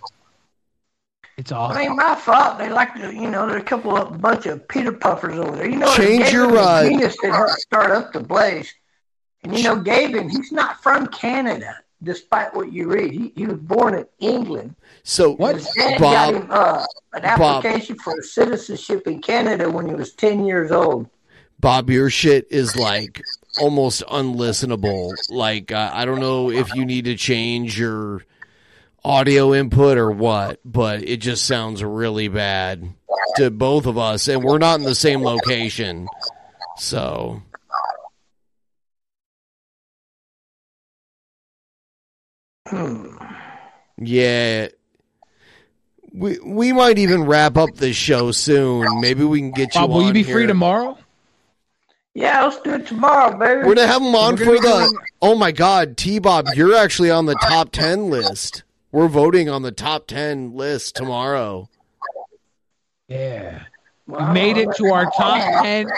[1.36, 1.82] it's It awesome.
[1.82, 2.58] ain't my fault.
[2.58, 5.68] They like to, you know, there's a couple of bunch of Peter Puffers over there.
[5.68, 8.72] You know, Change your, was uh, the genius that start up the Blaze.
[9.44, 13.12] And you know, Gavin, he's not from Canada, despite what you read.
[13.12, 14.74] He, he was born in England.
[15.02, 19.94] So dad Bob- got him uh, an Bob- application for citizenship in Canada when he
[19.94, 21.08] was ten years old.
[21.60, 23.22] Bob, your shit is like
[23.58, 25.12] almost unlistenable.
[25.30, 28.22] Like uh, I don't know if you need to change your
[29.04, 32.92] audio input or what, but it just sounds really bad
[33.36, 36.08] to both of us, and we're not in the same location.
[36.76, 37.42] So
[43.98, 44.68] yeah.
[46.12, 49.00] We, we might even wrap up this show soon.
[49.00, 50.34] Maybe we can get you Bob, will on you be here.
[50.36, 50.96] free tomorrow?
[52.14, 53.66] Yeah, let's do it tomorrow, baby.
[53.66, 54.98] We're gonna have him on for gonna the.
[55.20, 58.62] Oh my God, T Bob, you're actually on the top ten list.
[58.92, 61.68] We're voting on the top ten list tomorrow.
[63.08, 63.64] Yeah.
[64.06, 65.88] We made it to our top 10,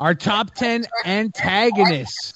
[0.00, 2.34] our top 10 antagonists.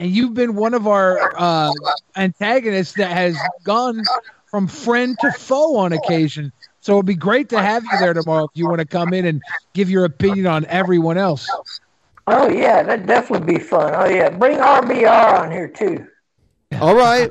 [0.00, 1.72] And you've been one of our uh,
[2.16, 4.02] antagonists that has gone
[4.46, 6.52] from friend to foe on occasion.
[6.80, 9.26] So it'd be great to have you there tomorrow if you want to come in
[9.26, 9.42] and
[9.74, 11.48] give your opinion on everyone else.
[12.26, 13.92] Oh yeah, that'd definitely be fun.
[13.94, 16.06] Oh yeah, bring RBR on here too.
[16.80, 17.30] All right.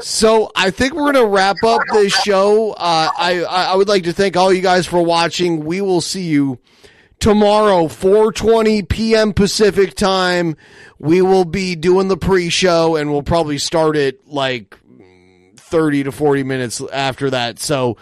[0.00, 2.72] So I think we're gonna wrap up this show.
[2.72, 5.64] Uh, I I I would like to thank all you guys for watching.
[5.64, 6.58] We will see you
[7.20, 9.32] tomorrow, 4:20 p.m.
[9.32, 10.56] Pacific time.
[10.98, 14.76] We will be doing the pre-show, and we'll probably start it like
[15.56, 17.58] 30 to 40 minutes after that.
[17.58, 17.96] So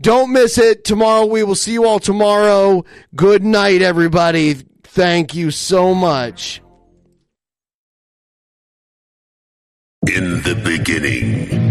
[0.00, 0.84] don't miss it.
[0.84, 2.84] Tomorrow we will see you all tomorrow.
[3.14, 4.54] Good night, everybody.
[4.84, 6.62] Thank you so much.
[10.06, 11.67] In the beginning,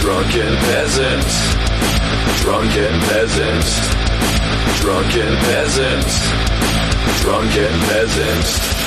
[0.00, 1.54] Drunken peasants,
[2.42, 3.70] drunken peasants,
[4.80, 6.30] drunken peasants,
[7.22, 8.77] drunken peasants.